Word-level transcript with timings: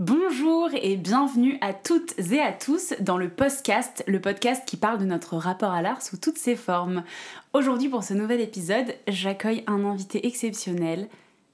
Bonjour 0.00 0.70
et 0.82 0.96
bienvenue 0.96 1.56
à 1.60 1.72
toutes 1.72 2.14
et 2.32 2.40
à 2.40 2.50
tous 2.52 2.94
dans 2.98 3.16
le 3.16 3.28
podcast, 3.28 4.02
le 4.08 4.20
podcast 4.20 4.62
qui 4.66 4.76
parle 4.76 4.98
de 4.98 5.04
notre 5.04 5.36
rapport 5.36 5.70
à 5.70 5.82
l'art 5.82 6.02
sous 6.02 6.16
toutes 6.16 6.36
ses 6.36 6.56
formes. 6.56 7.04
Aujourd'hui 7.52 7.88
pour 7.88 8.02
ce 8.02 8.12
nouvel 8.12 8.40
épisode, 8.40 8.92
j'accueille 9.06 9.62
un 9.68 9.84
invité 9.84 10.26
exceptionnel, 10.26 11.08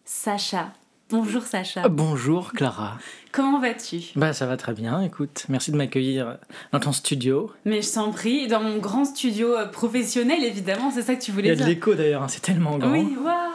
Sacha. 0.07 0.73
Bonjour 1.11 1.43
Sacha. 1.43 1.87
Bonjour 1.89 2.53
Clara. 2.53 2.97
Comment 3.31 3.61
vas-tu? 3.61 3.99
Bah 4.17 4.33
ça 4.33 4.47
va 4.47 4.57
très 4.57 4.73
bien, 4.73 5.03
écoute. 5.03 5.45
Merci 5.51 5.71
de 5.71 5.77
m'accueillir 5.77 6.39
dans 6.73 6.81
ton 6.81 6.93
studio. 6.93 7.51
Mais 7.67 7.83
je 7.83 7.93
t'en 7.93 8.11
prie, 8.11 8.47
dans 8.47 8.63
mon 8.63 8.79
grand 8.79 9.05
studio 9.05 9.55
euh, 9.55 9.67
professionnel 9.67 10.43
évidemment, 10.45 10.91
c'est 10.91 11.03
ça 11.03 11.15
que 11.15 11.21
tu 11.21 11.31
Il 11.31 11.35
y 11.35 11.37
voulais 11.37 11.51
a 11.51 11.53
de 11.53 11.59
dire. 11.59 11.67
l'écho 11.67 11.95
d'ailleurs, 11.95 12.23
hein, 12.23 12.29
c'est 12.29 12.41
tellement 12.41 12.79
grand. 12.79 12.91
Oui, 12.93 13.17
waouh 13.23 13.51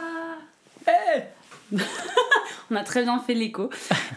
On 2.70 2.76
a 2.76 2.82
très 2.82 3.02
bien 3.02 3.18
fait 3.20 3.34
l'écho. 3.34 3.70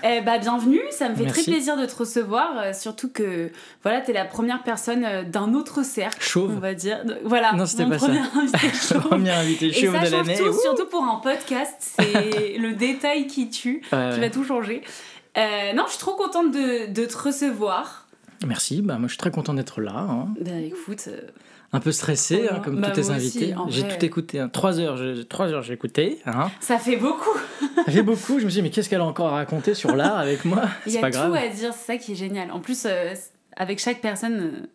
Eh 0.03 0.21
bah, 0.21 0.37
bienvenue, 0.39 0.81
ça 0.91 1.07
me 1.09 1.15
fait 1.15 1.23
Merci. 1.23 1.43
très 1.43 1.51
plaisir 1.51 1.77
de 1.77 1.85
te 1.85 1.95
recevoir, 1.95 2.57
euh, 2.57 2.73
surtout 2.73 3.09
que 3.09 3.51
voilà, 3.83 4.01
t'es 4.01 4.13
la 4.13 4.25
première 4.25 4.63
personne 4.63 5.03
euh, 5.05 5.23
d'un 5.23 5.53
autre 5.53 5.83
cercle, 5.83 6.17
on 6.19 6.23
Chauve. 6.23 6.59
va 6.59 6.73
dire. 6.73 7.03
Voilà, 7.23 7.53
Non, 7.53 7.65
c'était 7.65 7.85
pas 7.85 7.99
ça. 7.99 8.07
premier 8.07 8.19
invité 8.35 8.69
chauve. 8.73 9.01
Premier 9.07 9.29
invité 9.31 9.65
Et 9.67 9.73
chauve 9.73 9.93
ça 9.95 10.05
de 10.05 10.11
l'année. 10.11 10.35
surtout 10.35 10.85
pour 10.87 11.03
un 11.03 11.17
podcast, 11.17 11.75
c'est 11.79 12.57
le 12.59 12.73
détail 12.73 13.27
qui 13.27 13.49
tue, 13.49 13.81
Ouais, 13.91 14.09
qui 14.13 14.19
va 14.19 14.29
tout 14.29 14.43
changer. 14.43 14.81
Euh, 15.37 15.73
non, 15.73 15.83
je 15.85 15.91
suis 15.91 15.99
trop 15.99 16.15
contente 16.15 16.51
de, 16.51 16.91
de 16.91 17.05
te 17.05 17.17
recevoir. 17.17 18.07
Merci, 18.47 18.81
bah 18.81 18.97
moi 18.97 19.07
je 19.07 19.13
suis 19.13 19.17
très 19.19 19.31
content 19.31 19.53
d'être 19.53 19.79
là. 19.81 19.91
hein. 19.95 20.29
Bah 20.41 20.51
écoute, 20.59 21.03
euh, 21.07 21.19
Un 21.71 21.79
peu 21.79 21.91
stressé, 21.91 22.47
Oh, 22.49 22.55
hein, 22.55 22.61
comme 22.63 22.81
bah, 22.81 22.89
tous 22.89 23.01
tes 23.01 23.09
invités. 23.11 23.53
J'ai 23.67 23.87
tout 23.87 24.03
écouté. 24.03 24.39
hein. 24.39 24.49
Trois 24.49 24.79
heures, 24.79 24.97
j'ai- 24.97 25.25
trois 25.25 25.47
heures 25.49 25.61
j'ai 25.61 25.73
écouté. 25.73 26.19
Hein. 26.25 26.49
ça 26.59 26.79
fait 26.79 26.97
beaucoup. 26.97 27.37
Ça 27.85 27.91
fait 27.91 28.01
beaucoup. 28.01 28.39
Je 28.39 28.45
me 28.45 28.49
suis 28.49 28.59
dit, 28.59 28.61
mais 28.63 28.69
qu'est-ce 28.71 28.89
qu'elle 28.89 29.01
a 29.01 29.05
encore 29.05 29.27
à 29.27 29.31
raconter 29.35 29.73
sur 29.75 29.95
l'art 29.95 30.17
avec 30.17 30.45
moi? 30.45 30.63
Il 30.87 30.93
y 30.93 30.97
a 30.97 31.01
pas 31.01 31.11
tout 31.11 31.17
grave. 31.17 31.35
à 31.35 31.47
dire, 31.47 31.73
c'est 31.73 31.85
ça 31.93 31.97
qui 31.97 32.13
est 32.13 32.15
génial. 32.15 32.51
En 32.51 32.59
plus, 32.59 32.85
euh, 32.85 33.13
avec 33.55 33.79
chaque 33.79 34.01
personne, 34.01 34.39
euh, 34.39 34.67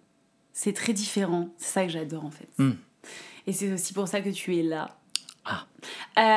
c'est 0.52 0.72
très 0.72 0.92
différent. 0.92 1.48
C'est 1.58 1.72
ça 1.72 1.82
que 1.84 1.90
j'adore 1.90 2.24
en 2.24 2.30
fait. 2.30 2.48
Hmm. 2.58 2.72
Et 3.46 3.52
c'est 3.52 3.72
aussi 3.72 3.92
pour 3.92 4.06
ça 4.08 4.20
que 4.20 4.30
tu 4.30 4.56
es 4.56 4.62
là. 4.62 4.96
Ah. 5.44 5.66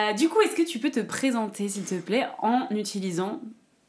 Euh, 0.10 0.14
du 0.14 0.28
coup, 0.28 0.42
est-ce 0.42 0.56
que 0.56 0.68
tu 0.68 0.80
peux 0.80 0.90
te 0.92 1.00
présenter, 1.00 1.70
s'il 1.70 1.84
te 1.86 1.96
plaît, 1.96 2.26
en 2.42 2.68
utilisant 2.72 3.40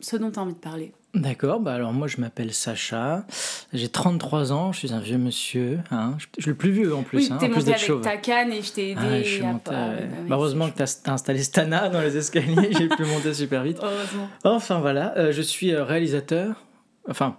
ce 0.00 0.16
dont 0.16 0.30
tu 0.30 0.38
as 0.38 0.42
envie 0.42 0.52
de 0.54 0.58
parler? 0.58 0.92
D'accord, 1.14 1.58
bah 1.60 1.72
alors 1.74 1.92
moi 1.94 2.06
je 2.06 2.20
m'appelle 2.20 2.52
Sacha, 2.52 3.24
j'ai 3.72 3.88
33 3.88 4.52
ans, 4.52 4.72
je 4.72 4.78
suis 4.78 4.92
un 4.92 5.00
vieux 5.00 5.16
monsieur, 5.16 5.80
hein. 5.90 6.14
je, 6.18 6.26
je 6.36 6.42
suis 6.42 6.50
le 6.50 6.56
plus 6.56 6.70
vieux 6.70 6.94
en 6.94 7.02
plus, 7.02 7.18
Oui, 7.18 7.28
hein, 7.32 7.38
t'es 7.40 7.48
monté 7.48 7.70
avec 7.70 7.78
chauve. 7.78 8.02
ta 8.02 8.18
canne 8.18 8.52
et 8.52 8.60
je 8.60 8.72
t'ai 8.72 8.90
aidé. 8.90 9.00
Ah, 9.02 9.22
je 9.22 9.28
suis 9.28 9.42
à- 9.42 9.52
monté, 9.52 9.70
ah, 9.74 9.88
ouais. 9.88 9.94
ouais, 9.94 10.00
bah 10.06 10.16
oui, 10.22 10.28
Bah, 10.28 10.36
heureusement 10.36 10.68
que 10.70 10.76
t'as 10.76 11.12
installé 11.12 11.42
Stana 11.42 11.88
dans 11.88 12.02
les 12.02 12.16
escaliers, 12.18 12.70
j'ai 12.78 12.88
pu 12.88 13.04
monter 13.04 13.32
super 13.32 13.62
vite. 13.62 13.78
Heureusement. 13.82 14.28
Enfin 14.44 14.80
voilà, 14.80 15.16
euh, 15.16 15.32
je 15.32 15.40
suis 15.42 15.72
euh, 15.72 15.82
réalisateur. 15.82 16.62
Enfin, 17.08 17.36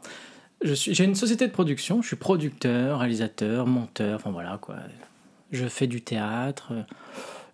j'ai 0.63 1.03
une 1.03 1.15
société 1.15 1.45
de 1.47 1.51
production. 1.53 2.01
Je 2.01 2.07
suis 2.07 2.15
producteur, 2.17 2.99
réalisateur, 2.99 3.67
monteur. 3.67 4.15
Enfin 4.15 4.31
voilà 4.31 4.57
quoi. 4.59 4.75
Je 5.51 5.67
fais 5.67 5.85
du 5.87 6.01
théâtre, 6.01 6.69
euh, 6.71 6.81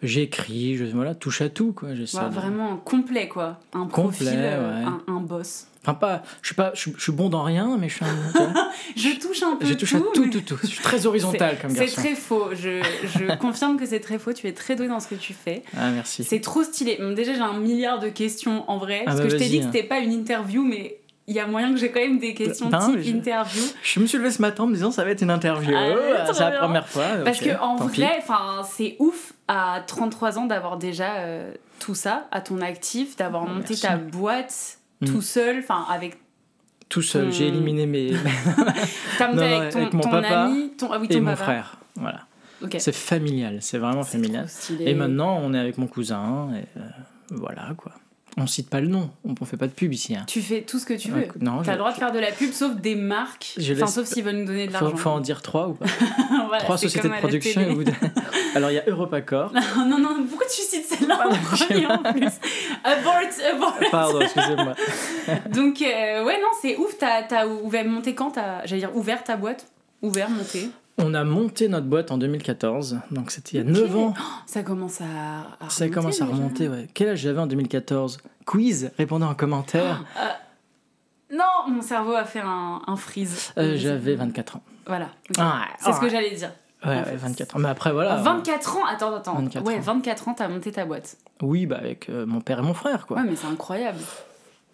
j'écris, 0.03 0.77
je 0.77 0.85
voilà, 0.85 1.15
touche 1.15 1.41
à 1.41 1.49
tout 1.49 1.73
quoi. 1.73 1.89
Ouais, 1.89 2.29
vraiment 2.31 2.77
complet, 2.77 3.27
quoi. 3.27 3.59
Un 3.73 3.88
Complet, 3.88 4.25
profil, 4.25 4.39
ouais. 4.39 4.83
un, 4.85 5.02
un 5.07 5.19
boss. 5.19 5.67
Enfin 5.83 5.93
pas, 5.93 6.23
je 6.41 6.47
suis 6.47 6.55
pas, 6.55 6.71
je, 6.73 6.79
suis- 6.79 6.93
je 6.97 7.02
suis 7.03 7.11
bon 7.11 7.29
dans 7.29 7.43
rien, 7.43 7.77
mais 7.79 7.89
je 7.89 7.95
suis 7.95 8.05
un. 8.05 8.07
Je 8.95 9.19
touche 9.19 9.43
un 9.43 9.55
peu 9.55 9.65
je 9.67 9.73
touche 9.75 9.91
tout. 9.91 9.97
à 9.97 10.13
tout, 10.13 10.23
mais- 10.23 10.29
tout, 10.31 10.41
tout. 10.41 10.57
Je 10.63 10.67
suis 10.67 10.81
très 10.81 11.05
horizontal 11.05 11.57
comme 11.61 11.69
C'est 11.69 11.81
garçon. 11.85 12.02
très 12.02 12.15
faux. 12.15 12.45
Je, 12.53 12.81
je 13.03 13.35
confirme 13.39 13.77
que 13.77 13.85
c'est 13.85 13.99
très 13.99 14.17
faux. 14.17 14.33
Tu 14.33 14.47
es 14.47 14.53
très 14.53 14.75
doué 14.75 14.87
dans 14.87 14.99
ce 14.99 15.07
que 15.07 15.15
tu 15.15 15.33
fais. 15.33 15.61
Ah 15.77 15.91
merci. 15.91 16.23
C'est 16.23 16.39
trop 16.41 16.63
stylé. 16.63 16.97
Déjà, 17.15 17.33
j'ai 17.35 17.39
un 17.41 17.53
milliard 17.59 17.99
de 17.99 18.09
questions 18.09 18.67
en 18.69 18.77
vrai. 18.80 19.02
Ah 19.02 19.05
parce 19.05 19.17
bah 19.17 19.23
que 19.25 19.30
je 19.30 19.37
t'ai 19.37 19.47
dit 19.47 19.59
que 19.59 19.65
hein. 19.65 19.69
c'était 19.71 19.87
pas 19.87 19.99
une 19.99 20.11
interview, 20.11 20.63
mais 20.63 20.97
il 21.27 21.35
y 21.35 21.39
a 21.39 21.45
moyen 21.45 21.71
que 21.71 21.77
j'ai 21.80 21.91
quand 21.91 21.99
même 21.99 22.17
des 22.17 22.33
questions 22.33 22.69
type 22.71 22.95
mais 22.95 23.03
je- 23.03 23.09
interview. 23.11 23.61
Je 23.83 23.99
me 23.99 24.07
suis 24.07 24.17
levé 24.17 24.31
ce 24.31 24.41
matin 24.41 24.63
en 24.63 24.67
me 24.67 24.73
disant 24.73 24.89
ça 24.89 25.03
va 25.03 25.11
être 25.11 25.21
une 25.21 25.30
interview. 25.31 25.71
Ah, 25.75 26.25
Oh, 26.27 26.31
c'est 26.33 26.39
la 26.39 26.52
première 26.52 26.87
fois. 26.87 27.05
Parce 27.23 27.39
ok, 27.39 27.47
que 27.47 27.59
en 27.61 27.75
vrai, 27.75 28.15
enfin, 28.17 28.64
c'est 28.75 28.95
ouf 28.97 29.33
à 29.48 29.83
33 29.86 30.39
ans 30.39 30.45
d'avoir 30.45 30.78
déjà 30.78 31.16
euh, 31.17 31.54
tout 31.80 31.95
ça 31.95 32.28
à 32.32 32.42
ton 32.42 32.61
actif, 32.61 33.16
d'avoir 33.16 33.44
Oh, 33.44 33.48
monté 33.48 33.70
merci. 33.70 33.82
ta 33.82 33.98
boîte 33.98 34.78
Mm. 35.02 35.06
tout 35.08 35.22
seul, 35.22 35.60
enfin 35.60 35.86
avec 35.89 36.17
tout 36.88 37.02
seul, 37.02 37.26
ton- 37.26 37.32
j'ai 37.32 37.48
éliminé 37.50 37.86
mes 37.86 38.14
t'as 39.17 39.28
monté 39.28 39.44
avec 39.44 39.72
ton, 39.73 39.80
avec 39.82 39.94
mon 39.94 40.00
ton 40.04 40.10
papa 40.10 40.42
ami, 40.44 40.72
ton 40.78 40.89
ah 40.92 40.98
oui, 41.00 41.08
et 41.10 41.16
ton 41.16 41.20
mon 41.22 41.32
papa. 41.32 41.44
frère. 41.44 41.78
Voilà. 41.95 42.22
C'est 42.80 42.95
familial, 42.95 43.58
c'est 43.61 43.78
vraiment 43.78 44.04
familial. 44.04 44.48
Et 44.80 44.94
maintenant, 44.95 45.38
on 45.44 45.54
est 45.54 45.60
avec 45.60 45.77
mon 45.77 45.88
cousin, 45.88 46.50
et 46.56 46.66
euh, 46.80 46.83
voilà 47.30 47.73
quoi. 47.77 47.92
On 48.37 48.47
cite 48.47 48.69
pas 48.69 48.81
le 48.81 48.87
nom, 48.87 49.09
on, 49.23 49.33
on 49.39 49.45
fait 49.45 49.55
pas 49.55 49.67
de 49.67 49.71
pub 49.71 49.93
ici. 49.93 50.13
Hein. 50.15 50.25
Tu 50.27 50.41
fais 50.41 50.61
tout 50.63 50.77
ce 50.77 50.85
que 50.85 50.93
tu 50.93 51.09
veux. 51.09 51.27
Non, 51.39 51.59
T'as 51.59 51.63
je- 51.63 51.71
le 51.71 51.77
droit 51.77 51.91
de 51.93 51.97
faire 51.97 52.11
de 52.11 52.19
la 52.19 52.31
pub, 52.33 52.51
sauf 52.51 52.75
des 52.75 52.95
marques. 52.95 53.53
Je 53.57 53.71
Enfin, 53.73 53.85
laisse- 53.85 53.93
sauf 53.93 54.05
s'ils 54.07 54.23
veulent 54.25 54.35
nous 54.35 54.45
donner 54.45 54.67
de 54.67 54.73
Faut, 54.73 54.83
l'argent. 54.85 54.97
faut 54.97 55.09
en 55.11 55.19
dire 55.21 55.41
trois 55.41 55.69
ou 55.69 55.73
pas 55.73 55.85
Voilà, 56.47 56.63
Trois 56.63 56.77
sociétés 56.77 57.07
de 57.07 57.13
production. 57.13 57.61
Alors 58.55 58.71
il 58.71 58.75
y 58.75 58.79
a 58.79 58.83
Europacor. 58.89 59.53
non, 59.87 59.97
non, 59.99 60.25
pourquoi 60.29 60.47
tu 60.47 60.61
cites 60.61 60.85
celle-là 60.85 61.27
en 61.27 61.35
premier 61.35 61.85
en 61.87 61.97
plus 61.99 62.27
Abort, 62.83 63.15
abort. 63.53 63.77
Pardon, 63.89 64.19
excusez-moi. 64.21 64.73
Donc, 65.52 65.81
euh, 65.81 66.23
ouais, 66.25 66.39
non, 66.41 66.47
c'est 66.61 66.75
ouf. 66.77 66.97
T'as 66.97 67.23
t'as 67.23 67.45
ouvert, 67.47 67.85
monté 67.85 68.15
quand 68.15 68.31
t'as- 68.31 68.65
J'allais 68.65 68.81
dire 68.81 68.95
ouvert 68.95 69.23
ta 69.23 69.37
boîte? 69.37 69.65
Ouvert, 70.02 70.29
monté. 70.29 70.69
On 70.98 71.14
a 71.14 71.23
monté 71.26 71.67
notre 71.67 71.88
boîte 71.88 72.11
en 72.11 72.17
2014, 72.17 73.00
donc 73.11 73.32
c'était 73.32 73.58
il 73.58 73.64
y 73.66 73.67
a 73.67 73.70
Ok. 73.70 73.78
9 73.92 73.98
ans. 73.98 74.14
Ça 74.45 74.64
commence 74.64 75.02
à, 75.02 75.06
à 75.60 75.70
Ça 75.70 75.83
remonter, 75.86 75.92
commence 75.94 76.22
à 76.22 76.26
remonter, 76.26 76.70
ouais. 76.70 76.88
Quel 76.94 77.10
âge 77.10 77.20
j'avais 77.20 77.39
en 77.39 77.48
2014 77.48 78.20
Quiz, 78.45 78.92
répondez 78.98 79.26
en 79.26 79.36
commentaire. 79.36 80.06
Non, 81.33 81.44
mon 81.73 81.82
cerveau 81.82 82.14
a 82.14 82.23
fait 82.23 82.39
un, 82.39 82.82
un 82.88 82.95
freeze. 82.95 83.52
Euh, 83.58 83.76
j'avais 83.76 84.16
24 84.16 84.58
ans. 84.58 84.61
Voilà. 84.88 85.10
Ah, 85.38 85.66
C'est 85.80 85.92
ce 85.92 86.00
que 86.00 86.08
j'allais 86.08 86.32
dire. 86.33 86.52
Ouais, 86.86 86.92
en 86.94 86.98
ouais, 87.00 87.04
fait. 87.04 87.16
24 87.16 87.56
ans. 87.56 87.60
Mais 87.60 87.70
après, 87.70 87.92
voilà. 87.92 88.14
À 88.14 88.17
24 88.17 88.77
ans 88.77 88.86
Attends, 88.86 89.16
attends. 89.16 89.33
24 89.36 89.66
ouais, 89.66 89.77
ans. 89.77 89.82
24 89.82 90.27
ans, 90.30 90.33
t'as 90.36 90.48
monté 90.48 90.72
ta 90.72 90.86
boîte. 90.86 91.17
Oui, 91.42 91.66
bah 91.66 91.77
avec 91.80 92.08
euh, 92.10 92.26
mon 92.27 92.42
père 92.42 92.60
et 92.60 92.62
mon 92.62 92.76
frère, 92.76 93.08
quoi. 93.08 93.17
Ouais, 93.17 93.23
mais 93.27 93.36
c'est 93.36 93.48
incroyable. 93.48 93.98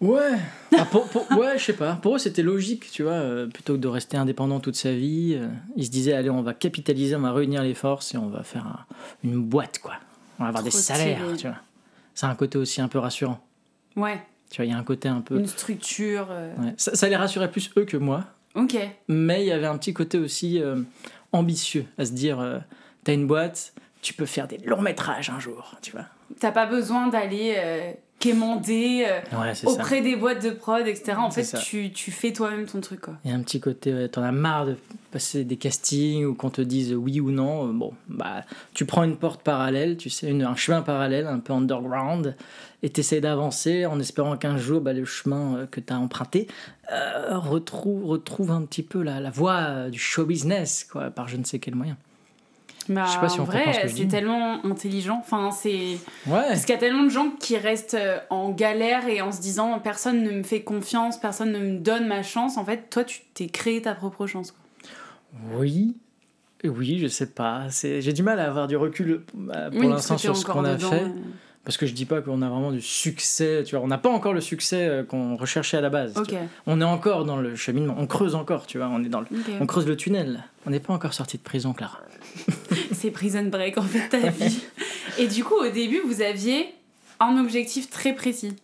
Ouais, 0.01 0.31
Ah, 0.77 0.85
pour, 0.85 1.07
pour- 1.09 1.29
ouais, 1.37 1.57
je 1.59 1.65
sais 1.65 1.73
pas. 1.73 1.93
Pour 2.01 2.15
eux, 2.15 2.17
c'était 2.17 2.41
logique, 2.41 2.89
tu 2.91 3.03
vois. 3.03 3.11
euh, 3.13 3.47
plutôt 3.47 3.73
que 3.73 3.79
de 3.79 3.87
rester 3.87 4.17
indépendant 4.17 4.59
toute 4.59 4.75
sa 4.75 4.91
vie, 4.91 5.35
euh, 5.39 5.47
ils 5.75 5.85
se 5.85 5.91
disaient, 5.91 6.13
allez, 6.13 6.29
on 6.31 6.41
va 6.41 6.53
capitaliser, 6.55 7.15
on 7.15 7.19
va 7.21 7.31
réunir 7.33 7.61
les 7.61 7.75
forces 7.75 8.13
et 8.15 8.17
on 8.17 8.27
va 8.27 8.41
faire 8.43 8.65
un- 8.65 8.85
une 9.23 9.41
boîte, 9.43 9.77
quoi. 9.79 9.93
On 10.39 10.43
va 10.43 10.49
avoir 10.49 10.63
des 10.63 10.71
salaires, 10.71 11.21
tu 11.37 11.45
vois. 11.47 11.57
C'est 12.15 12.25
un 12.25 12.33
côté 12.35 12.57
aussi 12.57 12.81
un 12.81 12.87
peu 12.87 12.97
rassurant. 12.99 13.39
Ouais, 13.95 14.19
Tu 14.49 14.57
vois, 14.57 14.65
il 14.65 14.71
y 14.71 14.73
a 14.73 14.77
un 14.77 14.83
côté 14.83 15.07
un 15.07 15.21
peu. 15.21 15.37
une 15.37 15.47
structure. 15.47 16.27
euh, 16.31 16.53
Ouais. 16.57 16.73
Ça, 16.77 16.95
ça 16.95 17.07
les 17.07 17.15
rassurait 17.15 17.51
plus 17.51 17.69
eux 17.77 17.85
que 17.85 17.95
moi, 17.97 18.25
Ok. 18.55 18.75
mais 19.07 19.43
il 19.43 19.47
y 19.47 19.51
avait 19.51 19.67
un 19.67 19.77
petit 19.77 19.93
côté 19.93 20.17
aussi 20.17 20.59
euh, 20.61 20.81
ambitieux 21.31 21.85
à 21.99 22.05
se 22.05 22.11
dire, 22.11 22.39
euh, 22.39 22.57
t'as 23.03 23.13
une 23.13 23.27
boîte, 23.27 23.73
tu 24.01 24.13
peux 24.15 24.25
faire 24.25 24.47
des 24.47 24.57
longs 24.57 24.81
métrages 24.81 25.29
un 25.29 25.39
jour, 25.39 25.75
tu 25.83 25.91
vois. 25.91 26.05
T'as 26.39 26.51
pas 26.51 26.65
besoin 26.65 27.07
d'aller 27.07 27.53
euh, 27.57 27.91
quémander 28.21 29.05
euh, 29.07 29.37
Ouais, 29.41 29.53
c'est 29.53 29.65
ça. 29.65 29.71
auprès 29.71 30.01
des 30.01 30.15
boîtes 30.15 30.43
de 30.43 30.51
prod, 30.51 30.85
etc. 30.87 31.13
En 31.17 31.31
fait, 31.31 31.57
tu, 31.63 31.91
tu 31.91 32.11
fais 32.11 32.31
toi-même 32.31 32.65
ton 32.65 32.79
truc, 32.81 33.01
quoi. 33.01 33.15
Il 33.25 33.31
y 33.31 33.33
a 33.33 33.37
un 33.37 33.41
petit 33.41 33.59
côté, 33.59 33.93
ouais, 33.93 34.07
t'en 34.07 34.23
as 34.23 34.31
marre 34.31 34.65
de 34.67 34.75
passer 35.11 35.43
des 35.43 35.57
castings 35.57 36.23
ou 36.25 36.33
qu'on 36.35 36.49
te 36.49 36.61
dise 36.61 36.93
oui 36.93 37.19
ou 37.19 37.31
non. 37.31 37.67
euh, 37.67 37.71
Bon, 37.73 37.93
bah, 38.07 38.43
tu 38.73 38.85
prends 38.85 39.03
une 39.03 39.17
porte 39.17 39.41
parallèle, 39.43 39.97
tu 39.97 40.09
sais, 40.09 40.29
une- 40.29 40.43
un 40.43 40.55
chemin 40.55 40.81
parallèle, 40.81 41.27
un 41.27 41.39
peu 41.39 41.51
underground, 41.53 42.35
et 42.83 42.89
t'essayes 42.89 43.21
d'avancer 43.21 43.85
en 43.85 43.99
espérant 43.99 44.37
qu'un 44.37 44.57
jour, 44.57 44.79
bah, 44.81 44.93
le 44.93 45.03
chemin 45.05 45.57
euh, 45.57 45.65
que 45.65 45.79
t'as 45.79 45.95
emprunté 45.97 46.47
euh, 46.93 47.37
retrouve, 47.37 48.05
retrouve 48.05 48.51
un 48.51 48.61
petit 48.63 48.83
peu 48.83 49.01
la, 49.01 49.19
la 49.19 49.29
voie 49.31 49.89
du 49.89 49.99
show 49.99 50.25
business, 50.25 50.87
quoi, 50.91 51.09
par 51.09 51.27
je 51.27 51.37
ne 51.37 51.43
sais 51.43 51.59
quel 51.59 51.75
moyen. 51.75 51.97
Bah, 52.93 53.03
Je 53.07 53.11
sais 53.13 53.19
pas 53.19 53.29
si 53.29 53.39
on 53.39 53.43
vrai, 53.43 53.87
c'est 53.95 54.07
tellement 54.07 54.63
intelligent. 54.65 55.17
Enfin, 55.21 55.51
c'est. 55.51 55.97
Ouais, 56.27 56.47
Parce 56.47 56.61
qu'il 56.65 56.73
y 56.73 56.77
a 56.77 56.79
tellement 56.79 57.03
de 57.03 57.09
gens 57.09 57.29
qui 57.39 57.57
restent 57.57 57.93
euh, 57.95 58.17
en 58.29 58.49
galère 58.51 59.07
et 59.07 59.21
en 59.21 59.31
se 59.31 59.41
disant 59.41 59.79
personne 59.79 60.23
ne 60.23 60.31
me 60.31 60.43
fait 60.43 60.61
confiance, 60.61 61.19
personne 61.19 61.51
ne 61.51 61.59
me 61.59 61.77
donne 61.79 62.07
ma 62.07 62.23
chance. 62.23 62.57
En 62.57 62.65
fait, 62.65 62.89
toi, 62.89 63.03
tu 63.03 63.21
t'es 63.33 63.47
créé 63.47 63.81
ta 63.81 63.93
propre 63.95 64.27
chance. 64.27 64.53
oui. 65.53 65.95
Oui, 66.63 66.99
je 66.99 67.07
sais 67.07 67.25
pas. 67.25 67.63
J'ai 67.71 68.13
du 68.13 68.21
mal 68.21 68.39
à 68.39 68.45
avoir 68.45 68.67
du 68.67 68.77
recul 68.77 69.23
euh, 69.49 69.71
pour 69.71 69.79
Oui, 69.79 69.87
l'instant 69.87 70.15
sur 70.19 70.37
ce 70.37 70.45
qu'on 70.45 70.63
a 70.63 70.77
fait. 70.77 71.05
euh. 71.05 71.07
Parce 71.63 71.77
que 71.77 71.85
je 71.85 71.93
dis 71.93 72.05
pas 72.05 72.21
qu'on 72.21 72.41
a 72.41 72.49
vraiment 72.49 72.71
du 72.71 72.81
succès, 72.81 73.63
tu 73.63 73.75
vois. 73.75 73.83
On 73.85 73.87
n'a 73.87 73.99
pas 73.99 74.09
encore 74.09 74.33
le 74.33 74.41
succès 74.41 74.87
euh, 74.87 75.03
qu'on 75.03 75.35
recherchait 75.35 75.77
à 75.77 75.81
la 75.81 75.89
base. 75.89 76.15
On 76.65 76.81
est 76.81 76.85
encore 76.85 77.23
dans 77.23 77.37
le 77.37 77.55
cheminement, 77.55 77.95
on 77.99 78.07
creuse 78.07 78.33
encore, 78.33 78.65
tu 78.65 78.77
vois. 78.79 78.87
On 78.87 79.03
est 79.03 79.09
dans 79.09 79.21
le, 79.21 79.27
on 79.59 79.65
creuse 79.67 79.85
le 79.85 79.95
tunnel. 79.95 80.43
On 80.65 80.71
n'est 80.71 80.79
pas 80.79 80.93
encore 80.93 81.13
sorti 81.13 81.37
de 81.37 81.43
prison, 81.43 81.73
Clara. 81.73 81.99
C'est 82.93 83.11
prison 83.11 83.43
break 83.43 83.77
en 83.77 83.83
fait 83.83 84.09
ta 84.09 84.29
vie. 84.29 84.63
et 85.19 85.27
du 85.27 85.43
coup, 85.43 85.55
au 85.55 85.69
début, 85.69 85.99
vous 86.05 86.21
aviez 86.21 86.65
un 87.19 87.37
objectif 87.37 87.89
très 87.89 88.13
précis. 88.13 88.55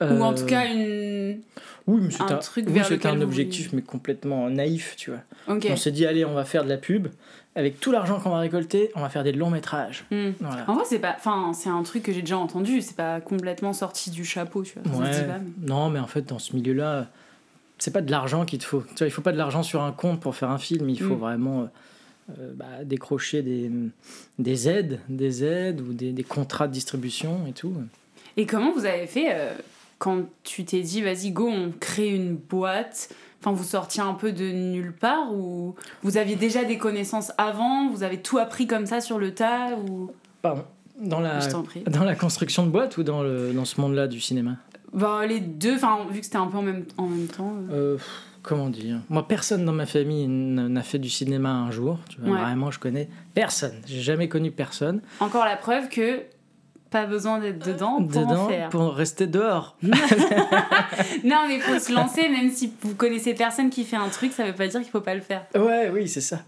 Ou 0.00 0.04
en 0.22 0.32
Euh, 0.32 0.36
tout 0.36 0.46
cas 0.46 0.66
une, 0.66 1.40
Oui, 1.86 2.00
mais 2.02 2.10
c'était 2.10 2.22
un 2.32 2.36
un, 2.36 2.38
truc 2.38 2.66
oui, 2.68 2.74
vers 2.74 3.06
un 3.06 3.20
objectif, 3.22 3.72
mais 3.72 3.82
complètement 3.82 4.50
naïf, 4.50 4.94
tu 4.96 5.10
vois. 5.10 5.20
On 5.48 5.76
s'est 5.76 5.92
dit, 5.92 6.06
allez, 6.06 6.24
on 6.24 6.34
va 6.34 6.44
faire 6.44 6.64
de 6.64 6.68
la 6.68 6.76
pub. 6.78 7.08
Avec 7.56 7.78
tout 7.78 7.92
l'argent 7.92 8.18
qu'on 8.18 8.30
va 8.30 8.38
récolter, 8.38 8.90
on 8.96 9.00
va 9.00 9.08
faire 9.08 9.22
des 9.22 9.30
longs 9.32 9.50
métrages. 9.50 10.04
Hmm. 10.10 10.30
Voilà. 10.40 10.64
En 10.68 10.74
vrai, 10.74 10.84
c'est 10.88 10.98
pas. 10.98 11.14
Enfin, 11.16 11.52
c'est 11.54 11.68
un 11.68 11.82
truc 11.84 12.02
que 12.02 12.12
j'ai 12.12 12.20
déjà 12.22 12.36
entendu. 12.36 12.80
C'est 12.80 12.96
pas 12.96 13.20
complètement 13.20 13.72
sorti 13.72 14.10
du 14.10 14.24
chapeau, 14.24 14.62
tu 14.64 14.74
vois. 14.84 15.00
Ouais. 15.04 15.10
pas, 15.26 15.38
mais- 15.38 15.68
Non, 15.68 15.88
mais 15.88 16.00
en 16.00 16.06
fait, 16.08 16.22
dans 16.28 16.40
ce 16.40 16.56
milieu-là, 16.56 17.06
c'est 17.78 17.92
pas 17.92 18.00
de 18.02 18.10
l'argent 18.10 18.44
qu'il 18.44 18.58
te 18.58 18.64
faut. 18.64 18.82
Tu 18.82 18.96
vois, 18.98 19.06
il 19.06 19.10
faut 19.10 19.22
pas 19.22 19.30
de 19.32 19.38
l'argent 19.38 19.62
sur 19.62 19.82
un 19.82 19.92
compte 19.92 20.18
pour 20.20 20.34
faire 20.34 20.50
un 20.50 20.58
film. 20.58 20.88
Il 20.90 21.00
faut 21.00 21.14
Mm. 21.14 21.18
vraiment 21.18 21.60
euh, 21.62 21.66
euh, 22.40 22.52
bah, 22.56 22.66
décrocher 22.84 23.42
des, 23.42 23.70
des 24.40 24.68
aides, 24.68 24.98
des 25.08 25.44
aides 25.44 25.80
ou 25.80 25.92
des, 25.92 26.10
des 26.10 26.24
contrats 26.24 26.66
de 26.66 26.72
distribution 26.72 27.46
et 27.48 27.52
tout. 27.52 27.72
Et 28.36 28.46
comment 28.46 28.72
vous 28.72 28.84
avez 28.84 29.06
fait 29.06 29.26
euh, 29.30 29.52
quand 29.98 30.22
tu 30.42 30.64
t'es 30.64 30.80
dit, 30.80 31.02
vas-y, 31.02 31.30
go, 31.30 31.46
on 31.48 31.70
crée 31.78 32.08
une 32.08 32.34
boîte 32.34 33.10
Enfin, 33.44 33.52
vous 33.54 33.64
sortiez 33.64 34.00
un 34.02 34.14
peu 34.14 34.32
de 34.32 34.50
nulle 34.50 34.94
part 34.94 35.30
ou 35.34 35.74
vous 36.02 36.16
aviez 36.16 36.34
déjà 36.34 36.64
des 36.64 36.78
connaissances 36.78 37.30
avant? 37.36 37.90
Vous 37.90 38.02
avez 38.02 38.22
tout 38.22 38.38
appris 38.38 38.66
comme 38.66 38.86
ça 38.86 39.02
sur 39.02 39.18
le 39.18 39.34
tas 39.34 39.76
ou? 39.86 40.10
Pardon. 40.40 40.64
Dans 40.98 41.20
la, 41.20 41.40
dans 41.90 42.04
la 42.04 42.14
construction 42.14 42.64
de 42.64 42.70
boîte 42.70 42.96
ou 42.96 43.02
dans, 43.02 43.22
le, 43.22 43.52
dans 43.52 43.66
ce 43.66 43.78
monde-là 43.82 44.06
du 44.06 44.18
cinéma? 44.20 44.56
Bah, 44.94 45.26
les 45.26 45.40
deux, 45.40 45.74
vu 46.10 46.20
que 46.20 46.24
c'était 46.24 46.36
un 46.38 46.46
peu 46.46 46.56
en 46.56 46.62
même, 46.62 46.84
en 46.96 47.06
même 47.06 47.26
temps. 47.26 47.52
euh. 47.70 47.96
Euh, 47.96 47.98
Comment 48.42 48.70
dire? 48.70 49.00
Moi, 49.10 49.26
personne 49.28 49.64
dans 49.66 49.72
ma 49.72 49.86
famille 49.86 50.26
n'a 50.28 50.82
fait 50.82 50.98
du 50.98 51.10
cinéma 51.10 51.50
un 51.50 51.70
jour. 51.70 51.98
Tu 52.08 52.20
vois, 52.20 52.30
Ouais. 52.34 52.40
Vraiment, 52.40 52.70
je 52.70 52.78
connais 52.78 53.08
personne. 53.34 53.74
J'ai 53.86 54.00
jamais 54.00 54.28
connu 54.28 54.50
personne. 54.52 55.00
Encore 55.20 55.44
la 55.44 55.56
preuve 55.56 55.88
que 55.88 56.20
pas 56.94 57.06
besoin 57.06 57.40
d'être 57.40 57.66
dedans 57.66 57.96
pour 58.02 58.22
Dedans, 58.22 58.44
en 58.44 58.48
faire. 58.48 58.68
pour 58.70 58.94
rester 58.94 59.26
dehors. 59.26 59.76
Non, 61.24 61.46
mais 61.48 61.58
faut 61.58 61.78
se 61.78 61.92
lancer, 61.92 62.28
même 62.28 62.50
si 62.50 62.72
vous 62.82 62.94
connaissez 62.94 63.34
personne 63.34 63.70
qui 63.70 63.84
fait 63.84 63.96
un 63.96 64.08
truc, 64.08 64.32
ça 64.32 64.44
veut 64.44 64.52
pas 64.52 64.66
dire 64.68 64.80
qu'il 64.80 64.90
faut 64.90 65.00
pas 65.00 65.14
le 65.14 65.20
faire. 65.20 65.44
Ouais, 65.54 65.90
oui, 65.92 66.08
c'est 66.08 66.20
ça. 66.20 66.40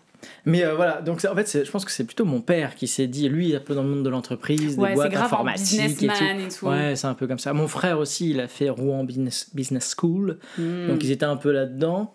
Mais 0.44 0.64
euh, 0.64 0.75
voilà, 0.75 1.02
donc 1.02 1.20
ça, 1.20 1.32
en 1.32 1.37
fait, 1.37 1.64
je 1.64 1.70
pense 1.70 1.84
que 1.84 1.90
c'est 1.90 2.04
plutôt 2.04 2.25
mon 2.25 2.40
père 2.40 2.75
qui 2.75 2.87
s'est 2.88 3.06
dit, 3.06 3.28
lui, 3.28 3.54
un 3.54 3.60
peu 3.60 3.75
dans 3.75 3.82
le 3.82 3.88
monde 3.88 4.02
de 4.04 4.08
l'entreprise, 4.10 4.76
des 4.76 4.82
Ouais, 4.82 4.94
boîtes 4.94 5.10
grave 5.12 5.26
informatiques 5.26 5.81
et 5.81 5.82
tout. 5.88 5.88
businessman 6.00 6.40
et 6.40 6.48
tout. 6.48 6.66
Ouais, 6.66 6.96
c'est 6.96 7.06
un 7.06 7.14
peu 7.14 7.26
comme 7.26 7.38
ça. 7.38 7.52
Mon 7.52 7.69
frère 7.69 7.98
aussi, 7.98 8.31
il 8.31 8.40
a 8.40 8.48
fait 8.48 8.69
Rouen 8.70 9.04
Business, 9.04 9.50
Business 9.54 9.94
School, 9.96 10.38
Hmm. 10.58 10.88
donc 10.88 11.04
ils 11.04 11.10
étaient 11.12 11.25
un 11.26 11.37
peu 11.37 11.52
là-dedans. 11.52 12.12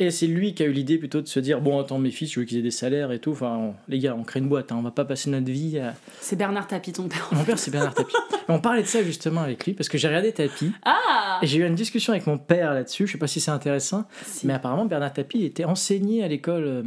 Et 0.00 0.10
c'est 0.10 0.26
lui 0.26 0.54
qui 0.54 0.62
a 0.62 0.66
eu 0.66 0.72
l'idée 0.72 0.96
plutôt 0.98 1.20
de 1.20 1.28
se 1.28 1.38
dire 1.38 1.60
bon 1.60 1.78
attends 1.78 1.98
mes 1.98 2.10
fils 2.10 2.32
je 2.32 2.40
veux 2.40 2.46
qu'ils 2.46 2.58
aient 2.58 2.62
des 2.62 2.70
salaires 2.70 3.12
et 3.12 3.18
tout. 3.18 3.32
Enfin 3.32 3.54
on- 3.56 3.74
les 3.88 3.98
gars 3.98 4.16
on 4.18 4.24
crée 4.24 4.40
une 4.40 4.48
boîte 4.48 4.72
hein, 4.72 4.76
on 4.78 4.82
va 4.82 4.90
pas 4.90 5.04
passer 5.04 5.28
notre 5.30 5.50
vie 5.50 5.78
à... 5.78 5.94
C'est 6.20 6.36
Bernard 6.36 6.66
Tapie, 6.66 6.92
ton 6.92 7.06
père. 7.06 7.28
mon 7.32 7.44
père 7.44 7.58
c'est 7.58 7.70
Bernard 7.70 7.94
Tapie. 7.94 8.14
On 8.48 8.58
parlait 8.60 8.82
de 8.82 8.86
ça 8.86 9.02
justement 9.02 9.42
avec 9.42 9.64
lui 9.66 9.74
parce 9.74 9.88
que 9.90 9.98
j'ai 9.98 10.08
regardé 10.08 10.32
Tapie. 10.32 10.72
Ah! 10.84 11.38
Et 11.42 11.46
j'ai 11.46 11.58
eu 11.58 11.66
une 11.66 11.74
discussion 11.74 12.12
avec 12.14 12.26
mon 12.26 12.38
père 12.38 12.72
là-dessus 12.72 13.06
je 13.06 13.12
sais 13.12 13.18
pas 13.18 13.26
si 13.26 13.40
c'est 13.40 13.50
intéressant. 13.50 14.06
Si. 14.24 14.46
mais 14.46 14.54
apparemment 14.54 14.86
Bernard 14.86 15.12
Tapie 15.12 15.44
était 15.44 15.64
enseigné 15.66 16.24
à 16.24 16.28
l'école 16.28 16.64
euh, 16.64 16.82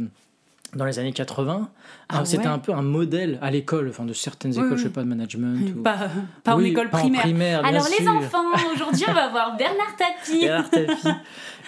dans 0.74 0.84
les 0.84 0.98
années 0.98 1.12
80 1.12 1.68
Ah 2.08 2.24
c'était 2.24 2.44
ouais 2.46 2.52
un 2.52 2.58
peu 2.58 2.72
un 2.72 2.82
modèle 2.82 3.38
à 3.42 3.50
l'école 3.50 3.88
enfin 3.90 4.04
de 4.04 4.12
certaines 4.12 4.52
écoles 4.52 4.72
oui. 4.72 4.78
je 4.78 4.82
sais 4.84 4.90
pas 4.90 5.02
de 5.02 5.08
management 5.08 5.56
ou... 5.76 5.82
Pas, 5.82 5.96
pas 6.42 6.54
en 6.54 6.58
Oui, 6.58 6.68
école 6.68 6.90
pas 6.90 6.98
en 6.98 7.00
primaire. 7.02 7.20
primaire, 7.22 7.64
Alors 7.64 7.86
les 7.88 8.04
sûr. 8.04 8.12
enfants, 8.14 8.44
aujourd'hui 8.74 9.04
on 9.08 9.12
va 9.12 9.28
voir 9.30 9.56
Bernard 9.56 9.94
Tapie. 9.96 10.40
Bernard 10.40 10.70
Tapie. 10.70 11.08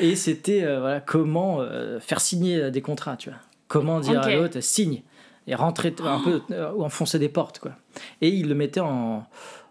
Et 0.01 0.17
c'était 0.17 0.63
euh, 0.65 0.81
voilà, 0.81 1.01
comment 1.01 1.61
euh, 1.61 2.01
faire 2.01 2.21
signer 2.21 2.57
euh, 2.63 2.71
des 2.71 2.83
contrats, 2.83 3.17
tu 3.17 3.31
vois. 3.31 3.39
Comment 3.69 4.01
dire 4.01 4.21
Ok. 4.21 4.27
à 4.27 4.35
l'autre, 4.37 4.61
signe. 4.61 5.03
Et 5.49 5.55
rentrer 5.55 5.95
un 6.05 6.21
peu, 6.21 6.43
euh, 6.51 6.73
ou 6.75 6.85
enfoncer 6.85 7.19
des 7.21 7.29
portes, 7.29 7.61
quoi. 7.61 7.73
Et 8.21 8.29
il 8.31 8.49
le 8.49 8.55
mettait 8.57 8.81
en, 8.81 9.25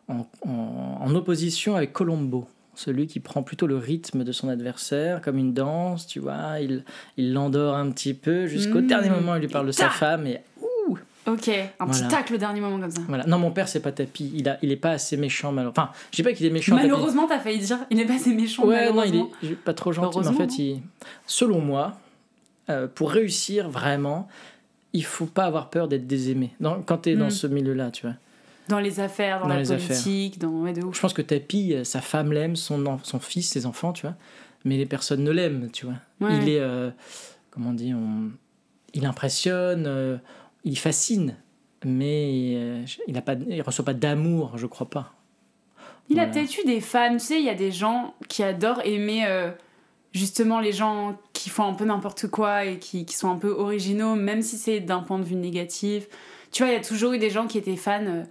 en, 0.07 0.25
en- 0.47 0.97
en 1.01 1.15
opposition 1.15 1.75
avec 1.75 1.91
Colombo. 1.93 2.47
Celui 2.75 3.07
qui 3.07 3.19
prend 3.19 3.41
plutôt 3.43 3.67
le 3.67 3.77
rythme 3.77 4.23
de 4.23 4.31
son 4.31 4.49
adversaire, 4.49 5.21
comme 5.21 5.37
une 5.37 5.53
danse, 5.53 6.07
tu 6.07 6.19
vois. 6.19 6.59
Il 6.61 6.83
il 7.17 7.33
l'endort 7.33 7.75
un 7.75 7.89
petit 7.91 8.13
peu 8.13 8.47
jusqu'au 8.47 8.81
Mmh. 8.81 8.87
dernier 8.87 9.09
moment, 9.09 9.35
il 9.35 9.41
lui 9.41 9.47
parle 9.47 9.67
de 9.67 9.71
sa 9.71 9.89
femme. 9.89 10.27
Et 10.27 10.41
Ok, 11.27 11.47
un 11.79 11.87
petit 11.87 12.01
Voilà. 12.03 12.07
tacle 12.07 12.35
au 12.35 12.37
dernier 12.37 12.61
moment 12.61 12.79
comme 12.79 12.91
ça. 12.91 13.01
voilà. 13.07 13.25
Non, 13.25 13.39
mon 13.39 13.49
père, 13.49 13.67
c'est 13.67 13.79
pas 13.79 13.91
tapis. 13.91 14.31
Il, 14.35 14.47
a, 14.47 14.59
il 14.61 14.71
est 14.71 14.75
pas 14.75 14.91
assez 14.91 15.17
méchant, 15.17 15.51
malheureusement. 15.51 15.83
Enfin, 15.85 15.91
je 16.11 16.17
dis 16.17 16.21
pas 16.23 16.33
qu'il 16.33 16.45
est 16.45 16.51
méchant. 16.51 16.75
Malheureusement, 16.75 17.25
t'as 17.27 17.39
failli 17.39 17.57
dire, 17.57 17.79
il 17.89 17.97
n'est 17.97 18.05
pas 18.05 18.13
assez 18.13 18.31
méchant. 18.31 18.63
Ouais, 18.67 18.91
non, 18.93 19.01
il 19.03 19.15
est 19.15 19.51
est 19.53 19.55
pas 19.55 19.73
trop 19.73 19.91
gentil. 19.91 20.19
Mais 20.19 20.27
en 20.27 20.33
fait, 20.33 20.59
il... 20.59 20.81
selon 21.25 21.61
moi, 21.61 21.97
euh, 22.69 22.87
pour 22.93 23.09
réussir 23.09 23.69
vraiment, 23.71 24.27
il 24.93 25.03
faut 25.03 25.25
pas 25.25 25.45
avoir 25.45 25.71
peur 25.71 25.87
d'être 25.87 26.05
désaimé. 26.05 26.51
Dans, 26.59 26.79
quand 26.83 26.99
tu 26.99 27.09
es 27.09 27.15
dans 27.15 27.31
ce 27.31 27.47
milieu-là, 27.47 27.89
tu 27.89 28.05
vois. 28.05 28.15
Dans 28.69 28.79
les 28.79 28.99
affaires, 28.99 29.39
dans, 29.41 29.47
Dans 29.47 29.53
la 29.53 29.59
les 29.59 29.71
affaires. 29.71 29.87
politique, 29.87 30.39
dans. 30.39 30.49
Ouais, 30.49 30.73
de 30.73 30.83
ouf. 30.83 30.95
Je 30.95 31.01
pense 31.01 31.13
que 31.13 31.21
Tapi, 31.21 31.75
sa 31.83 32.01
femme 32.01 32.31
l'aime, 32.33 32.55
son, 32.55 32.97
son 33.03 33.19
fils, 33.19 33.49
ses 33.49 33.65
enfants, 33.65 33.93
tu 33.93 34.03
vois. 34.03 34.15
Mais 34.63 34.77
les 34.77 34.85
personnes 34.85 35.23
ne 35.23 35.31
l'aiment, 35.31 35.69
tu 35.71 35.85
vois. 35.85 35.95
Ouais. 36.21 36.37
Il 36.41 36.49
est. 36.49 36.59
euh, 36.59 36.89
comment 37.51 37.69
on 37.69 37.73
dit 37.73 37.93
on- 37.93 38.31
Il 38.93 39.05
impressionne, 39.05 39.85
euh, 39.87 40.17
il 40.63 40.77
fascine. 40.77 41.35
Mais 41.83 42.53
euh, 42.55 42.83
il 43.07 43.21
il 43.49 43.61
reçoit 43.61 43.85
pas 43.85 43.93
d'amour, 43.93 44.57
je 44.57 44.65
crois 44.65 44.89
pas. 44.89 45.13
Il 46.09 46.19
a 46.19 46.25
peut-être 46.27 46.57
eu 46.59 46.65
des 46.65 46.81
fans, 46.81 47.13
tu 47.13 47.19
sais, 47.19 47.39
il 47.39 47.45
y 47.45 47.49
a 47.49 47.55
des 47.55 47.71
gens 47.71 48.13
qui 48.27 48.41
adorent 48.43 48.81
aimer 48.85 49.25
euh, 49.27 49.51
justement 50.13 50.59
les 50.59 50.71
gens 50.71 51.17
qui 51.33 51.49
font 51.49 51.63
un 51.65 51.73
peu 51.73 51.85
n'importe 51.85 52.27
quoi 52.27 52.65
et 52.65 52.79
qui, 52.79 53.05
qui 53.05 53.15
sont 53.15 53.29
un 53.29 53.37
peu 53.37 53.49
originaux, 53.49 54.15
même 54.15 54.41
si 54.41 54.57
c'est 54.57 54.79
d'un 54.79 54.99
point 55.01 55.19
de 55.19 55.23
vue 55.25 55.35
négatif. 55.35 56.07
Tu 56.51 56.63
vois, 56.63 56.71
il 56.71 56.75
y 56.75 56.79
a 56.79 56.83
toujours 56.83 57.13
eu 57.13 57.17
des 57.19 57.29
gens 57.29 57.47
qui 57.47 57.57
étaient 57.57 57.75
fans 57.75 58.23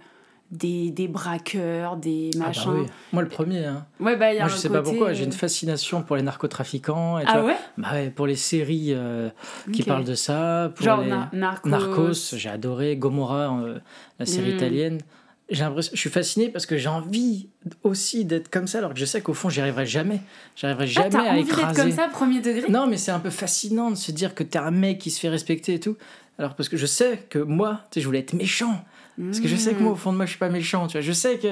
des, 0.51 0.91
des 0.91 1.07
braqueurs, 1.07 1.97
des 1.97 2.31
Ah 2.35 2.39
bah 2.39 2.45
machins. 2.47 2.71
oui. 2.73 2.85
Moi, 3.13 3.23
le 3.23 3.29
premier. 3.29 3.65
Hein. 3.65 3.85
Ouais, 3.99 4.15
bah 4.15 4.31
il 4.31 4.35
y 4.35 4.39
a 4.39 4.41
Moi, 4.45 4.49
je 4.49 4.57
sais 4.57 4.69
pas 4.69 4.81
pourquoi, 4.81 5.13
j'ai 5.13 5.23
une 5.23 5.29
euh, 5.31 5.33
fascination 5.35 6.01
pour 6.03 6.15
les 6.15 6.21
narcotrafiquants. 6.21 7.19
Et 7.19 7.23
Ah 7.27 7.43
ouais? 7.43 7.55
Bah 7.77 7.89
ouais, 7.93 8.09
pour 8.09 8.27
les 8.27 8.35
séries 8.35 8.93
euh, 8.93 9.29
qui 9.73 9.83
parlent 9.83 10.03
de 10.05 10.15
ça, 10.15 10.71
pour 10.75 10.85
Genre 10.85 11.01
les 11.01 11.09
na- 11.09 11.29
Narcos. 11.33 11.69
Narcos, 11.69 12.35
j'ai 12.35 12.49
adoré 12.49 12.95
Gomorrah, 12.97 13.59
euh, 13.61 13.79
la 14.19 14.25
série 14.25 14.51
Mm. 14.51 14.55
italienne. 14.55 15.01
Je 15.49 15.63
suis 15.93 16.09
fasciné 16.09 16.49
parce 16.49 16.65
que 16.65 16.75
j'ai 16.75 16.89
envie 16.89 17.49
aussi 17.83 18.25
d'être 18.25 18.49
comme 18.49 18.65
ça, 18.65 18.79
alors 18.79 18.93
que 18.95 18.99
je 18.99 19.05
sais 19.05 19.21
qu'au 19.21 19.35
fond, 19.35 19.47
j'y 19.49 19.61
arriverai 19.61 19.85
jamais. 19.85 20.21
J'arriverai 20.55 20.85
Ah, 20.85 20.87
jamais 20.87 21.09
t'as 21.11 21.19
à 21.21 21.33
envie 21.33 21.43
d'être 21.43 21.59
écraser. 21.59 21.81
comme 21.81 21.91
ça, 21.91 22.07
premier 22.07 22.41
degré? 22.41 22.67
Non, 22.71 22.87
mais 22.87 22.97
c'est 22.97 23.11
un 23.11 23.19
peu 23.19 23.29
fascinant 23.29 23.91
de 23.91 23.95
se 23.95 24.11
dire 24.11 24.33
que 24.33 24.41
t'es 24.43 24.57
un 24.57 24.71
mec 24.71 24.97
qui 24.97 25.11
se 25.11 25.19
fait 25.19 25.29
respecter 25.29 25.75
et 25.75 25.79
tout. 25.79 25.97
Alors 26.39 26.55
parce 26.55 26.67
que 26.67 26.77
je 26.77 26.85
sais 26.87 27.17
que 27.29 27.37
moi, 27.37 27.81
tu 27.91 27.95
sais, 27.95 28.01
je 28.01 28.05
voulais 28.07 28.19
être 28.19 28.33
méchant. 28.33 28.83
Parce 29.23 29.39
que 29.39 29.47
je 29.47 29.55
sais 29.55 29.73
que 29.73 29.79
moi, 29.81 29.93
au 29.93 29.95
fond 29.95 30.11
de 30.11 30.17
moi, 30.17 30.25
je 30.25 30.31
suis 30.31 30.39
pas 30.39 30.49
méchant, 30.49 30.87
tu 30.87 30.93
vois. 30.97 31.01
Je 31.01 31.11
sais 31.13 31.37
que 31.37 31.47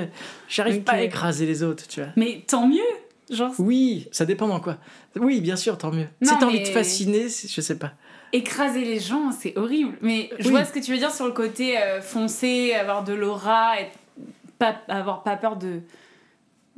j'arrive 0.49 0.81
pas 0.81 0.93
à 0.93 1.01
écraser 1.01 1.45
les 1.45 1.63
autres, 1.63 1.87
tu 1.87 2.01
vois. 2.01 2.09
Mais 2.17 2.43
tant 2.47 2.67
mieux 2.67 2.79
Genre, 3.31 3.51
Oui, 3.57 4.07
ça 4.11 4.25
dépend 4.25 4.47
dans 4.49 4.59
quoi. 4.59 4.77
Oui, 5.15 5.39
bien 5.39 5.55
sûr, 5.55 5.77
tant 5.77 5.91
mieux. 5.91 6.07
Non, 6.21 6.31
si 6.33 6.37
t'as 6.39 6.45
envie 6.45 6.59
de 6.61 6.67
fasciner, 6.67 7.27
je 7.29 7.61
sais 7.61 7.77
pas. 7.79 7.93
écraser 8.33 8.83
les 8.83 8.99
gens, 8.99 9.31
c'est 9.31 9.57
horrible. 9.57 9.97
Mais 10.01 10.29
je 10.39 10.45
Oui. 10.45 10.51
vois 10.51 10.65
ce 10.65 10.73
que 10.73 10.79
tu 10.79 10.91
veux 10.91 10.97
dire 10.97 11.11
sur 11.11 11.25
le 11.25 11.31
côté 11.31 11.77
euh, 11.77 12.01
foncer, 12.01 12.73
avoir 12.73 13.03
de 13.05 13.13
l'aura, 13.13 13.79
et 13.79 13.87
pas, 14.59 14.75
avoir 14.89 15.23
pas 15.23 15.37
peur 15.37 15.55
de, 15.55 15.79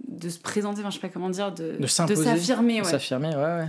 de 0.08 0.30
se 0.30 0.38
présenter, 0.38 0.82
enfin, 0.82 0.92
je 0.92 0.96
sais 0.96 1.02
pas 1.02 1.10
comment 1.10 1.30
dire, 1.30 1.52
de, 1.52 1.78
De 1.80 1.88
s'affirmer. 1.88 2.82
Ouais. 2.82 2.84
S'affirmer, 2.88 3.30
ouais, 3.30 3.36
ouais. 3.36 3.68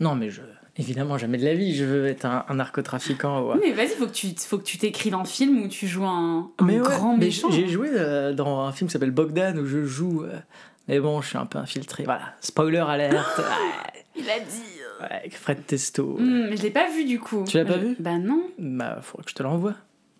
Non, 0.00 0.16
mais 0.16 0.28
je. 0.28 0.40
Évidemment, 0.78 1.18
jamais 1.18 1.38
de 1.38 1.44
la 1.44 1.54
vie, 1.54 1.74
je 1.74 1.84
veux 1.84 2.06
être 2.06 2.24
un, 2.24 2.44
un 2.48 2.54
narcotrafiquant. 2.54 3.42
ouais. 3.48 3.56
Mais 3.60 3.72
vas-y, 3.72 3.88
faut 3.96 4.06
que 4.06 4.12
tu 4.12 4.28
faut 4.38 4.58
que 4.58 4.62
tu 4.64 4.78
t'écrives 4.78 5.14
un 5.14 5.24
film 5.24 5.62
où 5.62 5.68
tu 5.68 5.86
joues 5.88 6.04
un, 6.06 6.50
un 6.58 6.64
Mais 6.64 6.74
ouais, 6.80 6.86
grand 6.88 7.16
méchant. 7.16 7.50
J'ai 7.50 7.68
joué 7.68 7.88
euh, 7.92 8.32
dans 8.32 8.60
un 8.60 8.72
film 8.72 8.88
qui 8.88 8.92
s'appelle 8.92 9.10
Bogdan 9.10 9.58
où 9.58 9.66
je 9.66 9.84
joue. 9.84 10.22
euh, 10.22 10.38
mais 10.86 11.00
bon, 11.00 11.20
je 11.20 11.28
suis 11.30 11.38
un 11.38 11.46
peu 11.46 11.58
infiltré. 11.58 12.04
Voilà, 12.04 12.32
spoiler 12.40 12.78
alerte. 12.78 13.40
Il 14.16 14.28
a 14.30 14.38
dit. 14.40 14.62
ouais, 15.00 15.16
avec 15.16 15.36
Fred 15.36 15.66
Testo. 15.66 16.16
Hmm, 16.18 16.46
mais 16.50 16.56
je 16.56 16.62
l'ai 16.62 16.70
pas 16.70 16.88
vu 16.90 17.04
du 17.04 17.18
coup. 17.20 17.44
Tu 17.46 17.56
l'as 17.56 17.64
pas 17.64 17.76
vu? 17.76 17.96
Bah 17.98 18.18
non. 18.18 18.42
Bah, 18.58 18.98
faudrait 19.02 19.24
que 19.24 19.30
je 19.30 19.34
te 19.36 19.42
l'envoie. 19.42 19.74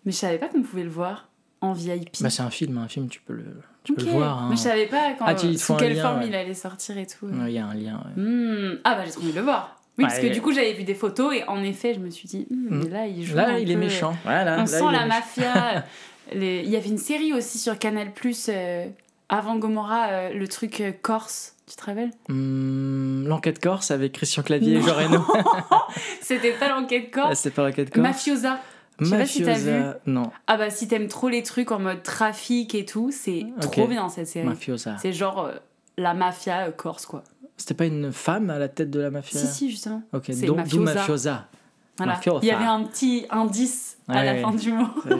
Mais 0.05 0.11
je 0.11 0.17
savais 0.17 0.37
pas 0.37 0.47
qu'on 0.47 0.61
pouvait 0.61 0.83
le 0.83 0.89
voir 0.89 1.27
en 1.61 1.73
VIP. 1.73 2.21
Bah, 2.21 2.29
c'est 2.29 2.41
un 2.41 2.49
film, 2.49 2.77
un 2.77 2.87
film, 2.87 3.07
tu 3.09 3.19
peux 3.21 3.33
le, 3.33 3.45
tu 3.83 3.93
peux 3.93 4.03
le 4.05 4.11
voir. 4.11 4.43
hein. 4.43 4.47
Mais 4.49 4.55
je 4.57 4.61
savais 4.61 4.85
pas 4.87 5.13
quand, 5.17 5.25
Ah, 5.27 5.37
sous 5.37 5.75
quelle 5.75 5.95
lien, 5.95 6.01
forme 6.03 6.21
il 6.23 6.35
allait 6.35 6.53
sortir 6.53 6.97
et 6.97 7.07
tout. 7.07 7.27
Il 7.45 7.51
y 7.51 7.57
a 7.59 7.65
un 7.65 7.73
lien. 7.73 8.01
Hmm. 8.15 8.77
Ah 8.83 8.95
bah 8.95 9.03
j'ai 9.05 9.11
trop 9.11 9.21
envie 9.23 9.31
de 9.31 9.37
le 9.37 9.43
voir. 9.43 9.78
Oui, 9.99 10.05
parce 10.05 10.19
que 10.19 10.25
Ouais. 10.25 10.29
du 10.31 10.41
coup 10.41 10.51
j'avais 10.51 10.73
vu 10.73 10.83
des 10.83 10.95
photos 10.95 11.35
et 11.35 11.43
en 11.47 11.61
effet 11.63 11.93
je 11.93 11.99
me 11.99 12.09
suis 12.09 12.27
dit, 12.27 12.47
mais 12.49 12.89
là 12.89 13.05
il 13.05 13.23
joue 13.23 13.35
Là, 13.35 13.49
un 13.49 13.57
il 13.57 13.69
est 13.71 13.75
méchant. 13.75 14.15
Voilà, 14.23 14.55
On 14.55 14.57
là, 14.61 14.65
sent 14.65 14.83
la 14.91 15.05
mafia. 15.05 15.85
Les- 16.33 16.61
Il 16.63 16.69
y 16.69 16.75
avait 16.75 16.89
une 16.89 16.97
série 16.97 17.33
aussi 17.33 17.57
sur 17.57 17.77
Canal 17.79 18.11
Plus 18.13 18.47
euh, 18.49 18.85
avant 19.29 19.55
Gomorrah, 19.57 20.07
euh, 20.09 20.33
le 20.33 20.47
truc 20.47 20.79
euh, 20.81 20.91
corse. 21.01 21.55
Tu 21.69 21.75
te 21.75 21.83
rappelles? 21.85 22.11
Hmm, 22.29 23.27
L'enquête 23.27 23.59
corse 23.59 23.91
avec 23.91 24.13
Christian 24.13 24.43
Clavier 24.43 24.77
et. 24.77 24.81
Jean 24.81 24.95
Reno. 24.95 25.23
C'était 26.21 26.51
pas 26.53 26.69
l'enquête 26.69 27.09
Ah, 27.13 27.15
corse? 27.21 27.39
c'est 27.39 27.51
pas 27.51 27.63
l'enquête 27.67 27.89
corse. 27.91 28.03
Mafiosa. 28.07 28.59
Je 28.99 29.05
sais 29.05 29.17
pas 29.17 29.25
si 29.25 29.43
t'as 29.43 29.51
Mafiosa. 29.53 29.97
Non, 30.07 30.31
Ah 30.47 30.57
bah 30.57 30.69
si 30.69 30.87
t'aimes 30.87 31.07
trop 31.07 31.29
les 31.29 31.41
trucs 31.43 31.71
en 31.71 31.79
mode 31.79 32.03
trafic 32.03 32.75
et 32.75 32.85
tout, 32.85 33.11
c'est 33.11 33.45
trop 33.61 33.87
bien 33.87 34.09
cette 34.09 34.27
série. 34.27 34.45
Mafiosa. 34.45 34.97
C'est 35.01 35.13
genre 35.13 35.45
euh, 35.45 35.53
la 35.97 36.13
mafia 36.13 36.67
euh, 36.67 36.71
corse 36.71 37.05
quoi. 37.05 37.23
C'était 37.59 37.73
pas 37.75 37.85
une 37.85 38.11
femme 38.11 38.49
à 38.49 38.57
la 38.57 38.67
tête 38.69 38.89
de 38.89 38.99
la 38.99 39.11
mafia? 39.11 39.39
Si 39.39 39.45
si 39.47 39.69
justement. 39.69 40.01
Ok, 40.13 40.31
donc 40.45 40.57
Mafiosa. 40.57 40.93
Mafiosa. 40.95 41.47
Voilà. 41.97 42.13
Mafiosa. 42.13 42.39
Il 42.41 42.47
y 42.47 42.51
avait 42.51 42.65
un 42.65 42.83
petit 42.85 43.25
indice 43.29 43.97
à 44.07 44.23
la 44.23 44.35
fin 44.37 44.51
du 44.53 44.71
mot. 44.71 44.87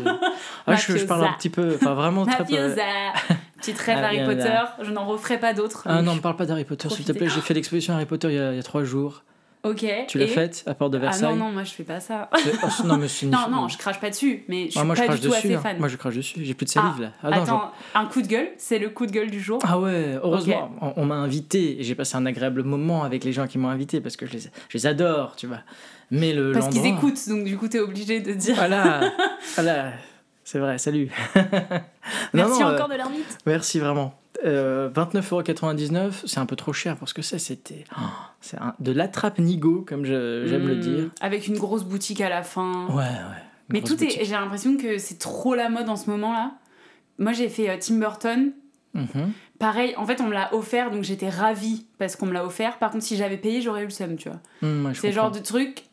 Ah, 0.65 0.75
je, 0.75 0.97
je 0.97 1.05
parle 1.05 1.25
un 1.25 1.33
petit 1.33 1.49
peu, 1.49 1.73
enfin 1.75 1.93
vraiment 1.95 2.25
très 2.25 2.37
peu. 2.45 2.53
Mafiosa. 2.53 2.83
Petite 3.57 3.77
rêve 3.79 3.97
Ah, 4.01 4.05
Harry 4.05 4.23
Potter, 4.25 4.47
là. 4.49 4.77
je 4.81 4.91
n'en 4.91 5.05
referai 5.05 5.37
pas 5.39 5.53
d'autres. 5.53 5.83
Ah 5.85 6.01
non, 6.01 6.15
me 6.15 6.21
parle 6.21 6.37
pas 6.37 6.45
d'Harry 6.45 6.63
Potter, 6.63 6.89
s'il 6.89 7.03
te 7.05 7.11
plaît. 7.11 7.27
J'ai 7.27 7.41
fait 7.41 7.53
l'exposition 7.53 7.93
Harry 7.93 8.05
Potter 8.05 8.29
il 8.29 8.35
y 8.35 8.39
a, 8.39 8.51
il 8.53 8.55
y 8.55 8.59
a 8.59 8.63
trois 8.63 8.83
jours. 8.83 9.23
Ok. 9.63 9.85
Tu 10.07 10.17
l'as 10.17 10.25
et- 10.25 10.27
faite 10.29 10.63
à 10.67 10.73
Porte 10.73 10.93
de 10.93 10.97
Ah 10.97 11.01
Versailles 11.01 11.35
non, 11.35 11.45
non, 11.47 11.51
moi 11.51 11.63
je 11.65 11.71
fais 11.73 11.83
pas 11.83 11.99
ça. 11.99 12.29
Oh, 12.63 12.87
non, 12.87 12.95
mais 12.97 13.07
Non, 13.23 13.49
non, 13.49 13.67
je 13.67 13.77
crache 13.77 13.99
pas 13.99 14.09
dessus, 14.09 14.45
mais 14.47 14.67
je 14.67 14.71
suis 14.71 14.79
Ah, 14.79 14.85
moi, 14.85 14.95
je 14.95 15.01
pas 15.01 15.07
crache 15.07 15.19
du 15.19 15.27
tout 15.27 15.33
dessus. 15.33 15.53
assez 15.53 15.67
hein. 15.67 15.75
Moi, 15.79 15.87
je 15.89 15.97
crache 15.97 16.15
dessus. 16.15 16.39
J'ai 16.45 16.53
plus 16.53 16.65
de 16.65 16.69
salive 16.69 17.01
là. 17.01 17.11
Ah, 17.21 17.29
non, 17.29 17.35
je- 17.35 17.41
Attends, 17.41 17.71
un 17.95 18.05
coup 18.05 18.21
de 18.21 18.27
gueule, 18.27 18.47
c'est 18.57 18.79
le 18.79 18.89
coup 18.89 19.05
de 19.05 19.11
gueule 19.11 19.29
du 19.29 19.41
jour. 19.41 19.59
Ah 19.63 19.77
ouais, 19.79 20.17
heureusement, 20.23 20.71
on, 20.81 20.93
on 20.95 21.05
m'a 21.05 21.15
invité 21.15 21.79
et 21.79 21.83
j'ai 21.83 21.93
passé 21.95 22.15
un 22.15 22.25
agréable 22.25 22.63
moment 22.63 23.03
avec 23.03 23.23
les 23.25 23.33
gens 23.33 23.47
qui 23.47 23.57
m'ont 23.57 23.67
invité 23.69 23.99
parce 23.99 24.15
que 24.15 24.25
je 24.25 24.33
les, 24.33 24.39
je 24.39 24.77
les 24.77 24.87
adore, 24.87 25.35
tu 25.35 25.47
vois. 25.47 25.59
Mais 26.11 26.31
le 26.33 26.53
Parce 26.53 26.69
qu'ils 26.69 26.85
écoutent, 26.85 27.27
donc 27.27 27.43
du 27.43 27.57
coup 27.57 27.67
t'es 27.67 27.79
obligé 27.79 28.21
de 28.21 28.31
dire 28.33 28.55
Voilà, 28.55 29.11
voilà, 29.55 29.91
c'est 30.45 30.59
vrai, 30.59 30.77
salut. 30.77 31.11
Non, 32.33 32.45
merci 32.45 32.61
non, 32.61 32.67
euh, 32.69 32.75
encore 32.75 32.89
de 32.89 32.95
l'ermite. 32.95 33.37
merci 33.45 33.79
vraiment. 33.79 34.13
Euh, 34.45 34.89
29,99€, 34.89 36.23
c'est 36.25 36.39
un 36.39 36.45
peu 36.45 36.55
trop 36.55 36.71
cher 36.73 36.95
pour 36.95 37.09
ce 37.09 37.13
que 37.13 37.21
c'est. 37.21 37.39
C'était 37.39 37.83
oh, 37.97 38.01
c'est 38.41 38.57
de 38.79 38.91
l'attrape-nigo, 38.91 39.83
comme 39.87 40.05
je- 40.05 40.45
j'aime 40.47 40.67
le 40.67 40.75
Hmm, 40.75 40.79
dire. 40.79 41.09
Avec 41.21 41.47
une 41.47 41.57
grosse 41.57 41.83
boutique 41.83 42.21
à 42.21 42.29
la 42.29 42.43
fin. 42.43 42.87
Ouais, 42.87 43.03
ouais. 43.03 43.43
mais 43.69 43.81
tout 43.81 44.01
est. 44.03 44.23
J'ai 44.23 44.31
l'impression 44.31 44.77
que 44.77 44.97
c'est 44.97 45.17
trop 45.19 45.55
la 45.55 45.69
mode 45.69 45.89
en 45.89 45.95
ce 45.95 46.09
moment 46.09 46.31
là. 46.33 46.53
Moi 47.17 47.33
j'ai 47.33 47.49
fait 47.49 47.69
euh, 47.69 47.75
Tim 47.79 47.95
Burton. 47.99 48.51
Mhm. 48.93 49.31
Pareil, 49.59 49.93
en 49.97 50.05
fait 50.05 50.21
on 50.21 50.27
me 50.27 50.33
l'a 50.33 50.53
offert 50.55 50.89
donc 50.89 51.03
j'étais 51.03 51.29
ravie 51.29 51.85
parce 51.97 52.15
qu'on 52.15 52.25
me 52.25 52.33
l'a 52.33 52.45
offert. 52.45 52.79
Par 52.79 52.91
contre 52.91 53.03
si 53.03 53.17
j'avais 53.17 53.37
payé 53.37 53.61
j'aurais 53.61 53.81
eu 53.81 53.85
le 53.85 53.89
seum, 53.91 54.15
tu 54.15 54.29
vois. 54.29 54.39
Ouais, 54.63 54.93
je 54.93 55.01
C'est 55.01 55.11
genre 55.11 55.31
de 55.31 55.39
truc. 55.39 55.83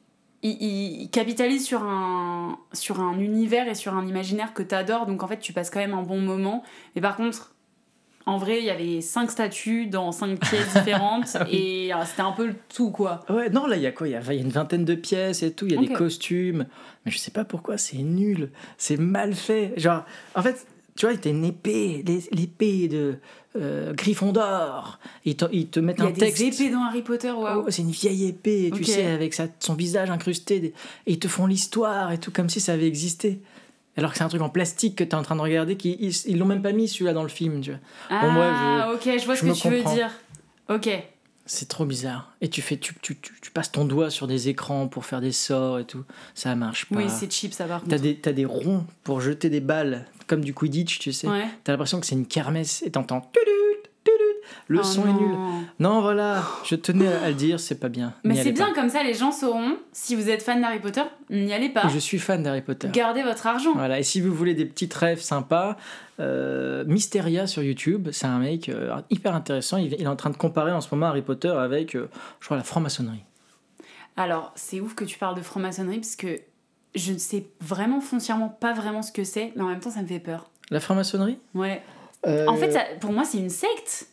Il, 0.43 0.51
il- 0.61 1.03
il 1.03 1.11
capitalise 1.11 1.65
sur 1.67 1.83
un, 1.83 2.59
sur 2.73 3.01
un 3.01 3.19
univers 3.19 3.67
et 3.69 3.75
sur 3.75 3.95
un 3.95 4.07
imaginaire 4.07 4.55
que 4.55 4.63
t'adores, 4.63 5.07
donc 5.07 5.23
en 5.25 5.27
fait 5.29 5.39
tu 5.41 5.53
passes 5.53 5.69
quand 5.71 5.81
même 5.81 5.95
un 5.95 6.03
bon 6.03 6.21
moment. 6.21 6.63
Mais 6.95 7.01
par 7.03 7.17
contre, 7.17 7.56
en 8.27 8.39
vrai, 8.39 8.59
il 8.59 8.65
y 8.65 8.71
avait 8.71 9.01
cinq 9.01 9.31
statues 9.31 9.87
dans 9.87 10.11
cinq 10.13 10.39
pièces 10.51 10.75
différentes 10.75 11.29
Ah 11.39 11.47
et 11.51 11.95
euh, 11.95 11.97
c'était 12.05 12.23
un 12.23 12.33
peu 12.33 12.47
le 12.49 12.55
tout 12.75 12.91
quoi. 12.91 13.25
Ouais, 13.31 13.49
non, 13.51 13.67
là, 13.67 13.77
il 13.77 13.83
y 13.83 13.87
a 13.87 13.93
quoi? 13.93 14.09
Il 14.09 14.13
y 14.13 14.15
a, 14.17 14.21
il 14.21 14.35
y 14.35 14.39
a 14.39 14.43
une 14.43 14.51
vingtaine 14.51 14.85
de 14.85 14.95
pièces 14.95 15.43
et 15.43 15.53
tout, 15.53 15.67
il 15.67 15.75
y 15.75 15.77
a 15.77 15.81
des 15.81 15.93
costumes. 15.93 16.67
Mais 17.05 17.13
je 17.13 17.19
sais 17.19 17.31
pas 17.31 17.45
pourquoi, 17.45 17.79
c'est 17.79 17.99
nul. 17.99 18.51
C'est 18.79 18.97
mal 18.99 19.35
fait. 19.35 19.73
Genre, 19.77 20.05
en 20.35 20.43
fait, 20.43 20.67
tu 20.97 21.07
vois, 21.07 21.17
t'as 21.17 21.31
une 21.31 21.45
épée, 21.45 22.03
l'épée 22.33 22.89
de 22.89 23.17
euh, 23.57 23.93
Gryffondor. 23.95 24.99
Ils 25.25 25.37
te, 25.37 25.45
ils 25.53 25.69
te 25.69 25.79
mettent 25.81 25.99
Il 25.99 26.03
y 26.05 26.07
a 26.07 26.09
un 26.09 26.13
des 26.13 26.21
texte. 26.21 26.41
épées 26.61 26.71
dans 26.71 26.83
Harry 26.85 27.03
Potter, 27.03 27.31
waouh. 27.31 27.65
Oh, 27.67 27.71
c'est 27.71 27.83
une 27.83 27.91
vieille 27.91 28.27
épée, 28.29 28.71
tu 28.75 28.83
sais, 28.85 29.05
avec 29.07 29.35
sa- 29.35 29.47
son 29.61 29.75
visage 29.75 30.11
incrusté. 30.11 30.61
des- 30.61 30.75
Et 31.07 31.13
ils 31.13 31.19
te 31.19 31.29
font 31.29 31.47
l'histoire 31.47 32.13
et 32.13 32.19
tout, 32.19 32.31
comme 32.33 32.49
si 32.49 32.61
ça 32.61 32.73
avait 32.73 32.87
existé. 32.89 33.41
Alors 33.97 34.13
que 34.13 34.19
c'est 34.19 34.25
un 34.25 34.29
truc 34.29 34.43
en 34.43 34.49
plastique 34.51 34.97
que 34.97 35.05
t'es 35.05 35.15
en 35.15 35.23
train 35.23 35.37
de 35.37 35.41
regarder, 35.41 35.77
qui, 35.77 35.97
ils 36.01 36.13
ils 36.27 36.39
l'ont 36.39 36.47
même 36.47 36.63
pas 36.63 36.73
mis 36.73 36.87
celui-là 36.89 37.13
dans 37.13 37.23
le 37.23 37.29
film, 37.29 37.61
tu 37.61 37.71
vois. 37.71 37.81
Ah, 38.11 38.21
Bon, 38.23 38.31
moi, 38.33 38.93
ok, 38.95 39.03
je 39.19 39.25
vois 39.25 39.35
je 39.35 39.41
ce 39.41 39.47
que 39.47 39.53
tu 39.53 39.63
comprends. 39.63 39.91
veux 39.91 39.97
dire. 39.97 40.11
Ok. 40.69 40.89
C'est 41.49 41.69
trop 41.69 41.85
bizarre. 41.85 42.33
Et 42.41 42.49
tu 42.51 42.61
fais, 42.61 42.77
tu, 42.77 42.93
tu, 43.01 43.17
tu, 43.17 43.33
tu 43.41 43.51
passes 43.53 43.71
ton 43.71 43.85
doigt 43.85 44.11
sur 44.11 44.27
des 44.27 44.49
écrans 44.49 44.89
pour 44.89 45.05
faire 45.07 45.21
des 45.21 45.31
sorts 45.31 45.79
et 45.79 45.85
tout. 45.85 46.03
Ça 46.35 46.55
marche 46.57 46.87
pas. 46.87 46.97
Oui, 46.97 47.05
c'est 47.09 47.33
cheap 47.33 47.55
ça 47.55 47.67
par 47.67 47.83
T'as 47.89 47.99
des, 47.99 48.17
t'as 48.17 48.33
des 48.33 48.45
ronds 48.45 48.85
pour 49.05 49.21
jeter 49.21 49.49
des 49.49 49.61
balles, 49.61 50.07
comme 50.27 50.45
du 50.45 50.53
Quidditch, 50.53 50.99
tu 50.99 51.13
sais. 51.13 51.29
Ouais. 51.29 51.47
T'as 51.63 51.73
l'impression 51.73 52.01
que 52.01 52.07
c'est 52.07 52.17
une 52.17 52.27
kermesse 52.27 52.83
et 52.85 52.91
t'entends. 52.91 53.31
Le 54.69 54.81
Oh 54.81 54.83
son 54.83 55.03
est 55.09 55.13
nul. 55.13 55.35
Non, 55.79 56.01
voilà, 56.01 56.43
je 56.65 56.75
tenais 56.75 57.07
à 57.09 57.29
le 57.29 57.35
dire, 57.35 57.61
c'est 57.61 57.79
pas 57.81 57.89
bien. 57.89 58.15
Mais 58.25 58.35
c'est 58.43 58.53
bien 58.53 58.67
pas. 58.69 58.75
comme 58.75 58.89
ça, 58.89 59.03
les 59.03 59.15
gens 59.15 59.31
sauront. 59.33 59.77
Si 59.93 60.15
vous 60.15 60.29
êtes 60.31 60.43
fan 60.43 60.61
d'Harry 60.61 60.81
Potter, 60.81 61.03
n'y 61.31 61.53
allez 61.53 61.69
pas. 61.69 61.89
Je 61.89 61.99
suis 61.99 62.19
fan 62.19 62.43
d'Harry 62.43 62.63
Potter. 62.63 62.89
Gardez 62.93 63.23
votre 63.23 63.47
argent. 63.47 63.73
Voilà, 63.75 63.99
et 63.99 64.03
si 64.03 64.21
vous 64.21 64.35
voulez 64.35 64.55
des 64.55 64.65
petites 64.67 64.95
rêves 64.95 65.21
sympas, 65.21 65.77
euh, 66.21 66.85
Mysteria 66.87 67.47
sur 67.47 67.63
YouTube, 67.63 68.09
c'est 68.13 68.27
un 68.27 68.39
mec 68.39 68.69
euh, 68.69 68.97
hyper 69.11 69.35
intéressant. 69.35 69.77
Il, 69.77 69.93
il 69.95 70.03
est 70.03 70.07
en 70.07 70.17
train 70.17 70.31
de 70.31 70.37
comparer 70.37 70.73
en 70.73 70.81
ce 70.81 70.89
moment 70.95 71.07
Harry 71.07 71.23
Potter 71.23 71.49
avec, 71.49 71.95
euh, 71.95 72.09
je 72.41 72.47
crois, 72.47 72.57
la 72.57 72.63
franc-maçonnerie. 72.65 73.23
Alors, 74.17 74.53
c'est 74.55 74.81
ouf 74.81 74.95
que 74.95 75.05
tu 75.05 75.19
parles 75.19 75.37
de 75.37 75.43
franc-maçonnerie 75.43 75.99
parce 75.99 76.17
que 76.17 76.41
je 76.95 77.13
ne 77.13 77.19
sais 77.19 77.47
vraiment 77.61 78.01
foncièrement 78.01 78.49
pas 78.49 78.73
vraiment 78.73 79.03
ce 79.03 79.13
que 79.13 79.25
c'est, 79.25 79.53
mais 79.57 79.63
en 79.63 79.67
même 79.69 79.81
temps, 79.81 79.91
ça 79.91 80.01
me 80.01 80.07
fait 80.07 80.19
peur. 80.21 80.49
La 80.71 80.81
franc-maçonnerie? 80.81 81.39
Ouais. 81.55 81.83
Euh, 82.27 82.47
En 82.47 82.57
fait, 82.57 82.73
ça- 82.73 82.85
pour 83.01 83.13
moi, 83.13 83.25
c'est 83.25 83.37
une 83.39 83.51
secte. 83.51 84.07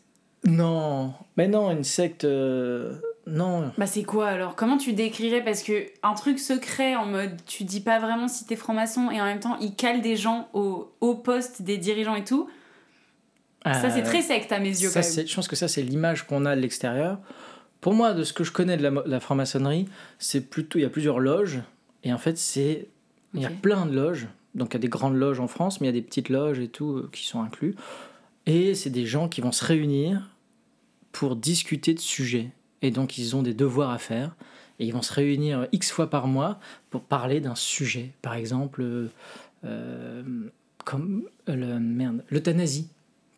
Non, 0.45 1.13
mais 1.37 1.47
non, 1.47 1.71
une 1.71 1.83
secte. 1.83 2.25
euh, 2.25 2.95
Non. 3.27 3.71
Bah, 3.77 3.85
c'est 3.87 4.03
quoi 4.03 4.27
alors? 4.27 4.55
Comment 4.55 4.77
tu 4.77 4.93
décrirais? 4.93 5.41
Parce 5.43 5.63
que 5.63 5.85
un 6.03 6.13
truc 6.13 6.37
secret 6.39 6.95
en 6.95 7.05
mode 7.05 7.31
tu 7.45 7.63
dis 7.63 7.79
pas 7.79 7.99
vraiment 7.99 8.27
si 8.27 8.45
t'es 8.45 8.55
franc-maçon 8.57 9.09
et 9.11 9.21
en 9.21 9.25
même 9.25 9.39
temps, 9.39 9.57
il 9.61 9.75
cale 9.75 10.01
des 10.01 10.17
gens 10.17 10.49
au 10.53 10.91
haut 10.99 11.15
poste 11.15 11.61
des 11.61 11.77
dirigeants 11.77 12.15
et 12.15 12.23
tout? 12.25 12.49
Ça, 13.65 13.89
c'est 13.89 14.01
Euh, 14.01 14.05
très 14.05 14.21
secte 14.21 14.51
à 14.51 14.59
mes 14.59 14.67
yeux 14.67 14.89
ça, 14.89 14.99
quand 14.99 15.05
même. 15.07 15.15
c'est- 15.15 15.25
Je 15.25 15.33
pense 15.35 15.47
que 15.47 15.55
ça, 15.55 15.69
c'est 15.69 15.81
l'image 15.83 16.27
qu'on 16.27 16.45
a 16.45 16.53
de 16.53 16.59
l'extérieur. 16.59 17.19
Pour 17.79 17.93
moi, 17.93 18.13
de 18.13 18.23
ce 18.25 18.33
que 18.33 18.43
je 18.43 18.51
connais 18.51 18.75
de 18.75 18.83
la, 19.05 19.19
franc-maçonnerie, 19.21 19.87
c'est 20.19 20.41
plutôt. 20.41 20.79
Il 20.79 20.81
y 20.81 20.85
a 20.85 20.89
plusieurs 20.89 21.19
loges. 21.19 21.59
Et 22.03 22.11
en 22.11 22.17
fait, 22.17 22.37
c'est. 22.37 22.87
Il 23.33 23.41
y 23.41 23.45
a 23.45 23.49
Ok. 23.49 23.55
plein 23.61 23.85
de 23.85 23.95
loges. 23.95 24.27
Donc, 24.53 24.71
il 24.71 24.73
y 24.73 24.77
a 24.77 24.79
des 24.79 24.89
grandes 24.89 25.15
loges 25.15 25.39
en 25.39 25.47
France, 25.47 25.79
mais 25.79 25.87
il 25.87 25.95
y 25.95 25.97
a 25.97 25.99
des 25.99 26.05
petites 26.05 26.27
loges 26.29 26.59
et 26.59 26.67
tout 26.67 26.97
euh, 26.97 27.09
qui 27.13 27.25
sont 27.25 27.41
inclus. 27.41 27.75
Et 28.45 28.75
c'est 28.75 28.89
des 28.89 29.05
gens 29.05 29.29
qui 29.29 29.39
vont 29.39 29.53
se 29.53 29.63
réunir 29.63 30.29
pour 31.13 31.37
discuter 31.37 31.93
de 31.93 31.99
sujets. 32.01 32.49
Et 32.81 32.91
donc, 32.91 33.17
ils 33.17 33.35
ont 33.37 33.41
des 33.43 33.53
devoirs 33.53 33.91
à 33.91 33.97
faire. 33.97 34.35
Et 34.79 34.85
ils 34.85 34.91
vont 34.91 35.01
se 35.01 35.13
réunir 35.13 35.67
X 35.71 35.91
fois 35.91 36.09
par 36.09 36.27
mois 36.27 36.59
pour 36.89 37.03
parler 37.03 37.39
d'un 37.39 37.55
sujet. 37.55 38.11
Par 38.21 38.33
exemple, 38.33 38.81
euh, 38.81 39.07
euh, 39.63 40.23
comme 40.83 41.23
euh, 41.47 41.55
le, 41.55 41.79
merde, 41.79 42.23
l'euthanasie. 42.29 42.89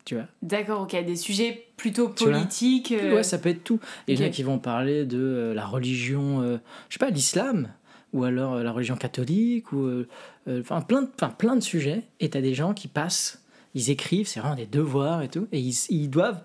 Tu 0.04 0.14
vois 0.14 0.24
D'accord, 0.42 0.82
ok. 0.82 1.04
Des 1.04 1.16
sujets 1.16 1.66
plutôt 1.76 2.12
Tu 2.16 2.24
politiques. 2.24 2.92
euh, 2.92 3.14
Ouais, 3.14 3.22
ça 3.22 3.38
peut 3.38 3.50
être 3.50 3.62
tout. 3.64 3.78
Et 4.08 4.14
il 4.14 4.18
y 4.18 4.22
en 4.22 4.26
a 4.26 4.28
ok. 4.28 4.34
qui 4.34 4.42
vont 4.42 4.58
parler 4.58 5.04
de 5.04 5.52
la 5.54 5.66
religion, 5.66 6.42
je 6.88 6.94
sais 6.94 6.98
pas, 6.98 7.10
l'islam, 7.10 7.68
ou 8.12 8.24
alors 8.24 8.56
la 8.62 8.72
religion 8.72 8.96
catholique, 8.96 9.72
ou 9.72 10.04
enfin 10.48 10.80
plein, 10.80 11.02
de, 11.02 11.08
enfin, 11.16 11.28
plein 11.30 11.56
de 11.56 11.60
sujets. 11.60 12.02
Et 12.20 12.30
t'as 12.30 12.40
des 12.40 12.54
gens 12.54 12.72
qui 12.72 12.86
passent, 12.88 13.42
ils 13.74 13.90
écrivent, 13.90 14.26
c'est 14.28 14.38
vraiment 14.40 14.54
des 14.54 14.66
devoirs 14.66 15.22
et 15.22 15.28
tout, 15.28 15.48
et 15.52 15.58
ils, 15.58 15.74
ils 15.90 16.08
doivent 16.08 16.40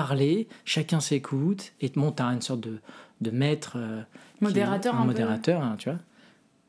parler, 0.00 0.48
chacun 0.64 1.00
s'écoute, 1.00 1.72
et 1.80 1.90
monte 1.96 2.20
à 2.20 2.26
une 2.26 2.42
sorte 2.42 2.60
de, 2.60 2.78
de 3.20 3.30
maître. 3.30 3.74
euh, 3.76 4.02
qui- 4.38 4.44
Modérateur 4.44 4.94
un 4.94 5.00
peu. 5.02 5.06
modérateur, 5.06 5.62
hein, 5.62 5.76
tu 5.78 5.88
vois. 5.90 5.98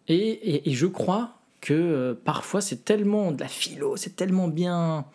Et, 0.07 0.15
et, 0.15 0.69
et 0.69 0.73
je 0.73 0.85
crois 0.85 1.33
que 1.59 1.73
euh, 1.73 2.13
parfois 2.13 2.61
c'est 2.61 2.85
tellement 2.85 3.31
de 3.33 3.41
la 3.41 3.47
philo, 3.49 3.97
c'est 3.97 4.15
tellement 4.15 4.47
bien 4.47 5.05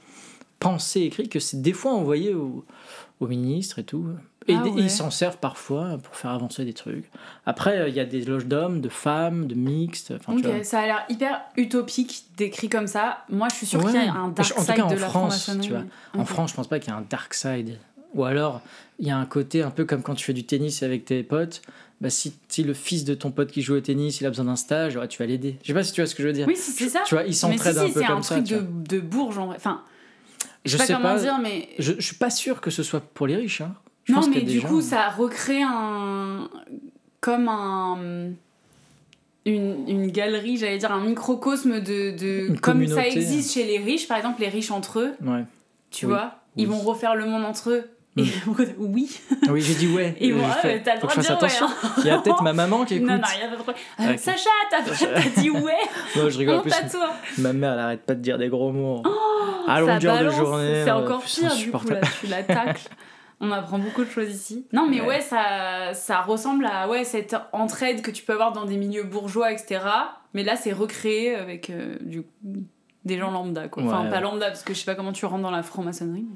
pensé, 0.59 1.00
écrit, 1.02 1.28
que 1.28 1.40
c'est 1.40 1.62
des 1.62 1.73
fois 1.73 1.92
envoyé 1.92 2.35
au, 2.35 2.64
au 3.21 3.26
ministre 3.26 3.78
et 3.78 3.85
tout. 3.85 4.07
Et, 4.49 4.54
Ah 4.54 4.64
et 4.66 4.81
ils 4.81 4.90
s'en 4.90 5.11
servent 5.11 5.38
parfois 5.38 5.99
pour 6.02 6.16
faire 6.16 6.33
avancer 6.33 6.64
des 6.64 6.73
trucs. 6.73 7.09
Après, 7.47 7.78
euh, 7.78 7.88
il 7.88 7.95
y 7.95 8.00
a 8.00 8.04
des 8.04 8.25
loges 8.25 8.47
d'hommes, 8.47 8.81
de 8.81 8.88
femmes, 8.88 9.47
de 9.47 9.54
mixtes. 9.54 10.12
Enfin, 10.16 10.35
tu 10.37 10.42
vois. 10.42 10.57
Ok, 10.59 10.64
ça 10.64 10.81
a 10.81 10.87
l'air 10.87 11.04
hyper 11.09 11.40
utopique 11.57 12.25
décrit 12.37 12.69
comme 12.69 12.88
ça. 12.88 13.25
Moi, 13.31 13.47
je 13.50 13.54
suis 13.54 13.66
sûre 13.66 13.81
qu'il 13.85 13.95
y 13.95 13.99
a 13.99 14.12
un 14.12 14.25
En 14.25 14.28
dark 14.31 14.52
tout 14.52 14.61
side 14.61 14.75
cas, 14.75 14.83
en 14.85 14.88
de 14.90 14.95
la 14.97 15.09
France, 15.09 15.45
franc-maçonnerie. 15.45 15.66
tu 15.69 15.73
vois. 15.73 15.85
En. 16.21 16.25
France, 16.25 16.50
je 16.50 16.57
pense 16.57 16.66
pas 16.66 16.81
qu'il 16.81 16.90
y 16.90 16.95
a 16.95 16.99
un 16.99 17.04
dark 17.09 17.33
side. 17.35 17.78
Ou 18.14 18.25
alors, 18.25 18.61
il 18.99 19.07
y 19.07 19.11
a 19.11 19.16
un 19.16 19.25
côté 19.26 19.62
un 19.62 19.71
peu 19.71 19.85
comme 19.85 20.02
quand 20.02 20.14
tu 20.14 20.25
fais 20.25 20.33
du 20.33 20.45
tennis 20.45 20.83
avec 20.83 21.04
tes 21.04 21.23
potes. 21.23 21.62
Bah, 22.00 22.11
si, 22.11 22.35
si 22.49 22.64
le 22.64 22.75
fils 22.75 23.04
de 23.04 23.14
ton 23.14 23.31
pote 23.31 23.50
qui 23.52 23.62
joue 23.62 23.75
au 23.76 23.81
tennis, 23.81 24.21
il 24.21 24.26
a 24.26 24.28
besoin 24.31 24.47
d'un 24.47 24.57
stage, 24.57 24.97
ouais, 24.97 25.07
tu 25.09 25.19
vas 25.21 25.26
l'aider. 25.26 25.57
Je 25.62 25.69
sais 25.69 25.73
pas 25.75 25.85
si 25.85 25.92
tu 25.92 26.00
vois 26.00 26.09
ce 26.09 26.14
que 26.16 26.23
je 26.23 26.28
veux 26.28 26.33
dire. 26.35 26.47
Oui, 26.49 26.57
si, 26.57 26.73
c'est 26.73 26.88
ça. 26.88 27.02
Tu 27.07 27.14
vois, 27.14 27.23
ils 27.25 27.33
si, 27.33 27.40
s'entraident 27.40 27.75
si, 27.75 27.78
un 27.81 27.87
peu 27.90 28.00
c'est 28.00 28.07
comme 28.07 28.19
un 28.19 28.23
ça. 28.23 28.35
truc 28.35 28.47
tu 28.47 28.54
de, 28.54 28.59
vois. 28.59 28.69
de 28.88 29.00
bourge 29.00 29.38
en 29.38 29.47
vrai. 29.47 29.57
Enfin, 29.57 29.83
je 30.64 30.73
Je 30.73 30.76
sais 30.78 30.87
pas 30.92 30.99
comment 30.99 31.14
pas. 31.14 31.21
dire, 31.21 31.38
mais. 31.40 31.69
Je, 31.78 31.92
je 31.97 32.00
suis 32.00 32.16
pas 32.16 32.31
sûr 32.31 32.61
que 32.61 32.71
ce 32.71 32.83
soit 32.83 33.00
pour 33.00 33.26
les 33.28 33.37
riches. 33.37 33.61
Hein. 33.61 33.75
Je 34.04 34.12
non, 34.12 34.19
pense 34.21 34.31
mais 34.31 34.40
du 34.42 34.59
gens- 34.61 34.66
coup, 34.69 34.81
ça 34.81 35.09
recrée 35.11 35.62
un. 35.62 36.50
Comme 37.21 37.49
un. 37.49 38.31
Une, 39.45 39.88
une 39.88 40.07
galerie, 40.12 40.57
j'allais 40.57 40.78
dire, 40.78 40.92
un 40.92 41.04
microcosme 41.04 41.81
de. 41.81 42.11
de 42.16 42.47
comme 42.61 42.87
ça 42.87 42.95
communauté. 42.95 43.16
existe 43.19 43.54
chez 43.54 43.64
les 43.64 43.78
riches, 43.78 44.07
par 44.07 44.16
exemple, 44.16 44.40
les 44.40 44.49
riches 44.49 44.71
entre 44.71 45.00
eux, 45.00 45.12
Ouais. 45.25 45.45
tu 45.90 46.07
Oui. 46.07 46.12
vois, 46.12 46.37
ils 46.57 46.69
vont 46.69 46.78
refaire 46.78 47.16
le 47.16 47.26
monde 47.26 47.45
entre 47.45 47.71
eux. 47.71 47.85
Et 48.16 48.25
oui, 48.78 49.11
Oui, 49.49 49.61
j'ai 49.62 49.75
dit 49.75 49.88
ouais. 49.88 50.14
et 50.21 50.33
Euh, 50.33 50.37
bon, 50.37 50.42
ouais, 50.42 50.83
t'as 50.83 50.95
le 50.97 51.00
droit 51.00 51.14
de 51.14 51.21
dire 51.21 51.31
ouais. 51.31 51.37
attention. 51.37 51.66
hein. 51.66 51.88
Il 51.99 52.04
y 52.04 52.11
a 52.11 52.19
peut-être 52.19 52.42
ma 52.42 52.52
maman 52.52 52.85
qui 52.85 52.95
écoute. 52.97 53.09
Non, 53.09 53.14
non, 53.16 53.23
il 53.35 53.40
y 53.40 53.42
a 53.42 53.49
pas 53.49 53.57
de 53.57 53.62
problème. 53.62 53.76
Euh, 54.00 54.12
Ok. 54.12 54.19
Sacha, 54.19 54.50
t'as 54.71 55.40
dit 55.40 55.49
ouais, 55.50 55.73
Non, 56.16 56.28
je 56.28 56.38
rigole 56.38 56.57
honte 56.57 56.62
plus. 56.64 56.73
à 56.75 56.83
toi. 56.88 57.11
Ma 57.38 57.52
mère, 57.54 57.73
elle 57.73 57.78
arrête 57.78 58.02
pas 58.02 58.14
de 58.14 58.21
dire 58.21 58.37
des 58.37 58.49
gros 58.49 58.71
mots. 58.71 59.02
à 59.66 59.75
Ça 59.76 59.81
longueur 59.81 60.19
de 60.25 60.31
journée. 60.31 60.83
C'est 60.85 60.90
euh, 60.90 60.97
encore 60.97 61.23
pire 61.23 61.54
du 61.57 61.71
coup, 61.71 61.88
là, 61.88 62.00
tu 62.21 62.26
la 62.26 62.42
tacles. 62.42 62.88
On 63.40 63.50
apprend 63.50 63.78
beaucoup 63.78 64.04
de 64.04 64.11
choses 64.11 64.28
ici. 64.31 64.66
Non, 64.73 64.87
mais 64.88 65.00
Ouais. 65.00 65.07
ouais, 65.07 65.21
ça, 65.21 65.95
ça 65.95 66.21
ressemble 66.21 66.66
à 66.66 66.88
ouais, 66.88 67.04
cette 67.04 67.35
entraide 67.52 68.02
que 68.02 68.11
tu 68.11 68.23
peux 68.25 68.35
avoir 68.35 68.52
dans 68.52 68.66
des 68.66 68.76
milieux 68.76 69.02
bourgeois, 69.04 69.50
etc. 69.52 69.81
Mais 70.35 70.45
là, 70.45 70.54
c'est 70.57 70.73
recréé 70.73 71.35
avec 71.35 71.71
euh, 71.71 71.97
du 72.02 72.23
coup, 72.23 72.28
des 73.04 73.19
gens 73.19 73.31
lambda. 73.33 73.66
Quoi. 73.69 73.83
Enfin, 73.85 74.04
Ouais. 74.04 74.11
pas 74.11 74.21
lambda, 74.21 74.47
parce 74.49 74.62
que 74.62 74.75
je 74.75 74.78
sais 74.78 74.85
pas 74.85 74.95
comment 74.95 75.12
tu 75.12 75.25
rentres 75.26 75.42
dans 75.42 75.50
la 75.50 75.62
franc-maçonnerie. 75.64 76.26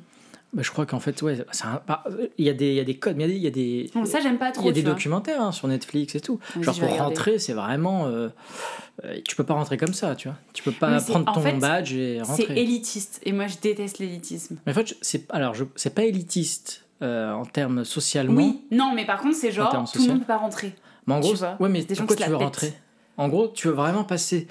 Bah, 0.56 0.62
je 0.64 0.70
crois 0.70 0.86
qu'en 0.86 0.98
fait, 1.00 1.20
ouais, 1.20 1.44
c'est 1.52 1.64
un- 1.66 1.82
bah, 1.86 2.02
il 2.38 2.44
y, 2.46 2.48
a 2.48 2.54
des- 2.54 2.70
il 2.70 2.74
y 2.74 2.80
a 2.80 2.84
des 2.84 2.96
codes, 2.98 3.16
mais 3.16 3.28
il 3.28 3.36
y 3.36 3.46
a 3.46 3.50
des. 3.50 3.90
Bon, 3.94 4.04
ça, 4.06 4.20
j'aime 4.20 4.38
pas 4.38 4.50
trop. 4.52 4.62
il 4.64 4.66
y 4.66 4.70
a 4.70 4.72
des 4.72 4.80
vois. 4.80 4.92
documentaires 4.92 5.42
hein, 5.42 5.52
sur 5.52 5.68
Netflix 5.68 6.14
et 6.14 6.20
tout. 6.20 6.40
Genre 6.60 6.74
pour 6.74 6.84
regarder. 6.88 6.98
rentrer, 7.02 7.38
c'est 7.38 7.52
vraiment. 7.52 8.06
euh, 8.06 8.28
euh, 9.04 9.18
tu 9.28 9.36
peux 9.36 9.44
pas 9.44 9.52
rentrer 9.54 9.76
comme 9.76 9.92
ça, 9.92 10.14
tu 10.16 10.28
vois. 10.28 10.36
Tu 10.54 10.62
peux 10.62 10.72
pas 10.72 10.92
Mais 10.92 11.00
c'est- 11.00 11.12
prendre 11.12 11.28
en 11.30 11.34
ton 11.34 11.40
fait, 11.42 11.52
badge 11.58 11.92
et 11.92 12.20
C'est 12.24 12.30
rentrer. 12.44 12.58
élitiste. 12.60 13.20
Et 13.24 13.32
moi, 13.32 13.46
je 13.46 13.56
déteste 13.60 13.98
l'élitisme. 13.98 14.56
Mais 14.64 14.72
en 14.72 14.74
fait, 14.74 14.96
c'est 15.02 15.30
alors 15.30 15.52
je- 15.54 15.64
c'est 15.76 15.94
pas 15.94 16.04
élitiste 16.04 16.84
euh, 17.02 17.30
en 17.32 17.44
termes 17.44 17.84
socialement. 17.84 18.34
Oui, 18.40 18.62
non, 18.70 18.92
mais 18.94 19.04
par 19.04 19.20
contre, 19.20 19.36
c'est 19.36 19.52
genre, 19.52 19.70
tout 19.92 20.00
le 20.00 20.08
monde 20.08 20.20
peut 20.20 20.24
pas 20.24 20.38
rentrer. 20.38 20.72
Mais 21.06 21.12
en 21.14 21.20
gros, 21.20 21.34
ouais, 21.60 21.68
mais 21.68 21.82
pourquoi 21.84 22.16
tu 22.16 22.28
veux 22.30 22.36
rentrer 22.36 22.72
En 23.18 23.28
gros, 23.28 23.48
tu 23.48 23.68
veux 23.68 23.74
vraiment 23.74 24.04
passer 24.04 24.48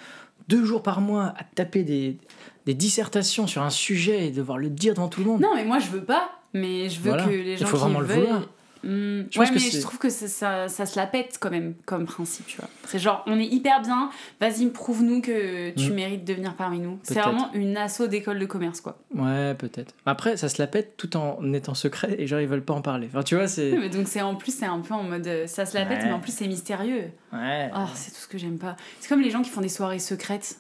deux 0.48 0.64
jours 0.66 0.84
par 0.84 1.02
mois 1.02 1.34
à 1.38 1.44
taper 1.44 1.84
des, 1.84 2.18
des 2.66 2.74
dissertations 2.74 3.48
sur 3.48 3.62
un 3.62 3.70
sujet 3.70 4.28
et 4.28 4.32
devoir 4.32 4.58
le 4.58 4.70
dire 4.70 4.94
devant 4.94 5.08
tout 5.08 5.22
le 5.22 5.28
monde. 5.28 5.42
Non, 5.42 5.52
mais 5.56 5.66
moi, 5.66 5.80
je 5.80 5.88
veux 5.90 6.04
pas. 6.04 6.30
Mais 6.54 6.90
je 6.90 7.00
veux 7.02 7.10
Voilà. 7.10 7.25
que 7.25 7.30
les 7.30 7.52
Il 7.54 7.58
gens 7.58 7.66
faut 7.68 7.78
qui 7.78 7.82
vraiment 7.84 8.00
le 8.00 8.06
veuillent... 8.06 8.22
vouloir. 8.22 8.42
Je 8.86 9.39
ouais, 9.39 9.48
mais 9.51 9.58
je 9.60 9.82
trouve 9.82 9.98
que 9.98 10.10
ça, 10.10 10.27
ça, 10.27 10.68
ça 10.68 10.86
se 10.86 10.96
la 11.00 11.08
pète 11.08 11.38
quand 11.39 11.50
même, 11.50 11.74
comme 11.86 12.06
principe, 12.06 12.46
tu 12.46 12.58
vois. 12.58 12.70
C'est 12.86 13.00
genre, 13.00 13.24
on 13.25 13.39
est 13.39 13.46
hyper 13.48 13.82
bien, 13.82 14.12
vas-y, 14.39 14.68
prouve-nous 14.68 15.22
que 15.22 15.72
tu 15.72 15.89
Hmm. 15.89 15.96
mérites 15.96 16.24
de 16.24 16.34
venir 16.34 16.54
parmi 16.56 16.80
nous. 16.80 17.00
C'est 17.04 17.20
vraiment 17.20 17.51
une 17.54 17.75
asso 17.77 18.04
d'école 18.08 18.38
de 18.39 18.46
commerce, 18.46 18.82
quoi. 18.82 19.00
Ouais, 19.15 19.56
peut-être. 19.56 19.96
Après, 20.06 20.38
ça 20.38 20.50
se 20.50 20.62
la 20.62 20.68
pète 20.68 20.98
tout 20.98 21.18
en 21.18 21.51
étant 21.54 21.74
secret 21.74 22.15
et 22.20 22.27
genre 22.27 22.39
ils 22.42 22.48
veulent 22.48 22.63
pas 22.63 22.74
en 22.75 22.82
parler. 22.82 23.08
Enfin, 23.08 23.24
tu 23.24 23.36
vois, 23.36 23.48
c'est. 23.48 23.72
Mais 23.77 23.89
donc 23.89 24.08
c'est 24.08 24.22
en 24.22 24.36
plus, 24.36 24.56
c'est 24.56 24.65
un 24.68 24.80
peu 24.82 24.94
en 24.94 25.04
mode, 25.04 25.25
euh, 25.25 25.48
ça 25.48 25.65
se 25.65 25.75
la 25.75 25.86
pète, 25.86 26.00
Ouais. 26.01 26.06
mais 26.06 26.13
en 26.13 26.20
plus, 26.20 26.32
c'est 26.34 26.48
mystérieux. 26.48 27.06
Ouais. 27.34 27.72
Oh, 27.75 27.80
c'est 27.96 28.12
tout 28.12 28.18
ce 28.20 28.27
que 28.27 28.38
j'aime 28.38 28.60
pas. 28.60 28.75
C'est 29.00 29.10
comme 29.10 29.22
les 29.22 29.32
gens 29.32 29.42
qui 29.42 29.50
font 29.50 29.62
des 29.62 29.70
soirées 29.70 30.00
secrètes, 30.00 30.58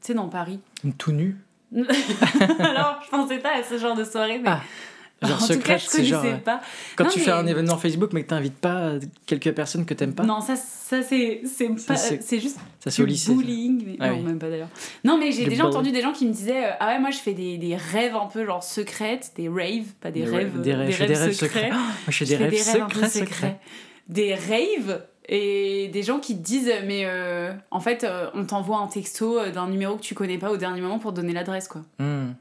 tu 0.00 0.06
sais, 0.06 0.14
dans 0.14 0.28
Paris. 0.28 0.60
Tout 0.98 1.12
nu. 1.12 1.36
Alors, 2.58 3.00
je 3.04 3.10
pensais 3.10 3.38
pas 3.38 3.58
à 3.58 3.62
ce 3.62 3.76
genre 3.78 3.96
de 3.96 4.04
soirée, 4.04 4.38
mais 4.38 4.48
Ah, 4.50 4.62
Genre 5.22 5.32
en 5.42 5.46
tout 5.46 5.58
cas, 5.60 5.78
secrète, 5.78 6.04
je 6.04 6.10
genre. 6.10 6.24
euh, 6.26 6.36
pas. 6.36 6.60
Quand 6.94 7.04
Non, 7.04 7.10
tu 7.10 7.18
mais- 7.20 7.24
fais 7.24 7.30
un 7.30 7.46
événement 7.46 7.78
Facebook 7.78 8.10
mais 8.12 8.22
que 8.22 8.28
t'invites 8.28 8.58
pas 8.58 8.92
quelques 9.24 9.52
personnes 9.52 9.86
que 9.86 9.94
t'aimes 9.94 10.14
pas, 10.14 10.24
Non, 10.24 10.40
ça, 10.42 10.56
ça 10.56 11.02
c'est 11.02 11.40
pas- 11.86 11.96
c'est- 11.96 12.38
juste 12.38 12.58
ça 12.80 12.90
c'est 12.90 13.02
au 13.02 13.06
lycée. 13.06 13.30
ça. 13.30 13.36
bullying. 13.36 13.82
mais- 13.86 13.96
Ah 13.98 14.10
non, 14.10 14.16
oui. 14.18 14.22
même 14.24 14.38
pas 14.38 14.50
d'ailleurs. 14.50 14.68
Non, 15.04 15.16
mais 15.18 15.32
j'ai 15.32 15.46
déjà 15.46 15.64
entendu 15.66 15.90
des 15.90 16.02
gens 16.02 16.12
qui 16.12 16.26
me 16.26 16.32
disaient 16.32 16.66
euh, 16.66 16.70
Ah 16.80 16.88
ouais, 16.88 16.98
moi 16.98 17.10
je 17.10 17.16
fais 17.18 17.32
des, 17.32 17.56
des 17.56 17.76
rêves 17.76 18.14
un 18.14 18.26
peu 18.26 18.44
genre 18.44 18.62
secrètes, 18.62 19.32
des 19.36 19.48
raves, 19.48 19.86
pas 20.02 20.10
des, 20.10 20.20
Des 20.20 20.26
rêves, 20.26 20.52
rêves- 20.52 20.60
des 20.62 20.74
rêves- 20.74 20.90
je 20.90 20.96
fais 20.96 21.06
des 21.06 21.14
rêves 21.14 21.32
secrets. 21.32 21.70
Moi, 21.70 21.80
je 22.08 22.12
fais 22.12 22.24
Je 22.26 22.30
des 22.32 22.36
fais 22.36 22.42
rêves 22.44 22.50
des 22.50 23.00
rêves 23.00 23.10
secrets. 23.10 23.58
Des 24.08 24.34
raves 24.34 25.02
et 25.28 25.88
des 25.88 26.02
gens 26.02 26.20
qui 26.20 26.36
te 26.36 26.42
disent 26.42 26.70
Mais 26.84 27.04
euh, 27.06 27.52
en 27.70 27.80
fait, 27.80 28.04
euh, 28.04 28.28
on 28.34 28.44
t'envoie 28.44 28.78
un 28.78 28.86
texto 28.86 29.48
d'un 29.50 29.68
numéro 29.68 29.96
que 29.96 30.02
tu 30.02 30.14
connais 30.14 30.36
pas 30.38 30.50
au 30.52 30.58
dernier 30.58 30.82
moment 30.82 30.98
pour 30.98 31.12
te 31.12 31.16
donner 31.16 31.32
l'adresse, 31.32 31.68
quoi. 31.68 31.80
Hmm. 31.98 32.32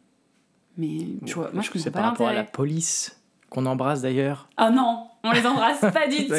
Mais 0.78 0.98
tu 1.26 1.34
vois, 1.36 1.50
moi 1.54 1.62
je 1.64 1.70
c'est 1.80 1.86
comprends 1.86 1.92
par 1.92 2.02
pas 2.02 2.10
rapport 2.10 2.28
à 2.28 2.34
la 2.34 2.44
police 2.44 3.18
qu'on 3.50 3.66
embrasse 3.66 4.02
d'ailleurs. 4.02 4.48
Ah 4.58 4.70
non, 4.70 5.08
on 5.24 5.32
les 5.32 5.46
embrasse 5.46 5.80
pas 5.80 6.08
du 6.08 6.28
tout. 6.28 6.34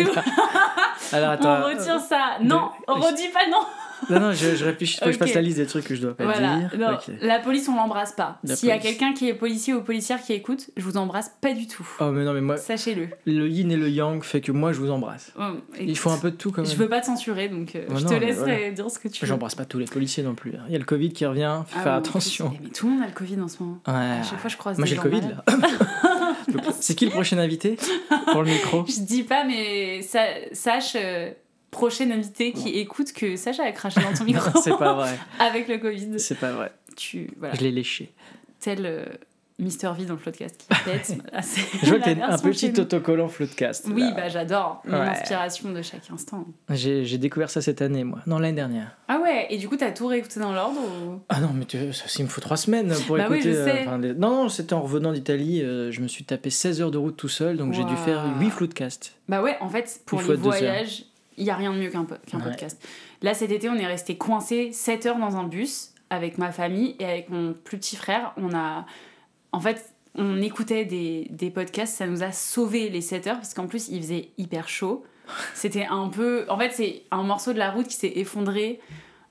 Alors 1.12 1.31
attends. 1.33 1.61
On 1.62 1.64
retire 1.69 2.00
ça. 2.00 2.37
Non, 2.43 2.66
de- 2.66 2.71
on 2.88 2.95
redit 3.00 3.28
pas 3.28 3.47
non. 3.50 3.64
Non, 4.11 4.21
non, 4.21 4.33
je, 4.33 4.55
je 4.57 4.65
réfléchis, 4.65 4.99
faut 4.99 5.07
que 5.07 5.12
je 5.12 5.17
fasse 5.19 5.35
la 5.35 5.41
liste 5.41 5.57
des 5.57 5.67
trucs 5.67 5.85
que 5.85 5.95
je 5.95 6.03
dois 6.03 6.15
pas 6.17 6.25
Voilà, 6.25 6.57
dire. 6.59 6.71
non, 6.79 6.99
la 7.23 7.38
police 7.41 7.69
on 7.69 7.75
l'embrasse 7.76 8.12
pas. 8.12 8.38
S'il 8.45 8.69
y 8.69 8.73
a 8.73 8.79
quelqu'un 8.79 9.12
qui 9.15 9.29
est 9.29 9.35
policier 9.35 9.73
ou 9.75 9.83
policière 9.83 10.23
qui 10.23 10.33
écoute, 10.35 10.69
je 10.76 10.83
vous 10.83 10.97
embrasse 10.97 11.33
pas 11.41 11.53
du 11.55 11.67
tout. 11.67 11.87
Oh, 12.00 12.11
mais 12.11 12.25
non, 12.25 12.33
mais 12.33 12.41
moi, 12.41 12.57
Sachez-le. 12.57 13.09
le 13.26 13.49
yin 13.49 13.71
et 13.71 13.76
le 13.76 13.88
yang 13.88 14.23
fait 14.23 14.41
que 14.41 14.53
moi 14.53 14.73
je 14.73 14.81
vous 14.81 14.91
embrasse. 14.91 15.33
Oh, 15.38 15.43
Il 15.81 15.97
faut 15.97 16.11
un 16.11 16.19
peu 16.19 16.31
de 16.31 16.37
tout 16.37 16.50
quand 16.53 16.62
même. 16.62 16.71
Je 16.71 16.76
veux 16.76 16.88
pas 16.88 17.00
te 17.00 17.07
censurer 17.07 17.49
donc 17.49 17.75
euh, 17.75 17.87
Oh 17.91 17.95
je 17.97 18.05
non, 18.05 18.11
te 18.11 18.15
laisserai 18.15 18.57
voilà. 18.57 18.71
dire 18.73 18.91
ce 18.91 18.99
que 18.99 19.09
tu 19.09 19.21
veux. 19.25 19.26
J'embrasse 19.29 19.55
pas 19.55 19.65
tous 19.65 19.79
les 19.79 19.87
policiers 19.87 20.23
non 20.23 20.35
plus. 20.35 20.53
hein. 20.55 20.61
Il 20.69 20.73
y 20.73 20.76
a 20.76 20.79
le 20.79 20.85
Covid 20.85 21.12
qui 21.12 21.25
revient, 21.26 21.62
faut 21.67 21.76
Ah 21.79 21.83
faire 21.83 21.93
oui, 21.95 21.99
attention. 21.99 22.53
Mais 22.62 22.69
tout 22.71 22.87
le 22.87 22.93
monde 22.95 23.03
a 23.03 23.07
le 23.07 23.12
Covid 23.12 23.41
en 23.41 23.49
ce 23.49 23.62
moment. 23.62 23.79
Ouais. 23.88 23.95
À 23.95 24.23
chaque 24.23 24.38
fois 24.38 24.50
je 24.50 24.57
croise 24.57 24.76
Moi 24.79 24.85
des 24.85 24.91
j'ai 24.91 24.97
le 24.97 25.03
Covid 25.03 25.21
là. 25.23 25.45
C'est 26.81 26.95
qui 26.95 27.07
le 27.07 27.11
prochain 27.11 27.38
invité 27.38 27.76
pour 28.33 28.43
le 28.43 28.50
micro? 28.50 28.85
Je 28.88 29.00
dis 29.00 29.23
pas 29.23 29.45
mais 29.45 30.03
sa- 30.03 30.53
sache 30.53 30.93
euh, 30.97 31.31
prochaine 31.76 32.11
invité 32.12 32.52
qui 32.52 32.71
écoute 32.78 33.12
que 33.12 33.37
Sacha 33.37 33.64
a 33.64 33.73
craché 33.73 34.00
dans 34.00 34.12
ton 34.12 34.25
micro 34.33 34.61
C'est 34.62 34.76
pas 34.78 34.95
vrai. 34.95 35.18
avec 35.38 35.68
le 35.68 35.78
Covid. 35.78 36.18
C'est 36.18 36.38
pas 36.38 36.52
vrai. 36.52 36.73
Tu 36.97 37.28
voilà, 37.38 37.54
Je 37.54 37.61
l'ai 37.61 37.71
léché. 37.73 38.12
tel 38.61 38.87
euh, 38.87 39.04
Mister 39.59 39.90
V 39.99 40.04
dans 40.04 40.14
le 40.14 40.21
podcast 40.21 40.54
qui 40.59 40.66
pète. 40.85 41.14
Voilà, 41.23 41.40
Je 41.83 41.87
vois 41.88 41.99
que 41.99 42.04
t'es 42.04 42.21
un 42.21 42.37
petit 42.38 42.78
autocollant 42.78 43.28
Floodcast. 43.28 43.87
Oui, 43.90 44.00
là. 44.02 44.11
bah 44.12 44.28
j'adore. 44.28 44.83
Mon 44.87 44.99
Ouais. 45.00 45.06
inspiration 45.09 45.73
de 45.73 45.80
chaque 45.83 46.11
instant. 46.12 46.47
J'ai 46.71 47.16
découvert 47.18 47.49
ça 47.50 47.61
cette 47.62 47.80
année, 47.80 48.04
moi. 48.04 48.18
Non, 48.26 48.38
l'année 48.38 48.54
dernière. 48.56 48.97
Ah 49.09 49.18
ouais, 49.23 49.47
et 49.50 49.56
du 49.56 49.66
coup, 49.68 49.76
t'as 49.76 49.92
tout 49.92 50.06
réécouté 50.09 50.40
dans 50.40 50.52
l'ordre 50.52 50.78
ou... 50.80 51.21
Ah 51.30 51.40
non, 51.40 51.50
mais 51.54 51.64
ça, 51.92 52.04
il 52.18 52.25
me 52.25 52.28
faut 52.28 52.40
trois 52.42 52.56
semaines 52.59 52.92
pour 53.06 53.16
Bah 53.16 53.28
oui, 53.30 53.37
écouter. 53.38 53.52
je 53.54 53.64
sais. 53.64 53.80
enfin, 53.87 53.97
les- 53.99 54.12
Non, 54.14 54.30
non, 54.42 54.49
c'était 54.50 54.75
en 54.75 54.83
revenant 54.83 55.12
d'Italie. 55.12 55.62
euh, 55.62 55.90
je 55.90 56.00
me 56.02 56.09
suis 56.09 56.25
tapé 56.25 56.50
16 56.50 56.83
heures 56.83 56.90
de 56.90 56.99
route 56.99 57.16
tout 57.16 57.28
seul, 57.28 57.56
donc 57.56 57.73
j'ai 57.73 57.85
dû 57.85 57.97
faire 57.97 58.25
8 58.38 58.50
floodcasts. 58.50 59.14
Bah 59.28 59.42
ouais, 59.42 59.56
en 59.61 59.68
fait, 59.71 60.00
pour 60.06 60.21
les 60.21 60.35
voyages, 60.35 61.04
il 61.37 61.45
y 61.45 61.50
a 61.50 61.57
rien 61.57 61.73
de 61.73 61.78
mieux 61.78 61.90
qu'un 61.90 62.05
po- 62.05 62.14
qu'un 62.26 62.38
Ouais. 62.38 62.45
podcast. 62.45 62.83
Là, 63.23 63.35
cet 63.35 63.51
été, 63.51 63.68
on 63.68 63.75
est 63.77 63.87
resté 63.87 64.16
coincé 64.16 64.72
7 64.72 65.07
heures 65.07 65.18
dans 65.18 65.37
un 65.37 65.44
bus 65.44 65.90
avec 66.11 66.38
ma 66.38 66.53
famille 66.53 66.96
et 66.99 67.05
avec 67.05 67.29
mon 67.31 67.53
plus 67.53 67.79
petit 67.79 67.96
frère. 67.96 68.33
On 68.37 68.55
a... 68.55 68.87
En 69.53 69.61
fait, 69.61 69.92
on 70.14 70.40
écoutait 70.40 70.85
des, 70.85 71.27
des 71.31 71.51
podcasts, 71.51 71.96
ça 71.96 72.07
nous 72.07 72.22
a 72.22 72.33
sauvé 72.33 72.88
les 72.88 73.01
7 73.01 73.27
heures 73.27 73.37
parce 73.37 73.55
qu'en 73.55 73.66
plus, 73.66 73.88
il 73.88 74.01
faisait 74.03 74.31
hyper 74.38 74.68
chaud. 74.68 75.05
C'était 75.55 75.87
un 75.87 76.09
peu... 76.09 76.46
En 76.49 76.59
fait, 76.59 76.70
c'est 76.70 77.03
un 77.11 77.22
morceau 77.22 77.53
de 77.53 77.59
la 77.59 77.70
route 77.70 77.87
qui 77.88 77.94
s'est 77.96 78.12
effondré 78.16 78.81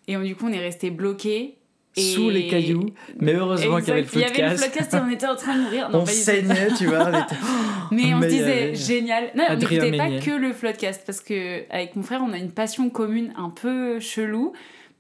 et 0.08 0.18
on- 0.18 0.22
du 0.24 0.36
coup, 0.36 0.46
on 0.48 0.52
est 0.54 0.60
resté 0.60 0.92
bloqué. 0.92 1.58
Et... 1.98 2.02
Sous 2.02 2.30
les 2.30 2.48
cailloux. 2.48 2.88
Mais 3.20 3.34
heureusement 3.34 3.78
qu'il 3.80 3.88
y 3.88 3.92
avait 3.92 4.02
le 4.02 4.08
Exact. 4.08 4.32
Il 4.36 4.40
y 4.40 4.44
avait 4.44 4.56
le 4.56 4.60
podcast 4.62 4.94
et 4.94 4.98
on 4.98 5.10
était 5.10 5.28
en 5.28 5.36
train 5.36 5.56
de 5.56 5.62
mourir. 5.62 5.90
Non, 5.90 6.00
On 6.02 6.06
saignait, 6.06 6.68
tu 6.78 6.88
vois. 6.88 7.06
on 7.06 7.10
était- 7.10 7.36
Mais 7.92 8.14
on 8.14 8.18
se 8.18 8.26
Mais 8.26 8.28
disait 8.28 8.44
avait 8.64 8.76
génial. 8.76 9.32
Non, 9.36 9.44
on 9.50 9.56
n'écoutait 9.56 9.98
pas 9.98 10.10
que 10.20 10.32
le 10.32 10.52
floodcast 10.54 11.04
parce 11.06 11.22
que 11.22 11.64
avec 11.74 11.96
mon 11.96 12.04
frère, 12.04 12.22
on 12.22 12.34
a 12.34 12.38
une 12.38 12.52
passion 12.52 12.90
commune 12.90 13.32
un 13.38 13.50
peu 13.50 14.00
chelou 14.02 14.52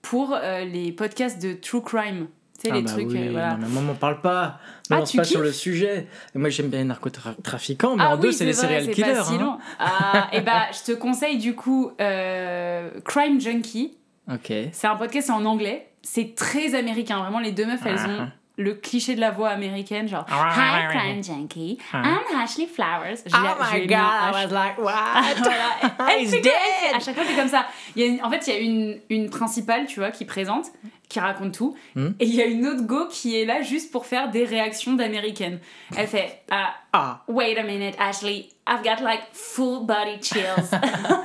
pour 0.01 0.33
euh, 0.33 0.63
les 0.65 0.91
podcasts 0.93 1.41
de 1.41 1.53
true 1.53 1.81
crime. 1.81 2.27
Tu 2.57 2.61
sais, 2.61 2.69
Ah 2.71 2.75
les 2.77 2.83
bah 2.83 2.91
trucs. 2.91 3.09
oui, 3.09 3.27
euh, 3.27 3.31
voilà. 3.31 3.51
non, 3.55 3.57
mais 3.63 3.67
moi, 3.67 3.81
m'en 3.81 3.95
parle 3.95 4.21
pas. 4.21 4.59
Me 4.89 4.95
Ah, 4.95 4.99
lance 4.99 5.11
tu 5.11 5.17
pas 5.17 5.25
sur 5.25 5.41
le 5.41 5.51
sujet. 5.51 6.07
Et 6.33 6.37
moi, 6.39 6.47
j'aime 6.47 6.69
bien 6.69 6.79
les 6.79 6.85
narcotrafiquants, 6.85 7.97
mais 7.97 8.03
ah 8.05 8.13
en 8.13 8.17
deux, 8.17 8.31
c'est 8.31 8.45
les 8.45 8.53
serial 8.53 8.89
killers. 8.89 9.13
Pas 9.15 9.23
si 9.25 9.33
hein. 9.33 9.37
long. 9.41 9.57
Ah, 9.79 10.29
et 10.31 10.39
bah, 10.39 10.67
je 10.71 10.93
te 10.93 10.97
conseille 10.97 11.37
du 11.39 11.55
coup 11.55 11.91
euh, 11.99 12.89
Crime 13.03 13.41
Junkie. 13.41 13.97
Ok. 14.27 14.51
C'est 14.71 14.87
un 14.87 14.95
podcast 14.95 15.29
en 15.29 15.45
anglais. 15.45 15.87
C'est 16.07 16.35
très 16.35 16.75
américain. 16.75 17.19
Vraiment, 17.19 17.39
les 17.39 17.51
deux 17.51 17.65
meufs, 17.65 17.83
elles 17.85 17.97
Ah. 17.99 18.09
ont 18.09 18.27
le 18.57 18.73
cliché 18.75 19.15
de 19.15 19.19
la 19.19 19.31
voix 19.31 19.49
américaine, 19.49 20.07
genre 20.07 20.23
Ah. 20.31 20.53
Hi 20.55 20.95
Crime 20.97 21.23
Junkie, 21.23 21.77
Ah. 21.91 22.03
I'm 22.31 22.39
Ashley 22.39 22.67
Flowers. 22.67 23.17
Je 23.25 23.35
Oh 23.35 23.55
my 23.73 23.87
god, 23.87 23.97
I 23.97 24.31
was 24.31 24.51
like, 24.51 24.77
what? 24.77 26.13
He's 26.19 26.31
dead. 26.31 26.53
À 26.95 26.99
chaque 26.99 27.15
fois, 27.15 27.23
c'est 27.27 27.35
comme 27.35 27.49
ça. 27.49 27.65
Il 27.95 28.01
y 28.01 28.05
a 28.05 28.07
une- 28.07 28.23
en 28.23 28.29
fait, 28.29 28.47
il 28.47 28.53
y 28.53 28.55
a 28.55 28.59
une, 28.59 28.99
une 29.09 29.29
principale, 29.29 29.87
tu 29.87 29.99
vois, 29.99 30.11
qui 30.11 30.25
présente, 30.25 30.67
qui 31.09 31.19
raconte 31.19 31.53
tout. 31.53 31.75
Hmm. 31.95 32.09
Et 32.19 32.25
il 32.25 32.35
y 32.35 32.41
a 32.41 32.45
une 32.45 32.65
autre 32.67 32.83
go 32.83 33.07
qui 33.09 33.39
est 33.39 33.45
là 33.45 33.61
juste 33.61 33.91
pour 33.91 34.05
faire 34.05 34.29
des 34.31 34.45
réactions 34.45 34.93
d'américaine. 34.93 35.59
Elle 35.95 36.07
fait 36.07 36.43
ah, 36.51 36.73
Ah, 36.93 37.23
Wait 37.27 37.57
a 37.57 37.63
minute, 37.63 37.95
Ashley. 37.99 38.49
I've 38.67 38.83
got 38.83 39.03
like 39.03 39.21
full 39.33 39.85
body 39.85 40.19
chills. 40.21 40.69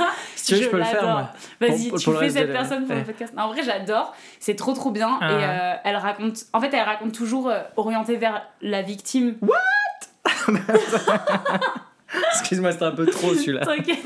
si 0.37 0.47
tu 0.47 0.55
veux, 0.57 0.62
je, 0.62 0.69
peux 0.69 0.79
le 0.79 0.85
faire, 0.85 1.03
moi. 1.03 1.31
Vas-y, 1.61 1.93
tu 1.93 2.12
fais 2.12 2.27
de 2.27 2.33
cette 2.33 2.53
personne 2.53 2.87
pour 2.87 2.97
le 2.97 3.05
podcast. 3.05 3.33
Non, 3.37 3.45
en 3.45 3.53
vrai, 3.53 3.62
j'adore. 3.62 4.14
C'est 4.38 4.57
trop, 4.57 4.73
trop 4.75 4.90
bien. 4.90 5.19
Ah. 5.21 5.31
Et 5.31 5.35
euh, 5.35 5.75
elle 5.85 5.97
raconte. 5.97 6.38
En 6.53 6.61
fait, 6.61 6.73
elle 6.75 6.85
raconte 6.85 7.12
toujours 7.12 7.49
euh, 7.49 7.61
orientée 7.77 8.16
vers 8.16 8.43
la 8.61 8.83
victime. 8.83 9.37
Excuse-moi, 12.33 12.73
c'était 12.73 12.85
un 12.85 12.90
peu 12.92 13.07
trop 13.07 13.35
celui-là. 13.35 13.61
T'inquiète, 13.64 13.99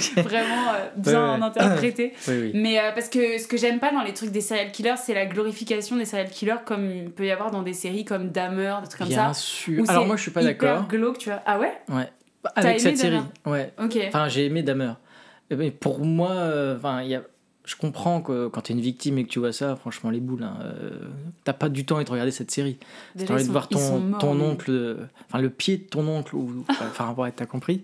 c'est 0.00 0.22
vraiment 0.22 0.72
euh, 0.74 0.88
bien 0.96 1.34
Ouais, 1.34 1.38
ouais. 1.38 1.44
interprété. 1.44 2.14
Oui, 2.28 2.34
oui. 2.42 2.50
Mais 2.54 2.78
euh, 2.78 2.92
parce 2.94 3.08
que 3.08 3.38
ce 3.38 3.46
que 3.46 3.56
j'aime 3.56 3.78
pas 3.78 3.92
dans 3.92 4.02
les 4.02 4.14
trucs 4.14 4.30
des 4.30 4.40
serial 4.40 4.70
killers, 4.72 4.96
c'est 4.96 5.14
la 5.14 5.26
glorification 5.26 5.96
des 5.96 6.04
serial 6.06 6.30
killers 6.30 6.62
comme 6.64 6.90
il 6.90 7.10
peut 7.10 7.26
y 7.26 7.30
avoir 7.30 7.50
dans 7.50 7.62
des 7.62 7.72
séries 7.74 8.04
comme 8.04 8.30
Dahmer, 8.30 8.74
des 8.82 8.88
trucs 8.88 9.00
comme 9.00 9.08
Bien 9.08 9.32
ça. 9.32 9.34
sûr. 9.34 9.82
où 9.82 9.90
Alors 9.90 10.06
moi, 10.06 10.16
je 10.16 10.22
suis 10.22 10.30
pas 10.30 10.42
hyper 10.42 10.74
d'accord. 10.76 10.88
glauque, 10.88 11.18
tu 11.18 11.28
vois. 11.28 11.42
Ah 11.46 11.58
ouais? 11.58 11.72
Ouais. 11.88 12.08
Avec 12.54 12.80
cette 12.80 12.92
aimé 12.92 12.96
série. 12.96 13.16
Dahmer? 13.16 13.26
Ouais. 13.44 13.72
Ok. 13.82 13.98
Enfin, 14.08 14.28
j'ai 14.28 14.46
aimé 14.46 14.62
Dahmer. 14.62 14.92
Ben, 15.50 15.70
pour 15.72 16.00
moi, 16.00 16.30
euh, 16.32 16.76
enfin, 16.76 17.02
il 17.02 17.08
y 17.10 17.14
a... 17.14 17.22
je 17.66 17.76
comprends 17.76 18.22
que 18.22 18.48
quand 18.48 18.62
t'es 18.62 18.72
une 18.72 18.80
victime 18.80 19.18
et 19.18 19.24
que 19.24 19.28
tu 19.28 19.38
vois 19.40 19.52
ça, 19.52 19.76
franchement, 19.76 20.08
les 20.10 20.20
boules, 20.20 20.44
hein, 20.44 20.56
euh, 20.62 20.90
t'as 21.44 21.52
pas 21.52 21.68
du 21.68 21.84
temps 21.84 21.96
envie 21.96 22.04
de 22.06 22.10
regarder 22.10 22.30
cette 22.32 22.50
série. 22.50 22.78
T'as 23.18 23.34
envie 23.34 23.44
de 23.46 23.50
voir 23.52 23.68
ton, 23.68 23.98
morts, 23.98 24.18
ton 24.20 24.34
mais- 24.34 24.44
oncle, 24.44 24.70
euh, 24.70 24.96
enfin 25.28 25.40
le 25.40 25.50
pied 25.50 25.76
de 25.76 25.82
ton 25.82 26.06
oncle, 26.08 26.34
ou 26.36 26.64
enfin, 26.70 27.12
ouais, 27.18 27.32
t'as 27.32 27.44
compris. 27.46 27.82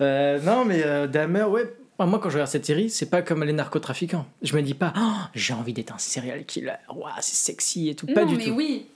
Euh, 0.00 0.40
non, 0.40 0.64
mais 0.64 0.82
euh, 0.84 1.06
Dahmer, 1.06 1.44
ouais. 1.44 1.72
Moi, 1.98 2.18
quand 2.18 2.30
je 2.30 2.36
regarde 2.36 2.50
cette 2.50 2.64
série, 2.64 2.88
c'est 2.88 3.10
pas 3.10 3.20
comme 3.20 3.44
les 3.44 3.52
narcotrafiquants. 3.52 4.24
Je 4.40 4.56
me 4.56 4.62
dis 4.62 4.72
pas, 4.72 4.94
Oh, 4.96 5.12
j'ai 5.34 5.52
envie 5.52 5.74
d'être 5.74 5.92
un 5.94 5.98
serial 5.98 6.46
killer, 6.46 6.72
Ouah, 6.96 7.12
c'est 7.20 7.34
sexy 7.36 7.90
et 7.90 7.94
tout. 7.94 8.06
pas 8.06 8.24
non, 8.24 8.30
du 8.32 8.36
mais 8.38 8.44
tout. 8.46 8.52
oui. 8.52 8.86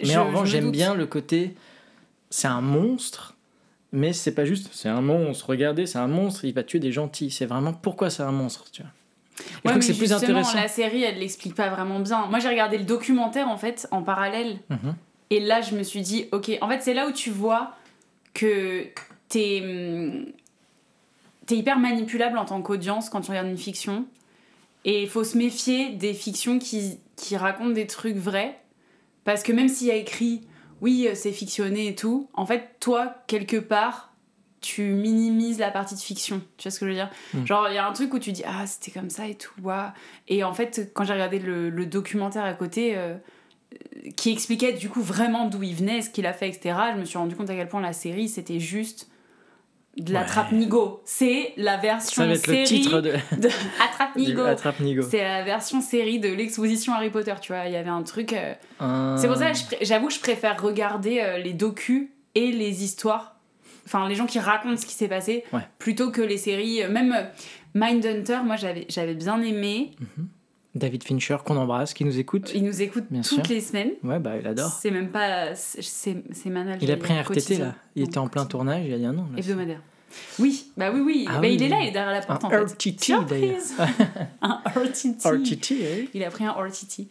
Mais 0.00 0.06
Je- 0.06 0.18
en 0.18 0.26
revanche, 0.26 0.48
me 0.48 0.52
j'aime 0.52 0.70
bien 0.72 0.94
le 0.96 1.06
côté, 1.06 1.54
c'est 2.30 2.48
un 2.48 2.60
monstre, 2.60 3.36
mais 3.92 4.12
c'est 4.12 4.32
pas 4.34 4.44
juste, 4.44 4.68
c'est 4.72 4.88
un 4.88 5.00
monstre. 5.00 5.48
Regardez, 5.48 5.86
c'est 5.86 5.98
un 5.98 6.08
monstre, 6.08 6.44
il 6.44 6.52
va 6.52 6.64
tuer 6.64 6.80
des 6.80 6.90
gentils. 6.90 7.30
C'est 7.30 7.46
vraiment 7.46 7.72
pourquoi 7.72 8.10
c'est 8.10 8.24
un 8.24 8.32
monstre, 8.32 8.64
tu 8.72 8.82
vois? 8.82 8.90
Et 9.38 9.42
je 9.42 9.68
Ouais, 9.68 9.74
mais 9.74 9.78
que 9.80 9.84
c'est 9.84 9.92
plus 9.92 10.08
justement, 10.08 10.38
intéressant. 10.38 10.54
La 10.54 10.68
série, 10.68 11.02
elle 11.02 11.18
l'explique 11.18 11.54
pas 11.54 11.68
vraiment 11.68 12.00
bien. 12.00 12.26
Moi, 12.26 12.38
j'ai 12.38 12.48
regardé 12.48 12.78
le 12.78 12.84
documentaire 12.84 13.48
en 13.48 13.56
fait 13.56 13.88
en 13.90 14.02
parallèle. 14.02 14.58
Mhm. 14.70 14.94
Et 15.30 15.40
là, 15.40 15.60
je 15.60 15.74
me 15.74 15.82
suis 15.82 16.02
dit, 16.02 16.26
ok, 16.32 16.52
en 16.60 16.68
fait, 16.68 16.80
c'est 16.82 16.94
là 16.94 17.06
où 17.08 17.12
tu 17.12 17.30
vois 17.30 17.72
que 18.34 18.86
t'es 19.28 19.60
hum, 19.62 20.26
t'es 21.46 21.56
hyper 21.56 21.78
manipulable 21.78 22.38
en 22.38 22.44
tant 22.44 22.60
qu'audience 22.62 23.08
quand 23.10 23.20
tu 23.20 23.30
regardes 23.30 23.48
une 23.48 23.58
fiction. 23.58 24.06
Et 24.84 25.02
il 25.02 25.08
faut 25.08 25.24
se 25.24 25.36
méfier 25.36 25.90
des 25.90 26.12
fictions 26.14 26.58
qui, 26.58 26.98
qui 27.16 27.36
racontent 27.36 27.70
des 27.70 27.86
trucs 27.86 28.16
vrais. 28.16 28.58
Parce 29.24 29.42
que 29.42 29.52
même 29.52 29.68
s'il 29.68 29.86
y 29.86 29.90
a 29.90 29.96
écrit, 29.96 30.42
oui, 30.80 31.06
euh, 31.08 31.14
c'est 31.14 31.32
fictionné 31.32 31.88
et 31.88 31.94
tout, 31.94 32.28
en 32.34 32.44
fait, 32.44 32.76
toi, 32.80 33.14
quelque 33.26 33.56
part, 33.56 34.12
tu 34.64 34.82
minimises 34.92 35.58
la 35.58 35.70
partie 35.70 35.94
de 35.94 36.00
fiction. 36.00 36.40
Tu 36.56 36.64
vois 36.68 36.70
ce 36.72 36.80
que 36.80 36.86
je 36.86 36.90
veux 36.90 36.96
dire? 36.96 37.10
Mm. 37.34 37.46
Genre, 37.46 37.68
il 37.68 37.74
y 37.74 37.78
a 37.78 37.86
un 37.86 37.92
truc 37.92 38.12
où 38.14 38.18
tu 38.18 38.32
dis, 38.32 38.42
ah, 38.46 38.66
c'était 38.66 38.90
comme 38.90 39.10
ça 39.10 39.26
et 39.26 39.34
tout. 39.34 39.52
waouh. 39.62 39.90
Et 40.28 40.42
en 40.44 40.54
fait, 40.54 40.90
quand 40.94 41.04
j'ai 41.04 41.12
regardé 41.12 41.38
le, 41.38 41.70
le 41.70 41.86
documentaire 41.86 42.44
à 42.44 42.54
côté, 42.54 42.94
euh, 42.96 43.14
qui 44.16 44.30
expliquait 44.32 44.72
du 44.72 44.88
coup 44.88 45.02
vraiment 45.02 45.46
d'où 45.48 45.62
il 45.62 45.74
venait, 45.74 46.02
ce 46.02 46.10
qu'il 46.10 46.26
a 46.26 46.32
fait, 46.32 46.48
etc., 46.48 46.76
je 46.94 47.00
me 47.00 47.04
suis 47.04 47.18
rendu 47.18 47.34
compte 47.36 47.50
à 47.50 47.54
quel 47.54 47.68
point 47.68 47.80
la 47.80 47.92
série, 47.92 48.28
c'était 48.28 48.60
juste 48.60 49.08
de 49.96 50.12
la 50.12 50.20
Ouais. 50.22 50.26
trappe 50.26 50.50
Nigo. 50.52 51.02
C'est 51.04 51.52
la 51.56 51.76
version 51.76 52.22
Ça 52.22 52.26
va 52.26 52.34
être 52.34 52.44
série 52.44 52.60
le 52.62 52.66
titre 52.66 53.00
de, 53.00 53.12
de 53.40 53.48
Attrape 53.80 54.16
du 54.16 54.24
Nigo. 54.24 54.42
Attrape 54.44 54.80
Nigo. 54.80 55.02
C'est 55.08 55.22
la 55.22 55.44
version 55.44 55.80
série 55.80 56.18
de 56.18 56.28
l'exposition 56.28 56.92
Harry 56.94 57.10
Potter, 57.10 57.34
tu 57.40 57.52
vois. 57.52 57.66
Il 57.66 57.72
y 57.72 57.76
avait 57.76 57.90
un 57.90 58.02
truc. 58.02 58.32
euh, 58.32 58.54
Un- 58.80 59.16
C'est 59.16 59.28
pour 59.28 59.36
ça 59.36 59.52
j'avoue 59.82 60.08
que 60.08 60.14
je 60.14 60.18
préfère 60.20 60.60
regarder 60.60 61.20
euh, 61.20 61.38
les 61.38 61.52
docus 61.52 62.08
et 62.34 62.50
les 62.50 62.82
histoires, 62.82 63.33
enfin 63.86 64.08
les 64.08 64.14
gens 64.14 64.26
qui 64.26 64.38
racontent 64.38 64.76
ce 64.76 64.86
qui 64.86 64.94
s'est 64.94 65.08
passé, 65.08 65.44
Ouais. 65.52 65.60
plutôt 65.78 66.10
que 66.10 66.20
les 66.22 66.38
séries. 66.38 66.82
euh, 66.82 66.90
Même 66.90 67.12
euh, 67.12 67.24
Mindhunter, 67.74 68.38
moi 68.44 68.56
j'avais 68.56 68.86
j'avais 68.88 69.14
bien 69.14 69.40
aimé. 69.42 69.92
David 70.74 71.04
Fincher 71.04 71.36
qu'on 71.44 71.56
embrasse, 71.56 71.94
qui 71.94 72.04
nous 72.04 72.18
écoute. 72.18 72.50
Il 72.54 72.64
nous 72.64 72.82
écoute 72.82 73.04
Bien 73.08 73.20
toutes 73.22 73.44
sûr. 73.46 73.54
les 73.54 73.60
semaines. 73.60 73.92
Ouais, 74.02 74.18
bah 74.18 74.32
il 74.40 74.46
adore. 74.46 74.70
C'est 74.80 74.90
même 74.90 75.10
pas. 75.10 75.54
C'est 75.54 76.16
c'est 76.32 76.50
manal. 76.50 76.78
Il 76.82 76.90
a 76.90 76.96
pris 76.96 77.12
un 77.14 77.22
RTT 77.22 77.58
là. 77.58 77.74
Il 77.94 78.02
était 78.02 78.18
en 78.18 78.26
plein 78.28 78.44
tournage, 78.44 78.84
il 78.86 78.92
a 78.94 78.98
dit 78.98 79.06
ah 79.06 79.12
non. 79.12 79.26
là, 79.32 79.38
Hebdomadaire. 79.38 79.80
Oui, 80.38 80.66
bah 80.76 80.90
oui, 80.94 81.00
oui. 81.00 81.24
Ah 81.28 81.34
Bah, 81.34 81.38
oui, 81.42 81.54
il 81.54 81.62
est 81.64 81.68
là, 81.68 81.80
il 81.80 81.88
est 81.88 81.90
derrière 81.90 82.12
la 82.12 82.20
porte 82.22 82.44
Un 82.44 82.46
en 82.46 82.50
fait. 82.50 82.56
RTT 82.74 83.12
d'ailleurs. 83.28 83.60
Un 84.42 84.60
RTT. 84.64 85.28
RTT, 85.28 85.74
eh 85.80 86.08
Il 86.14 86.22
a 86.24 86.30
pris 86.30 86.44
un 86.44 86.52
RTT. 86.52 87.08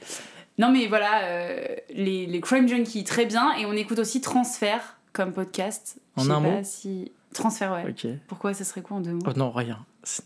Non, 0.58 0.72
mais 0.72 0.88
voilà, 0.88 1.24
euh, 1.26 1.66
les, 1.94 2.26
les 2.28 2.40
Crime 2.42 2.68
Junkies, 2.68 3.04
très 3.04 3.26
bien. 3.26 3.56
Et 3.58 3.66
on 3.66 3.74
écoute 3.74 4.00
aussi 4.00 4.22
Transfert 4.22 4.98
comme 5.14 5.32
podcast. 5.34 5.98
En 6.16 6.30
un 6.30 6.34
pas 6.36 6.40
mot 6.40 6.60
si. 6.64 7.12
Transfert, 7.34 7.72
ouais. 7.74 7.96
Pourquoi 8.28 8.54
ça 8.54 8.64
serait 8.64 8.82
quoi 8.82 8.98
en 8.98 9.02
deux 9.02 9.14
mots 9.14 9.24
Oh 9.28 9.32
non, 9.36 9.50
rien. 9.52 9.80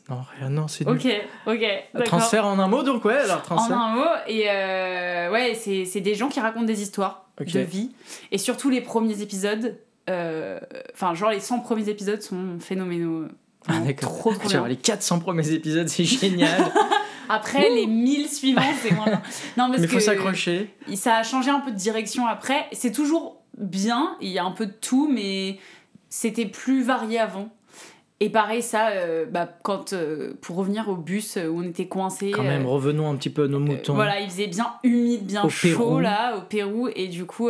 Non, 0.09 0.21
rien, 0.39 0.49
non, 0.49 0.67
c'est 0.67 0.85
nul. 0.85 0.97
Ok, 0.97 1.07
ok. 1.45 2.03
Transfert 2.03 2.45
en 2.45 2.59
un 2.59 2.67
mot, 2.67 2.83
donc 2.83 3.05
ouais, 3.05 3.13
alors 3.15 3.37
En 3.37 3.41
transfert. 3.41 3.77
un 3.77 3.95
mot. 3.95 4.05
Et 4.27 4.49
euh, 4.49 5.31
ouais, 5.31 5.53
c'est 5.55 6.01
des 6.01 6.15
gens 6.15 6.27
qui 6.27 6.39
racontent 6.41 6.65
des 6.65 6.81
histoires 6.81 7.29
de 7.39 7.59
vie. 7.59 7.91
Et 8.31 8.37
surtout 8.37 8.69
les 8.69 8.81
premiers 8.81 9.21
épisodes. 9.21 9.77
euh, 10.09 10.59
Enfin, 10.93 11.13
genre 11.13 11.29
les 11.29 11.39
100 11.39 11.59
premiers 11.59 11.87
épisodes 11.87 12.21
sont 12.21 12.59
phénoménaux. 12.59 13.27
Ah, 13.69 13.79
d'accord. 13.79 14.09
Trop, 14.17 14.33
trop 14.33 14.65
les 14.65 14.75
400 14.77 15.19
premiers 15.19 15.49
épisodes, 15.51 15.87
c'est 15.87 16.03
génial. 16.05 16.71
Après, 17.29 17.69
les 17.69 17.87
1000 17.87 18.29
suivants, 18.29 18.61
c'est 18.81 18.91
moins. 18.93 19.05
Non, 19.57 19.69
parce 19.69 19.79
Mais 19.79 19.87
faut 19.87 19.99
s'accrocher. 19.99 20.73
ça 20.95 21.17
a 21.17 21.23
changé 21.23 21.49
un 21.51 21.59
peu 21.59 21.71
de 21.71 21.75
direction 21.77 22.25
après. 22.25 22.65
C'est 22.71 22.91
toujours 22.93 23.41
bien, 23.57 24.15
il 24.21 24.29
y 24.29 24.39
a 24.39 24.45
un 24.45 24.51
peu 24.51 24.65
de 24.65 24.71
tout, 24.71 25.09
mais 25.11 25.57
c'était 26.09 26.45
plus 26.45 26.83
varié 26.83 27.19
avant. 27.19 27.49
Et 28.19 28.31
pareil, 28.31 28.63
ça, 28.63 28.89
euh, 28.89 29.25
bah, 29.27 29.47
quand, 29.61 29.93
euh, 29.93 30.33
pour 30.41 30.55
revenir 30.55 30.89
au 30.89 30.95
bus 30.95 31.37
euh, 31.37 31.47
où 31.49 31.59
on 31.59 31.63
était 31.63 31.85
coincés. 31.85 32.31
Quand 32.31 32.41
même, 32.41 32.65
revenons 32.65 33.07
un 33.11 33.15
petit 33.15 33.29
peu 33.29 33.43
à 33.43 33.47
nos 33.47 33.59
moutons. 33.59 33.93
voilà, 33.93 34.19
il 34.19 34.27
faisait 34.27 34.47
bien 34.47 34.73
humide, 34.83 35.23
bien 35.27 35.43
Au 35.43 35.49
chaud 35.49 35.67
Pérou. 35.67 35.99
là, 35.99 36.35
au 36.37 36.41
Pérou. 36.41 36.89
Et 36.95 37.09
du 37.09 37.25
coup, 37.25 37.49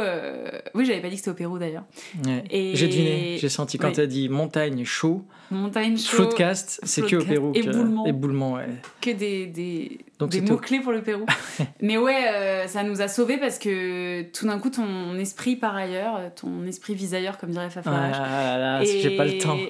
oui, 0.74 0.86
j'avais 0.86 1.00
pas 1.00 1.08
dit 1.08 1.14
que 1.14 1.20
c'était 1.20 1.32
au 1.32 1.36
Pérou 1.36 1.58
d'ailleurs. 1.58 1.86
Ouais. 2.26 2.44
Et- 2.52 2.76
J'ai 2.76 2.88
deviné, 2.90 3.38
j'ai 3.38 3.48
senti 3.48 3.78
quand 3.78 3.88
Oui. 3.88 3.94
t'as 3.94 4.08
dit 4.08 4.28
montagne, 4.28 4.84
chaud, 4.84 5.24
Montagne 5.52 5.98
chaud, 5.98 6.18
floodcast, 6.18 6.80
c'est 6.84 7.02
que 7.04 7.16
au. 7.16 7.24
Pérou. 7.24 7.52
que- 7.54 7.60
Éboulement. 7.60 8.06
Éboulement, 8.06 8.54
ouais. 8.54 8.68
que 9.02 9.12
des, 9.12 9.46
des, 9.48 10.00
des 10.20 10.42
mots-clés 10.42 10.80
pour 10.82 10.92
le 10.92 11.02
Pérou. 11.02 11.26
Mais 11.82 11.98
ouais, 11.98 12.28
euh, 12.30 12.68
ça 12.68 12.84
nous 12.84 13.02
a 13.02 13.08
sauvés 13.08 13.38
parce 13.38 13.58
que 13.60 14.24
tout 14.32 14.46
d'un 14.46 14.60
coup, 14.60 14.70
ton 14.70 15.18
esprit 15.18 15.56
part 15.56 15.76
ailleurs, 15.76 16.20
ton 16.36 16.66
esprit 16.66 16.96
vise 16.96 17.14
ailleurs, 17.14 17.38
comme 17.38 17.52
dirait 17.52 17.70
Fafa. 17.70 17.92
Ah 17.92 18.10
là 18.10 18.58
là, 18.80 18.84
j'ai 18.84 19.16
pas 19.16 19.26
le 19.26 19.38
temps. 19.38 19.58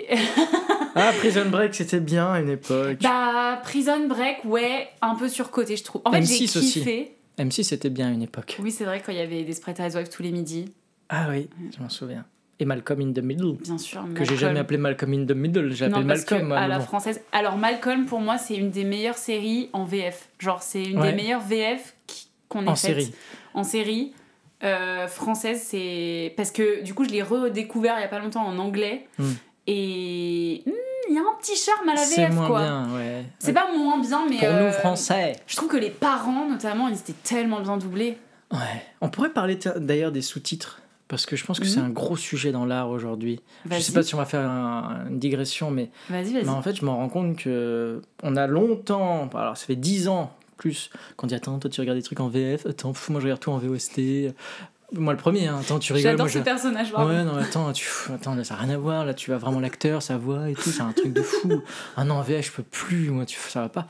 Ah, 0.99 1.11
Prison 1.19 1.45
Break, 1.47 1.75
c'était 1.75 1.99
bien 1.99 2.31
à 2.31 2.39
une 2.39 2.49
époque. 2.49 2.97
bah, 3.03 3.59
Prison 3.61 4.07
Break, 4.07 4.37
ouais, 4.45 4.87
un 5.03 5.13
peu 5.13 5.29
surcoté, 5.29 5.75
je 5.77 5.83
trouve. 5.83 6.01
En 6.05 6.11
fait, 6.11 6.23
j'ai 6.23 6.45
M6 6.45 6.57
aussi. 6.57 6.79
kiffé. 6.79 7.17
M6, 7.37 7.63
c'était 7.65 7.91
bien 7.91 8.07
à 8.07 8.09
une 8.09 8.23
époque. 8.23 8.57
Oui, 8.59 8.71
c'est 8.71 8.83
vrai, 8.83 9.03
quand 9.05 9.11
il 9.11 9.19
y 9.19 9.21
avait 9.21 9.43
Desperate 9.43 9.79
Housewives 9.79 10.09
tous 10.09 10.23
les 10.23 10.31
midis, 10.31 10.73
Ah 11.09 11.27
oui, 11.29 11.49
je 11.75 11.79
m'en 11.83 11.89
souviens. 11.89 12.25
Et 12.59 12.65
Malcolm 12.65 13.01
in 13.01 13.13
the 13.13 13.19
Middle. 13.23 13.53
bien 13.61 13.77
sûr. 13.77 14.03
Que 14.15 14.25
j'ai 14.25 14.35
jamais 14.35 14.59
appelé 14.59 14.77
Malcolm 14.79 15.13
in 15.13 15.25
the 15.25 15.35
Middle, 15.35 15.71
j'appelle 15.73 16.05
Malcolm. 16.05 16.47
moi, 16.47 16.57
à 16.57 16.67
la 16.67 16.79
française. 16.79 17.21
Alors, 17.31 17.55
Malcolm, 17.57 18.05
pour 18.05 18.19
moi, 18.19 18.37
c'est 18.39 18.55
une 18.55 18.71
des 18.71 18.83
meilleures 18.83 19.17
séries 19.17 19.69
en 19.73 19.85
VF. 19.85 20.29
Genre, 20.39 20.61
c'est 20.63 20.83
une 20.83 20.99
Ouais. 20.99 21.11
des 21.11 21.15
meilleures 21.15 21.41
VF 21.41 21.93
qu'on 22.49 22.65
ait 22.65 22.69
En 22.69 22.75
série. 22.75 23.13
En 23.53 23.63
série. 23.63 24.13
Euh, 24.63 25.07
française, 25.07 25.61
c'est. 25.63 26.33
Parce 26.35 26.49
que 26.49 26.81
du 26.83 26.95
coup, 26.95 27.03
je 27.05 27.09
l'ai 27.11 27.21
redécouvert 27.21 27.95
il 27.99 28.01
y 28.01 28.05
a 28.05 28.07
pas 28.07 28.17
longtemps 28.19 28.45
en 28.47 28.57
anglais. 28.57 29.07
Hmm. 29.19 29.33
Et. 29.67 30.63
hmm, 30.65 30.71
Il 31.09 31.15
y 31.15 31.19
a 31.19 31.21
un 31.21 31.35
petit 31.39 31.55
charme 31.55 31.87
à 31.89 31.93
la 31.93 32.01
C'est 32.01 32.21
VF, 32.25 32.33
moins 32.33 32.47
quoi. 32.47 32.59
bien, 32.61 32.87
ouais. 32.95 33.23
C'est 33.39 33.53
pas 33.53 33.67
moins 33.71 33.99
bien, 33.99 34.25
mais. 34.27 34.37
Pour 34.39 34.47
euh, 34.47 34.65
nous, 34.67 34.73
français. 34.73 35.35
Je 35.45 35.55
trouve 35.55 35.69
que 35.69 35.77
les 35.77 35.91
parents, 35.91 36.49
notamment, 36.49 36.87
ils 36.87 36.95
étaient 36.95 37.13
tellement 37.23 37.59
bien 37.61 37.77
doublés. 37.77 38.17
Ouais. 38.51 38.57
On 38.99 39.09
pourrait 39.09 39.29
parler 39.29 39.59
d'ailleurs 39.75 40.11
des 40.11 40.21
sous-titres. 40.23 40.81
Parce 41.07 41.25
que 41.25 41.35
je 41.37 41.45
pense 41.45 41.59
que 41.59 41.65
Mhm. 41.65 41.69
c'est 41.71 41.79
un 41.79 41.89
gros 41.89 42.17
sujet 42.17 42.51
dans 42.51 42.65
l'art 42.65 42.89
aujourd'hui. 42.89 43.39
Je 43.71 43.79
sais 43.79 43.93
pas 43.93 44.03
si 44.03 44.13
on 44.15 44.17
va 44.17 44.25
faire 44.25 44.41
un- 44.49 45.05
une 45.09 45.19
digression, 45.19 45.71
mais, 45.71 45.89
mais 46.09 46.49
en 46.49 46.61
fait, 46.61 46.75
je 46.75 46.83
m'en 46.85 46.97
rends 46.97 47.07
compte 47.09 47.37
que 47.37 48.01
on 48.23 48.35
a 48.35 48.45
longtemps, 48.47 49.29
alors 49.33 49.55
ça 49.55 49.65
fait 49.65 49.75
10 49.77 50.07
ans 50.09 50.33
plus, 50.57 50.89
qu'on 51.15 51.27
dit 51.27 51.35
Attends, 51.35 51.59
toi 51.59 51.69
tu 51.69 51.79
regardes 51.79 51.97
des 51.97 52.03
trucs 52.03 52.19
en 52.19 52.27
VF, 52.27 52.65
attends, 52.65 52.91
pff, 52.91 53.09
moi 53.09 53.21
je 53.21 53.25
regarde 53.25 53.39
tout 53.39 53.51
en 53.51 53.57
VOST. 53.57 54.33
Moi 54.93 55.13
le 55.13 55.19
premier, 55.19 55.47
hein. 55.47 55.57
attends, 55.61 55.79
tu 55.79 55.93
rigoles. 55.93 56.11
J'adore 56.11 56.29
ce 56.29 56.39
je- 56.39 56.43
personnage, 56.43 56.91
vraiment. 56.91 57.09
Ouais, 57.09 57.23
non, 57.23 57.35
attends, 57.37 57.71
tu, 57.73 57.87
attends, 58.13 58.35
là, 58.35 58.43
ça 58.43 58.55
n'a 58.55 58.61
rien 58.61 58.73
à 58.73 58.77
voir. 58.77 59.05
Là, 59.05 59.13
tu 59.13 59.29
vas 59.31 59.37
vraiment 59.37 59.59
l'acteur, 59.59 60.01
sa 60.01 60.17
voix 60.17 60.49
et 60.49 60.53
tout, 60.55 60.69
c'est 60.69 60.81
un 60.81 60.91
truc 60.93 61.13
de 61.13 61.21
fou. 61.21 61.61
Ah 61.97 62.03
non, 62.05 62.15
en 62.15 62.21
VF, 62.21 62.47
je 62.47 62.51
peux 62.53 62.63
plus, 62.63 63.09
moi, 63.11 63.25
tu, 63.25 63.37
ça 63.39 63.61
va 63.61 63.69
pas. 63.69 63.87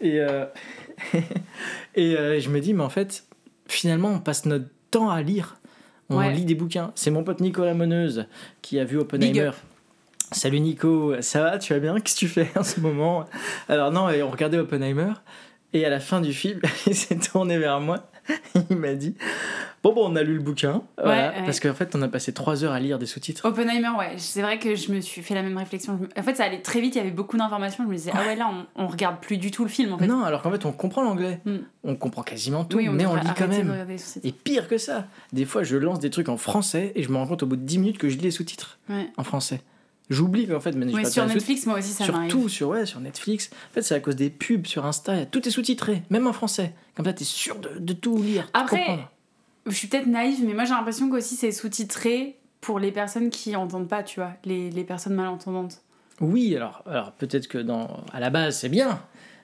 Et, 0.00 0.20
euh, 0.20 0.44
et 1.94 2.16
euh, 2.16 2.40
je 2.40 2.48
me 2.50 2.60
dis, 2.60 2.74
mais 2.74 2.82
en 2.82 2.88
fait, 2.90 3.24
finalement, 3.68 4.10
on 4.10 4.18
passe 4.18 4.44
notre 4.46 4.66
temps 4.90 5.10
à 5.10 5.22
lire. 5.22 5.56
On 6.08 6.18
Ouais. 6.18 6.32
lit 6.32 6.44
des 6.44 6.54
bouquins. 6.54 6.92
C'est 6.94 7.10
mon 7.10 7.24
pote 7.24 7.40
Nicolas 7.40 7.74
Moneuse 7.74 8.26
qui 8.62 8.78
a 8.78 8.84
vu 8.84 8.98
Oppenheimer. 8.98 9.50
Salut 10.32 10.60
Nico, 10.60 11.14
ça 11.20 11.40
va, 11.42 11.58
tu 11.58 11.72
vas 11.72 11.78
bien? 11.80 11.94
Qu'est-ce 12.00 12.14
que 12.14 12.18
tu 12.20 12.28
fais 12.28 12.50
en 12.56 12.62
ce 12.64 12.80
moment? 12.80 13.26
Alors 13.68 13.92
non, 13.92 14.08
on 14.08 14.30
regardait 14.30 14.58
Oppenheimer 14.58 15.12
et 15.72 15.84
à 15.84 15.88
la 15.90 16.00
fin 16.00 16.20
du 16.20 16.32
film, 16.32 16.60
il 16.86 16.94
s'est 16.94 17.16
tourné 17.18 17.58
vers 17.58 17.80
moi. 17.80 18.08
Il 18.70 18.76
m'a 18.76 18.94
dit 18.94 19.14
Bon, 19.82 19.92
bon, 19.92 20.10
on 20.10 20.16
a 20.16 20.22
lu 20.22 20.34
le 20.34 20.40
bouquin. 20.42 20.82
voilà, 21.00 21.30
ouais. 21.30 21.44
Parce 21.44 21.60
qu'en 21.60 21.74
fait, 21.74 21.94
on 21.94 22.02
a 22.02 22.08
passé 22.08 22.32
trois 22.32 22.64
heures 22.64 22.72
à 22.72 22.80
lire 22.80 22.98
des 22.98 23.06
sous-titres. 23.06 23.44
Oppenheimer, 23.44 23.90
ouais, 23.98 24.14
c'est 24.16 24.42
vrai 24.42 24.58
que 24.58 24.74
je 24.74 24.90
me 24.90 25.00
suis 25.00 25.22
fait 25.22 25.34
la 25.34 25.42
même 25.42 25.56
réflexion. 25.56 26.00
En 26.16 26.22
fait, 26.22 26.34
ça 26.34 26.44
allait 26.44 26.60
très 26.62 26.80
vite, 26.80 26.94
il 26.96 26.98
y 26.98 27.00
avait 27.00 27.10
beaucoup 27.12 27.36
d'informations. 27.36 27.84
Je 27.84 27.88
me 27.88 27.94
disais, 27.94 28.10
ah 28.12 28.24
ouais, 28.26 28.34
là, 28.34 28.50
on, 28.76 28.84
on 28.84 28.86
regarde 28.88 29.20
plus 29.20 29.38
du 29.38 29.50
tout 29.50 29.62
le 29.62 29.70
film 29.70 29.92
en 29.92 29.98
fait. 29.98 30.06
Non, 30.06 30.24
alors 30.24 30.42
qu'en 30.42 30.50
fait, 30.50 30.64
on 30.64 30.72
comprend 30.72 31.02
l'anglais. 31.02 31.40
Mm. 31.44 31.56
On 31.84 31.94
comprend 31.94 32.22
quasiment 32.22 32.64
tout, 32.64 32.78
Oui, 32.78 32.88
mais 32.88 33.06
on 33.06 33.14
lit 33.14 33.28
quand 33.36 33.48
même. 33.48 33.72
Et 34.24 34.32
pire 34.32 34.66
que 34.66 34.78
ça, 34.78 35.06
des 35.32 35.44
fois, 35.44 35.62
je 35.62 35.76
lance 35.76 36.00
des 36.00 36.10
trucs 36.10 36.28
en 36.28 36.36
français 36.36 36.92
et 36.96 37.02
je 37.04 37.10
me 37.10 37.16
rends 37.16 37.26
compte 37.28 37.44
au 37.44 37.46
bout 37.46 37.56
de 37.56 37.62
10 37.62 37.78
minutes 37.78 37.98
que 37.98 38.08
je 38.08 38.16
lis 38.16 38.24
les 38.24 38.30
sous-titres 38.32 38.78
Ouais. 38.88 39.08
en 39.16 39.22
français. 39.24 39.60
J'oublie 40.08 40.46
qu'en 40.46 40.60
fait, 40.60 40.72
je 40.72 40.78
Oui, 40.78 41.02
passe 41.02 41.12
sur 41.12 41.26
Netflix, 41.26 41.66
moi 41.66 41.78
aussi, 41.78 41.88
ça 41.90 42.06
m'arrive. 42.06 42.30
Surtout 42.30 42.48
sur, 42.48 42.68
ouais, 42.68 42.86
sur 42.86 43.00
Netflix. 43.00 43.50
En 43.70 43.74
fait, 43.74 43.82
c'est 43.82 43.94
à 43.96 44.00
cause 44.00 44.14
des 44.14 44.30
pubs 44.30 44.64
sur 44.66 44.86
Insta. 44.86 45.26
Tout 45.26 45.46
est 45.46 45.50
sous-titré, 45.50 46.02
même 46.10 46.28
en 46.28 46.32
français. 46.32 46.72
Comme 46.96 47.04
ça, 47.06 47.12
t'es 47.12 47.24
sûr 47.24 47.56
de, 47.58 47.78
de 47.78 47.92
tout 47.92 48.20
lire. 48.22 48.48
Après. 48.54 48.98
Je 49.66 49.72
suis 49.74 49.88
peut-être 49.88 50.06
naïve, 50.06 50.44
mais 50.46 50.54
moi 50.54 50.64
j'ai 50.64 50.74
l'impression 50.74 51.10
qu'aussi 51.10 51.34
c'est 51.34 51.50
sous-titré 51.50 52.36
pour 52.60 52.78
les 52.78 52.92
personnes 52.92 53.30
qui 53.30 53.56
entendent 53.56 53.88
pas, 53.88 54.04
tu 54.04 54.20
vois, 54.20 54.30
les, 54.44 54.70
les 54.70 54.84
personnes 54.84 55.14
malentendantes. 55.14 55.80
Oui, 56.20 56.54
alors, 56.56 56.82
alors 56.86 57.10
peut-être 57.12 57.48
que 57.48 57.58
dans, 57.58 57.88
à 58.12 58.20
la 58.20 58.30
base, 58.30 58.58
c'est 58.60 58.68
bien. 58.68 59.00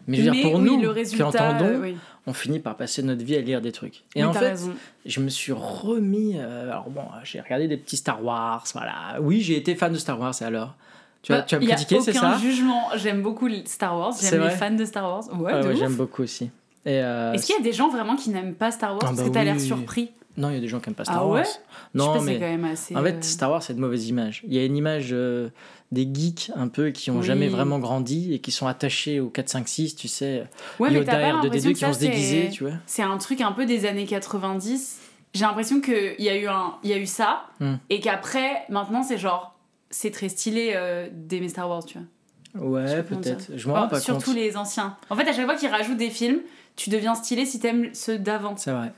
Mais 0.07 0.17
je 0.19 0.23
veux 0.23 0.31
dire, 0.31 0.43
pour 0.51 0.55
oui, 0.61 0.65
nous 0.65 0.81
le 0.81 0.89
qui 0.89 0.95
résultat, 0.95 1.27
entendons, 1.27 1.65
euh, 1.75 1.81
oui. 1.81 1.97
on 2.27 2.33
finit 2.33 2.59
par 2.61 2.77
passer 2.77 3.03
notre 3.03 3.25
vie 3.25 3.37
à 3.37 3.41
lire 3.41 3.61
des 3.61 3.73
trucs. 3.73 4.05
Et 4.15 4.23
en 4.25 4.33
fait, 4.33 4.49
raison. 4.51 4.73
je 5.07 5.21
me 5.21 5.29
suis 5.29 5.53
remis. 5.53 6.35
euh, 6.39 6.71
alors 6.71 6.89
bon, 6.89 7.03
j'ai 7.25 7.41
regardé 7.41 7.67
des 7.69 7.77
petits 7.77 7.97
Star 7.97 8.25
Wars, 8.25 8.65
voilà. 8.75 9.21
Oui, 9.21 9.41
j'ai 9.43 9.57
été 9.57 9.75
fan 9.75 9.93
de 9.93 9.99
Star 9.99 10.19
Wars, 10.21 10.35
et 10.41 10.45
alors? 10.45 10.75
Tu, 11.23 11.33
vas, 11.33 11.39
Bah, 11.39 11.45
tu 11.45 11.55
vas 11.57 11.61
me 11.61 11.67
y 11.67 11.73
a 11.73 11.75
critiquer, 11.77 12.01
c'est 12.01 12.17
aucun 12.17 12.33
ça? 12.33 12.39
jugement. 12.39 12.91
J'aime 12.97 13.23
beaucoup 13.23 13.49
Star 13.65 13.97
Wars. 13.97 14.15
J'aime 14.21 14.43
les 14.43 14.51
fans 14.51 14.71
de 14.71 14.85
Star 14.85 15.05
Wars. 15.05 15.41
Ouais, 15.41 15.53
Ah 15.55 15.61
de 15.63 15.69
ouais. 15.69 15.77
J'aime 15.77 15.95
beaucoup 15.95 16.23
aussi. 16.23 16.51
Et 16.85 17.01
euh, 17.03 17.33
Est-ce 17.33 17.47
qu'il 17.47 17.55
y 17.55 17.59
a 17.59 17.63
des 17.63 17.73
gens 17.73 17.89
vraiment 17.89 18.17
qui 18.17 18.31
n'aiment 18.31 18.55
pas 18.55 18.71
Star 18.71 18.91
Wars? 18.93 19.01
Ah 19.03 19.07
Parce 19.07 19.19
bah 19.19 19.25
que 19.25 19.29
t'as 19.31 19.45
l'air 19.45 19.55
oui. 19.57 19.61
surpris. 19.67 20.11
Non, 20.37 20.49
il 20.49 20.55
y 20.55 20.59
a 20.59 20.61
des 20.61 20.69
gens 20.69 20.81
qui 20.81 20.89
n'aiment 20.89 20.97
pas 20.97 21.05
Star 21.05 21.19
Ah 21.21 21.27
Wars. 21.27 21.35
ouais? 21.37 21.45
Sais 21.45 21.59
Non, 21.95 22.21
mais 22.23 22.35
quand 22.39 22.47
même 22.47 22.65
assez. 22.65 22.97
en 22.97 23.03
fait, 23.03 23.13
euh, 23.17 23.23
Star 23.23 23.51
Wars, 23.51 23.63
c'est 23.63 23.75
de 23.75 23.81
mauvaise 23.81 24.09
image. 24.09 24.43
Il 24.47 24.55
y 24.55 24.59
a 24.59 24.65
une 24.65 24.77
image 24.77 25.11
euh, 25.13 25.51
des 25.93 26.09
geeks 26.13 26.51
un 26.57 26.69
peu 26.69 26.89
qui 26.91 27.11
ont 27.11 27.19
Oui. 27.19 27.23
jamais 27.23 27.49
vraiment 27.49 27.79
grandi 27.79 28.33
et 28.33 28.39
qui 28.41 28.51
sont 28.51 28.67
attachés 28.67 29.21
au 29.21 29.29
4, 29.29 29.49
5, 29.51 29.69
6, 29.69 29.95
tu 29.97 30.09
sais. 30.09 30.45
Ouais, 30.81 30.89
mais 30.91 30.97
Yoda, 30.99 31.13
pas 31.13 31.19
R2D2 31.19 31.33
l'impression 31.43 31.73
qui 31.75 31.85
vont 31.85 31.93
se 31.93 31.99
déguiser, 32.01 32.45
c'est- 32.47 32.51
tu 32.51 32.65
vois. 32.65 32.73
C'est 32.87 33.03
un 33.03 33.19
truc 33.19 33.41
un 33.43 33.53
peu 33.53 33.67
des 33.67 33.85
années 33.87 34.07
90 34.07 34.99
j'ai 35.35 35.47
l'impression 35.47 35.81
qu'il 35.81 36.15
y, 36.19 36.29
a 36.29 36.37
eu 36.37 36.47
un- 36.47 36.75
y 36.85 36.93
a 36.93 36.99
eu 36.99 37.07
ça, 37.07 37.45
Hmm. 37.59 37.77
et 37.89 38.01
qu'après, 38.01 38.65
maintenant, 38.69 39.03
c'est 39.03 39.17
genre, 39.17 39.59
c'est 39.89 40.11
très 40.11 40.29
stylé 40.29 40.73
euh, 40.75 41.09
d'aimer 41.11 41.49
Star 41.49 41.71
Wars, 41.71 41.83
tu 41.87 41.97
vois. 41.99 42.69
Ouais, 42.69 43.03
peut-être. 43.03 43.47
Je 43.57 43.67
m'en 43.67 43.75
rends 43.75 43.89
pas 43.89 43.99
surtout 43.99 44.27
compte. 44.27 44.35
les 44.35 44.59
anciens. 44.59 44.97
En 45.09 45.17
fait, 45.17 45.27
à 45.27 45.33
chaque 45.33 45.47
fois 45.47 45.55
qu'ils 45.55 45.71
rajoutent 45.71 45.97
des 45.97 46.11
films, 46.11 46.41
tu 46.77 46.91
deviens 46.91 47.15
stylé 47.15 47.45
si 47.47 47.61
t'aimes 47.61 47.91
ceux 47.95 48.19
d'avant. 48.19 48.57
C'est 48.57 48.73
vrai. 48.73 48.93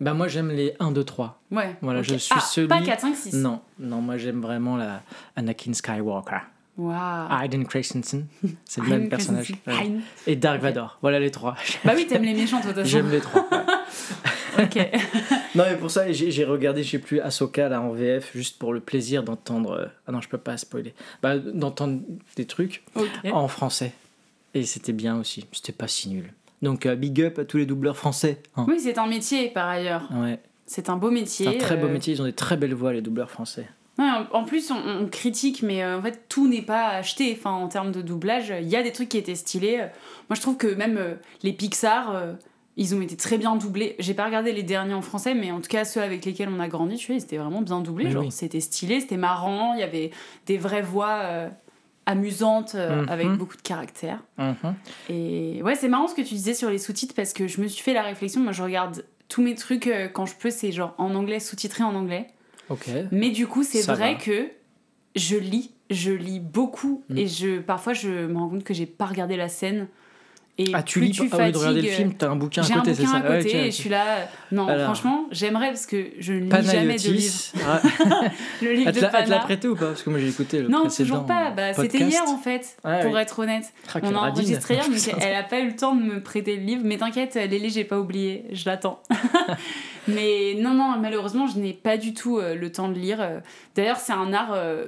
Bah, 0.00 0.14
moi, 0.14 0.28
j'aime 0.28 0.50
les 0.50 0.74
1, 0.78 0.92
2, 0.92 1.02
3. 1.04 1.40
Ouais. 1.50 1.74
Voilà, 1.82 2.02
je 2.02 2.14
suis 2.14 2.32
ah, 2.36 2.40
celui- 2.40 2.68
Pas 2.68 2.80
4, 2.82 3.00
5, 3.00 3.16
6. 3.16 3.34
Non, 3.34 3.60
non, 3.80 4.00
moi, 4.00 4.16
j'aime 4.16 4.40
vraiment 4.40 4.76
la 4.76 5.02
Anakin 5.34 5.72
Skywalker. 5.74 6.38
Waouh. 6.76 7.42
Hayden 7.42 7.66
Christensen, 7.66 8.26
c'est 8.64 8.80
le 8.80 8.86
même 8.88 9.08
personnage. 9.08 9.52
Ouais. 9.66 9.90
Et 10.28 10.36
Dark. 10.36 10.60
Vador. 10.62 10.98
Voilà 11.02 11.18
les 11.18 11.32
trois. 11.32 11.56
Bah 11.84 11.94
oui, 11.96 12.06
t'aimes 12.06 12.22
les 12.22 12.34
méchants, 12.34 12.60
toi. 12.60 12.72
J'aime 12.84 13.10
les 13.10 13.20
trois. 13.20 13.48
Ok. 14.58 14.76
Non, 15.54 15.64
mais 15.68 15.76
pour 15.76 15.90
ça, 15.90 16.10
j'ai 16.12 16.44
regardé, 16.44 16.82
je 16.82 16.90
sais 16.90 16.98
plus, 16.98 17.20
Ahsoka 17.20 17.68
là 17.68 17.80
en 17.80 17.90
VF, 17.90 18.32
juste 18.34 18.58
pour 18.58 18.72
le 18.72 18.80
plaisir 18.80 19.22
d'entendre. 19.22 19.72
euh, 19.72 19.86
Ah 20.06 20.12
non, 20.12 20.20
je 20.20 20.28
peux 20.28 20.38
pas 20.38 20.56
spoiler. 20.56 20.94
Bah, 21.22 21.38
d'entendre 21.38 22.00
des 22.36 22.44
trucs 22.44 22.84
en 23.32 23.48
français. 23.48 23.92
Et 24.54 24.64
c'était 24.64 24.92
bien 24.92 25.18
aussi. 25.18 25.46
C'était 25.52 25.72
pas 25.72 25.88
si 25.88 26.10
nul. 26.10 26.32
Donc, 26.62 26.86
euh, 26.86 26.96
big 26.96 27.20
up 27.22 27.38
à 27.38 27.44
tous 27.44 27.56
les 27.58 27.66
doubleurs 27.66 27.96
français. 27.96 28.42
hein. 28.56 28.64
Oui, 28.68 28.80
c'est 28.80 28.98
un 28.98 29.06
métier, 29.06 29.48
par 29.48 29.68
ailleurs. 29.68 30.08
Ouais, 30.14 30.40
C'est 30.66 30.90
un 30.90 30.96
beau 30.96 31.10
métier. 31.10 31.46
c'est 31.46 31.56
un 31.56 31.58
très 31.58 31.76
beau 31.76 31.86
euh, 31.86 31.92
métier. 31.92 32.14
Ils 32.14 32.20
ont 32.22 32.26
des 32.26 32.32
très 32.32 32.56
belles 32.56 32.74
voix, 32.74 32.92
les 32.92 33.02
doubleurs 33.02 33.30
français. 33.30 33.68
Ouais, 33.98 34.04
en, 34.32 34.38
en 34.38 34.44
plus, 34.44 34.70
on, 34.70 34.76
on 34.76 35.06
critique, 35.06 35.62
mais 35.62 35.82
euh, 35.82 35.98
en 35.98 36.02
fait, 36.02 36.24
tout 36.28 36.48
n'est 36.48 36.62
pas 36.62 36.88
acheté. 36.88 37.36
Enfin, 37.38 37.50
en 37.52 37.68
termes 37.68 37.92
de 37.92 38.02
doublage, 38.02 38.52
il 38.60 38.68
y 38.68 38.76
a 38.76 38.82
des 38.82 38.92
trucs 38.92 39.08
qui 39.08 39.18
étaient 39.18 39.34
stylés. 39.34 39.78
Moi, 40.28 40.34
je 40.36 40.40
trouve 40.40 40.56
que 40.56 40.66
même 40.68 40.96
euh, 40.98 41.14
les 41.42 41.52
Pixar, 41.52 42.14
euh, 42.14 42.32
ils 42.76 42.94
ont 42.94 43.00
été 43.00 43.16
très 43.16 43.38
bien 43.38 43.56
doublés. 43.56 43.96
J'ai 43.98 44.14
pas 44.14 44.24
regardé 44.24 44.52
les 44.52 44.62
derniers 44.62 44.94
en 44.94 45.02
français, 45.02 45.34
mais 45.34 45.50
en 45.50 45.60
tout 45.60 45.68
cas, 45.68 45.84
ceux 45.84 46.00
avec 46.00 46.24
lesquels 46.24 46.48
on 46.48 46.60
a 46.60 46.68
grandi, 46.68 46.96
tu 46.96 47.08
vois, 47.08 47.16
ils 47.20 47.24
étaient 47.24 47.38
vraiment 47.38 47.60
bien 47.60 47.80
doublés. 47.80 48.04
Mais 48.04 48.10
Genre, 48.12 48.22
oui. 48.24 48.30
c'était 48.30 48.60
stylé, 48.60 49.00
c'était 49.00 49.16
marrant. 49.16 49.74
Il 49.74 49.80
y 49.80 49.84
avait 49.84 50.12
des 50.46 50.58
vraies 50.58 50.82
voix 50.82 51.20
euh, 51.24 51.48
amusantes 52.08 52.74
euh, 52.74 53.02
Mhm. 53.02 53.08
avec 53.08 53.28
beaucoup 53.28 53.56
de 53.56 53.62
caractère. 53.62 54.18
Mhm. 54.38 54.74
Et 55.10 55.60
ouais, 55.62 55.74
c'est 55.74 55.88
marrant 55.88 56.08
ce 56.08 56.14
que 56.14 56.22
tu 56.22 56.34
disais 56.34 56.54
sur 56.54 56.70
les 56.70 56.78
sous-titres 56.78 57.14
parce 57.14 57.32
que 57.32 57.46
je 57.46 57.60
me 57.60 57.68
suis 57.68 57.82
fait 57.82 57.92
la 57.92 58.02
réflexion. 58.02 58.40
Moi, 58.40 58.52
je 58.52 58.62
regarde 58.62 59.04
tous 59.28 59.42
mes 59.42 59.54
trucs 59.54 59.86
euh, 59.86 60.08
quand 60.08 60.24
je 60.26 60.34
peux, 60.34 60.50
c'est 60.50 60.72
genre 60.72 60.94
en 60.98 61.14
anglais, 61.14 61.38
sous-titré 61.38 61.84
en 61.84 61.94
anglais. 61.94 62.26
Ok. 62.70 62.88
Mais 63.12 63.30
du 63.30 63.46
coup, 63.46 63.62
c'est 63.62 63.82
vrai 63.86 64.14
va. 64.14 64.20
que 64.20 64.48
je 65.16 65.36
lis, 65.36 65.72
je 65.90 66.10
lis 66.12 66.40
beaucoup 66.40 67.02
Mm. 67.10 67.18
et 67.18 67.26
je 67.28 67.58
parfois 67.60 67.92
je 67.92 68.08
me 68.26 68.36
rends 68.38 68.48
compte 68.48 68.64
que 68.64 68.74
j'ai 68.74 68.86
pas 68.86 69.06
regardé 69.06 69.36
la 69.36 69.48
scène. 69.48 69.86
Et 70.60 70.72
Ah, 70.74 70.82
tu 70.82 70.98
plus 70.98 71.06
lis 71.06 71.12
tu 71.12 71.20
au 71.20 71.24
lieu 71.24 71.30
de 71.30 71.36
regarder 71.36 71.82
le 71.82 71.86
fatigues, 71.88 71.90
film, 71.96 72.14
t'as 72.14 72.30
un 72.30 72.34
bouquin 72.36 72.62
J'ai 72.62 72.72
à 72.74 72.76
un 72.76 72.80
côté, 72.80 72.94
c'est 72.94 73.02
bouquin 73.04 73.20
ça 73.20 73.26
à 73.26 73.30
Ouais, 73.30 73.36
côté 73.38 73.48
ok, 73.50 73.54
et 73.54 73.58
ok. 73.60 73.66
je 73.66 73.70
suis 73.70 73.88
là. 73.88 74.04
Non, 74.50 74.66
Alors. 74.66 74.84
franchement, 74.86 75.26
j'aimerais 75.30 75.68
parce 75.68 75.86
que 75.86 76.06
je 76.18 76.32
ne 76.32 76.50
lis 76.52 76.66
jamais 76.68 76.96
de 76.96 77.08
livre. 77.12 77.34
Ah, 77.64 77.80
Le 78.62 78.72
livre 78.72 78.84
de 78.84 78.88
elle 78.88 78.94
te 78.96 79.00
l'a 79.00 79.08
Pana. 79.08 79.38
prêté 79.38 79.68
ou 79.68 79.76
pas? 79.76 79.86
Parce 79.86 80.02
que 80.02 80.10
moi 80.10 80.18
j'ai 80.18 80.28
écouté 80.28 80.60
le 80.60 80.66
Non, 80.68 80.88
toujours 80.88 81.24
pas. 81.26 81.52
Bah, 81.52 81.72
C'était 81.74 81.98
hier 81.98 82.22
en 82.26 82.38
fait, 82.38 82.76
Ah, 82.82 82.98
pour 83.02 83.12
oui. 83.12 83.20
être 83.20 83.38
honnête. 83.38 83.72
Ah, 83.94 83.98
On 84.02 84.14
a 84.16 84.30
enregistré 84.30 84.74
hier, 84.74 84.84
mais 84.90 84.98
elle 85.20 85.36
a 85.36 85.44
pas 85.44 85.60
eu 85.60 85.68
le 85.68 85.76
temps 85.76 85.94
de 85.94 86.02
me 86.02 86.20
prêter 86.20 86.56
le 86.56 86.62
livre. 86.62 86.82
Mais 86.84 86.96
t'inquiète, 86.96 87.34
Lélie, 87.36 87.70
j'ai 87.70 87.84
pas 87.84 88.00
oublié, 88.00 88.44
je 88.50 88.64
l'attends. 88.68 89.00
mais 90.08 90.54
non, 90.58 90.74
non, 90.74 90.96
malheureusement, 91.00 91.46
je 91.46 91.58
n'ai 91.58 91.72
pas 91.72 91.96
du 91.96 92.14
tout 92.14 92.38
euh, 92.38 92.54
le 92.54 92.72
temps 92.72 92.88
de 92.88 92.98
lire. 92.98 93.20
Euh, 93.20 93.38
D'ailleurs, 93.76 93.98
c'est 93.98 94.12
un 94.12 94.32
art 94.32 94.52
euh, 94.54 94.86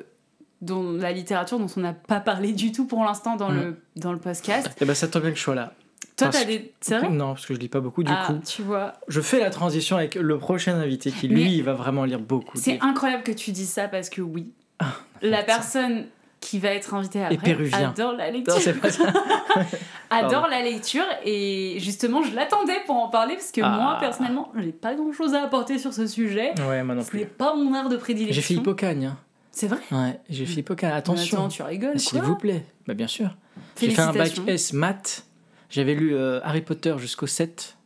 dont 0.61 0.92
la 0.92 1.12
littérature 1.12 1.59
dont 1.59 1.66
on 1.77 1.81
n'a 1.81 1.92
pas 1.94 2.20
parlé 2.20 2.53
du 2.53 2.73
tout 2.73 2.87
pour 2.87 3.03
l'instant 3.05 3.37
dans, 3.37 3.51
Mm. 3.51 3.57
le, 3.61 3.77
dans 3.96 4.12
le 4.12 4.18
podcast. 4.18 4.70
Eh 4.81 4.85
ben 4.85 4.94
ça 4.94 5.09
tombe 5.09 5.23
bien 5.23 5.31
que 5.33 5.37
je 5.38 5.42
sois 5.42 5.55
là. 5.55 5.73
Toi, 6.16 6.29
t'as 6.29 6.44
des. 6.44 6.75
C'est 6.83 6.99
vrai? 6.99 7.09
Non, 7.09 7.29
parce 7.33 7.46
que 7.46 7.55
je 7.55 7.59
lis 7.61 7.68
pas 7.68 7.81
beaucoup 7.81 8.03
du 8.03 8.12
Ah, 8.14 8.27
coup. 8.27 8.38
tu 8.46 8.61
vois. 8.62 8.92
Je 9.09 9.23
fais 9.23 9.40
la 9.40 9.49
transition 9.49 9.96
avec 9.96 10.16
le 10.16 10.38
prochain 10.38 10.75
invité 10.79 11.11
qui 11.12 11.29
lui 11.29 11.44
Mais- 11.44 11.53
il 11.53 11.62
va 11.62 11.73
vraiment 11.73 12.05
lire 12.05 12.18
beaucoup. 12.20 12.59
C'est 12.59 12.79
incroyable 12.83 13.23
que 13.23 13.33
tu 13.33 13.53
dises 13.53 13.70
ça 13.70 13.88
parce 13.88 14.11
que 14.11 14.20
oui, 14.20 14.53
Ah, 14.81 14.92
la 15.23 15.38
ça. 15.38 15.42
personne 15.44 16.05
qui 16.40 16.59
va 16.59 16.70
être 16.70 16.92
invitée 16.94 17.23
après 17.25 17.37
péruvien. 17.38 17.90
adore 17.90 18.12
la 18.12 18.31
lecture. 18.31 18.55
Non, 18.55 18.61
c'est 18.62 18.75
pas 18.81 18.90
ça. 18.90 19.05
adore 20.11 20.49
la 20.49 20.62
lecture 20.62 21.05
et 21.25 21.77
justement 21.79 22.23
je 22.23 22.35
l'attendais 22.35 22.81
pour 22.87 22.96
en 22.96 23.09
parler 23.09 23.35
parce 23.35 23.53
que 23.53 23.61
Ah. 23.62 23.70
moi 23.70 23.96
personnellement 24.01 24.51
j'ai 24.59 24.73
pas 24.73 24.94
grand 24.94 25.12
chose 25.12 25.35
à 25.35 25.42
apporter 25.42 25.79
sur 25.79 25.92
ce 25.94 26.07
sujet. 26.07 26.53
Ouais, 26.68 26.83
moi 26.83 26.94
non 26.94 27.03
Ce 27.03 27.14
n'est 27.16 27.25
plus. 27.25 27.31
pas 27.35 27.55
mon 27.55 27.73
art 27.75 27.88
de 27.88 27.96
prédilection. 27.96 28.35
J'ai 28.35 28.42
fait 28.42 28.55
Hippocagne. 28.55 29.07
hein. 29.07 29.16
C'est 29.53 29.67
vrai? 29.67 29.81
Ouais, 29.91 30.21
j'ai 30.29 30.47
fait. 30.47 30.65
Mais 30.69 30.85
Attention. 30.87 31.39
Attends, 31.39 31.49
tu 31.49 31.63
rigoles 31.63 31.99
S'il 31.99 32.23
vous 32.23 32.37
plaît. 32.37 32.65
Bah 32.87 32.95
bien 32.95 33.07
sûr. 33.09 33.37
J'ai 33.81 33.91
fait 33.91 34.01
un 34.01 34.13
bac. 34.13 34.33
S 34.47 34.73
maths. 34.73 35.27
J'avais 35.69 35.95
lu 35.95 36.15
euh, 36.15 36.41
Harry 36.43 36.63
Potter 36.63 36.95
jusqu'au 36.99 37.27
7. 37.27 37.77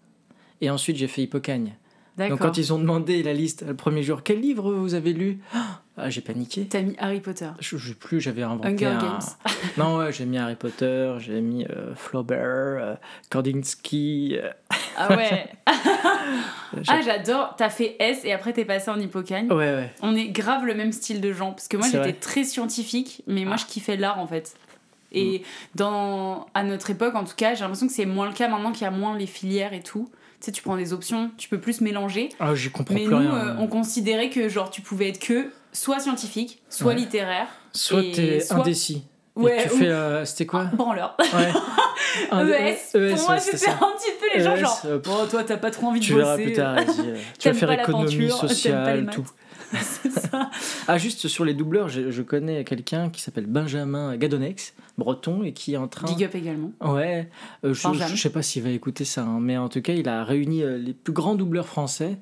Et 0.60 0.70
ensuite 0.70 0.96
j'ai 0.96 1.08
fait 1.08 1.22
Hippocagne. 1.22 1.74
Donc 2.18 2.38
quand 2.38 2.56
ils 2.58 2.72
ont 2.72 2.78
demandé 2.78 3.22
la 3.22 3.32
liste 3.32 3.64
le 3.66 3.74
premier 3.74 4.02
jour, 4.02 4.22
quel 4.22 4.40
livre 4.40 4.72
vous 4.72 4.94
avez 4.94 5.12
lu? 5.12 5.40
Ah, 5.96 6.10
J'ai 6.10 6.20
paniqué. 6.20 6.66
T'as 6.66 6.82
mis 6.82 6.94
Harry 6.98 7.20
Potter. 7.20 7.48
Je 7.60 7.76
je 7.76 7.88
sais 7.88 7.94
plus, 7.94 8.20
j'avais 8.20 8.42
inventé 8.42 8.68
Hunger 8.68 8.86
un... 8.86 8.98
Games. 8.98 9.18
Non, 9.76 9.96
ouais, 9.98 10.12
j'ai 10.12 10.24
mis 10.24 10.38
Harry 10.38 10.54
Potter, 10.56 11.14
j'ai 11.18 11.40
mis 11.40 11.64
euh, 11.66 11.94
Flaubert, 11.96 12.38
euh, 12.40 12.94
Kandinsky. 13.30 14.36
euh, 14.40 14.50
Ah 14.96 15.16
ouais. 15.16 15.48
ah 16.88 17.00
j'adore. 17.04 17.54
T'as 17.56 17.70
fait 17.70 17.96
S 17.98 18.24
et 18.24 18.32
après 18.32 18.52
t'es 18.52 18.64
passé 18.64 18.90
en 18.90 18.98
hippocagne. 18.98 19.48
Ouais, 19.50 19.56
ouais. 19.74 19.92
On 20.02 20.14
est 20.14 20.28
grave 20.28 20.64
le 20.66 20.74
même 20.74 20.92
style 20.92 21.20
de 21.20 21.32
gens 21.32 21.50
parce 21.52 21.68
que 21.68 21.76
moi 21.76 21.86
j'étais 21.90 22.12
très 22.12 22.44
scientifique 22.44 23.22
mais 23.26 23.44
moi 23.44 23.54
Ah. 23.58 23.60
je 23.60 23.66
kiffais 23.72 23.96
l'art 23.96 24.18
en 24.18 24.26
fait. 24.26 24.54
Et 25.16 25.42
dans 25.76 26.46
à 26.54 26.64
notre 26.64 26.90
époque 26.90 27.14
en 27.14 27.24
tout 27.24 27.36
cas 27.36 27.54
j'ai 27.54 27.60
l'impression 27.60 27.86
que 27.86 27.92
c'est 27.92 28.06
moins 28.06 28.26
le 28.26 28.34
cas 28.34 28.48
maintenant 28.48 28.72
qu'il 28.72 28.82
y 28.82 28.86
a 28.86 28.90
moins 28.90 29.16
les 29.16 29.26
filières 29.26 29.72
et 29.72 29.82
tout. 29.82 30.10
Tu 30.44 30.50
sais 30.50 30.52
tu 30.52 30.62
prends 30.62 30.76
des 30.76 30.92
options, 30.92 31.30
tu 31.38 31.48
peux 31.48 31.58
plus 31.58 31.80
mélanger. 31.80 32.28
Ah, 32.38 32.54
j'y 32.54 32.68
comprends 32.70 32.92
Mais 32.92 33.04
plus 33.04 33.14
nous 33.14 33.18
rien. 33.20 33.34
euh, 33.34 33.54
on 33.60 33.66
considérait 33.66 34.28
que 34.28 34.46
genre 34.50 34.68
tu 34.68 34.82
pouvais 34.82 35.08
être 35.08 35.18
que 35.18 35.46
soit 35.72 36.00
scientifique, 36.00 36.60
soit 36.68 36.88
Ouais. 36.88 36.96
littéraire. 36.96 37.46
Soit 37.72 38.02
et 38.02 38.12
t'es 38.12 38.40
soit- 38.40 38.56
indécis. 38.58 39.04
et 39.38 39.40
Ouais, 39.40 39.62
tu 39.66 39.72
ou- 39.72 39.78
fais. 39.78 39.88
euh, 39.88 40.22
C'était 40.26 40.44
quoi 40.44 40.64
branleur. 40.64 41.16
Ouais. 41.18 41.50
Un- 42.30 42.46
ES, 42.46 42.76
ES, 42.94 43.14
pour 43.14 43.22
moi 43.24 43.34
ouais, 43.36 43.40
c'était 43.40 43.70
un 43.70 43.76
petit 43.96 44.10
peu 44.20 44.26
les 44.36 44.44
gens 44.44 44.54
ES, 44.54 44.60
genre 44.60 44.80
bon 45.02 45.26
toi 45.30 45.42
t'as 45.44 45.56
pas 45.56 45.70
trop 45.70 45.86
envie 45.86 46.00
de 46.00 46.04
Tu 46.04 46.12
bosser. 46.12 46.22
verras 46.24 46.36
plus 46.36 46.52
tard, 46.52 46.76
euh, 46.76 47.16
tu 47.38 47.48
vas 47.48 47.54
faire 47.54 47.72
économie 47.72 48.04
peinture, 48.28 48.36
sociale, 48.48 49.08
tout. 49.10 49.24
c'est 49.82 50.10
ça. 50.10 50.50
Ah, 50.88 50.98
juste 50.98 51.28
sur 51.28 51.44
les 51.44 51.54
doubleurs, 51.54 51.88
je, 51.88 52.10
je 52.10 52.22
connais 52.22 52.64
quelqu'un 52.64 53.10
qui 53.10 53.20
s'appelle 53.20 53.46
Benjamin 53.46 54.16
Gadonex, 54.16 54.74
breton, 54.98 55.42
et 55.42 55.52
qui 55.52 55.74
est 55.74 55.76
en 55.76 55.88
train. 55.88 56.06
Big 56.06 56.24
up 56.24 56.34
également. 56.34 56.72
Ouais, 56.80 57.28
euh, 57.64 57.74
je, 57.74 57.82
Benjamin. 57.82 58.06
je 58.14 58.20
sais 58.20 58.30
pas 58.30 58.42
s'il 58.42 58.62
va 58.62 58.70
écouter 58.70 59.04
ça, 59.04 59.22
hein, 59.24 59.38
mais 59.40 59.56
en 59.56 59.68
tout 59.68 59.82
cas, 59.82 59.92
il 59.94 60.08
a 60.08 60.24
réuni 60.24 60.62
euh, 60.62 60.76
les 60.78 60.92
plus 60.92 61.12
grands 61.12 61.34
doubleurs 61.34 61.66
français 61.66 62.18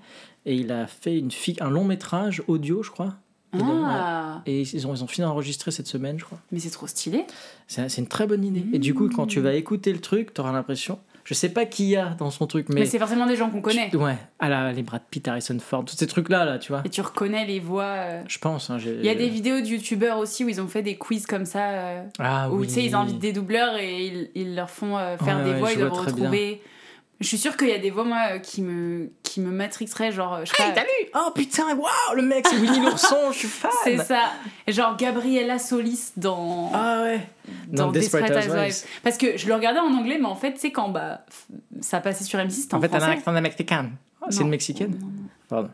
et 0.46 0.54
il 0.54 0.72
a 0.72 0.86
fait 0.86 1.18
une 1.18 1.30
fi- 1.30 1.56
un 1.60 1.70
long 1.70 1.84
métrage 1.84 2.42
audio, 2.48 2.82
je 2.82 2.90
crois. 2.90 3.14
Ah, 3.54 4.40
Et 4.46 4.62
ils 4.62 4.86
ont, 4.86 4.94
ils 4.94 5.04
ont 5.04 5.06
fini 5.06 5.26
d'enregistrer 5.26 5.70
cette 5.70 5.86
semaine, 5.86 6.18
je 6.18 6.24
crois. 6.24 6.38
mais 6.50 6.58
c'est 6.58 6.70
trop 6.70 6.86
stylé. 6.86 7.26
C'est 7.68 7.86
c'est 7.90 8.00
une 8.00 8.06
très 8.08 8.26
bonne 8.26 8.42
idée. 8.44 8.64
Et 8.72 8.78
du 8.78 8.94
coup, 8.94 9.10
quand 9.10 9.26
tu 9.26 9.40
vas 9.40 9.52
écouter 9.52 9.92
le 9.92 9.98
truc, 10.00 10.32
tu 10.32 10.40
auras 10.40 10.52
l'impression. 10.52 10.98
Je 11.32 11.38
sais 11.38 11.48
pas 11.48 11.64
qui 11.64 11.88
y 11.88 11.96
a 11.96 12.10
dans 12.18 12.30
son 12.30 12.46
truc, 12.46 12.66
Mais, 12.68 12.80
mais. 12.80 12.86
c'est 12.86 12.98
forcément 12.98 13.24
des 13.26 13.36
gens 13.36 13.48
qu'on 13.48 13.62
connaît. 13.62 13.94
Ouais, 13.96 14.16
ah 14.38 14.48
là, 14.50 14.70
les 14.72 14.82
Brad 14.82 15.00
Pitt, 15.10 15.26
Harrison 15.26 15.56
Ford, 15.60 15.84
tous 15.84 15.96
ces 15.96 16.06
trucs-là, 16.06 16.44
là, 16.44 16.58
tu 16.58 16.70
vois. 16.72 16.82
Et 16.84 16.90
tu 16.90 17.00
reconnais 17.00 17.46
les 17.46 17.58
voix. 17.58 17.84
euh. 17.84 18.22
Je 18.28 18.38
pense. 18.38 18.68
hein, 18.68 18.76
Il 18.84 19.04
y 19.04 19.08
a 19.08 19.14
des 19.14 19.28
vidéos 19.28 19.60
de 19.60 19.66
youtubeurs 19.66 20.18
aussi 20.18 20.44
où 20.44 20.48
ils 20.50 20.60
ont 20.60 20.68
fait 20.68 20.82
des 20.82 20.96
quiz 20.96 21.24
comme 21.26 21.46
ça. 21.46 21.70
euh, 21.70 22.02
Ah 22.18 22.50
où 22.50 22.58
oui. 22.58 22.66
tu 22.66 22.74
sais, 22.74 22.84
ils 22.84 22.94
invitent 22.94 23.18
des 23.18 23.32
doubleurs 23.32 23.76
et 23.78 24.06
ils, 24.06 24.30
ils 24.34 24.54
leur 24.54 24.68
font 24.70 24.98
euh, 24.98 25.16
faire 25.16 25.38
Ouais, 25.38 25.44
des 25.44 25.50
ouais, 25.52 25.58
voix, 25.58 25.72
ils 25.72 25.78
doivent 25.78 26.14
bien. 26.14 26.30
Je 27.22 27.28
suis 27.28 27.38
sûre 27.38 27.56
qu'il 27.56 27.68
y 27.68 27.72
a 27.72 27.78
des 27.78 27.90
voix, 27.90 28.04
moi, 28.04 28.38
qui 28.40 28.60
me, 28.62 29.10
qui 29.22 29.40
me 29.40 29.50
matrixeraient. 29.50 30.12
Genre, 30.12 30.44
je 30.44 30.52
sais 30.52 30.62
Hey, 30.62 30.72
t'as 30.74 30.82
lu 30.82 30.88
Oh 31.14 31.30
putain, 31.34 31.74
waouh, 31.76 32.14
le 32.16 32.22
mec, 32.22 32.46
c'est 32.48 32.56
Winnie 32.56 32.80
l'ourson, 32.80 33.30
je 33.32 33.38
suis 33.38 33.48
fan 33.48 33.70
C'est 33.84 33.96
ça. 33.98 34.24
Genre 34.68 34.96
Gabriella 34.96 35.58
Solis 35.58 36.10
dans, 36.16 36.70
Ah 36.74 37.02
ouais 37.02 37.20
dans 37.68 37.86
Dans 37.86 37.92
Desperate, 37.92 38.32
Desperate 38.32 38.48
Housewives. 38.68 38.88
Parce 39.02 39.16
que 39.16 39.36
je 39.38 39.46
le 39.48 39.54
regardais 39.54 39.80
en 39.80 39.94
anglais, 39.94 40.18
mais 40.20 40.26
en 40.26 40.36
fait, 40.36 40.54
c'est 40.58 40.72
quand 40.72 40.88
bah, 40.90 41.24
ça 41.80 42.00
passait 42.00 42.24
sur 42.24 42.38
M6, 42.38 42.50
c'était 42.50 42.74
en, 42.74 42.78
En 42.78 42.80
fait, 42.80 42.88
t'as 42.88 42.98
français. 42.98 43.14
l'accent 43.16 43.32
mexicain. 43.40 43.90
Oh, 44.20 44.26
c'est 44.30 44.42
une 44.42 44.50
mexicaine 44.50 44.90
Non, 45.00 45.06
non. 45.06 45.28
Pardon. 45.48 45.70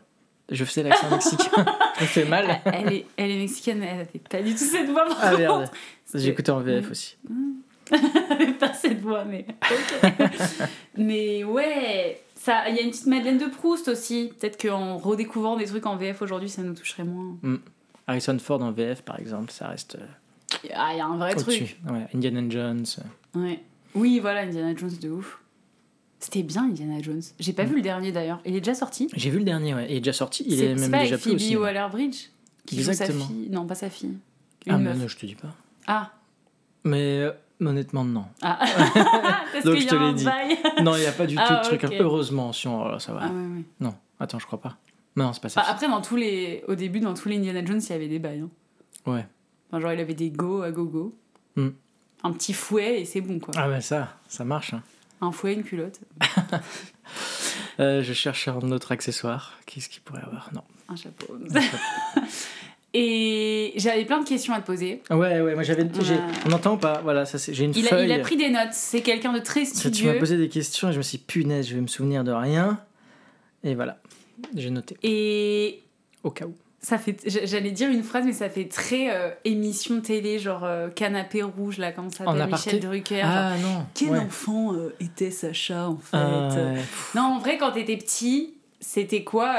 Je 0.51 0.65
faisais 0.65 0.83
l'accent 0.83 1.09
mexicain. 1.11 1.65
je 1.97 2.01
me 2.01 2.07
fais 2.07 2.25
mal. 2.25 2.59
Elle 2.65 2.93
est, 2.93 3.05
elle 3.17 3.31
est 3.31 3.37
mexicaine, 3.37 3.83
elle 3.83 3.99
avait 4.01 4.19
pas 4.29 4.41
du 4.41 4.51
tout 4.53 4.57
cette 4.63 4.89
voix. 4.89 5.05
par 5.05 5.17
Ah 5.21 5.29
contre. 5.31 5.39
merde. 5.39 5.69
Écouté 6.15 6.51
en 6.51 6.59
VF 6.59 6.89
aussi. 6.91 7.17
pas 8.59 8.73
cette 8.73 8.99
voix, 9.01 9.25
mais 9.25 9.45
mais 10.97 11.43
ouais, 11.43 12.21
il 12.47 12.75
y 12.75 12.79
a 12.79 12.81
une 12.81 12.91
petite 12.91 13.07
Madeleine 13.07 13.37
de 13.37 13.45
Proust 13.47 13.87
aussi. 13.87 14.31
Peut-être 14.39 14.61
qu'en 14.61 14.97
redécouvrant 14.97 15.57
des 15.57 15.65
trucs 15.65 15.85
en 15.85 15.95
VF 15.97 16.21
aujourd'hui, 16.21 16.49
ça 16.49 16.61
nous 16.61 16.73
toucherait 16.73 17.03
moins. 17.03 17.37
Harrison 18.07 18.37
Ford 18.39 18.61
en 18.61 18.71
VF, 18.71 19.01
par 19.03 19.19
exemple, 19.19 19.51
ça 19.51 19.67
reste 19.67 19.95
euh, 19.95 20.67
Ah, 20.73 20.89
il 20.93 20.97
y 20.97 21.01
a 21.01 21.05
un 21.05 21.17
vrai 21.17 21.35
truc. 21.35 21.77
Ouais, 21.89 22.07
Indiana 22.13 22.41
Jones. 22.49 22.85
Ouais. 23.35 23.59
Oui, 23.95 24.19
voilà, 24.19 24.41
Indiana 24.41 24.73
Jones 24.75 24.91
de 25.01 25.09
ouf. 25.09 25.39
C'était 26.19 26.43
bien 26.43 26.65
Indiana 26.65 27.01
Jones. 27.01 27.21
J'ai 27.39 27.51
Mm. 27.51 27.55
pas 27.55 27.63
vu 27.63 27.75
le 27.75 27.81
dernier 27.81 28.11
d'ailleurs. 28.11 28.41
Il 28.45 28.55
est 28.55 28.59
déjà 28.61 28.75
sorti. 28.75 29.07
J'ai 29.15 29.29
vu 29.29 29.37
le 29.39 29.45
dernier, 29.45 29.73
ouais. 29.73 29.85
Il 29.89 29.95
est 29.97 29.99
déjà 30.01 30.13
sorti. 30.13 30.43
Il 30.45 30.61
est 30.61 30.75
c'est 30.75 30.81
même 30.81 30.91
pas 30.91 30.99
déjà 31.03 31.17
Phoebe 31.17 31.35
aussi. 31.35 31.55
Waller-Bridge 31.55 32.27
qui 32.65 32.81
joue 32.81 32.89
Exactement. 32.89 33.21
sa 33.25 33.27
fille. 33.31 33.49
Non, 33.49 33.65
pas 33.65 33.75
sa 33.75 33.89
fille. 33.89 34.17
Une 34.65 34.73
Ah, 34.73 34.77
meuf. 34.77 34.97
non, 34.97 35.07
je 35.07 35.17
te 35.17 35.25
dis 35.25 35.35
pas. 35.35 35.55
Ah, 35.87 36.11
Mais 36.83 37.19
euh, 37.19 37.31
honnêtement, 37.61 38.03
non. 38.05 38.25
ah. 38.41 38.59
Donc, 39.65 39.75
je 39.77 39.87
te 39.87 39.95
l'ai 39.95 40.13
dit. 40.13 40.25
Non, 40.83 40.95
il 40.95 41.01
n'y 41.01 41.05
a 41.07 41.11
pas 41.11 41.25
du 41.25 41.35
tout 41.35 41.41
Ah, 41.45 41.61
de 41.61 41.77
truc. 41.77 41.85
Heureusement, 41.99 42.53
si 42.53 42.67
on... 42.67 42.97
ça 42.99 43.13
va. 43.13 43.21
Ah 43.23 43.27
ouais, 43.29 43.41
ouais. 43.57 43.63
Non, 43.79 43.95
attends, 44.19 44.39
je 44.39 44.45
crois 44.45 44.61
pas. 44.61 44.77
Non, 45.15 45.33
c'est 45.33 45.41
pas 45.41 45.49
ça. 45.49 45.61
Enfin, 45.61 45.71
après, 45.71 45.87
dans 45.89 46.01
tous 46.01 46.15
les... 46.15 46.63
au 46.67 46.75
début, 46.75 46.99
dans 46.99 47.13
tous 47.13 47.27
les 47.29 47.37
Indiana 47.37 47.63
Jones, 47.65 47.81
il 47.81 47.89
y 47.89 47.93
avait 47.93 48.07
des 48.07 48.19
bails. 48.19 48.41
hein. 48.41 48.49
Ouais. 49.11 49.25
Enfin, 49.69 49.81
genre, 49.81 49.91
il 49.93 49.99
avait 49.99 50.13
des 50.13 50.29
go 50.29 50.61
à 50.61 50.71
gogo. 50.71 51.15
Hmm. 51.55 51.69
Un 52.23 52.31
petit 52.33 52.53
fouet 52.53 53.01
et 53.01 53.05
c'est 53.05 53.21
bon, 53.21 53.39
quoi. 53.39 53.53
Ah, 53.57 53.67
bah 53.67 53.81
ça, 53.81 54.15
ça 54.27 54.43
marche. 54.45 54.73
hein. 54.73 54.83
Un 55.21 55.31
fouet, 55.31 55.53
une 55.53 55.63
culotte, 55.63 55.99
Euh, 57.79 58.03
je 58.03 58.11
cherche 58.11 58.49
un 58.49 58.59
autre 58.71 58.91
accessoire. 58.91 59.53
Qu'est-ce 59.65 59.87
qu'il 59.87 60.01
pourrait 60.01 60.21
avoir? 60.23 60.49
Non. 60.53 60.63
un 60.89 60.97
chapeau. 60.97 61.37
et 62.93 63.73
j'avais 63.75 64.05
plein 64.05 64.19
de 64.21 64.27
questions 64.27 64.53
à 64.53 64.61
te 64.61 64.65
poser. 64.65 65.01
Ouais, 65.11 65.41
ouais, 65.41 65.53
moi 65.53 65.63
j'avais. 65.63 65.85
On 66.47 66.51
entend 66.51 66.77
pas? 66.77 67.01
Voilà, 67.03 67.25
ça 67.25 67.37
c'est. 67.37 67.53
J'ai 67.53 67.65
une 67.65 67.73
Il 67.75 67.85
a, 67.85 67.89
feuille. 67.89 68.05
il 68.05 68.11
a 68.11 68.19
pris 68.19 68.35
des 68.37 68.49
notes. 68.49 68.69
C'est 68.73 69.01
quelqu'un 69.01 69.31
de 69.33 69.39
très 69.39 69.65
Ça, 69.65 69.81
tu 69.81 69.87
m'as 69.87 69.93
studieux. 69.93 70.19
posé 70.19 70.37
des 70.37 70.49
questions 70.49 70.89
et 70.89 70.93
je 70.93 70.97
me 70.97 71.03
suis 71.03 71.17
dit, 71.19 71.23
punaise, 71.25 71.67
je 71.67 71.75
vais 71.75 71.81
me 71.81 71.87
souvenir 71.87 72.23
de 72.23 72.31
rien. 72.31 72.79
Et 73.63 73.75
voilà, 73.75 73.99
j'ai 74.55 74.69
noté, 74.69 74.95
Et 75.03 75.81
au 76.23 76.31
cas 76.31 76.45
où. 76.45 76.53
ça 76.81 76.97
fait. 76.97 77.17
J'allais 77.45 77.71
dire 77.71 77.89
une 77.89 78.03
phrase, 78.03 78.23
mais 78.25 78.31
ça 78.33 78.49
fait 78.49 78.65
très 78.69 79.11
euh, 79.13 79.29
émission 79.45 79.99
télé, 80.01 80.39
genre 80.39 80.63
euh, 80.63 80.87
canapé 80.89 81.43
rouge, 81.43 81.77
là, 81.77 81.91
comment 81.91 82.09
ça 82.09 82.23
s'appelle 82.25 82.47
Michel 82.49 82.79
Drucker. 82.79 83.17
genre, 83.21 83.27
Ah 83.29 83.55
non 83.61 83.85
Quel 83.93 84.09
ouais. 84.11 84.19
enfant 84.19 84.73
euh, 84.73 84.95
était 85.01 85.29
Sacha, 85.31 85.89
en 85.89 85.97
fait 85.97 86.17
Ah, 86.17 86.49
ouais. 86.55 86.79
Non, 87.15 87.21
en 87.23 87.39
vrai, 87.39 87.57
quand 87.57 87.71
t'étais 87.73 87.97
petit, 87.97 88.53
c'était 88.79 89.25
quoi 89.25 89.53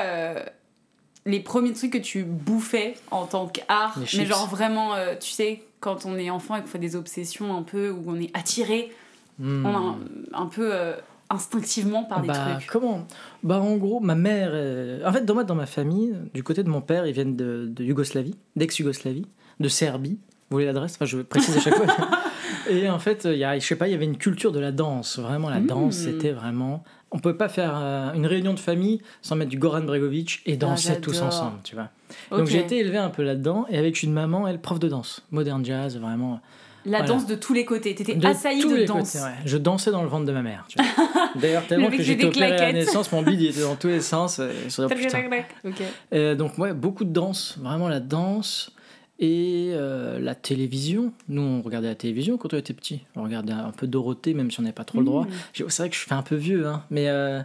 les 1.26 1.40
premiers 1.40 1.72
trucs 1.72 1.92
que 1.92 1.98
tu 1.98 2.24
bouffais 2.24 2.94
en 3.10 3.26
tant 3.26 3.46
qu'art 3.46 3.98
Mais 4.16 4.26
genre 4.26 4.46
vraiment, 4.48 4.94
euh, 4.94 5.14
tu 5.20 5.30
sais, 5.30 5.62
quand 5.80 6.06
on 6.06 6.16
est 6.16 6.30
enfant 6.30 6.56
et 6.56 6.60
qu'on 6.62 6.66
fait 6.66 6.78
des 6.78 6.96
obsessions 6.96 7.56
un 7.56 7.62
peu, 7.62 7.90
où 7.90 8.02
on 8.06 8.16
est 8.20 8.30
attiré 8.36 8.92
Hmm. 9.38 9.64
on 9.64 9.68
a 9.74 9.78
un, 9.78 9.98
un 10.34 10.46
peu 10.46 10.68
euh, 10.74 10.92
instinctivement 11.30 12.04
par 12.04 12.20
des 12.20 12.28
bah, 12.28 12.56
trucs. 12.58 12.66
comment? 12.68 13.06
Bah, 13.42 13.58
en 13.60 13.76
gros, 13.76 13.98
ma 14.00 14.14
mère. 14.14 14.50
euh, 14.52 15.02
En 15.06 15.12
fait, 15.12 15.24
dans, 15.24 15.32
moi, 15.34 15.44
dans 15.44 15.54
ma 15.54 15.64
famille, 15.64 16.14
du 16.34 16.42
côté 16.42 16.62
de 16.62 16.68
mon 16.68 16.82
père, 16.82 17.06
ils 17.06 17.14
viennent 17.14 17.36
de, 17.36 17.66
de 17.70 17.82
Yougoslavie, 17.84 18.34
d'ex-Yougoslavie, 18.56 19.24
de 19.58 19.68
Serbie. 19.68 20.18
Vous 20.50 20.56
voulez 20.56 20.66
l'adresse? 20.66 20.94
Enfin, 20.96 21.06
je 21.06 21.18
précise 21.22 21.56
à 21.56 21.60
chaque 21.60 21.74
fois. 21.74 21.86
Et 22.68 22.90
en 22.90 22.98
fait, 22.98 23.22
il 23.24 23.38
y 23.38 23.44
a, 23.44 23.58
je 23.58 23.64
sais 23.66 23.76
pas, 23.76 23.88
il 23.88 23.92
y 23.92 23.94
avait 23.94 24.04
une 24.04 24.18
culture 24.18 24.52
de 24.52 24.60
la 24.60 24.72
danse. 24.72 25.18
Vraiment, 25.18 25.48
la 25.48 25.60
Mm. 25.60 25.66
danse, 25.66 25.94
c'était 25.96 26.32
vraiment. 26.32 26.84
On 27.12 27.18
peut 27.18 27.36
pas 27.36 27.48
faire 27.48 27.72
euh, 27.76 28.12
une 28.14 28.26
réunion 28.26 28.54
de 28.54 28.60
famille 28.60 29.00
sans 29.20 29.34
mettre 29.36 29.50
du 29.50 29.58
Goran 29.58 29.82
Bregovic 29.82 30.42
et 30.46 30.56
danser 30.56 31.00
tous 31.00 31.20
ensemble, 31.22 31.58
tu 31.64 31.74
vois. 31.74 31.88
Donc 32.30 32.46
j'ai 32.46 32.60
été 32.60 32.78
élevé 32.78 32.98
un 32.98 33.10
peu 33.10 33.22
là-dedans 33.22 33.66
et 33.68 33.78
avec 33.78 34.02
une 34.02 34.12
maman, 34.12 34.46
elle 34.46 34.60
prof 34.60 34.78
de 34.78 34.88
danse, 34.88 35.24
modern 35.30 35.64
jazz, 35.64 35.98
vraiment. 35.98 36.40
La 36.86 36.98
voilà. 36.98 37.12
danse 37.12 37.26
de 37.26 37.34
tous 37.34 37.52
les 37.52 37.66
côtés. 37.66 37.94
T'étais 37.94 38.14
De 38.14 38.26
assailli 38.26 38.62
de 38.62 38.86
danse. 38.86 39.12
côtés, 39.12 39.24
ouais. 39.24 39.34
Je 39.44 39.58
dansais 39.58 39.90
dans 39.90 40.02
le 40.02 40.08
ventre 40.08 40.24
de 40.24 40.32
ma 40.32 40.40
mère. 40.40 40.66
D'ailleurs, 41.36 41.66
tellement 41.66 41.90
que 41.90 42.02
j'étais 42.02 42.24
opéré 42.24 42.52
à 42.52 42.66
la 42.66 42.72
naissance, 42.72 43.12
mon 43.12 43.22
bide 43.22 43.42
était 43.42 43.60
dans 43.60 43.76
tous 43.76 43.88
les 43.88 44.00
sens. 44.00 44.38
Et 44.38 44.48
dit, 44.48 44.76
oh. 44.78 45.68
Euh, 46.14 46.34
donc 46.34 46.56
ouais, 46.58 46.72
beaucoup 46.72 47.04
de 47.04 47.12
danse, 47.12 47.58
vraiment 47.60 47.88
la 47.88 48.00
danse 48.00 48.72
et 49.22 49.72
euh, 49.74 50.18
la 50.18 50.34
télévision. 50.34 51.12
Nous, 51.28 51.42
on 51.42 51.60
regardait 51.60 51.88
la 51.88 51.94
télévision 51.94 52.38
quand 52.38 52.54
on 52.54 52.56
était 52.56 52.72
petit. 52.72 53.02
On 53.16 53.22
regardait 53.22 53.52
un 53.52 53.70
peu 53.70 53.86
Dorothée, 53.86 54.32
même 54.32 54.50
si 54.50 54.58
on 54.60 54.62
n'avait 54.62 54.72
pas 54.72 54.84
trop 54.84 54.98
le 54.98 55.04
droit. 55.04 55.24
Mmh. 55.24 55.64
C'est 55.68 55.82
vrai 55.82 55.90
que 55.90 55.96
je 55.96 56.00
fais 56.00 56.14
un 56.14 56.22
peu 56.22 56.36
vieux, 56.36 56.66
hein, 56.66 56.82
mais 56.90 57.08
euh, 57.08 57.40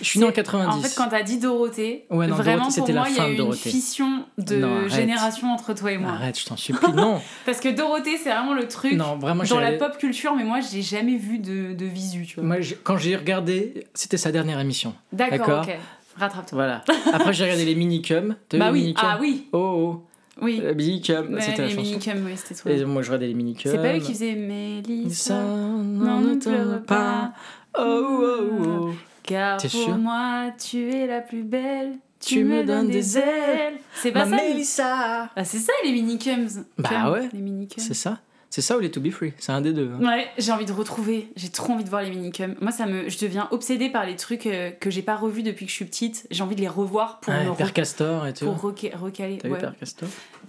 je 0.00 0.04
suis 0.04 0.18
né 0.18 0.24
en 0.24 0.28
C'est- 0.28 0.34
90. 0.34 0.76
En 0.76 0.80
fait, 0.82 0.94
quand 0.96 1.08
t'as 1.08 1.22
dit 1.22 1.38
Dorothée, 1.38 2.06
Ouais, 2.10 2.26
non, 2.26 2.34
vraiment 2.34 2.68
Dorothée, 2.68 2.80
pour 2.80 2.92
moi, 2.92 3.06
il 3.08 3.16
y 3.16 3.20
a 3.20 3.28
eu 3.30 3.36
une 3.36 3.52
fission 3.52 4.24
de 4.38 4.56
Non, 4.56 4.88
génération 4.88 5.46
entre 5.52 5.74
toi 5.74 5.92
et 5.92 5.98
moi. 5.98 6.10
Arrête, 6.10 6.38
je 6.38 6.44
t'en 6.44 6.56
supplie. 6.56 6.92
Non, 6.92 7.20
Parce 7.46 7.60
que 7.60 7.68
Dorothée, 7.68 8.16
c'est 8.16 8.30
vraiment 8.30 8.54
le 8.54 8.66
truc 8.66 8.94
non, 8.94 9.16
vraiment, 9.16 9.44
dans 9.44 9.60
la 9.60 9.72
pop 9.72 9.96
culture, 9.98 10.34
mais 10.34 10.44
moi, 10.44 10.58
j'ai 10.60 10.82
jamais 10.82 11.16
vu 11.16 11.38
de, 11.38 11.72
de 11.72 11.84
visu, 11.86 12.26
tu 12.26 12.34
vois. 12.36 12.44
Moi, 12.44 12.56
quand 12.82 12.96
j'ai 12.96 13.14
regardé, 13.16 13.86
c'était 13.94 14.16
sa 14.16 14.32
dernière 14.32 14.58
émission. 14.58 14.92
D'accord, 15.12 15.62
ok. 15.66 15.78
Rattrape-toi. 16.18 16.56
Voilà. 16.56 16.84
Après, 17.12 17.32
j'ai 17.32 17.44
regardé 17.44 17.64
les 17.64 17.74
minicums. 17.76 18.34
T'as 18.48 18.56
vu 18.56 18.60
Bah 18.60 18.66
les 18.66 18.72
oui, 18.72 18.80
minicums 18.82 19.08
ah 19.08 19.18
oui, 19.20 19.46
Oh, 19.52 19.58
oh. 19.58 20.06
Oui. 20.40 20.62
Minicums, 20.74 21.28
Mais 21.28 21.40
c'était 21.40 21.62
la 21.62 21.68
les 21.68 21.74
chanson. 21.74 21.90
minicums, 21.90 22.24
oui, 22.24 22.32
c'était 22.36 22.54
trop 22.54 22.70
Et 22.70 22.84
moi, 22.84 23.02
je 23.02 23.08
regardais 23.08 23.26
les 23.28 23.34
minicums. 23.34 23.70
C'est 23.70 23.78
pas 23.78 23.92
lui 23.92 24.00
qui 24.00 24.12
faisait 24.12 24.32
Ça, 24.32 24.38
Mélissa, 24.38 25.42
non, 25.42 26.20
ne 26.20 26.34
pleure 26.36 26.82
pas. 26.82 27.32
Oh, 27.78 27.82
oh, 27.82 28.64
oh. 28.64 28.90
car 29.22 29.58
T'es 29.58 29.68
pour 29.68 29.90
moi, 29.96 30.50
tu 30.58 30.90
es 30.90 31.06
la 31.06 31.20
plus 31.20 31.42
belle. 31.42 31.92
Tu 32.20 32.44
me 32.44 32.64
donnes 32.64 32.88
des 32.88 33.18
ailes. 33.18 33.78
C'est 33.94 34.12
pas 34.12 34.24
ça 34.26 34.36
Mélissa. 34.36 35.30
Ah, 35.34 35.44
c'est 35.44 35.58
ça 35.58 35.72
les 35.84 35.92
minicums. 35.92 36.48
Bah 36.78 37.10
ouais. 37.10 37.28
Les 37.32 37.40
minicums. 37.40 37.82
C'est 37.82 37.94
ça 37.94 38.20
C'est 38.54 38.60
ça 38.60 38.76
ou 38.76 38.80
les 38.80 38.90
To 38.90 39.00
Be 39.00 39.08
Free? 39.10 39.32
C'est 39.38 39.50
un 39.52 39.62
des 39.62 39.72
deux. 39.72 39.90
hein. 39.98 40.04
Ouais, 40.06 40.26
j'ai 40.36 40.52
envie 40.52 40.66
de 40.66 40.72
retrouver. 40.72 41.28
J'ai 41.36 41.48
trop 41.48 41.72
envie 41.72 41.84
de 41.84 41.88
voir 41.88 42.02
les 42.02 42.10
minicums. 42.10 42.54
Moi, 42.60 42.70
ça 42.70 42.84
me, 42.84 43.08
je 43.08 43.18
deviens 43.18 43.48
obsédée 43.50 43.88
par 43.88 44.04
les 44.04 44.14
trucs 44.14 44.44
euh, 44.46 44.70
que 44.72 44.90
j'ai 44.90 45.00
pas 45.00 45.16
revus 45.16 45.42
depuis 45.42 45.64
que 45.64 45.70
je 45.70 45.76
suis 45.76 45.86
petite. 45.86 46.26
J'ai 46.30 46.42
envie 46.42 46.54
de 46.54 46.60
les 46.60 46.68
revoir 46.68 47.18
pour 47.20 47.32
Ouais, 47.32 47.46
me 47.46 47.54
Père 47.54 47.68
re- 47.68 47.72
Castor 47.72 48.26
et 48.26 48.34
tout. 48.34 48.44
pour 48.44 48.56
reca- 48.62 48.94
recaler. 48.94 49.38
T'as 49.38 49.48
vu 49.48 49.54
Ouais. 49.54 49.60
Père 49.60 49.74
Castor? 49.80 50.06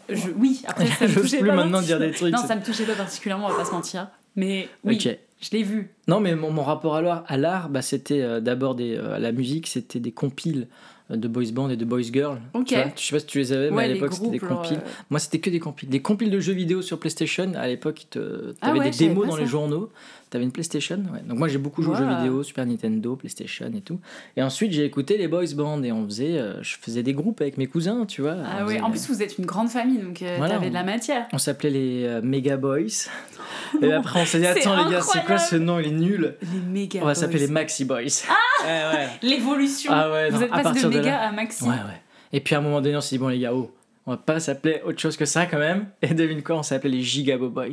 Je- 0.09 0.31
oui, 0.37 0.61
après 0.67 0.85
ça 0.87 1.07
me 1.07 1.13
touchait 1.13 1.37
plus 1.39 1.47
pas 1.47 1.55
maintenant 1.55 1.81
dire 1.81 1.97
des 1.97 2.11
trucs, 2.11 2.33
Non, 2.33 2.45
ça 2.45 2.57
me 2.57 2.61
touchait 2.61 2.83
pas 2.83 2.95
particulièrement, 2.95 3.45
on 3.47 3.51
va 3.51 3.55
pas 3.59 3.63
se 3.65 3.71
mentir. 3.71 4.09
Mais 4.35 4.67
oui, 4.83 4.99
je 4.99 5.51
l'ai 5.51 5.63
vu. 5.63 5.89
Non, 6.09 6.19
mais 6.19 6.35
mon, 6.35 6.51
mon 6.51 6.63
rapport 6.63 6.95
à 6.97 7.01
l'art, 7.01 7.23
à 7.27 7.37
l'art 7.37 7.69
bah, 7.69 7.81
c'était 7.81 8.21
euh, 8.21 8.41
d'abord 8.41 8.75
des, 8.75 8.97
euh, 8.97 9.15
à 9.15 9.19
la 9.19 9.31
musique, 9.31 9.67
c'était 9.67 9.99
des 10.01 10.11
compiles 10.11 10.67
de 11.09 11.27
boys 11.27 11.51
band 11.53 11.69
et 11.69 11.75
de 11.75 11.85
boys 11.85 12.01
girl. 12.03 12.39
Ok. 12.53 12.67
Tu 12.67 12.75
vois, 12.75 12.85
je 12.95 13.01
sais 13.01 13.15
pas 13.15 13.19
si 13.19 13.25
tu 13.25 13.37
les 13.39 13.51
avais, 13.51 13.69
mais 13.71 13.77
ouais, 13.77 13.83
à 13.83 13.87
l'époque 13.87 14.13
c'était 14.13 14.29
des 14.29 14.39
compiles. 14.39 14.77
euh, 14.77 14.89
Moi, 15.09 15.19
c'était 15.19 15.39
que 15.39 15.49
des 15.49 15.59
compiles. 15.59 15.89
Des 15.89 16.01
compiles 16.01 16.31
de 16.31 16.39
jeux 16.39 16.53
vidéo 16.53 16.81
sur 16.81 16.97
PlayStation. 16.99 17.51
À 17.55 17.67
l'époque, 17.67 18.05
tu 18.09 18.19
avais 18.19 18.53
Ah 18.61 18.73
ouais, 18.73 18.89
des 18.89 18.97
démos 18.97 19.27
dans 19.27 19.35
les 19.37 19.45
journaux. 19.45 19.89
Tu 20.33 20.37
avais 20.37 20.45
une 20.45 20.51
PlayStation. 20.51 20.95
ouais. 21.13 21.19
Donc, 21.27 21.37
moi, 21.37 21.47
j'ai 21.47 21.59
beaucoup 21.59 21.83
joué 21.83 21.93
aux 21.93 21.97
jeux 21.97 22.07
vidéo, 22.17 22.41
Super 22.41 22.65
Nintendo, 22.65 23.15
PlayStation 23.15 23.67
et 23.77 23.81
tout. 23.81 23.99
Et 24.35 24.41
ensuite, 24.41 24.71
j'ai 24.71 24.83
écouté 24.83 25.15
les 25.15 25.27
boys 25.27 25.45
band 25.55 25.83
et 25.83 25.91
on 25.91 26.05
faisait, 26.05 26.39
euh, 26.39 26.59
je 26.63 26.75
faisais 26.81 27.03
des 27.03 27.13
groupes 27.13 27.39
avec 27.39 27.59
mes 27.59 27.67
cousins, 27.67 28.07
tu 28.07 28.23
vois. 28.23 28.37
Ah 28.43 28.65
faisait- 28.65 28.81
en 28.81 28.89
plus 28.89 29.07
vous 29.09 29.21
êtes 29.21 29.37
une 29.37 29.45
grande 29.45 29.69
famille, 29.69 29.99
donc 29.99 30.23
euh, 30.23 30.33
Voilà, 30.39 30.55
t'avais 30.55 30.65
on- 30.65 30.69
de 30.69 30.73
la 30.73 30.83
matière. 30.83 31.27
On 31.33 31.37
s'appelait 31.37 31.69
les 31.69 32.03
euh, 32.05 32.21
Mega 32.23 32.57
Boys. 32.57 33.09
Et 33.83 33.93
après, 33.93 34.21
on 34.21 34.25
s'est 34.25 34.39
dit, 34.39 34.47
attends, 34.47 34.85
les 34.85 34.91
gars, 34.91 35.01
c'est 35.01 35.23
quoi 35.23 35.37
ce 35.37 35.55
nom? 35.55 35.77
Il 35.79 35.87
est 35.89 35.91
nul. 35.91 36.35
Les 36.41 36.59
méga 36.61 36.99
On 37.03 37.05
va 37.05 37.13
s'appeler 37.13 37.39
les. 37.41 37.47
Maxi 37.47 37.85
Boys. 37.85 37.99
Ah 38.27 38.33
ouais, 38.65 38.97
ouais. 38.97 39.07
L'évolution. 39.21 39.91
Ah 39.93 40.09
ouais, 40.11 40.31
vous 40.31 40.37
non, 40.39 40.43
êtes 40.45 40.49
passé 40.49 40.79
de 40.79 40.89
de 40.89 40.97
méga 40.97 41.11
là- 41.11 41.27
à 41.27 41.31
maxi. 41.31 41.63
Ouais, 41.63 41.69
ouais. 41.69 42.01
Et 42.31 42.39
puis 42.39 42.55
à 42.55 42.57
un 42.57 42.61
moment 42.61 42.81
donné, 42.81 42.97
on 42.97 43.01
s'est 43.01 43.15
dit, 43.17 43.19
bon, 43.19 43.27
les 43.27 43.37
gars, 43.37 43.53
oh, 43.53 43.71
on 44.07 44.11
va 44.11 44.17
pas 44.17 44.39
s'appeler 44.39 44.81
autre 44.83 44.99
chose 44.99 45.15
que 45.15 45.25
ça 45.25 45.45
quand 45.45 45.59
même. 45.59 45.85
Et 46.01 46.13
devine 46.15 46.41
quoi, 46.41 46.57
on 46.57 46.63
s'appelait 46.63 46.89
les 46.89 47.01
Gigabo 47.03 47.49
Boys. 47.49 47.67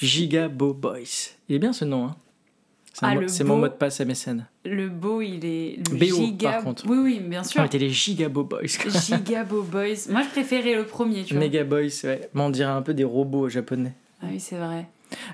Gigabo 0.00 0.74
Boys. 0.74 1.30
Il 1.48 1.56
est 1.56 1.58
bien 1.58 1.72
ce 1.72 1.84
nom, 1.84 2.06
hein. 2.06 2.16
C'est 2.92 3.06
Ah, 3.06 3.14
c'est 3.26 3.42
mon 3.42 3.54
beau. 3.56 3.60
mot 3.62 3.68
de 3.68 3.72
passe 3.72 4.00
MSN. 4.00 4.46
Le 4.64 4.88
beau, 4.88 5.20
il 5.20 5.44
est. 5.44 5.78
Le 5.90 5.96
BO, 5.98 6.06
giga... 6.16 6.52
par 6.52 6.62
contre. 6.62 6.84
Oui, 6.88 6.96
oui, 6.98 7.18
bien 7.20 7.42
sûr. 7.42 7.60
On 7.60 7.64
était 7.64 7.78
les 7.78 7.90
Gigabo 7.90 8.44
Boys. 8.44 8.60
Gigabo 8.88 9.62
Boys. 9.62 10.08
Moi, 10.10 10.22
je 10.22 10.28
préférais 10.28 10.76
le 10.76 10.84
premier, 10.84 11.24
tu 11.24 11.34
vois. 11.34 11.42
Mega 11.42 11.64
Boys, 11.64 11.88
ouais. 12.04 12.28
Mais 12.34 12.40
on 12.40 12.50
dirait 12.50 12.70
un 12.70 12.82
peu 12.82 12.94
des 12.94 13.02
robots 13.02 13.48
japonais. 13.48 13.94
Ah 14.22 14.26
oui, 14.30 14.38
c'est 14.38 14.56
vrai. 14.58 14.86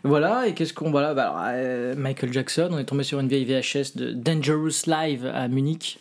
Voilà, 0.04 0.46
et 0.46 0.54
qu'est-ce 0.54 0.72
qu'on. 0.72 0.90
Voilà, 0.90 1.12
bah 1.12 1.24
alors, 1.30 1.42
euh, 1.48 1.94
Michael 1.96 2.32
Jackson, 2.32 2.68
on 2.72 2.78
est 2.78 2.84
tombé 2.84 3.02
sur 3.02 3.20
une 3.20 3.28
vieille 3.28 3.44
VHS 3.44 3.94
de 3.96 4.12
Dangerous 4.12 4.86
Live 4.86 5.26
à 5.26 5.46
Munich. 5.48 5.98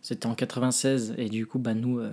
C'était 0.00 0.26
en 0.26 0.34
96, 0.34 1.14
et 1.18 1.28
du 1.28 1.46
coup, 1.46 1.58
bah 1.58 1.74
nous, 1.74 1.98
euh, 2.00 2.10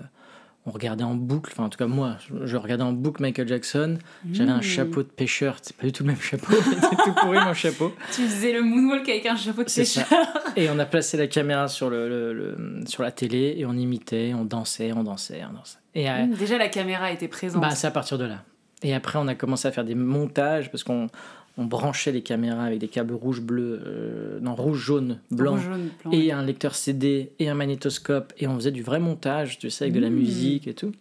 on 0.70 0.72
regardait 0.72 1.04
en 1.04 1.16
boucle, 1.16 1.52
enfin 1.54 1.66
en 1.66 1.70
tout 1.70 1.78
cas 1.80 1.88
moi, 1.88 2.18
je, 2.46 2.56
regardais 2.56 2.84
en 2.84 2.94
boucle 2.94 3.22
Michael 3.22 3.48
Jackson. 3.48 3.98
J'avais 4.32 4.52
un 4.52 4.60
Mmh. 4.60 4.62
chapeau 4.62 5.04
de 5.04 5.08
pêcheur, 5.10 5.58
c'est 5.62 5.76
pas 5.76 5.86
du 5.86 5.92
tout 5.92 6.04
le 6.04 6.08
même 6.12 6.22
chapeau, 6.22 6.54
il 6.68 6.74
était 6.78 6.96
tout 7.04 7.14
pourri 7.22 7.40
mon 7.44 7.54
chapeau. 7.54 7.94
Tu 8.14 8.22
faisais 8.22 8.54
le 8.54 8.62
moonwalk 8.62 9.10
avec 9.10 9.26
un 9.26 9.36
chapeau 9.36 9.64
de 9.64 9.70
pêcheur. 9.70 10.06
Et 10.56 10.70
on 10.70 10.78
a 10.80 10.86
placé 10.86 11.18
la 11.18 11.28
caméra 11.28 11.68
sur, 11.68 11.90
le, 11.90 12.08
le- 12.08 12.34
le- 12.34 12.84
sur 12.86 13.04
la 13.04 13.12
télé, 13.12 13.56
et 13.58 13.66
on 13.66 13.74
imitait, 13.74 14.34
on 14.36 14.46
dansait, 14.46 14.94
on 14.94 15.04
dansait, 15.04 15.42
on 15.50 15.54
dansait. 15.58 15.78
Et 15.96 16.10
euh, 16.10 16.26
Mmh, 16.28 16.36
Déjà, 16.36 16.58
la 16.58 16.70
caméra 16.70 17.12
était 17.12 17.28
présente. 17.28 17.62
bah, 17.62 17.72
c'est 17.72 17.88
à 17.88 17.92
partir 17.92 18.18
de 18.18 18.26
là. 18.26 18.44
Et 18.84 18.94
après, 18.94 19.20
on 19.20 19.28
a 19.28 19.36
commencé 19.36 19.68
à 19.68 19.72
faire 19.74 19.84
des 19.84 19.96
montages 19.96 20.72
parce 20.72 20.84
qu'on 20.86 21.08
on 21.58 21.66
branchait 21.66 22.12
les 22.12 22.22
caméras 22.22 22.64
avec 22.64 22.80
des 22.80 22.88
câbles 22.88 23.14
rouge, 23.14 23.42
bleu, 23.42 23.82
euh, 23.86 24.40
non, 24.42 24.56
rouge, 24.56 24.80
jaune, 24.80 25.20
blanc. 25.32 25.52
Rouge, 25.54 25.64
jaune, 25.66 25.90
blanc. 26.04 26.12
Et 26.14 26.32
un 26.32 26.44
lecteur 26.44 26.76
CD 26.76 27.32
et 27.40 27.50
un 27.50 27.54
magnétoscope. 27.56 28.32
Et 28.38 28.48
on 28.48 28.56
faisait 28.56 28.72
du 28.72 28.84
vrai 28.84 29.00
montage, 29.00 29.60
tu 29.60 29.70
sais, 29.70 29.86
avec 29.86 29.94
de 29.96 30.00
la 30.00 30.10
Mmh. 30.10 30.14
musique 30.14 30.68
et 30.68 30.74
tout. 30.74 30.94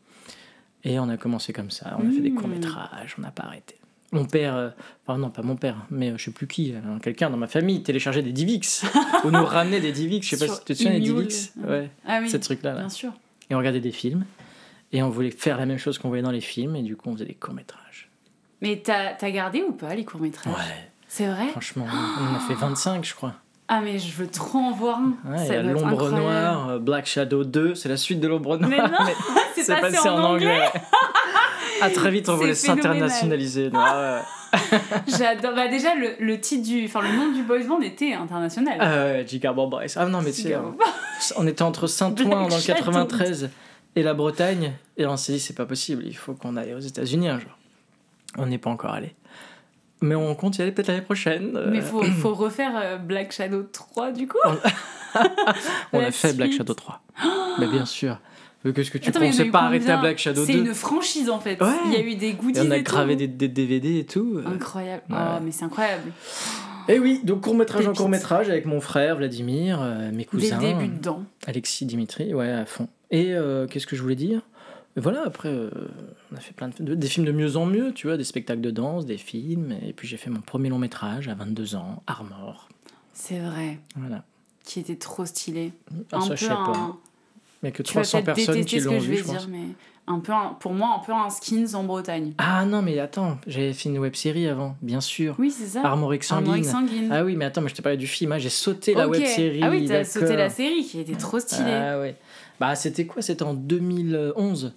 Et 0.84 0.98
on 0.98 1.08
a 1.08 1.16
commencé 1.16 1.52
comme 1.52 1.70
ça. 1.70 1.96
On 2.00 2.08
a 2.08 2.10
fait 2.12 2.20
des 2.20 2.30
Mmh. 2.30 2.34
courts-métrages, 2.34 3.14
on 3.18 3.22
n'a 3.22 3.30
pas 3.30 3.44
arrêté. 3.44 3.74
Mon 4.10 4.24
père, 4.24 4.56
euh, 4.56 4.70
enfin 5.06 5.18
non, 5.18 5.28
pas 5.28 5.42
mon 5.42 5.56
père, 5.56 5.84
mais 5.90 6.10
euh, 6.12 6.14
je 6.16 6.24
sais 6.24 6.30
plus 6.30 6.46
qui, 6.46 6.72
euh, 6.72 6.98
quelqu'un 7.02 7.28
dans 7.28 7.36
ma 7.36 7.46
famille 7.46 7.82
téléchargeait 7.82 8.22
des 8.22 8.32
Divix 8.32 8.84
ou 9.24 9.30
nous 9.30 9.44
ramenait 9.44 9.80
des 9.80 9.92
Divix. 9.92 10.26
Je 10.26 10.36
sais 10.36 10.46
pas 10.46 10.50
si 10.52 10.60
tu 10.60 10.64
te 10.64 10.72
souviens 10.72 10.92
des. 10.94 11.00
Divix. 11.00 11.52
Ouais, 11.62 11.90
Ah 12.06 12.20
oui, 12.22 12.30
ces 12.30 12.40
trucs-là. 12.40 12.72
Là. 12.72 12.80
bien 12.80 12.88
sûr. 12.88 13.12
Et 13.50 13.54
on 13.54 13.58
regardait 13.58 13.80
des 13.80 13.92
films. 13.92 14.24
Et 14.92 15.02
on 15.02 15.10
voulait 15.10 15.30
faire 15.30 15.58
la 15.58 15.66
même 15.66 15.76
chose 15.76 15.98
qu'on 15.98 16.08
voyait 16.08 16.22
dans 16.22 16.30
les 16.30 16.40
films. 16.40 16.74
Et 16.76 16.82
du 16.82 16.96
coup, 16.96 17.10
on 17.10 17.14
faisait 17.14 17.26
des 17.26 17.34
courts-métrages. 17.34 18.07
Mais 18.60 18.80
t'as 18.84 19.14
t'as 19.14 19.30
gardé 19.30 19.62
ou 19.62 19.72
pas 19.72 19.94
les 19.94 20.04
courts-métrages? 20.04 20.52
Ouais, 20.52 20.90
C'est 21.06 21.26
vrai? 21.26 21.48
Franchement, 21.48 21.86
on 22.20 22.32
en 22.34 22.36
a 22.36 22.40
fait 22.40 22.54
25, 22.54 23.04
je 23.04 23.14
crois. 23.14 23.34
Ah, 23.70 23.80
mais 23.82 23.98
je 23.98 24.10
veux 24.14 24.26
trop 24.28 24.58
en 24.58 24.72
voir 24.72 24.98
un. 24.98 25.30
Ouais, 25.30 25.46
il 25.46 25.52
y 25.52 25.56
a 25.56 25.62
L'ombre 25.62 26.10
noire, 26.10 26.68
euh, 26.70 26.78
Black 26.78 27.04
Shadow 27.06 27.44
2, 27.44 27.74
c'est 27.74 27.90
la 27.90 27.98
suite 27.98 28.18
de 28.18 28.26
l'ombre 28.26 28.56
noire. 28.56 28.70
Mais 28.70 28.78
non, 28.88 28.98
c'est 29.54 29.80
passé 29.80 30.08
en 30.08 30.22
anglais. 30.22 30.60
Ah, 31.80 31.90
très 31.90 32.10
vite, 32.10 32.28
on 32.28 32.34
voulait 32.34 32.54
s'internationaliser. 32.56 33.68
Ouais, 33.68 33.78
ouais. 33.78 34.78
J'adore. 35.06 35.54
Bah, 35.54 35.68
déjà, 35.68 35.94
le, 35.94 36.16
le 36.18 36.40
titre 36.40 36.66
du. 36.66 36.86
Enfin, 36.86 37.02
le 37.02 37.16
nom 37.16 37.30
du 37.30 37.44
boys 37.44 37.62
band 37.68 37.80
était 37.82 38.14
international. 38.14 38.78
Ah 38.80 39.04
ouais, 39.04 39.26
Chicago 39.28 39.68
Boys. 39.68 39.84
Ah 39.94 40.06
non, 40.06 40.20
mais 40.20 40.32
tu 40.32 40.42
sais, 40.42 40.48
Chicago. 40.48 40.76
on 41.36 41.46
était 41.46 41.62
entre 41.62 41.86
Saint-Ouen 41.86 42.48
dans 42.48 42.56
le 42.56 42.60
Shadow. 42.60 42.78
93 42.80 43.50
et 43.94 44.02
la 44.02 44.14
Bretagne, 44.14 44.72
et 44.96 45.06
on 45.06 45.16
s'est 45.16 45.32
dit, 45.34 45.40
c'est 45.40 45.54
pas 45.54 45.66
possible, 45.66 46.02
il 46.04 46.16
faut 46.16 46.34
qu'on 46.34 46.56
aille 46.56 46.74
aux 46.74 46.80
États-Unis 46.80 47.28
un 47.28 47.38
jour. 47.38 47.50
On 48.36 48.46
n'est 48.46 48.58
pas 48.58 48.70
encore 48.70 48.92
allé. 48.92 49.14
Mais 50.00 50.14
on 50.14 50.34
compte 50.34 50.58
y 50.58 50.62
aller 50.62 50.70
peut-être 50.72 50.88
l'année 50.88 51.00
prochaine. 51.02 51.56
euh, 51.56 51.70
Mais 51.70 51.80
faut, 51.80 52.02
faut 52.02 52.34
refaire 52.34 52.72
euh, 52.76 52.98
Black 52.98 53.32
Shadow 53.32 53.62
3 53.64 54.12
du 54.12 54.28
coup. 54.28 54.38
on 55.92 55.98
a 56.00 56.10
fait 56.10 56.34
Black. 56.34 56.52
Shadow 56.52 56.74
3. 56.74 57.00
mais 57.58 57.66
bien 57.66 57.84
sûr. 57.84 58.18
Qu'est-ce 58.74 58.90
que 58.90 58.98
tu 58.98 59.08
Attends, 59.08 59.20
pensais 59.20 59.44
pas 59.46 59.60
arrêter 59.62 59.90
à 59.90 59.96
Black 59.96 60.18
Shadow 60.18 60.44
C'est 60.44 60.52
2 60.52 60.58
une 60.66 60.74
franchise 60.74 61.30
en 61.30 61.38
fait. 61.40 61.60
Ouais. 61.62 61.68
Il 61.86 61.92
y 61.92 61.96
a 61.96 62.00
eu 62.02 62.16
des 62.16 62.32
goodies. 62.34 62.58
Et 62.58 62.62
on 62.62 62.70
a 62.70 62.76
et 62.78 62.82
gravé 62.82 63.14
tout. 63.14 63.18
des, 63.20 63.28
des 63.28 63.48
DVD 63.48 63.98
et 64.00 64.04
tout. 64.04 64.40
Incroyable. 64.44 65.02
Ouais. 65.08 65.16
Oh, 65.18 65.38
mais 65.42 65.52
c'est 65.52 65.64
incroyable. 65.64 66.12
Et 66.88 66.98
oui, 66.98 67.20
donc 67.24 67.42
court-métrage 67.42 67.82
en 67.84 67.88
Pépites. 67.90 67.98
court-métrage 67.98 68.48
avec 68.50 68.66
mon 68.66 68.80
frère 68.80 69.16
Vladimir, 69.16 69.78
euh, 69.82 70.10
mes 70.12 70.24
cousins. 70.24 70.58
le 70.60 70.62
début 70.74 70.88
dedans. 70.88 71.22
Alexis 71.46 71.86
Dimitri, 71.86 72.34
ouais, 72.34 72.50
à 72.50 72.64
fond. 72.66 72.88
Et 73.10 73.32
euh, 73.32 73.66
qu'est-ce 73.66 73.86
que 73.86 73.94
je 73.96 74.02
voulais 74.02 74.14
dire? 74.16 74.40
Et 74.98 75.00
Voilà, 75.00 75.22
après, 75.24 75.48
euh, 75.48 75.70
on 76.32 76.36
a 76.36 76.40
fait 76.40 76.52
plein 76.52 76.68
de, 76.68 76.82
de- 76.82 76.94
des 76.96 77.06
films 77.06 77.24
de 77.24 77.30
mieux 77.32 77.56
en 77.56 77.66
mieux, 77.66 77.92
tu 77.94 78.08
vois, 78.08 78.16
des 78.16 78.24
spectacles 78.24 78.60
de 78.60 78.70
danse, 78.72 79.06
des 79.06 79.16
films. 79.16 79.72
Et 79.86 79.92
puis 79.92 80.08
j'ai 80.08 80.16
fait 80.16 80.28
mon 80.28 80.40
premier 80.40 80.68
long 80.70 80.78
métrage 80.78 81.28
à 81.28 81.34
22 81.34 81.76
ans, 81.76 82.02
Armor. 82.08 82.68
C'est 83.14 83.38
vrai. 83.38 83.78
Voilà. 83.96 84.24
Qui 84.64 84.80
était 84.80 84.96
trop 84.96 85.24
stylé. 85.24 85.72
Ah, 86.12 86.16
un 86.16 86.20
ça, 86.22 86.28
peu 86.30 86.36
je 86.36 86.42
sais 86.42 86.48
pas. 86.48 86.54
un. 86.54 86.96
Il 87.62 87.66
n'y 87.66 87.68
a 87.68 87.72
que 87.72 87.82
Tu 87.84 87.94
vas 87.94 88.02
300 88.02 88.22
peut-être 88.22 88.36
personnes 88.36 88.64
qui 88.64 88.80
ce 88.80 88.84
que 88.86 88.90
l'ont 88.90 89.00
je 89.00 89.06
vu, 89.06 89.16
je 89.18 89.24
pense. 89.24 89.30
dire, 89.38 89.48
mais 89.50 89.64
un 90.08 90.18
peu 90.20 90.32
un- 90.32 90.56
pour 90.60 90.72
moi 90.72 90.96
un 91.00 91.04
peu 91.04 91.12
un 91.12 91.30
skins 91.30 91.74
en 91.74 91.84
Bretagne. 91.84 92.32
Ah 92.38 92.64
non, 92.64 92.82
mais 92.82 92.98
attends, 92.98 93.38
j'avais 93.46 93.72
fait 93.72 93.88
une 93.88 93.98
web 93.98 94.14
série 94.16 94.48
avant, 94.48 94.76
bien 94.82 95.00
sûr. 95.00 95.36
Oui, 95.38 95.50
c'est 95.52 95.66
ça. 95.66 95.84
Armorique 95.84 96.24
sanguine. 96.24 96.64
Sanguine. 96.64 97.08
Ah 97.12 97.24
oui, 97.24 97.36
mais 97.36 97.44
attends, 97.44 97.60
mais 97.60 97.68
je 97.68 97.74
t'ai 97.74 97.82
parlé 97.82 97.98
du 97.98 98.06
film, 98.08 98.32
hein, 98.32 98.38
j'ai 98.38 98.48
sauté 98.48 98.94
la 98.94 99.08
web 99.08 99.24
série. 99.24 99.60
Ah 99.62 99.70
oui, 99.70 99.84
t'as 99.86 100.02
sauté 100.04 100.34
la 100.34 100.50
série 100.50 100.82
qui 100.84 100.98
était 101.00 101.14
trop 101.16 101.38
stylée. 101.38 101.70
Ah 101.72 102.00
ouais. 102.00 102.16
Bah 102.60 102.74
c'était 102.74 103.06
quoi? 103.06 103.22
C'était 103.22 103.44
en 103.44 103.54
2011. 103.54 104.72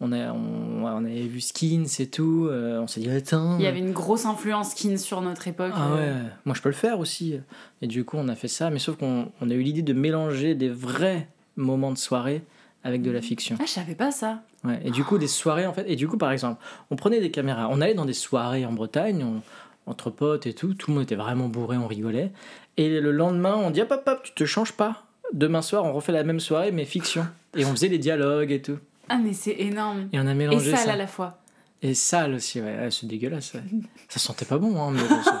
On, 0.00 0.12
a, 0.12 0.32
on, 0.32 0.84
on 0.84 1.04
avait 1.04 1.22
vu 1.26 1.40
Skins 1.40 1.86
et 2.00 2.06
tout. 2.08 2.48
euh, 2.50 2.80
on 2.80 2.86
s'est 2.86 3.00
dit, 3.00 3.08
attends. 3.10 3.56
Il 3.58 3.64
y 3.64 3.66
avait 3.66 3.78
une 3.78 3.92
grosse 3.92 4.26
influence 4.26 4.72
skins 4.72 4.98
sur 4.98 5.20
notre 5.22 5.46
époque. 5.48 5.72
Ah 5.74 5.92
euh, 5.92 5.94
ouais, 6.24 6.28
moi 6.44 6.54
je 6.54 6.60
peux 6.62 6.68
le 6.68 6.74
faire 6.74 6.98
aussi. 6.98 7.38
Et 7.80 7.86
du 7.86 8.04
coup, 8.04 8.16
on 8.18 8.28
a 8.28 8.34
fait 8.34 8.48
ça, 8.48 8.70
mais 8.70 8.78
sauf 8.80 8.96
qu'on 8.96 9.30
on 9.40 9.50
a 9.50 9.54
eu 9.54 9.62
l'idée 9.62 9.82
de 9.82 9.92
mélanger 9.92 10.54
des 10.54 10.68
vrais 10.68 11.28
moments 11.56 11.92
de 11.92 11.96
soirée 11.98 12.42
avec 12.82 13.02
de 13.02 13.10
la 13.10 13.22
fiction. 13.22 13.56
Ah, 13.60 13.64
je 13.66 13.70
savais 13.70 13.94
pas 13.94 14.10
ça. 14.10 14.42
Ouais, 14.64 14.80
et 14.84 14.90
du 14.90 15.04
coup, 15.04 15.16
des 15.16 15.28
soirées 15.28 15.66
en 15.66 15.72
fait. 15.72 15.84
Et 15.88 15.96
du 15.96 16.08
coup, 16.08 16.18
par 16.18 16.32
exemple, 16.32 16.62
on 16.90 16.96
prenait 16.96 17.20
des 17.20 17.30
caméras, 17.30 17.68
on 17.70 17.80
allait 17.80 17.94
dans 17.94 18.04
des 18.04 18.12
soirées 18.14 18.66
en 18.66 18.72
Bretagne, 18.72 19.22
on- 19.24 19.42
entre 19.90 20.08
potes 20.10 20.46
et 20.46 20.54
tout, 20.54 20.72
tout 20.74 20.90
le 20.90 20.94
monde 20.94 21.02
était 21.02 21.14
vraiment 21.14 21.46
bourré, 21.48 21.76
on 21.76 21.86
rigolait. 21.86 22.32
Et 22.78 23.00
le 23.00 23.12
lendemain, 23.12 23.54
on 23.54 23.70
dit 23.70 23.82
hop 23.82 23.90
hop 23.92 24.02
hop, 24.06 24.20
tu 24.22 24.32
te 24.32 24.44
changes 24.46 24.72
pas. 24.72 25.04
Demain 25.34 25.60
soir, 25.62 25.84
on 25.84 25.92
refait 25.92 26.12
la 26.12 26.24
même 26.24 26.40
soirée, 26.40 26.72
mais 26.72 26.84
fiction. 26.86 27.26
Et 27.54 27.64
on 27.66 27.70
faisait 27.72 27.88
les 27.88 27.98
dialogues 27.98 28.50
et 28.50 28.62
tout. 28.62 28.78
Ah, 29.08 29.18
mais 29.18 29.32
c'est 29.32 29.56
énorme. 29.58 30.08
Et 30.12 30.18
on 30.18 30.26
a 30.26 30.32
Et 30.32 30.34
mélangé 30.34 30.70
sale 30.70 30.86
ça. 30.86 30.92
à 30.92 30.96
la 30.96 31.06
fois. 31.06 31.38
Et 31.82 31.94
sale 31.94 32.34
aussi, 32.34 32.60
ouais, 32.60 32.76
Ouais, 32.78 32.90
c'est 32.90 33.06
dégueulasse. 33.06 33.54
ouais. 33.54 33.62
ça 34.08 34.18
sentait 34.18 34.44
pas 34.46 34.58
bon, 34.58 34.80
hein, 34.82 34.90
mais 34.92 35.02
bon, 35.06 35.22
ça- 35.22 35.38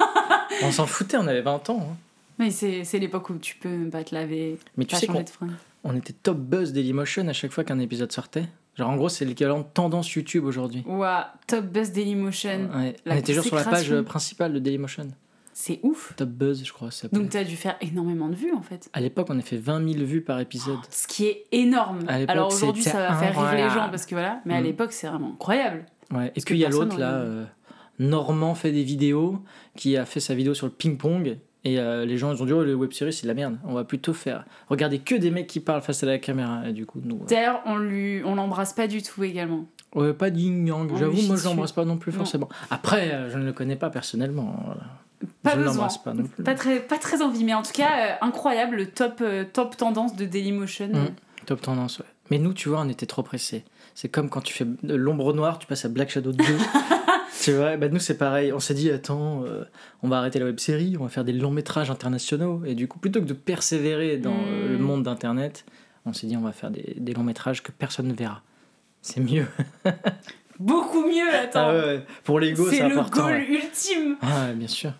on 0.62 0.70
s'en 0.72 0.86
foutait, 0.86 1.16
on 1.16 1.26
avait 1.26 1.42
20 1.42 1.70
ans. 1.70 1.88
hein. 1.92 1.96
Mais 2.38 2.50
c'est 2.50 2.84
l'époque 2.98 3.30
où 3.30 3.38
tu 3.38 3.54
peux 3.56 3.88
pas 3.90 4.02
te 4.04 4.14
laver, 4.14 4.58
Mais 4.76 4.84
tu 4.84 4.96
sais 4.96 5.06
changer 5.06 5.24
qu'on 5.36 5.46
de 5.46 5.52
on 5.84 5.94
était 5.96 6.12
top 6.14 6.38
buzz 6.38 6.72
Dailymotion 6.72 7.28
à 7.28 7.32
chaque 7.32 7.52
fois 7.52 7.62
qu'un 7.62 7.78
épisode 7.78 8.10
sortait. 8.10 8.46
Genre 8.76 8.90
en 8.90 8.96
gros, 8.96 9.08
c'est 9.08 9.24
l'équivalent 9.24 9.60
de 9.60 9.66
tendance 9.72 10.12
YouTube 10.14 10.44
aujourd'hui. 10.44 10.82
Ouah, 10.86 11.32
Top 11.46 11.66
Buzz 11.66 11.92
Dailymotion. 11.92 12.68
Ouais. 12.74 12.96
On 13.06 13.14
était 13.14 13.34
genre 13.34 13.44
sur 13.44 13.54
la 13.54 13.62
page 13.64 13.94
principale 14.02 14.52
de 14.52 14.58
Dailymotion. 14.58 15.08
C'est 15.56 15.78
ouf. 15.84 16.12
Top 16.16 16.28
Buzz, 16.30 16.64
je 16.64 16.72
crois. 16.72 16.90
Ça. 16.90 17.06
Donc 17.12 17.30
t'as 17.30 17.44
dû 17.44 17.54
faire 17.56 17.76
énormément 17.80 18.28
de 18.28 18.34
vues 18.34 18.52
en 18.52 18.60
fait. 18.62 18.90
À 18.92 19.00
l'époque, 19.00 19.28
on 19.30 19.38
a 19.38 19.42
fait 19.42 19.56
20 19.56 19.92
000 19.94 20.04
vues 20.04 20.20
par 20.20 20.40
épisode. 20.40 20.78
Ce 20.90 21.06
qui 21.06 21.26
est 21.26 21.46
énorme. 21.52 22.00
Alors 22.28 22.48
aujourd'hui, 22.52 22.82
ça 22.82 22.98
va 23.08 23.14
faire 23.14 23.40
rire 23.50 23.64
les 23.68 23.70
gens 23.72 23.88
parce 23.88 24.04
que 24.04 24.14
voilà. 24.16 24.40
Mais 24.44 24.54
à 24.56 24.60
Mm. 24.60 24.64
l'époque, 24.64 24.92
c'est 24.92 25.06
vraiment 25.06 25.30
incroyable. 25.32 25.86
Ouais. 26.12 26.32
Et 26.34 26.40
puis 26.40 26.56
il 26.56 26.58
y 26.60 26.64
a 26.64 26.68
l'autre 26.68 26.98
là, 26.98 27.12
euh, 27.14 27.44
Normand 28.00 28.54
fait 28.56 28.72
des 28.72 28.82
vidéos, 28.82 29.38
qui 29.76 29.96
a 29.96 30.04
fait 30.04 30.20
sa 30.20 30.34
vidéo 30.34 30.54
sur 30.54 30.66
le 30.66 30.72
ping-pong. 30.72 31.38
Et 31.66 31.78
euh, 31.78 32.04
les 32.04 32.18
gens 32.18 32.30
ils 32.34 32.42
ont 32.42 32.46
dit 32.46 32.52
oh 32.52 32.62
les 32.62 32.74
web-séries 32.74 33.12
c'est 33.12 33.22
de 33.22 33.28
la 33.28 33.34
merde. 33.34 33.56
On 33.64 33.72
va 33.72 33.84
plutôt 33.84 34.12
faire 34.12 34.44
regarder 34.68 34.98
que 34.98 35.14
des 35.14 35.30
mecs 35.30 35.46
qui 35.46 35.60
parlent 35.60 35.80
face 35.80 36.02
à 36.02 36.06
la 36.06 36.18
caméra. 36.18 36.68
Et 36.68 36.72
du 36.74 36.84
coup 36.84 37.00
nous. 37.02 37.16
euh, 37.22 37.26
D'ailleurs, 37.28 37.62
on 37.64 37.76
lui, 37.76 38.20
on 38.24 38.34
l'embrasse 38.34 38.72
pas 38.74 38.86
du 38.86 39.00
tout 39.02 39.22
également. 39.24 39.64
ouais, 39.94 40.12
pas 40.12 40.28
yin 40.28 40.66
yang. 40.66 40.94
J'avoue 40.98 41.22
moi 41.22 41.36
je 41.36 41.44
l'embrasse 41.44 41.72
pas 41.72 41.84
non 41.86 41.96
plus 41.96 42.12
Non. 42.12 42.18
forcément. 42.18 42.48
Après 42.70 43.12
euh, 43.14 43.30
je 43.30 43.38
ne 43.38 43.44
le 43.46 43.52
connais 43.54 43.76
pas 43.76 43.88
personnellement. 43.88 44.56
voilà. 44.66 44.82
Pas 45.42 45.52
je 45.54 45.60
besoin. 45.60 45.88
pas 46.04 46.12
non 46.14 46.24
plus. 46.24 46.42
Pas 46.42 46.54
très, 46.54 46.80
pas 46.80 46.98
très 46.98 47.22
envie, 47.22 47.44
mais 47.44 47.54
en 47.54 47.62
tout 47.62 47.72
cas, 47.72 47.90
euh, 47.98 48.14
incroyable, 48.20 48.76
le 48.76 48.86
top, 48.86 49.18
euh, 49.20 49.44
top 49.50 49.76
tendance 49.76 50.16
de 50.16 50.24
Dailymotion. 50.24 50.88
Mm. 50.88 51.08
Top 51.46 51.60
tendance, 51.60 51.98
ouais. 51.98 52.04
Mais 52.30 52.38
nous, 52.38 52.52
tu 52.54 52.68
vois, 52.68 52.80
on 52.80 52.88
était 52.88 53.06
trop 53.06 53.22
pressés. 53.22 53.64
C'est 53.94 54.08
comme 54.08 54.28
quand 54.30 54.40
tu 54.40 54.52
fais 54.54 54.66
l'ombre 54.82 55.32
noire, 55.34 55.58
tu 55.58 55.66
passes 55.66 55.84
à 55.84 55.88
Black 55.88 56.10
Shadow 56.10 56.32
2. 56.32 56.44
tu 57.42 57.52
vois, 57.52 57.76
bah 57.76 57.88
nous, 57.88 57.98
c'est 57.98 58.16
pareil. 58.16 58.52
On 58.52 58.60
s'est 58.60 58.74
dit, 58.74 58.90
attends, 58.90 59.44
euh, 59.44 59.64
on 60.02 60.08
va 60.08 60.18
arrêter 60.18 60.38
la 60.38 60.46
web 60.46 60.58
série, 60.58 60.96
on 60.98 61.02
va 61.04 61.08
faire 61.10 61.24
des 61.24 61.32
longs 61.34 61.50
métrages 61.50 61.90
internationaux. 61.90 62.62
Et 62.64 62.74
du 62.74 62.88
coup, 62.88 62.98
plutôt 62.98 63.20
que 63.20 63.26
de 63.26 63.34
persévérer 63.34 64.16
dans 64.16 64.32
euh, 64.32 64.68
Mm. 64.68 64.72
le 64.72 64.78
monde 64.78 65.02
d'Internet, 65.04 65.64
on 66.06 66.12
s'est 66.12 66.26
dit, 66.26 66.36
on 66.36 66.40
va 66.42 66.52
faire 66.52 66.70
des, 66.70 66.94
des 66.98 67.12
longs 67.12 67.22
métrages 67.22 67.62
que 67.62 67.72
personne 67.72 68.08
ne 68.08 68.14
verra. 68.14 68.42
C'est 69.02 69.20
mieux. 69.20 69.46
Beaucoup 70.58 71.02
mieux, 71.02 71.34
attends. 71.34 71.68
Ah 71.68 71.74
ouais, 71.74 72.06
pour 72.22 72.38
l'ego, 72.40 72.68
c'est 72.70 72.76
c'est 72.78 72.88
le 72.88 72.96
important. 72.98 73.22
goal 73.24 73.32
ouais. 73.32 73.48
ultime. 73.48 74.16
Ah 74.22 74.46
ouais, 74.46 74.52
bien 74.54 74.68
sûr. 74.68 74.92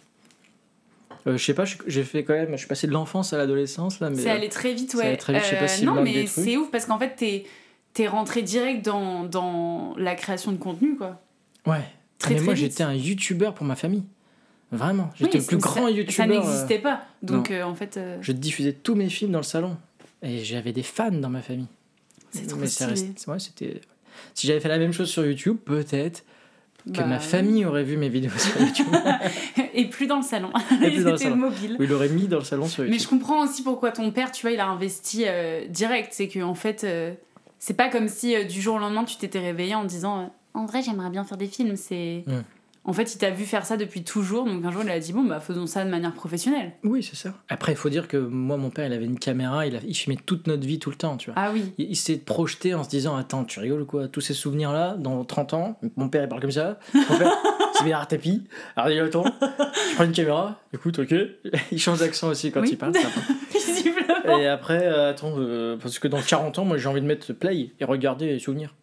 Euh, 1.27 1.37
je 1.39 1.45
sais 1.45 1.55
pas, 1.55 1.65
j'ai 1.87 2.05
fait 2.05 2.23
quand 2.25 2.35
même, 2.35 2.51
je 2.53 2.57
suis 2.59 2.67
passé 2.67 2.87
de 2.87 2.93
l'enfance 2.93 3.33
à 3.33 3.39
l'adolescence 3.39 4.01
là, 4.01 4.11
mais 4.11 4.17
C'est 4.23 4.31
allé 4.31 4.49
très 4.51 4.75
vite, 4.75 4.93
ça 4.93 4.99
ouais. 4.99 5.17
très 5.17 5.33
vite, 5.33 5.43
je 5.45 5.49
sais 5.49 5.57
pas 5.57 5.63
Euh, 5.65 5.69
s'il 5.69 5.87
non, 5.87 6.03
mais 6.03 6.27
c'est 6.27 6.57
ouf 6.59 6.71
parce 6.71 6.85
qu'en 6.87 6.99
fait, 6.99 7.15
t'es 7.17 7.45
es 8.03 8.09
rentré 8.09 8.43
direct 8.43 8.85
dans, 8.85 9.25
dans 9.25 9.95
la 9.97 10.15
création 10.17 10.53
de 10.53 10.59
contenu, 10.59 10.97
quoi. 10.97 11.23
ouais. 11.67 11.81
Très, 12.19 12.31
mais 12.31 12.37
très 12.37 12.45
moi, 12.45 12.55
j'étais 12.55 12.83
un 12.83 12.95
youtubeur 12.95 13.55
pour 13.55 13.67
ma 13.67 13.75
famille. 13.77 14.05
Vraiment, 14.73 15.11
j'étais 15.15 15.39
Oui, 15.39 15.41
le 15.41 15.47
plus 15.47 15.61
ça- 15.61 15.69
grand 15.69 15.85
Ça 15.87 15.91
youtubeur. 15.91 16.27
euh, 16.31 16.41
n'existait 16.47 16.79
pas. 16.79 17.03
Donc, 17.23 17.51
euh, 17.51 17.63
en 17.63 17.75
fait, 17.75 17.97
euh, 17.97 18.17
Je 18.21 18.33
diffusais 18.33 18.73
tous 18.73 18.95
mes 18.95 19.09
films 19.09 19.33
dans 19.33 19.39
le 19.39 19.45
salon. 19.45 19.77
Et 20.23 20.39
j'avais 20.45 20.73
des 20.73 20.83
fans 20.83 21.11
dans 21.11 21.29
ma 21.29 21.43
famille. 21.43 21.67
c'est 22.31 22.47
trop 22.47 22.59
Mais 22.59 22.67
ça 22.67 22.87
stylé. 22.95 23.09
reste- 23.13 23.27
ouais, 23.29 23.39
c'était... 23.39 23.81
Si 24.35 24.47
j'avais 24.47 24.61
fait 24.61 24.69
la 24.69 24.79
même 24.79 24.93
chose 24.93 25.09
sur 25.11 25.25
YouTube, 25.27 25.59
peut-être 25.65 26.25
que 26.93 26.99
Bah, 26.99 27.07
ma 27.07 27.19
famille 27.19 27.65
aurait 27.65 27.85
vu 27.85 27.97
mes 27.97 28.09
vidéos 28.09 28.31
sur 28.37 28.61
YouTube. 28.61 28.87
Et 29.75 29.89
plus 29.89 30.07
dans 30.07 30.17
le 30.17 30.23
salon. 30.23 30.51
Et 30.83 30.89
Ils 30.89 30.95
plus 30.95 31.05
dans 31.05 31.11
le 31.13 31.17
salon. 31.17 31.49
Ou 31.79 31.83
il 31.83 31.89
l'aurait 31.89 32.09
mis 32.09 32.27
dans 32.29 32.39
le 32.39 32.45
salon 32.45 32.67
sur 32.67 32.83
Mais 32.83 32.91
YouTube. 32.91 33.03
je 33.03 33.09
comprends 33.09 33.43
aussi 33.45 33.63
pourquoi 33.63 33.91
ton 33.93 34.11
père, 34.11 34.31
tu 34.33 34.43
vois, 34.43 34.53
il 34.53 34.61
a 34.61 34.67
investi 34.67 35.25
euh, 35.27 35.67
direct. 35.69 36.11
C'est 36.13 36.29
que 36.29 36.41
en 36.43 36.55
fait, 36.55 36.85
euh, 36.85 37.15
c'est 37.59 37.75
pas 37.75 37.89
comme 37.89 38.09
si 38.09 38.35
euh, 38.37 38.45
du 38.45 38.61
jour 38.61 38.77
au 38.77 38.79
lendemain 38.79 39.05
tu 39.05 39.17
t'étais 39.17 39.41
réveillé 39.41 39.75
en 39.75 39.85
disant 39.85 40.35
En 40.53 40.67
vrai, 40.67 40.83
j'aimerais 40.83 41.11
bien 41.11 41.25
faire 41.25 41.39
des 41.39 41.47
films. 41.47 41.77
C'est. 41.77 42.25
Mm. 42.27 42.43
En 42.87 42.93
fait, 42.93 43.15
il 43.15 43.19
t'a 43.19 43.31
vu 43.31 43.45
faire 43.47 43.65
ça 43.65 43.79
depuis 43.79 44.05
toujours. 44.05 44.45
Donc 44.45 44.63
un 44.65 44.71
jour, 44.71 44.83
il 44.85 44.91
a 44.91 44.99
dit 44.99 45.13
Bon, 45.15 45.25
bah 45.25 45.41
faisons 45.41 45.67
ça 45.67 45.85
de 45.85 45.91
manière 45.91 46.13
professionnelle. 46.13 46.73
Oui, 46.83 47.03
c'est 47.03 47.17
ça. 47.17 47.33
Après, 47.49 47.73
il 47.73 47.77
faut 47.77 47.89
dire 47.89 48.09
que 48.09 48.17
moi, 48.19 48.57
mon 48.59 48.69
père, 48.71 48.87
il 48.87 48.93
avait 48.93 49.07
une 49.07 49.19
caméra, 49.19 49.67
il, 49.67 49.77
a... 49.77 49.81
il 49.87 49.95
filmait 49.95 50.19
toute 50.25 50.47
notre 50.47 50.67
vie 50.67 50.79
tout 50.79 50.91
le 50.91 50.97
temps, 50.97 51.17
tu 51.17 51.31
vois. 51.31 51.41
Ah 51.43 51.51
oui. 51.53 51.73
Il, 51.79 51.91
il 51.91 51.97
s'est 51.97 52.19
projeté 52.19 52.75
en 52.75 52.85
se 52.85 52.91
disant 52.91 53.17
Attends, 53.17 53.45
tu 53.45 53.59
rigoles 53.59 53.81
ou 53.83 53.87
quoi? 53.87 54.09
Tous 54.09 54.21
ces 54.21 54.35
souvenirs-là, 54.35 54.97
dans 54.99 55.25
30 55.25 55.55
ans, 55.55 55.79
mon 55.97 56.09
père, 56.11 56.25
il 56.25 56.29
parle 56.29 56.43
comme 56.43 56.51
ça. 56.51 56.79
Mon 56.93 57.17
père, 57.19 57.33
c'est 57.73 57.85
bien 57.85 58.05
tapis. 58.05 58.45
Alors, 58.77 58.91
il 58.91 58.95
dit 58.95 59.01
Attends, 59.01 59.25
je 59.25 59.95
prends 59.95 60.05
une 60.05 60.13
caméra, 60.13 60.61
écoute, 60.75 60.99
ok. 60.99 61.15
Il 61.73 61.81
change 61.81 62.01
d'accent 62.01 62.29
aussi 62.29 62.53
quand 62.53 62.61
Oui. 62.61 62.69
il 62.73 62.77
parle. 62.79 62.93
Visiblement. 63.53 64.39
Et 64.39 64.47
après, 64.47 64.87
euh, 64.87 65.11
attends, 65.11 65.35
euh, 65.39 65.77
parce 65.81 65.99
que 65.99 66.09
dans 66.09 66.21
40 66.21 66.59
ans, 66.59 66.65
moi 66.67 66.77
j'ai 66.77 66.89
envie 66.89 67.01
de 67.01 67.07
mettre 67.07 67.33
play 67.33 67.71
et 67.81 67.85
regarder 67.85 68.27
les 68.27 68.39
souvenirs. 68.39 68.75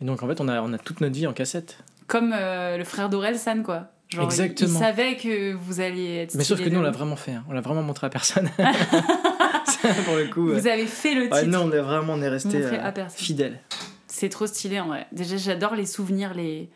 Et 0.00 0.04
donc 0.04 0.22
en 0.22 0.28
fait, 0.28 0.40
on 0.40 0.46
a, 0.48 0.62
on 0.62 0.72
a 0.72 0.78
toute 0.78 1.00
notre 1.00 1.14
vie 1.16 1.26
en 1.26 1.32
cassette. 1.32 1.78
Comme 2.08 2.34
euh, 2.34 2.76
le 2.76 2.84
frère 2.84 3.08
d'Orelsan, 3.08 3.62
quoi. 3.62 3.92
Genre, 4.08 4.24
Exactement. 4.24 4.70
Il, 4.70 4.78
savait 4.78 5.16
que 5.16 5.52
vous 5.52 5.80
alliez 5.80 6.16
être. 6.22 6.34
Mais 6.34 6.42
sauf 6.42 6.58
que 6.60 6.68
nous, 6.68 6.78
on 6.78 6.82
l'a 6.82 6.90
vraiment 6.90 7.16
fait. 7.16 7.32
hein. 7.32 7.44
On 7.48 7.52
l'a 7.52 7.60
vraiment 7.60 7.82
montré 7.82 8.06
à 8.06 8.10
personne. 8.10 8.48
Ça, 8.58 9.88
pour 10.04 10.16
le 10.16 10.26
coup. 10.28 10.46
Vous 10.46 10.54
ouais. 10.54 10.70
avez 10.70 10.86
fait 10.86 11.14
le 11.14 11.24
titre. 11.24 11.36
Ouais, 11.36 11.46
non, 11.46 11.64
on 11.66 11.72
est 11.72 11.80
vraiment 11.80 12.14
on 12.14 12.22
est 12.22 12.28
resté 12.28 12.56
euh, 12.56 13.08
fidèle. 13.10 13.60
C'est 14.06 14.30
trop 14.30 14.46
stylé 14.46 14.80
en 14.80 14.86
vrai. 14.86 15.06
Déjà, 15.12 15.36
j'adore 15.36 15.74
les 15.74 15.84
souvenirs, 15.86 16.32
les, 16.34 16.70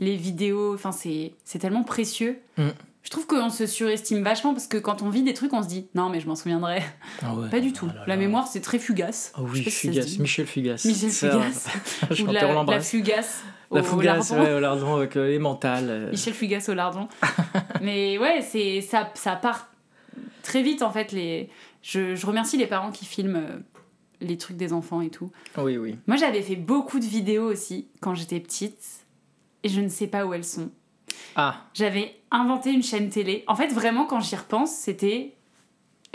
les 0.00 0.16
vidéos. 0.16 0.74
Enfin, 0.74 0.90
c'est 0.90 1.34
c'est 1.44 1.60
tellement 1.60 1.84
précieux. 1.84 2.40
Mm. 2.58 2.68
Je 3.04 3.10
trouve 3.10 3.26
qu'on 3.26 3.50
se 3.50 3.66
surestime 3.66 4.22
vachement 4.22 4.52
parce 4.52 4.66
que 4.66 4.76
quand 4.76 5.02
on 5.02 5.10
vit 5.10 5.22
des 5.22 5.34
trucs, 5.34 5.52
on 5.52 5.62
se 5.62 5.68
dit 5.68 5.86
non, 5.94 6.08
mais 6.08 6.20
je 6.20 6.26
m'en 6.26 6.36
souviendrai. 6.36 6.82
Ah 7.22 7.34
ouais. 7.34 7.48
Pas 7.48 7.60
du 7.60 7.72
tout. 7.72 7.88
Oh 7.88 7.96
là 7.96 8.04
La 8.06 8.16
mémoire, 8.16 8.46
c'est 8.46 8.60
très 8.60 8.78
fugace. 8.78 9.32
Ah 9.34 9.40
Je 9.46 9.52
oui, 9.52 9.64
si 9.64 9.70
Fugace. 9.70 10.18
Michel 10.18 10.46
Fugace. 10.46 10.84
Michel 10.84 11.10
Fugace. 11.10 11.68
Ou 12.20 12.26
la, 12.26 12.64
la 12.64 12.80
fugace. 12.80 13.42
La 13.72 13.82
lardon. 13.82 14.40
ouais, 14.42 14.52
au 14.54 14.60
lardon 14.60 14.96
avec 14.96 15.16
euh, 15.16 15.28
les 15.28 15.38
mentales. 15.38 15.88
euh. 15.88 16.10
Michel 16.10 16.34
Fugace 16.34 16.68
au 16.68 16.74
lardon. 16.74 17.08
mais 17.80 18.18
ouais, 18.18 18.42
c'est 18.42 18.80
ça, 18.80 19.10
ça 19.14 19.36
part 19.36 19.68
très 20.42 20.62
vite 20.62 20.82
en 20.82 20.90
fait. 20.90 21.12
Les... 21.12 21.48
Je, 21.82 22.14
je 22.14 22.26
remercie 22.26 22.56
les 22.56 22.66
parents 22.66 22.90
qui 22.92 23.04
filment 23.04 23.36
euh, 23.36 23.58
les 24.20 24.36
trucs 24.36 24.56
des 24.56 24.72
enfants 24.72 25.00
et 25.00 25.10
tout. 25.10 25.30
Oui, 25.58 25.76
oui. 25.78 25.96
Moi, 26.06 26.16
j'avais 26.16 26.42
fait 26.42 26.56
beaucoup 26.56 26.98
de 27.00 27.04
vidéos 27.04 27.44
aussi 27.50 27.88
quand 28.00 28.14
j'étais 28.14 28.40
petite 28.40 28.84
et 29.64 29.68
je 29.68 29.80
ne 29.80 29.88
sais 29.88 30.06
pas 30.06 30.24
où 30.26 30.34
elles 30.34 30.44
sont. 30.44 30.70
Ah, 31.36 31.56
J'avais 31.74 32.14
inventé 32.30 32.70
une 32.72 32.82
chaîne 32.82 33.08
télé. 33.08 33.42
En 33.46 33.54
fait, 33.56 33.68
vraiment, 33.68 34.04
quand 34.06 34.20
j'y 34.20 34.36
repense, 34.36 34.72
c'était 34.74 35.34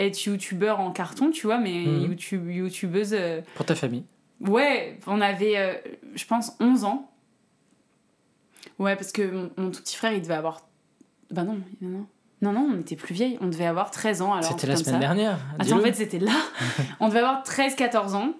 être 0.00 0.24
youtubeur 0.26 0.78
en 0.80 0.90
carton, 0.92 1.30
tu 1.30 1.46
vois, 1.46 1.58
mais 1.58 1.84
Mhm. 1.84 2.02
YouTube, 2.10 2.50
youtubeuse. 2.50 3.14
euh, 3.14 3.40
pour 3.56 3.66
ta 3.66 3.74
famille. 3.74 4.04
Ouais, 4.40 4.98
on 5.08 5.20
avait, 5.20 5.54
euh, 5.56 5.74
je 6.14 6.24
pense, 6.24 6.52
11 6.60 6.84
ans. 6.84 7.10
Ouais, 8.78 8.94
parce 8.96 9.12
que 9.12 9.22
mon, 9.30 9.50
mon 9.56 9.70
tout 9.70 9.80
petit 9.82 9.96
frère, 9.96 10.12
il 10.12 10.22
devait 10.22 10.34
avoir. 10.34 10.62
Bah 11.30 11.42
non, 11.42 11.58
non, 11.82 12.06
non, 12.42 12.52
non, 12.52 12.70
on 12.74 12.80
était 12.80 12.96
plus 12.96 13.14
vieille. 13.14 13.36
On 13.40 13.46
devait 13.48 13.66
avoir 13.66 13.90
13 13.90 14.22
ans. 14.22 14.32
alors 14.34 14.44
C'était 14.44 14.66
la 14.66 14.76
semaine 14.76 14.94
ça. 14.94 15.00
dernière. 15.00 15.38
Attends, 15.58 15.78
en 15.78 15.80
fait, 15.80 15.94
c'était 15.94 16.18
là. 16.20 16.32
on 17.00 17.08
devait 17.08 17.18
avoir 17.18 17.42
13-14 17.42 18.14
ans. 18.14 18.34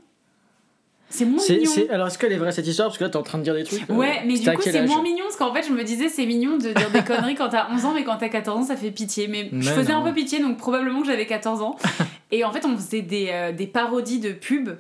C'est 1.11 1.24
moins 1.24 1.43
mignon. 1.49 1.72
Alors, 1.91 2.07
est-ce 2.09 2.18
qu'elle 2.18 2.32
est 2.32 2.36
vraie 2.36 2.53
cette 2.53 2.66
histoire? 2.66 2.89
Parce 2.89 2.99
que 2.99 3.05
là, 3.05 3.11
t'es 3.11 3.16
en 3.16 3.22
train 3.22 3.39
de 3.39 3.43
dire 3.43 3.55
des 3.55 3.64
trucs. 3.64 3.89
euh, 3.91 3.95
Ouais, 3.95 4.22
mais 4.26 4.39
du 4.39 4.51
coup, 4.53 4.61
c'est 4.62 4.86
moins 4.86 5.03
mignon 5.03 5.24
parce 5.24 5.36
qu'en 5.36 5.55
fait, 5.55 5.62
je 5.66 5.72
me 5.72 5.82
disais, 5.82 6.09
c'est 6.11 6.26
mignon 6.26 6.59
de 6.59 6.70
dire 6.70 6.91
des 6.91 7.03
conneries 7.03 7.34
quand 7.34 7.49
t'as 7.49 7.72
11 7.72 7.84
ans, 7.86 7.93
mais 7.95 8.05
quand 8.05 8.18
t'as 8.18 8.28
14 8.28 8.59
ans, 8.59 8.62
ça 8.62 8.76
fait 8.76 8.91
pitié. 8.91 9.26
Mais, 9.26 9.49
je 9.51 9.70
faisais 9.70 9.93
non. 9.95 10.01
un 10.01 10.03
peu 10.03 10.12
pitié, 10.12 10.39
donc 10.41 10.59
probablement 10.59 11.01
que 11.01 11.07
j'avais 11.07 11.26
14 11.26 11.62
ans. 11.62 11.76
et 12.30 12.45
en 12.45 12.53
fait, 12.53 12.64
on 12.66 12.76
faisait 12.76 13.01
des, 13.03 13.28
euh, 13.32 13.53
des 13.53 13.66
parodies 13.66 14.20
de 14.20 14.32
pubs 14.32 14.78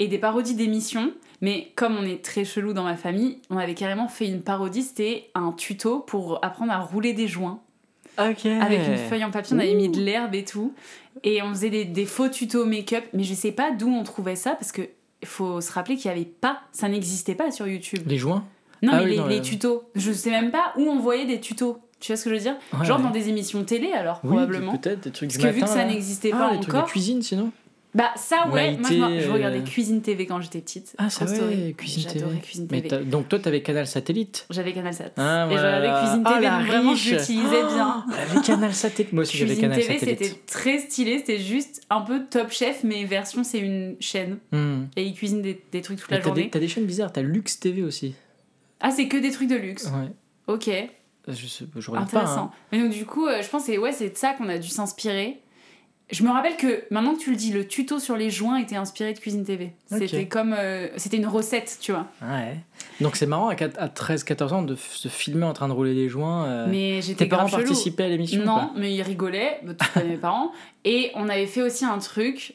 et 0.00 0.08
des 0.08 0.18
parodies 0.18 0.54
d'émissions. 0.56 1.12
Mais 1.44 1.72
comme 1.76 1.96
on 1.96 2.04
est 2.04 2.24
très 2.24 2.44
chelou 2.44 2.72
dans 2.72 2.84
ma 2.84 2.96
famille, 2.96 3.38
on 3.50 3.58
avait 3.58 3.74
carrément 3.74 4.08
fait 4.08 4.26
une 4.26 4.40
parodie, 4.40 4.82
c'était 4.82 5.28
un 5.34 5.52
tuto 5.52 5.98
pour 6.00 6.38
apprendre 6.42 6.72
à 6.72 6.78
rouler 6.80 7.12
des 7.12 7.28
joints. 7.28 7.60
Ok. 8.18 8.46
Avec 8.46 8.80
une 8.88 8.96
feuille 8.96 9.24
en 9.24 9.30
papier, 9.30 9.54
on 9.54 9.58
avait 9.58 9.74
mis 9.74 9.88
de 9.90 10.00
l'herbe 10.00 10.34
et 10.34 10.44
tout. 10.44 10.72
Et 11.22 11.42
on 11.42 11.50
faisait 11.50 11.68
des, 11.70 11.84
des 11.84 12.06
faux 12.06 12.28
tutos 12.28 12.64
make-up. 12.64 13.04
Mais 13.12 13.24
je 13.24 13.34
sais 13.34 13.52
pas 13.52 13.72
d'où 13.72 13.88
on 13.88 14.02
trouvait 14.04 14.36
ça 14.36 14.52
parce 14.52 14.72
que 14.72 14.82
faut 15.24 15.60
se 15.60 15.70
rappeler 15.72 15.96
qu'il 15.96 16.06
y 16.10 16.14
avait 16.14 16.24
pas, 16.24 16.60
ça 16.72 16.88
n'existait 16.88 17.34
pas 17.34 17.50
sur 17.50 17.66
YouTube. 17.66 18.00
Les 18.06 18.16
joints? 18.18 18.44
Non, 18.82 18.92
Ah 18.94 18.98
mais 19.00 19.04
oui, 19.04 19.10
les, 19.12 19.16
non, 19.18 19.26
les 19.26 19.40
tutos. 19.42 19.82
Je 19.94 20.12
sais 20.12 20.30
même 20.30 20.50
pas 20.50 20.72
où 20.78 20.82
on 20.82 20.98
voyait 20.98 21.26
des 21.26 21.40
tutos. 21.40 21.78
Tu 22.00 22.12
vois 22.12 22.16
ce 22.16 22.24
que 22.24 22.30
je 22.30 22.34
veux 22.36 22.40
dire? 22.40 22.56
Ouais, 22.78 22.84
Genre 22.86 22.98
ouais. 22.98 23.02
dans 23.04 23.10
des 23.10 23.28
émissions 23.30 23.64
télé, 23.64 23.92
alors, 23.92 24.20
Oui, 24.24 24.30
probablement. 24.30 24.76
peut-être 24.76 25.00
des 25.04 25.10
trucs 25.10 25.30
Parce 25.30 25.38
du 25.38 25.46
que 25.46 25.52
vu 25.52 25.60
que 25.62 25.68
ça 25.68 25.76
là. 25.78 25.86
n'existait 25.86 26.30
Ah, 26.34 26.38
pas 26.38 26.50
les 26.52 26.60
trucs 26.60 26.72
de 26.72 26.78
encore. 26.78 26.88
cuisine 26.90 27.22
sinon 27.22 27.50
Bah, 27.94 28.10
ça, 28.16 28.48
ouais. 28.48 28.76
Moi, 28.76 28.88
je, 28.90 28.94
me- 28.96 29.00
Maïté, 29.00 29.20
je 29.24 29.30
regardais 29.30 29.58
euh, 29.58 29.62
Cuisine 29.62 30.02
TV 30.02 30.26
quand 30.26 30.40
j'étais 30.40 30.60
petite. 30.60 30.94
Ah, 30.98 31.08
ça 31.10 31.24
ouais, 31.26 31.74
Cuisine 31.78 32.10
TV. 32.10 32.24
Cuisine 32.42 32.66
Mais 32.70 32.78
TV. 32.78 32.88
t'as- 32.88 33.02
donc 33.04 33.28
toi, 33.28 33.38
t'avais 33.38 33.62
Canal 33.62 33.86
Satellite 33.86 34.46
J'avais 34.50 34.72
Canal 34.72 34.92
Sat. 34.92 35.12
Ah, 35.16 35.46
et 35.48 35.54
je 35.54 35.58
voilà. 35.60 35.76
regardais 35.78 36.00
Cuisine 36.06 36.22
Ah, 36.26 36.34
TV, 36.34 36.46
donc 36.50 36.66
vraiment, 36.66 36.90
riche. 36.90 37.04
je 37.08 37.14
l'utilisais 37.14 37.62
bien. 37.72 38.04
Elle 38.12 38.30
avait 38.36 38.40
Canal 38.44 38.74
Satellite. 38.74 39.12
Moi 39.12 39.22
aussi, 39.22 39.36
j'avais 39.36 39.50
Cuisine 39.54 39.70
Canal 39.70 39.80
TV, 39.80 39.98
c'était 40.00 40.10
Satellite. 40.24 40.46
très 40.46 40.78
stylé. 40.80 41.18
C'était 41.18 41.38
juste 41.38 41.82
un 41.88 42.00
peu 42.00 42.24
Top 42.28 42.50
Chef, 42.50 42.82
mais 42.82 43.04
version, 43.04 43.44
c'est 43.44 43.60
une 43.60 43.94
chaîne. 44.00 44.38
Hmm. 44.50 44.84
Et 44.96 45.04
ils 45.04 45.14
cuisinent 45.14 45.42
des, 45.42 45.62
des 45.70 45.80
trucs 45.80 46.00
toute 46.00 46.10
Mais 46.10 46.16
la 46.18 46.22
T'as 46.22 46.30
des, 46.30 46.34
journée. 46.36 46.50
t'as 46.50 46.58
des 46.58 46.68
chaînes 46.68 46.86
bizarres. 46.86 47.12
T'as 47.12 47.22
Lux 47.22 47.60
TV 47.60 47.82
aussi. 47.82 48.14
Ah, 48.80 48.90
c'est 48.90 49.06
que 49.06 49.16
des 49.16 49.30
trucs 49.30 49.48
de 49.48 49.56
luxe. 49.56 49.84
Ouais. 49.86 50.10
Ok. 50.52 50.68
Je, 51.28 51.32
je 51.80 51.90
regarde 51.90 52.10
pas. 52.10 52.18
Intéressant. 52.22 52.44
hein. 52.46 52.50
Mais 52.70 52.80
donc 52.80 52.90
du 52.90 53.06
coup, 53.06 53.26
euh, 53.26 53.40
je 53.40 53.48
pense 53.48 53.66
que 53.66 53.78
ouais, 53.78 53.92
c'est 53.92 54.10
de 54.10 54.16
ça 54.16 54.32
qu'on 54.34 54.48
a 54.48 54.58
dû 54.58 54.68
s'inspirer. 54.68 55.38
Je 56.14 56.22
me 56.22 56.30
rappelle 56.30 56.56
que 56.56 56.84
maintenant 56.90 57.14
que 57.14 57.18
tu 57.20 57.30
le 57.30 57.36
dis, 57.36 57.50
le 57.52 57.66
tuto 57.66 57.98
sur 57.98 58.16
les 58.16 58.30
joints 58.30 58.58
était 58.58 58.76
inspiré 58.76 59.12
de 59.12 59.18
Cuisine 59.18 59.44
TV. 59.44 59.72
C'était 59.86 60.26
comme 60.26 60.54
euh, 60.56 60.86
c'était 60.96 61.16
une 61.16 61.26
recette, 61.26 61.78
tu 61.80 61.90
vois. 61.90 62.06
Ouais. 62.22 62.56
Donc 63.00 63.16
c'est 63.16 63.26
marrant 63.26 63.48
à, 63.48 63.54
13-14 63.56 64.52
ans 64.52 64.62
de 64.62 64.76
se 64.76 65.08
filmer 65.08 65.44
en 65.44 65.52
train 65.54 65.66
de 65.66 65.72
rouler 65.72 65.92
des 65.94 66.08
joints. 66.08 66.46
euh, 66.46 66.66
Mais 66.70 67.02
j'étais 67.02 67.24
Tes 67.24 67.28
parents 67.28 67.48
chelou. 67.48 67.62
participaient 67.64 68.04
à 68.04 68.08
l'émission 68.08 68.44
Non, 68.44 68.70
mais 68.76 68.94
ils 68.94 69.02
rigolaient. 69.02 69.58
Bah, 69.64 69.74
mes 70.06 70.16
parents. 70.16 70.52
Et 70.84 71.10
on 71.16 71.28
avait 71.28 71.46
fait 71.46 71.62
aussi 71.62 71.84
un 71.84 71.98
truc. 71.98 72.54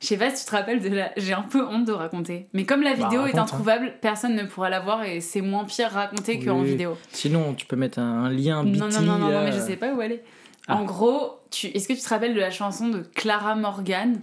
Je 0.00 0.06
sais 0.06 0.16
pas 0.16 0.30
si 0.30 0.44
tu 0.44 0.50
te 0.50 0.56
rappelles 0.56 0.80
de 0.80 0.88
la. 0.88 1.12
J'ai 1.16 1.34
un 1.34 1.42
peu 1.42 1.64
honte 1.64 1.84
de 1.84 1.92
raconter. 1.92 2.48
Mais 2.54 2.64
comme 2.64 2.82
la 2.82 2.96
Bah, 2.96 3.04
vidéo 3.04 3.26
est 3.26 3.36
hein. 3.38 3.42
introuvable, 3.42 3.92
personne 4.00 4.34
ne 4.34 4.44
pourra 4.44 4.68
la 4.70 4.80
voir 4.80 5.04
et 5.04 5.20
c'est 5.20 5.42
moins 5.42 5.64
pire 5.64 5.90
raconté 5.90 6.38
Oui, 6.38 6.44
qu'en 6.44 6.62
vidéo. 6.62 6.96
Sinon, 7.12 7.54
tu 7.54 7.66
peux 7.66 7.76
mettre 7.76 7.98
un, 8.00 8.24
un 8.24 8.30
lien. 8.30 8.64
Non, 8.64 8.88
non, 8.88 9.00
non, 9.02 9.18
non, 9.18 9.28
non, 9.30 9.44
mais 9.44 9.52
je 9.52 9.58
sais 9.60 9.76
pas 9.76 9.92
où 9.92 10.00
elle 10.02 10.12
est. 10.12 10.24
Ah. 10.70 10.76
En 10.76 10.84
gros, 10.84 11.38
tu... 11.50 11.66
est-ce 11.68 11.88
que 11.88 11.92
tu 11.92 12.00
te 12.00 12.08
rappelles 12.08 12.34
de 12.34 12.40
la 12.40 12.50
chanson 12.50 12.88
de 12.88 13.00
Clara 13.14 13.54
Morgan? 13.54 14.20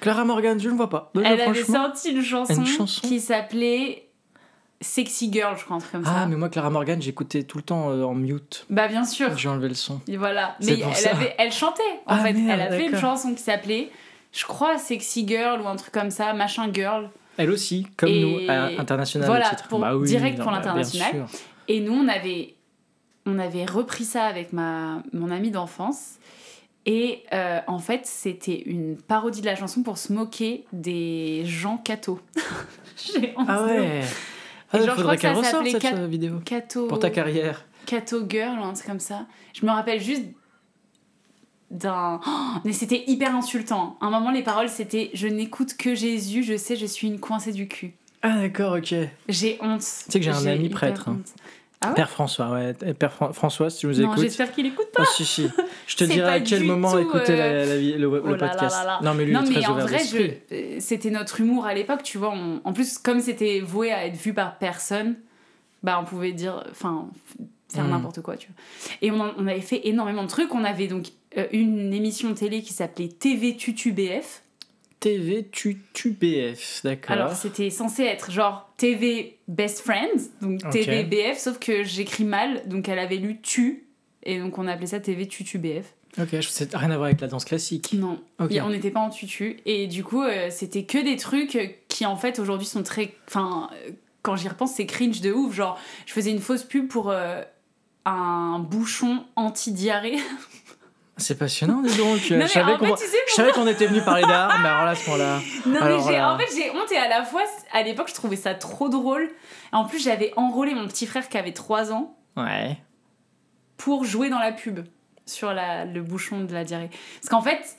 Clara 0.00 0.24
Morgan, 0.24 0.58
je 0.58 0.68
ne 0.68 0.74
vois 0.74 0.88
pas. 0.90 1.10
Déjà, 1.14 1.28
Elle 1.30 1.40
avait 1.42 1.62
sorti 1.64 2.10
une 2.10 2.22
chanson, 2.22 2.54
Une 2.54 2.66
chanson 2.66 3.06
qui 3.06 3.20
s'appelait 3.20 4.08
Sexy 4.80 5.30
Girl, 5.32 5.56
je 5.58 5.64
crois, 5.64 5.76
un 5.76 5.80
truc 5.80 5.92
comme 5.92 6.04
Ah, 6.06 6.20
ça. 6.22 6.26
mais 6.26 6.36
moi, 6.36 6.48
Clara 6.48 6.70
Morgan, 6.70 7.00
j'écoutais 7.02 7.42
tout 7.42 7.58
le 7.58 7.62
temps 7.64 7.90
euh, 7.90 8.02
en 8.04 8.14
mute. 8.14 8.64
Bah 8.70 8.88
bien 8.88 9.04
sûr. 9.04 9.36
J'ai 9.36 9.48
enlevé 9.48 9.68
le 9.68 9.74
son. 9.74 10.00
Et 10.08 10.16
voilà. 10.16 10.56
Mais 10.62 10.76
pour 10.78 10.88
elle, 10.90 10.96
ça. 10.96 11.10
avait, 11.10 11.34
elle 11.38 11.52
chantait, 11.52 11.82
en 12.06 12.14
Ah, 12.14 12.18
fait. 12.20 12.32
merde, 12.32 12.48
elle 12.48 12.60
a 12.62 12.70
fait 12.76 12.86
une 12.86 12.96
chanson 12.98 13.34
qui 13.34 13.42
s'appelait, 13.42 13.90
je 14.32 14.44
crois, 14.46 14.78
Sexy 14.78 15.28
Girl 15.28 15.60
ou 15.60 15.68
un 15.68 15.76
truc 15.76 15.92
comme 15.92 16.10
ça, 16.10 16.32
machin 16.32 16.70
girl. 16.72 17.10
Elle 17.36 17.50
aussi, 17.50 17.86
comme 17.96 18.08
Et 18.08 18.20
nous, 18.22 18.50
à 18.50 18.80
international 18.80 19.26
voilà, 19.28 19.50
le 19.50 19.56
titre. 19.56 19.68
pour- 19.68 19.80
Bah 19.80 19.94
oui, 19.96 20.06
direct 20.08 20.38
non, 20.38 20.44
pour 20.44 20.52
bah, 20.52 20.58
l'international. 20.58 21.26
Et 21.68 21.80
nous, 21.80 21.92
on 21.92 22.08
avait, 22.08 22.54
on 23.26 23.38
avait 23.38 23.64
repris 23.64 24.04
ça 24.04 24.24
avec 24.24 24.52
ma, 24.52 25.02
mon 25.12 25.30
amie 25.30 25.50
d'enfance. 25.50 26.14
Et 26.86 27.24
euh, 27.32 27.60
en 27.66 27.78
fait, 27.78 28.06
c'était 28.06 28.58
une 28.62 28.96
parodie 28.96 29.42
de 29.42 29.46
la 29.46 29.54
chanson 29.56 29.82
pour 29.82 29.98
se 29.98 30.12
moquer 30.12 30.64
des 30.72 31.42
gens 31.44 31.76
cathos. 31.76 32.20
J'ai 32.96 33.34
honte 33.36 33.46
Ah 33.48 33.62
de- 33.62 33.68
ouais. 33.68 34.00
Ah, 34.72 34.78
genre, 34.80 34.94
faudrait 34.96 35.16
que 35.16 35.22
qu'elle 35.22 35.34
ressorte 35.36 35.66
cette 35.68 35.82
Cat- 35.82 36.06
vidéo. 36.06 36.40
Pour 36.88 36.98
ta 36.98 37.10
carrière. 37.10 37.66
Catho 37.86 38.24
Girl 38.28 38.58
un 38.62 38.72
truc 38.72 38.86
comme 38.86 39.00
ça. 39.00 39.26
Je 39.52 39.66
me 39.66 39.70
rappelle 39.70 40.00
juste 40.00 40.22
d'un. 41.70 42.20
Oh, 42.26 42.30
mais 42.64 42.72
c'était 42.72 43.04
hyper 43.06 43.34
insultant. 43.34 43.96
À 44.00 44.06
un 44.06 44.10
moment, 44.10 44.30
les 44.30 44.42
paroles 44.42 44.68
c'était 44.68 45.10
Je 45.14 45.28
n'écoute 45.28 45.76
que 45.76 45.94
Jésus, 45.94 46.42
je 46.42 46.56
sais, 46.56 46.76
je 46.76 46.86
suis 46.86 47.06
une 47.08 47.20
coincée 47.20 47.52
du 47.52 47.68
cul. 47.68 47.92
Ah 48.22 48.36
d'accord, 48.40 48.76
ok. 48.78 48.94
J'ai 49.28 49.58
honte. 49.60 49.80
Tu 49.80 50.12
sais 50.12 50.18
que 50.20 50.24
j'ai 50.24 50.30
un 50.30 50.46
ami 50.46 50.68
prêtre, 50.68 51.08
hein. 51.08 51.18
Ah 51.82 51.88
ouais 51.88 51.94
Père 51.94 52.10
François, 52.10 52.50
ouais. 52.50 52.74
Père 52.74 53.12
Fran- 53.12 53.32
François, 53.32 53.70
si 53.70 53.78
tu 53.80 53.86
nous 53.86 53.94
Non, 53.94 54.12
écoutes. 54.12 54.22
j'espère 54.24 54.52
qu'il 54.52 54.66
écoute 54.66 54.88
pas. 54.92 55.02
Ah 55.06 55.10
si, 55.16 55.24
si. 55.24 55.48
Je 55.86 55.96
te 55.96 56.04
dirai 56.12 56.28
à 56.30 56.40
quel 56.40 56.64
moment 56.64 56.98
écouter 56.98 57.34
euh, 57.40 57.92
la 57.92 57.96
le, 57.98 58.06
Oh 58.06 58.20
podcast. 58.36 58.60
là 58.76 58.84
là. 58.84 59.00
Non, 59.02 59.14
mais 59.14 59.24
lui, 59.24 59.32
non, 59.32 59.40
il 59.44 59.52
est 59.52 59.54
mais 59.56 59.62
très 59.62 59.70
en 59.72 59.74
vrai, 59.78 59.98
je- 60.04 60.54
euh, 60.54 60.76
c'était 60.78 61.10
notre 61.10 61.40
humour 61.40 61.64
à 61.64 61.72
l'époque, 61.72 62.02
tu 62.02 62.18
vois. 62.18 62.32
on- 62.34 62.60
En 62.64 62.72
plus, 62.74 62.98
comme 62.98 63.20
c'était 63.20 63.60
voué 63.60 63.92
à 63.92 64.04
être 64.06 64.16
vu 64.16 64.34
par 64.34 64.58
personne, 64.58 65.16
bah 65.82 65.98
on 66.00 66.04
pouvait 66.04 66.32
dire. 66.32 66.62
Enfin, 66.70 67.08
faire 67.72 67.84
Mm. 67.84 67.90
n'importe 67.90 68.20
quoi, 68.20 68.36
tu 68.36 68.48
vois. 68.48 68.92
Et 69.00 69.10
on, 69.10 69.20
en- 69.20 69.32
on 69.38 69.46
avait 69.46 69.60
fait 69.62 69.80
énormément 69.88 70.22
de 70.24 70.28
trucs. 70.28 70.54
On 70.54 70.64
avait 70.64 70.86
donc 70.88 71.06
euh, 71.38 71.46
une 71.52 71.94
émission 71.94 72.34
télé 72.34 72.60
qui 72.60 72.72
s'appelait 72.74 73.08
TV 73.08 73.56
Tutu 73.56 73.92
BF. 73.92 74.42
TV 75.00 75.48
Tutu 75.50 76.10
BF, 76.10 76.82
d'accord. 76.84 77.12
Alors, 77.12 77.32
c'était 77.32 77.70
censé 77.70 78.02
être 78.02 78.30
genre 78.30 78.70
TV 78.76 79.38
Best 79.48 79.80
Friends, 79.80 80.30
donc. 80.42 80.60
TV 80.70 81.04
BF, 81.04 81.38
sauf 81.38 81.58
que 81.58 81.82
j'écris 81.82 82.24
mal, 82.24 82.62
donc 82.66 82.88
elle 82.88 82.98
avait 82.98 83.16
lu 83.16 83.40
Tu, 83.40 83.86
et 84.22 84.38
donc 84.38 84.58
on 84.58 84.68
appelait 84.68 84.86
ça 84.86 85.00
TV 85.00 85.26
Tutu 85.26 85.58
BF. 85.58 85.94
Ok, 86.18 86.28
je 86.32 86.48
sais 86.48 86.68
rien 86.74 86.90
à 86.90 86.96
voir 86.96 87.06
avec 87.06 87.20
la 87.20 87.28
danse 87.28 87.44
classique. 87.44 87.92
Non, 87.92 88.20
Ok. 88.40 88.52
Et 88.52 88.60
on 88.60 88.70
n'était 88.70 88.90
pas 88.90 89.00
en 89.00 89.10
tutu. 89.10 89.60
Et 89.64 89.86
du 89.86 90.02
coup, 90.02 90.22
euh, 90.22 90.48
c'était 90.50 90.84
que 90.84 90.98
des 90.98 91.16
trucs 91.16 91.78
qui, 91.88 92.04
en 92.04 92.16
fait, 92.16 92.38
aujourd'hui 92.38 92.66
sont 92.66 92.82
très. 92.82 93.14
Enfin, 93.28 93.70
euh, 93.72 93.90
quand 94.22 94.34
j'y 94.36 94.48
repense, 94.48 94.74
c'est 94.74 94.86
cringe 94.86 95.20
de 95.20 95.32
ouf. 95.32 95.54
Genre, 95.54 95.78
je 96.06 96.12
faisais 96.12 96.30
une 96.30 96.40
fausse 96.40 96.64
pub 96.64 96.88
pour 96.88 97.10
euh, 97.10 97.42
un 98.04 98.58
bouchon 98.58 99.24
anti-diarrhée. 99.36 100.18
C'est 101.20 101.38
passionnant, 101.38 101.82
dis 101.82 101.96
donc. 101.96 102.18
je 102.20 102.46
savais 102.46 102.76
qu'on 102.76 102.94
tu 102.96 103.04
sais, 103.28 103.72
était 103.72 103.86
venu 103.86 104.00
parler 104.02 104.22
d'art, 104.22 104.58
mais 104.62 104.68
alors 104.68 104.84
là, 104.84 104.90
à 104.90 104.94
ce 104.94 105.08
moment-là. 105.10 105.38
Non, 105.66 105.80
Alors 105.80 106.06
mais 106.06 106.12
là- 106.16 106.34
en 106.34 106.38
fait, 106.38 106.46
j'ai 106.56 106.70
honte 106.70 106.90
et 106.90 106.96
à 106.96 107.08
la 107.08 107.22
fois, 107.24 107.42
à 107.72 107.82
l'époque, 107.82 108.08
je 108.08 108.14
trouvais 108.14 108.36
ça 108.36 108.54
trop 108.54 108.88
drôle. 108.88 109.30
En 109.72 109.84
plus, 109.84 110.02
j'avais 110.02 110.32
enrôlé 110.36 110.74
mon 110.74 110.86
petit 110.88 111.06
frère 111.06 111.28
qui 111.28 111.38
avait 111.38 111.52
3 111.52 111.92
ans 111.92 112.16
Ouais. 112.36 112.76
pour 113.76 114.04
jouer 114.04 114.30
dans 114.30 114.38
la 114.38 114.52
pub 114.52 114.80
sur 115.26 115.52
la, 115.52 115.84
le 115.84 116.02
bouchon 116.02 116.40
de 116.44 116.52
la 116.52 116.64
diarrhée. 116.64 116.90
Parce 117.20 117.28
qu'en 117.28 117.42
fait, 117.42 117.76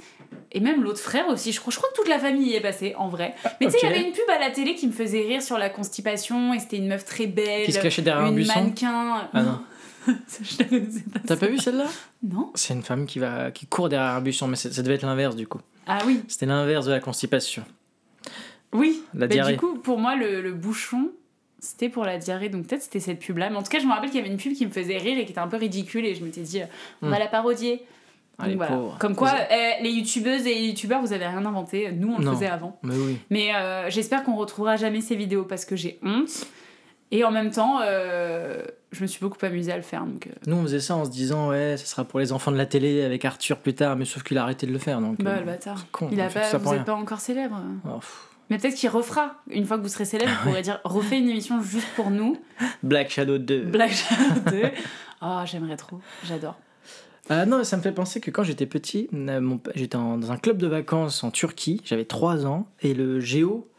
et 0.53 0.59
même 0.61 0.83
l'autre 0.83 0.99
frère 1.01 1.27
aussi, 1.27 1.51
je 1.51 1.59
crois, 1.59 1.71
je 1.71 1.77
crois 1.77 1.89
que 1.89 1.95
toute 1.95 2.07
la 2.07 2.17
famille 2.19 2.49
y 2.51 2.55
est 2.55 2.61
passée 2.61 2.95
en 2.97 3.09
vrai. 3.09 3.33
Mais 3.59 3.67
tu 3.67 3.73
sais, 3.73 3.79
il 3.83 3.89
y 3.89 3.91
avait 3.91 4.01
une 4.03 4.13
pub 4.13 4.29
à 4.33 4.39
la 4.39 4.51
télé 4.51 4.75
qui 4.75 4.87
me 4.87 4.93
faisait 4.93 5.21
rire 5.21 5.41
sur 5.41 5.57
la 5.57 5.69
constipation 5.69 6.53
et 6.53 6.59
c'était 6.59 6.77
une 6.77 6.87
meuf 6.87 7.03
très 7.03 7.27
belle. 7.27 7.65
Qui 7.65 7.73
se 7.73 7.79
cachait 7.79 8.01
derrière 8.01 8.25
un 8.27 8.31
buisson. 8.31 8.53
mannequin. 8.55 9.29
Ah 9.33 9.41
non. 9.43 9.61
je 10.41 10.57
la 10.59 10.65
connaissais 10.65 11.03
pas. 11.13 11.19
T'as 11.25 11.35
pas 11.37 11.47
vu 11.47 11.57
celle-là? 11.57 11.85
Non 12.23 12.51
C'est 12.55 12.73
une 12.73 12.83
femme 12.83 13.05
qui, 13.05 13.19
va, 13.19 13.51
qui 13.51 13.65
court 13.67 13.89
derrière 13.89 14.15
un 14.15 14.21
buisson, 14.21 14.47
mais 14.47 14.55
ça 14.55 14.69
devait 14.81 14.95
être 14.95 15.03
l'inverse 15.05 15.35
du 15.35 15.47
coup. 15.47 15.59
Ah 15.87 15.99
oui, 16.05 16.23
C'était 16.27 16.45
l'inverse 16.45 16.85
de 16.85 16.91
la 16.91 16.99
constipation. 16.99 17.63
oui. 18.73 19.01
La 19.13 19.21
Bah, 19.21 19.27
diarrhée. 19.27 19.53
du 19.53 19.59
coup, 19.59 19.75
pour 19.79 19.97
moi, 19.99 20.15
le, 20.15 20.41
le 20.41 20.53
bouchon, 20.53 21.11
c'était 21.59 21.89
pour 21.89 22.05
la 22.05 22.17
diarrhée. 22.17 22.49
Donc 22.49 22.67
peut-être 22.67 22.83
c'était 22.83 22.99
cette 22.99 23.19
pub-là. 23.19 23.49
Mais 23.49 23.57
en 23.57 23.63
tout 23.63 23.69
cas, 23.69 23.79
je 23.79 23.85
me 23.85 23.91
rappelle 23.91 24.09
qu'il 24.09 24.19
y 24.19 24.23
avait 24.23 24.31
une 24.31 24.37
pub 24.39 24.53
qui 24.53 24.65
me 24.65 24.71
faisait 24.71 24.97
rire 24.97 25.17
et 25.17 25.25
qui 25.25 25.31
était 25.31 25.39
un 25.41 25.47
peu 25.47 25.57
ridicule. 25.57 26.05
Et 26.05 26.15
je 26.15 26.23
m'étais 26.23 26.41
dit, 26.41 26.61
euh, 26.61 26.65
on 27.01 27.07
Hmm. 27.07 27.11
va 27.11 27.19
la 27.19 27.27
parodier. 27.27 27.83
Ah, 28.37 28.43
Donc 28.43 28.49
les 28.51 28.55
voilà. 28.55 28.75
pauvres. 28.75 28.97
Comme 28.99 29.15
quoi, 29.15 29.29
Vous- 29.31 29.41
eh, 29.51 29.83
les 29.83 29.91
youtubeuses 29.91 30.47
et 30.47 30.55
les 30.55 30.67
youtubeurs, 30.69 31.01
vous 31.01 31.13
avez 31.13 31.27
rien 31.27 31.45
inventé. 31.45 31.91
Nous, 31.91 32.11
on 32.13 32.17
le 32.17 32.23
Non. 32.25 32.33
faisait 32.33 32.47
avant. 32.47 32.79
Mais 32.81 32.95
oui. 32.95 33.17
Mais 33.29 33.53
euh, 33.55 33.89
j'espère 33.89 34.23
qu'on 34.23 34.35
retrouvera 34.35 34.77
jamais 34.77 35.01
ces 35.01 35.15
vidéos 35.15 35.43
parce 35.43 35.65
que 35.65 35.75
j'ai 35.75 35.99
honte. 36.03 36.47
Et 37.11 37.23
en 37.25 37.31
même 37.31 37.51
temps, 37.51 37.79
euh, 37.83 38.63
je 38.91 39.01
me 39.01 39.07
suis 39.07 39.19
beaucoup 39.19 39.43
amusée 39.45 39.71
à 39.71 39.75
le 39.75 39.81
faire. 39.81 40.05
Donc, 40.05 40.27
euh, 40.27 40.31
Nous, 40.47 40.55
on 40.55 40.63
faisait 40.63 40.79
ça 40.79 40.95
en 40.95 41.03
se 41.05 41.09
disant, 41.09 41.49
ouais, 41.49 41.75
ça 41.77 41.85
sera 41.85 42.05
pour 42.05 42.19
les 42.19 42.31
enfants 42.31 42.51
de 42.51 42.57
la 42.57 42.65
télé 42.65 43.03
avec 43.03 43.25
Arthur 43.25 43.57
plus 43.57 43.73
tard, 43.73 43.97
mais 43.97 44.05
sauf 44.05 44.23
qu'il 44.23 44.37
a 44.37 44.43
arrêté 44.43 44.65
de 44.65 44.71
le 44.71 44.79
faire. 44.79 45.01
Donc, 45.01 45.21
bah, 45.21 45.31
euh, 45.31 45.39
le 45.39 45.45
bâtard. 45.45 45.85
con, 45.91 46.07
Il 46.11 46.21
a 46.21 46.29
pas, 46.29 46.43
ça 46.43 46.57
vous 46.57 46.63
pour 46.63 46.73
êtes 46.73 46.79
rien. 46.79 46.85
pas 46.85 46.95
encore 46.95 47.19
célèbre. 47.19 47.61
Oh. 47.85 47.99
Mais 48.49 48.57
peut-être 48.57 48.75
qu'il 48.75 48.89
refera. 48.89 49.35
Une 49.49 49.65
fois 49.65 49.77
que 49.77 49.83
vous 49.83 49.89
serez 49.89 50.05
célèbre, 50.05 50.31
vous 50.43 50.43
pourrez 50.49 50.61
dire 50.61 50.79
refais 50.85 51.17
une 51.19 51.29
émission 51.29 51.61
juste 51.61 51.87
pour 51.95 52.11
nous. 52.11 52.37
Black 52.83 53.09
Shadow 53.09 53.37
2. 53.37 53.63
Black 53.63 53.91
Shadow 53.91 54.51
2. 54.51 54.61
Oh, 55.21 55.41
j'aimerais 55.45 55.77
trop. 55.77 55.99
J'adore. 56.23 56.57
Ah 57.29 57.45
non, 57.45 57.63
ça 57.63 57.77
me 57.77 57.81
fait 57.81 57.91
penser 57.91 58.19
que 58.19 58.31
quand 58.31 58.43
j'étais 58.43 58.65
petit, 58.65 59.07
euh, 59.13 59.57
j'étais 59.75 59.97
dans 59.97 60.31
un 60.31 60.37
club 60.37 60.57
de 60.57 60.67
vacances 60.67 61.23
en 61.23 61.31
Turquie, 61.31 61.79
j'avais 61.85 62.03
3 62.03 62.45
ans, 62.45 62.67
et 62.81 62.93
le 62.93 63.19
géo, 63.19 63.69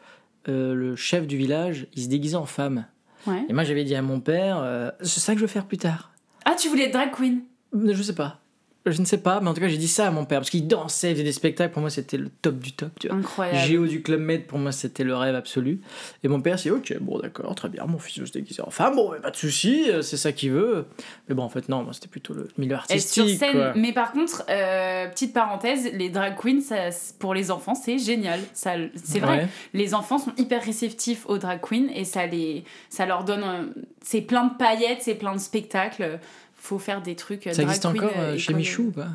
euh, 0.49 0.74
le 0.74 0.97
chef 0.97 1.26
du 1.26 1.37
village, 1.37 1.87
il 1.95 2.05
se 2.05 2.09
déguisait 2.09 2.37
en 2.37 2.47
femme. 2.47 2.87
Ouais. 3.27 3.45
Et 3.49 3.53
moi 3.53 3.64
j'avais 3.64 3.85
dit 3.85 3.95
à 3.95 4.03
mon 4.03 4.20
père, 4.20 4.59
euh, 4.59 4.91
c'est 5.01 5.20
ça 5.20 5.33
que 5.33 5.39
je 5.39 5.45
veux 5.45 5.51
faire 5.51 5.66
plus 5.66 5.79
tard. 5.79 6.12
Ah, 6.45 6.55
tu 6.55 6.68
voulais 6.68 6.85
être 6.85 6.93
drag 6.93 7.11
queen? 7.12 7.43
Je 7.73 8.03
sais 8.03 8.14
pas. 8.14 8.41
Je 8.85 9.01
ne 9.01 9.07
sais 9.07 9.18
pas, 9.18 9.41
mais 9.41 9.49
en 9.49 9.55
tout 9.55 9.61
cas 9.61 9.68
j'ai 9.68 9.76
dit 9.76 9.87
ça 9.87 10.09
à 10.09 10.11
mon 10.11 10.24
père, 10.24 10.41
parce 10.41 10.51
qu'il 10.51 10.66
dansait, 10.66 11.11
il 11.11 11.14
faisait 11.14 11.22
des 11.24 11.30
spectacles, 11.33 11.72
pour 11.72 11.80
moi 11.83 11.91
c'était 11.91 12.16
le 12.16 12.28
top 12.30 12.59
du 12.59 12.72
top, 12.72 12.91
tu 12.99 13.07
vois. 13.07 13.16
Incroyable. 13.16 13.59
Géo 13.59 13.87
du 13.87 14.03
Club 14.03 14.20
Med, 14.20 14.47
pour 14.49 14.59
moi, 14.59 14.72
c'était 14.72 15.05
le 15.05 15.14
rêve 15.14 15.37
absolu. 15.37 15.80
Et 16.24 16.28
mon 16.28 16.41
père 16.41 16.59
s'est 16.59 16.68
dit, 16.70 16.74
ok, 16.74 16.97
bon, 17.01 17.20
d'accord, 17.20 17.55
très 17.55 17.68
bien, 17.68 17.85
mon 17.87 17.99
fils 17.99 18.18
veut 18.18 18.26
se 18.26 18.33
déguiser 18.33 18.61
en 18.62 18.70
femme, 18.70 18.97
bon, 18.97 19.12
mais 19.12 19.20
pas 19.20 19.30
de 19.30 19.37
souci, 19.37 19.85
euh, 19.89 20.03
c'est 20.03 20.16
ça 20.16 20.33
qu'il 20.33 20.51
veut. 20.51 20.87
Mais 21.28 21.35
bon, 21.37 21.45
en 21.45 21.49
fait, 21.49 21.68
non, 21.68 21.85
moi, 21.85 21.93
c'était 21.93 22.09
plutôt 22.09 22.35
le 22.35 22.49
milieu 22.59 22.70
sur 22.74 22.78
artistique. 22.80 23.39
scène. 23.39 23.53
quoi. 23.53 23.72
Mais 23.76 23.93
par 23.93 24.11
contre, 24.11 24.43
euh, 24.51 25.07
petite 25.11 25.33
parenthèse, 25.33 25.89
les 25.93 26.11
drag 26.11 26.35
queens, 26.37 26.61
ça, 26.61 26.91
c'est- 26.91 27.16
pour 27.18 27.35
les 27.35 27.53
enfants, 27.53 27.76
c'est 27.76 27.99
génial. 27.99 28.41
Ça, 28.53 28.72
c'est 28.97 29.20
vrai. 29.20 29.37
Ouais. 29.43 29.49
Les 29.74 29.95
enfants 29.95 30.18
sont 30.18 30.33
hyper 30.39 30.61
réceptifs 30.61 31.24
aux 31.28 31.39
drag 31.39 31.61
queens 31.61 31.87
et 31.95 32.05
ça, 32.05 32.26
les, 32.26 32.64
ça 32.89 33.07
leur 33.07 33.22
donne. 33.22 33.45
euh, 33.45 33.62
c'est 34.03 34.22
plein 34.22 34.47
de 34.47 34.55
paillettes, 34.57 35.03
c'est 35.03 35.14
plein 35.14 35.35
de 35.35 35.41
spectacles. 35.41 36.18
Faut 36.65 36.79
faire 36.79 37.03
des 37.03 37.17
trucs. 37.17 37.49
euh, 37.49 37.53
Ça 37.53 37.63
drag 37.65 37.75
existe 37.77 37.93
queen, 37.93 38.05
encore 38.05 38.19
euh, 38.21 38.35
euh, 38.35 38.39
chez. 38.39 38.55
Michou 38.55 38.83
ou 38.85 38.91
pas? 38.93 39.09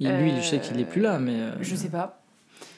Il- 0.00 0.10
Lui, 0.10 0.32
je 0.40 0.40
sais 0.46 0.60
qu'il 0.60 0.80
est 0.80 0.84
plus 0.86 1.02
là, 1.02 1.18
mais. 1.18 1.36
Je 1.60 1.76
sais 1.76 1.90
pas. 1.90 2.22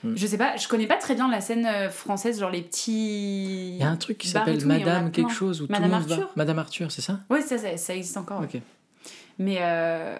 Hmm. 0.02 0.16
Je 0.16 0.26
sais 0.26 0.38
pas, 0.38 0.56
je 0.56 0.66
connais 0.66 0.86
pas 0.88 0.96
très 0.96 1.14
bien 1.14 1.30
la 1.30 1.40
scène 1.40 1.68
française, 1.90 2.40
genre 2.40 2.50
les 2.50 2.62
petits. 2.62 3.70
Il 3.74 3.76
y 3.76 3.82
a 3.84 3.88
un 3.88 3.96
truc 3.96 4.18
qui 4.18 4.26
s'appelle 4.28 4.64
Madame 4.66 5.12
quelque 5.12 5.30
chose 5.32 5.62
où 5.62 5.66
Madame 5.68 5.84
tout 5.84 5.88
le 5.94 6.00
monde 6.00 6.10
Arthur 6.12 6.26
va. 6.26 6.32
Madame 6.36 6.58
Arthur, 6.58 6.90
c'est 6.92 7.00
ça? 7.02 7.20
Ouais, 7.30 7.42
ça, 7.42 7.58
ça, 7.58 7.76
ça 7.76 7.94
existe 7.94 8.16
encore. 8.16 8.40
Ok. 8.42 8.60
Mais 9.38 9.58
euh, 9.60 10.16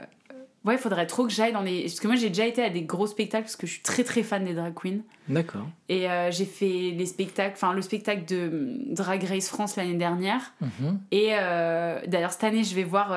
ouais, 0.64 0.74
il 0.74 0.78
faudrait 0.78 1.06
trop 1.06 1.26
que 1.26 1.32
j'aille 1.32 1.52
dans 1.52 1.60
les. 1.62 1.82
Parce 1.82 1.98
que 2.00 2.06
moi, 2.06 2.16
j'ai 2.16 2.28
déjà 2.28 2.46
été 2.46 2.62
à 2.62 2.70
des 2.70 2.82
gros 2.82 3.06
spectacles 3.08 3.44
parce 3.44 3.56
que 3.56 3.66
je 3.66 3.72
suis 3.72 3.82
très 3.82 4.04
très 4.04 4.22
fan 4.22 4.44
des 4.44 4.54
drag 4.54 4.74
queens. 4.74 5.00
D'accord. 5.28 5.66
Et 5.88 6.08
euh, 6.08 6.30
j'ai 6.30 6.44
fait 6.44 6.92
les 6.96 7.06
spectacles, 7.06 7.54
enfin 7.56 7.72
le 7.72 7.82
spectacle 7.82 8.24
de 8.26 8.78
Drag 8.94 9.22
Race 9.24 9.48
France 9.48 9.74
l'année 9.76 9.94
dernière. 9.94 10.52
Mhm. 10.60 11.00
Et 11.10 11.30
euh, 11.32 12.00
d'ailleurs, 12.06 12.32
cette 12.32 12.44
année, 12.44 12.62
je 12.64 12.74
vais 12.76 12.84
voir. 12.84 13.12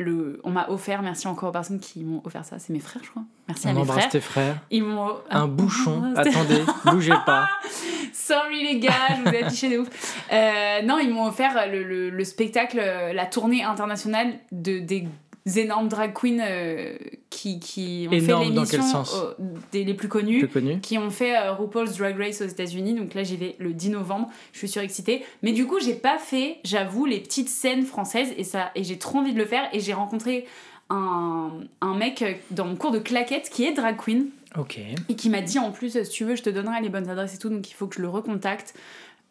Le... 0.00 0.40
On 0.44 0.50
m'a 0.50 0.68
offert, 0.70 1.02
merci 1.02 1.28
encore 1.28 1.50
aux 1.50 1.52
personnes 1.52 1.78
qui 1.80 2.02
m'ont 2.04 2.20
offert 2.24 2.44
ça. 2.44 2.58
C'est 2.58 2.72
mes 2.72 2.80
frères, 2.80 3.02
je 3.04 3.10
crois. 3.10 3.22
Merci 3.48 3.68
à 3.68 3.70
On 3.70 3.74
mes 3.74 3.80
embrasse 3.80 3.98
frères. 3.98 4.10
tes 4.10 4.20
frères. 4.20 4.56
Ils 4.70 4.82
m'ont. 4.84 5.10
Un 5.30 5.46
bouchon. 5.46 6.12
C'était- 6.16 6.30
Attendez, 6.30 6.62
bougez 6.86 7.14
pas. 7.26 7.48
Sorry 8.12 8.62
les 8.62 8.78
gars, 8.80 8.92
je 9.16 9.22
vous 9.28 9.34
ai 9.34 9.42
affiché 9.44 9.68
de 9.70 9.78
ouf. 9.78 9.88
Euh, 10.32 10.82
non, 10.82 10.98
ils 10.98 11.10
m'ont 11.12 11.26
offert 11.26 11.66
le, 11.70 11.82
le- 11.82 12.10
le 12.10 12.24
spectacle, 12.24 12.78
euh, 12.80 13.12
la 13.12 13.26
tournée 13.26 13.62
internationale 13.64 14.34
de, 14.52 14.78
des 14.78 15.08
énormes 15.56 15.88
drag 15.88 16.12
queens 16.12 16.38
euh, 16.40 16.96
qui, 17.30 17.60
qui 17.60 18.06
ont 18.08 18.12
Énorme 18.12 18.26
fait 18.26 18.32
dans 18.32 18.40
l'émission, 18.42 18.78
quel 18.78 18.82
sens 18.82 19.14
euh, 19.16 19.34
des 19.72 19.84
les 19.84 19.94
plus 19.94 20.08
connus. 20.08 20.40
Plus 20.40 20.48
connu. 20.48 20.80
qui 20.80 20.98
ont 20.98 21.10
fait 21.10 21.36
euh, 21.36 21.52
RuPaul's 21.52 21.96
Drag 21.96 22.18
Race 22.18 22.40
aux 22.40 22.46
États-Unis. 22.46 22.94
Donc 22.94 23.14
là, 23.14 23.22
j'y 23.22 23.36
vais 23.36 23.56
le 23.58 23.72
10 23.72 23.90
novembre. 23.90 24.28
Je 24.52 24.58
suis 24.58 24.68
surexcitée. 24.68 25.24
Mais 25.42 25.52
du 25.52 25.66
coup, 25.66 25.80
j'ai 25.80 25.94
pas 25.94 26.18
fait, 26.18 26.58
j'avoue, 26.64 27.06
les 27.06 27.20
petites 27.20 27.48
scènes 27.48 27.84
françaises 27.84 28.32
et 28.36 28.44
ça 28.44 28.70
et 28.74 28.84
j'ai 28.84 28.98
trop 28.98 29.18
envie 29.18 29.32
de 29.32 29.38
le 29.38 29.46
faire. 29.46 29.64
Et 29.72 29.80
j'ai 29.80 29.92
rencontré 29.94 30.46
un, 30.90 31.50
un 31.80 31.94
mec 31.94 32.24
dans 32.50 32.66
mon 32.66 32.76
cours 32.76 32.90
de 32.90 32.98
claquettes 32.98 33.48
qui 33.50 33.64
est 33.64 33.72
drag 33.72 33.96
queen 33.96 34.26
Ok. 34.58 34.78
et 35.08 35.14
qui 35.14 35.30
m'a 35.30 35.40
dit 35.40 35.58
en 35.60 35.70
plus, 35.70 36.02
si 36.02 36.10
tu 36.10 36.24
veux, 36.24 36.34
je 36.36 36.42
te 36.42 36.50
donnerai 36.50 36.80
les 36.82 36.88
bonnes 36.88 37.08
adresses 37.08 37.36
et 37.36 37.38
tout. 37.38 37.48
Donc 37.48 37.70
il 37.70 37.74
faut 37.74 37.86
que 37.86 37.94
je 37.96 38.02
le 38.02 38.08
recontacte. 38.08 38.74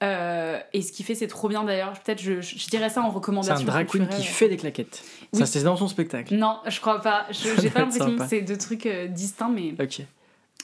Euh, 0.01 0.57
et 0.71 0.81
ce 0.81 0.93
qu'il 0.93 1.05
fait, 1.05 1.13
c'est 1.15 1.27
trop 1.27 1.49
bien 1.49 1.65
d'ailleurs. 1.65 1.91
Peut-être 1.99 2.21
je, 2.21 2.39
je, 2.39 2.57
je 2.57 2.67
dirais 2.69 2.89
ça 2.89 3.01
en 3.01 3.09
C'est 3.09 3.15
recommandation. 3.15 3.55
un 3.67 3.71
drag 3.71 3.87
queen 3.87 4.07
qui 4.07 4.23
fait 4.23 4.47
des 4.47 4.55
claquettes. 4.55 5.03
Oui. 5.33 5.39
Ça, 5.39 5.45
c'est 5.45 5.61
dans 5.63 5.75
son 5.77 5.87
spectacle. 5.87 6.33
Non, 6.35 6.59
je 6.65 6.79
crois 6.81 7.01
pas. 7.01 7.25
Je- 7.29 7.61
J'ai 7.61 7.69
pas 7.69 7.81
l'impression 7.81 8.15
que 8.17 8.27
c'est 8.27 8.41
deux 8.41 8.57
trucs 8.57 8.85
euh, 8.87 9.07
distincts, 9.07 9.49
mais. 9.49 9.73
Ok. 9.79 10.01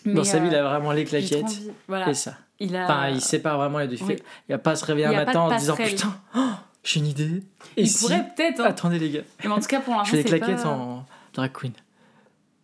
mais, 0.05 0.13
Dans 0.13 0.24
sa 0.24 0.39
vie, 0.39 0.47
euh, 0.47 0.51
il 0.51 0.55
a 0.55 0.63
vraiment 0.63 0.91
les 0.91 1.03
claquettes. 1.05 1.45
Voilà. 1.88 2.09
et 2.09 2.13
ça. 2.16 2.36
Il 2.59 2.76
a. 2.76 2.86
Enfin, 2.86 3.09
il 3.09 3.22
sépare 3.22 3.57
vraiment 3.57 3.78
les 3.80 3.88
deux. 3.88 3.95
Il 3.97 4.03
oui. 4.05 4.16
il 4.49 4.51
va 4.53 4.57
pas 4.57 4.76
se 4.76 4.84
réveiller 4.86 5.05
un 5.07 5.11
a 5.13 5.26
matin 5.26 5.41
en 5.41 5.55
disant 5.55 5.76
putain, 5.76 6.16
oh, 6.36 6.39
j'ai 6.84 6.99
une 6.99 7.07
idée. 7.07 7.43
Et 7.78 7.82
il 7.84 7.89
si 7.89 7.99
pourrait 8.05 8.26
peut-être. 8.36 8.61
hein. 8.61 8.66
Attendez 8.66 8.97
les 8.97 9.09
gars, 9.11 9.22
Mais 9.43 9.49
en 9.51 9.59
tout 9.59 9.68
cas, 9.68 9.82
pour 9.82 9.93
je 9.93 9.97
l'instant, 9.99 10.18
fais 10.18 10.24
des 10.24 10.30
claquettes 10.39 10.63
pas... 10.63 10.70
en 10.70 11.05
drag 11.34 11.51
queen. 11.51 11.74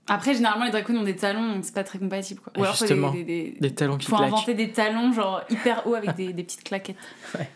Après, 0.07 0.33
généralement, 0.33 0.65
les 0.65 0.71
drag 0.71 0.83
queens 0.85 0.97
ont 0.97 1.03
des 1.03 1.15
talons, 1.15 1.53
donc 1.53 1.63
c'est 1.63 1.73
pas 1.75 1.83
très 1.83 1.99
compatible. 1.99 2.41
Quoi. 2.41 2.51
Ou 2.57 2.61
Ah, 2.61 2.63
alors, 2.63 2.75
justement, 2.75 3.11
des, 3.11 3.23
des, 3.23 3.43
des- 3.51 3.59
Des 3.59 3.75
talons 3.75 3.97
qui 3.97 4.07
faut 4.07 4.15
claquent. 4.15 4.29
inventer 4.29 4.53
des 4.55 4.71
talons, 4.71 5.13
genre 5.13 5.41
hyper 5.49 5.85
hauts 5.85 5.93
avec 5.93 6.15
des 6.15 6.33
petites 6.33 6.63
claquettes. 6.63 6.95
Ouais. 7.37 7.49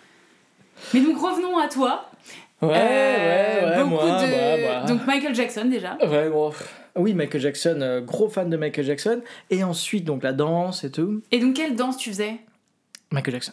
Mais 0.93 1.01
donc, 1.01 1.17
revenons 1.17 1.57
à 1.57 1.67
toi. 1.67 2.11
Ouais, 2.61 2.69
Euh, 2.73 3.61
ouais, 3.61 3.75
ouais, 3.77 3.83
beaucoup 3.83 3.89
moi, 4.05 4.21
de... 4.25 4.31
bah, 4.31 4.81
bah. 4.81 4.87
Donc, 4.87 5.05
Michael 5.05 5.35
Jackson, 5.35 5.65
déjà. 5.65 5.97
Ouais, 6.05 6.29
bon. 6.29 6.51
Oui, 6.95 7.13
Michael 7.13 7.41
Jackson, 7.41 7.77
euh, 7.81 8.01
gros 8.01 8.29
fan 8.29 8.49
de 8.49 8.55
Michael 8.57 8.85
Jackson. 8.85 9.21
Et 9.49 9.63
ensuite, 9.63 10.05
donc 10.05 10.23
la 10.23 10.31
danse 10.33 10.83
et 10.83 10.91
tout. 10.91 11.21
Et 11.31 11.39
donc, 11.39 11.55
quelle 11.55 11.75
danse 11.75 11.97
tu 11.97 12.09
faisais? 12.09 12.37
Michael 13.11 13.33
Jackson. 13.33 13.51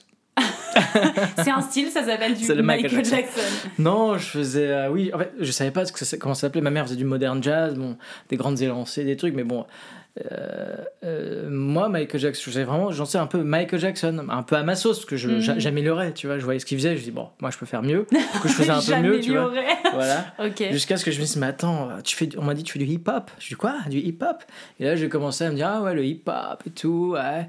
C'est 1.43 1.51
un 1.51 1.61
style, 1.61 1.89
ça 1.91 2.03
s'appelle 2.05 2.35
du 2.35 2.45
Michael, 2.47 2.63
Michael 2.93 3.05
Jackson. 3.05 3.41
Non, 3.79 4.17
je 4.19 4.25
faisais. 4.27 4.69
euh, 4.69 4.89
oui, 4.91 5.11
en 5.15 5.19
fait, 5.19 5.33
je 5.41 5.51
savais 5.51 5.71
pas 5.71 5.85
ce 5.85 5.93
que 5.93 6.05
ça, 6.05 6.17
comment 6.17 6.35
ça 6.35 6.43
s'appelait. 6.43 6.61
Ma 6.61 6.71
mère 6.71 6.85
faisait 6.85 6.97
du 6.97 7.05
modern 7.05 7.43
jazz, 7.43 7.75
bon, 7.75 7.97
des 8.29 8.37
grandes 8.37 8.61
élancées, 8.61 9.05
des 9.05 9.17
trucs, 9.17 9.35
mais 9.35 9.45
bon. 9.45 9.67
euh, 10.31 10.77
euh, 11.05 11.49
moi, 11.49 11.89
Michael 11.89 12.21
Jackson, 12.21 12.43
je 12.47 12.51
sais 12.51 12.65
vraiment, 12.65 12.91
j'en 12.91 13.07
sais 13.07 13.17
un 13.17 13.27
peu 13.27 13.43
Michael 13.43 13.81
Jackson, 13.81 14.27
un 14.29 14.43
peu 14.43 14.57
à 14.57 14.63
ma 14.63 14.75
sauce, 14.75 14.99
parce 14.99 15.07
que 15.07 15.15
Mhm. 15.17 15.41
j'a- 15.41 15.59
j'améliorais, 15.59 16.13
tu 16.13 16.27
vois, 16.27 16.39
je 16.39 16.45
voyais 16.45 16.61
ce 16.61 16.67
qu'il 16.67 16.77
faisait, 16.77 16.99
je 16.99 17.03
dis, 17.03 17.11
bon, 17.11 17.29
moi 17.41 17.51
je 17.51 17.57
peux 17.57 17.65
faire 17.65 17.83
mieux, 17.83 18.07
du 18.13 18.19
coup 18.41 18.49
je 18.49 18.53
faisais 18.53 18.69
un 18.71 18.81
peu 18.87 18.97
mieux, 19.01 19.21
tu 19.21 19.33
vois. 19.33 19.51
Voilà. 19.95 20.27
Jusqu'à 20.71 20.99
ce 20.99 21.05
que 21.07 21.11
je 21.11 21.19
me 21.19 21.25
dise, 21.25 21.37
mais 21.39 21.47
attends, 21.47 21.89
tu 22.05 22.15
fais, 22.15 22.29
on 22.37 22.43
m'a 22.45 22.53
dit 22.53 22.63
tu 22.63 22.75
fais 22.75 22.79
du 22.79 22.85
hip-hop. 22.85 23.31
Je 23.39 23.49
dis 23.49 23.55
quoi? 23.55 23.77
Du 23.89 23.97
hip-hop? 23.99 24.43
Et 24.81 24.85
là, 24.85 24.97
j'ai 24.97 25.09
commencé 25.09 25.45
à 25.45 25.51
me 25.51 25.55
dire, 25.57 25.69
ah 25.73 25.81
ouais, 25.83 25.95
le 25.95 26.05
hip-hop 26.05 26.63
et 26.67 26.71
tout, 26.71 27.13
ouais. 27.15 27.49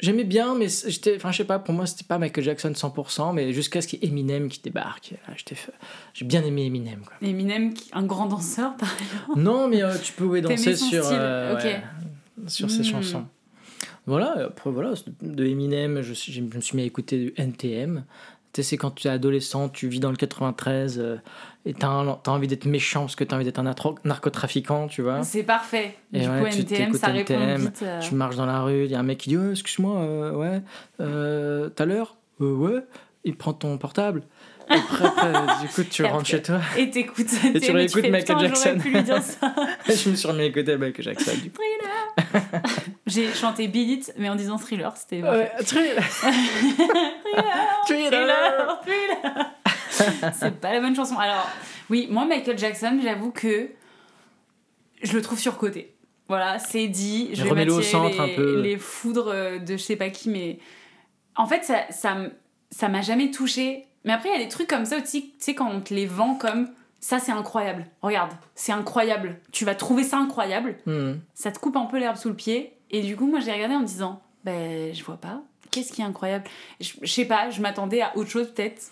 J'aimais 0.00 0.24
bien, 0.24 0.54
mais 0.54 0.66
j'étais, 0.86 1.16
enfin, 1.16 1.30
je 1.32 1.38
sais 1.38 1.44
pas, 1.44 1.58
pour 1.58 1.74
moi, 1.74 1.86
c'était 1.86 2.04
pas 2.04 2.18
Michael 2.18 2.44
Jackson 2.44 2.72
100%, 2.72 3.32
mais 3.34 3.52
jusqu'à 3.52 3.80
ce 3.82 3.86
qu'il 3.88 4.02
y 4.02 4.06
ait 4.06 4.08
Eminem 4.08 4.48
qui 4.48 4.60
débarque. 4.60 5.14
J'étais, 5.36 5.54
f- 5.54 5.70
j'ai 6.14 6.24
bien 6.24 6.42
aimé 6.44 6.66
Eminem, 6.66 7.00
quoi. 7.00 7.12
Eminem, 7.26 7.72
un 7.92 8.04
grand 8.04 8.26
danseur, 8.26 8.76
par 8.76 8.88
exemple. 9.00 9.40
non, 9.40 9.68
mais 9.68 9.82
euh, 9.82 9.96
tu 10.02 10.12
pouvais 10.12 10.40
danser 10.40 10.74
sur, 10.76 11.04
euh, 11.10 11.54
ok. 11.54 11.64
ouais, 11.64 11.82
sur 12.48 12.70
ses 12.70 12.80
Hmm. 12.80 12.84
chansons. 12.84 13.24
Voilà, 14.06 14.46
après, 14.46 14.70
voilà, 14.70 14.94
de 15.22 15.44
Eminem, 15.46 16.00
je, 16.02 16.40
me 16.40 16.60
suis 16.60 16.76
mis 16.76 16.82
à 16.82 16.86
écouter 16.86 17.18
du 17.18 17.34
NTM. 17.36 18.04
Tu 18.52 18.62
sais, 18.62 18.70
c'est 18.70 18.76
quand 18.76 18.90
tu 18.92 19.06
es 19.06 19.10
adolescent, 19.10 19.68
tu 19.68 19.86
vis 19.88 20.00
dans 20.00 20.10
le 20.10 20.16
93 20.16 20.98
euh, 20.98 21.16
et 21.66 21.74
t'as 21.74 22.18
t'as 22.22 22.30
envie 22.30 22.46
d'être 22.48 22.64
méchant 22.64 23.00
parce 23.00 23.16
que 23.16 23.24
t'as 23.24 23.36
envie 23.36 23.44
d'être 23.44 23.58
un 23.58 23.64
natro- 23.64 23.96
narcotrafiquant, 24.04 24.88
tu 24.88 25.02
vois. 25.02 25.22
C'est 25.22 25.42
parfait. 25.42 25.96
Et 26.12 26.20
du 26.20 26.28
ouais, 26.28 26.40
coup, 26.40 26.46
NTM, 26.46 26.94
ça 26.94 27.08
répond 27.08 27.34
NTM, 27.34 27.60
vite. 27.60 27.80
euh, 27.82 28.00
Tu 28.00 28.14
marches 28.14 28.36
dans 28.36 28.46
la 28.46 28.62
rue, 28.62 28.84
il 28.86 28.90
y 28.90 28.94
a 28.94 28.98
un 28.98 29.02
mec 29.02 29.18
qui 29.18 29.28
dit 29.30 29.36
oh, 29.36 29.50
Excuse-moi, 29.50 30.00
euh, 30.00 30.32
ouais, 30.32 30.62
euh, 31.00 31.68
t'as 31.70 31.84
l'heure 31.84 32.16
Euh, 32.40 32.54
Ouais. 32.54 32.80
Il 33.24 33.36
prend 33.36 33.52
ton 33.52 33.76
portable. 33.76 34.22
Et 34.70 34.74
après, 34.74 35.04
après, 35.04 35.32
du 35.60 35.68
coup, 35.68 35.82
tu 35.84 36.02
Et 36.02 36.06
rentres 36.06 36.16
après- 36.20 36.30
chez 36.30 36.42
toi. 36.42 36.60
Et 36.78 36.88
t'écoutes. 36.90 37.26
Et 37.54 37.60
tu 37.60 37.70
réécoutes 37.72 38.08
Michael 38.08 38.38
Jackson. 38.38 38.40
Jackson. 38.40 38.70
J'aurais 38.70 38.78
pu 38.78 38.90
lui 38.90 39.02
dire 39.02 39.22
ça. 39.22 39.54
je 39.86 40.10
me 40.10 40.14
suis 40.14 40.28
remis 40.28 40.40
à 40.40 40.44
écouter 40.46 40.76
Michael 40.78 41.04
Jackson. 41.04 41.32
Du 41.42 41.50
coup. 41.50 41.60
J'ai 43.06 43.30
chanté 43.34 43.66
Beat 43.68 44.08
It, 44.08 44.14
mais 44.16 44.28
en 44.30 44.36
disant 44.36 44.56
thriller. 44.56 44.96
C'était. 44.96 45.22
Ouais, 45.22 45.50
Thriller. 45.66 46.02
Thriller. 46.08 47.84
Thriller, 47.86 48.80
thriller. 48.82 49.50
C'est 50.34 50.60
pas 50.60 50.72
la 50.72 50.80
bonne 50.80 50.94
chanson. 50.94 51.18
Alors, 51.18 51.48
oui, 51.88 52.08
moi, 52.10 52.26
Michael 52.26 52.58
Jackson, 52.58 52.98
j'avoue 53.02 53.30
que 53.30 53.68
je 55.02 55.12
le 55.12 55.22
trouve 55.22 55.38
surcoté. 55.38 55.94
Voilà, 56.28 56.58
c'est 56.58 56.86
dit. 56.86 57.30
Je 57.32 57.44
remets-le 57.44 57.72
au 57.72 57.82
centre 57.82 58.10
les, 58.10 58.32
un 58.32 58.36
peu. 58.36 58.60
les 58.60 58.78
foudres 58.78 59.32
de 59.60 59.76
je 59.76 59.82
sais 59.82 59.96
pas 59.96 60.10
qui, 60.10 60.28
mais 60.28 60.58
en 61.36 61.46
fait, 61.46 61.64
ça, 61.64 61.86
ça, 61.90 62.16
ça 62.70 62.88
m'a 62.88 63.02
jamais 63.02 63.30
touché. 63.30 63.86
Mais 64.04 64.12
après, 64.12 64.28
il 64.30 64.32
y 64.32 64.40
a 64.40 64.42
des 64.42 64.48
trucs 64.48 64.68
comme 64.68 64.84
ça 64.84 64.96
aussi, 64.96 65.30
tu 65.30 65.36
sais, 65.38 65.54
quand 65.54 65.70
on 65.70 65.80
te 65.80 65.92
les 65.92 66.06
vend 66.06 66.34
comme 66.34 66.68
ça, 67.00 67.18
c'est 67.18 67.32
incroyable. 67.32 67.86
Regarde, 68.02 68.32
c'est 68.54 68.72
incroyable. 68.72 69.40
Tu 69.52 69.64
vas 69.64 69.74
trouver 69.74 70.04
ça 70.04 70.18
incroyable. 70.18 70.76
Hmm. 70.86 71.14
Ça 71.34 71.50
te 71.50 71.58
coupe 71.58 71.76
un 71.76 71.86
peu 71.86 71.98
l'herbe 71.98 72.16
sous 72.16 72.28
le 72.28 72.36
pied. 72.36 72.74
Et 72.90 73.02
du 73.02 73.16
coup, 73.16 73.26
moi, 73.26 73.40
j'ai 73.40 73.52
regardé 73.52 73.74
en 73.74 73.80
me 73.80 73.86
disant, 73.86 74.22
ben, 74.44 74.94
je 74.94 75.02
vois 75.02 75.16
pas. 75.16 75.42
Qu'est-ce 75.70 75.92
qui 75.92 76.02
est 76.02 76.04
incroyable? 76.04 76.44
Je, 76.80 76.92
je 77.00 77.12
sais 77.12 77.24
pas, 77.24 77.50
je 77.50 77.60
m'attendais 77.60 78.02
à 78.02 78.16
autre 78.16 78.30
chose 78.30 78.52
peut-être, 78.52 78.82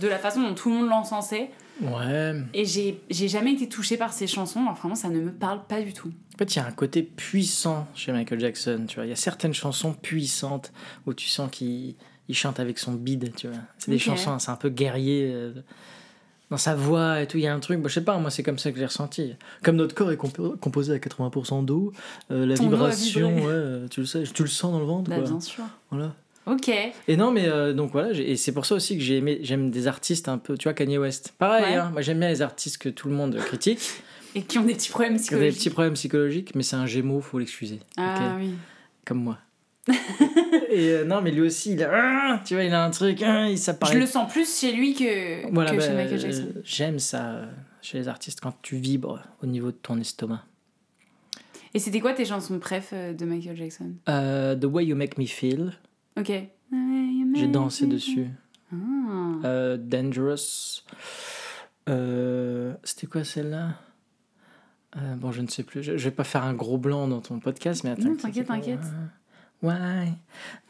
de 0.00 0.08
la 0.08 0.18
façon 0.18 0.42
dont 0.42 0.54
tout 0.54 0.68
le 0.70 0.76
monde 0.76 0.88
l'encensait. 0.88 1.50
Ouais. 1.82 2.34
Et 2.54 2.64
j'ai 2.64 3.28
jamais 3.28 3.52
été 3.52 3.68
touchée 3.68 3.96
par 3.96 4.12
ces 4.12 4.26
chansons. 4.26 4.60
Alors, 4.62 4.74
vraiment, 4.76 4.94
ça 4.94 5.08
ne 5.08 5.20
me 5.20 5.30
parle 5.32 5.60
pas 5.66 5.82
du 5.82 5.92
tout. 5.92 6.08
En 6.34 6.38
fait, 6.38 6.54
il 6.54 6.58
y 6.58 6.62
a 6.62 6.66
un 6.66 6.72
côté 6.72 7.02
puissant 7.02 7.86
chez 7.94 8.12
Michael 8.12 8.40
Jackson, 8.40 8.84
tu 8.88 8.96
vois. 8.96 9.04
Il 9.04 9.10
y 9.10 9.12
a 9.12 9.16
certaines 9.16 9.54
chansons 9.54 9.92
puissantes 9.92 10.72
où 11.06 11.12
tu 11.14 11.28
sens 11.28 11.50
qu'il 11.50 11.94
il 12.28 12.34
chante 12.34 12.58
avec 12.60 12.78
son 12.78 12.92
bide, 12.92 13.34
tu 13.36 13.46
vois. 13.48 13.58
C'est 13.78 13.90
des 13.90 13.98
chansons, 13.98 14.38
c'est 14.38 14.50
un 14.50 14.56
peu 14.56 14.68
guerrier 14.68 15.30
euh, 15.32 15.52
dans 16.50 16.56
sa 16.56 16.74
voix 16.74 17.20
et 17.22 17.26
tout. 17.28 17.36
Il 17.38 17.44
y 17.44 17.46
a 17.46 17.54
un 17.54 17.60
truc, 17.60 17.80
bah, 17.80 17.88
je 17.88 17.94
sais 17.94 18.04
pas, 18.04 18.18
moi 18.18 18.30
c'est 18.30 18.42
comme 18.42 18.58
ça 18.58 18.72
que 18.72 18.78
j'ai 18.78 18.86
ressenti. 18.86 19.34
Comme 19.62 19.76
notre 19.76 19.94
corps 19.94 20.10
est 20.10 20.16
compo- 20.16 20.56
composé 20.58 20.92
à 20.94 20.98
80% 20.98 21.64
d'eau, 21.64 21.92
euh, 22.32 22.44
la 22.46 22.56
Ton 22.56 22.64
vibration, 22.64 23.36
ouais, 23.36 23.44
euh, 23.46 23.88
tu 23.88 24.00
le 24.00 24.06
sais, 24.06 24.24
tu 24.24 24.42
le 24.42 24.48
sens 24.48 24.72
dans 24.72 24.80
le 24.80 24.86
ventre, 24.86 25.08
Bah, 25.10 25.16
quoi. 25.20 25.24
bien 25.24 25.40
sûr. 25.40 25.64
Voilà. 25.90 26.14
Ok. 26.46 26.70
Et 27.08 27.16
non, 27.16 27.32
mais 27.32 27.48
euh, 27.48 27.72
donc 27.72 27.90
voilà, 27.92 28.10
et 28.12 28.36
c'est 28.36 28.52
pour 28.52 28.66
ça 28.66 28.76
aussi 28.76 28.96
que 28.96 29.02
j'ai 29.02 29.16
aimé, 29.16 29.40
j'aime 29.42 29.70
des 29.70 29.86
artistes 29.88 30.28
un 30.28 30.38
peu, 30.38 30.56
tu 30.56 30.64
vois, 30.64 30.74
Kanye 30.74 30.98
West. 30.98 31.34
Pareil, 31.38 31.64
Ouais. 31.64 31.74
hein, 31.74 31.90
moi 31.92 32.02
j'aime 32.02 32.20
bien 32.20 32.28
les 32.28 32.40
artistes 32.42 32.78
que 32.78 32.88
tout 32.88 33.08
le 33.08 33.14
monde 33.14 33.36
critique, 33.36 33.80
Et 34.34 34.42
qui 34.42 34.58
ont 34.58 34.64
des 34.64 34.74
petits 34.74 34.90
problèmes 34.90 35.14
qui 35.14 35.34
ont 35.34 35.38
des 35.38 35.50
psychologiques. 35.50 35.58
petits 35.58 35.70
problèmes 35.70 35.94
psychologiques, 35.94 36.54
mais 36.54 36.62
c'est 36.62 36.76
un 36.76 36.86
gémeau, 36.86 37.20
faut 37.20 37.38
l'excuser. 37.40 37.80
Ah 37.96 38.36
oui. 38.38 38.50
Comme 39.04 39.22
moi. 39.24 39.38
et 40.68 40.90
euh, 40.90 41.04
non, 41.04 41.20
mais 41.22 41.30
lui 41.30 41.42
aussi, 41.42 41.72
il 41.72 41.82
a, 41.82 41.90
ah, 41.92 42.42
tu 42.44 42.54
vois, 42.54 42.64
il 42.64 42.72
a 42.74 42.84
un 42.84 42.90
truc, 42.90 43.22
ah, 43.22 43.48
il 43.48 43.58
ça 43.58 43.74
paraît. 43.74 43.94
Je 43.94 43.98
le 43.98 44.06
sens 44.06 44.30
plus 44.32 44.58
chez 44.60 44.72
lui 44.72 44.94
que, 44.94 45.50
Voilà, 45.52 45.70
que 45.72 45.76
bah, 45.76 45.86
chez 45.86 45.94
Michael 45.94 46.18
Jackson. 46.18 46.46
euh, 46.56 46.60
J'aime 46.64 46.98
ça 46.98 47.42
chez 47.82 47.98
les 47.98 48.08
artistes 48.08 48.40
quand 48.40 48.54
tu 48.62 48.76
vibres 48.76 49.22
au 49.42 49.46
niveau 49.46 49.68
de 49.70 49.76
ton 49.80 49.98
estomac. 50.00 50.44
Et 51.74 51.78
c'était 51.78 52.00
quoi 52.00 52.14
tes 52.14 52.24
chansons 52.24 52.58
préf 52.58 52.92
de 52.94 53.24
Michael 53.24 53.56
Jackson? 53.56 53.92
The 54.06 54.64
Way 54.64 54.86
You 54.86 54.96
Make 54.96 55.18
Me 55.18 55.26
Feel, 55.26 55.72
Ok. 56.18 56.32
j'ai 57.34 57.46
dansé 57.48 57.86
dessus. 57.86 58.28
Ah. 58.72 58.76
Euh, 59.44 59.76
Dangerous. 59.76 60.82
Euh, 61.88 62.74
C'était 62.84 63.06
quoi 63.06 63.24
celle-là? 63.24 63.74
Euh, 64.96 65.14
Bon, 65.16 65.30
je 65.32 65.42
ne 65.42 65.48
sais 65.48 65.62
plus. 65.62 65.82
Je, 65.82 65.96
je 65.96 66.04
vais 66.04 66.14
pas 66.14 66.24
faire 66.24 66.42
un 66.44 66.54
gros 66.54 66.78
blanc 66.78 67.06
dans 67.06 67.20
ton 67.20 67.38
podcast, 67.38 67.84
mais 67.84 67.90
attends. 67.90 68.08
Non, 68.08 68.16
t'inquiète, 68.16 68.46
t'inquiète. 68.46 68.80
Why? 69.62 70.12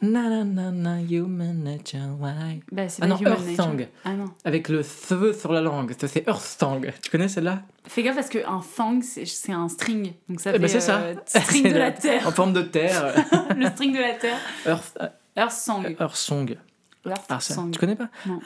Na 0.01 0.29
na 0.29 0.43
na 0.45 0.71
na, 0.71 1.01
human 1.01 1.61
nature, 1.63 2.15
why? 2.21 2.61
Bah, 2.71 2.87
c'est 2.87 3.03
Ah 3.03 3.07
non, 3.07 3.17
Earth. 3.21 3.55
Song. 3.57 3.85
Ah 4.05 4.13
non. 4.13 4.31
Avec 4.45 4.69
le 4.69 4.81
th 4.81 5.33
sur 5.37 5.51
la 5.51 5.59
langue. 5.59 5.93
Ça, 5.99 6.07
c'est 6.07 6.25
Earth 6.25 6.41
Song. 6.57 6.89
Tu 7.03 7.09
connais 7.11 7.27
celle-là? 7.27 7.63
Fais 7.85 8.01
gaffe 8.03 8.15
parce 8.15 8.29
qu'un 8.29 8.61
thang, 8.77 9.01
c'est 9.03 9.51
un 9.51 9.67
string. 9.67 10.13
Donc 10.29 10.39
ça 10.39 10.51
Eh 10.51 10.53
fait 10.53 10.59
ben, 10.59 10.67
c'est 10.69 10.79
ça. 10.79 11.01
string 11.25 11.63
de 11.73 11.77
la 11.77 11.91
terre. 11.91 12.25
En 12.27 12.31
forme 12.31 12.53
de 12.53 12.61
terre. 12.61 13.13
le 13.57 13.65
string 13.67 13.91
de 13.93 13.99
la 13.99 14.13
terre. 14.13 14.39
Earth, 14.65 14.97
Earth 15.37 15.51
Song. 15.51 15.95
Earth 15.99 16.15
Song. 16.15 16.57
Earth 17.05 17.25
Ah, 17.29 17.39
ça, 17.39 17.53
Song. 17.53 17.71
tu 17.71 17.79
connais 17.79 17.95
pas 17.95 18.09
Non. 18.25 18.39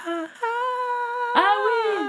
Ah 1.36 1.56
oui 1.66 2.06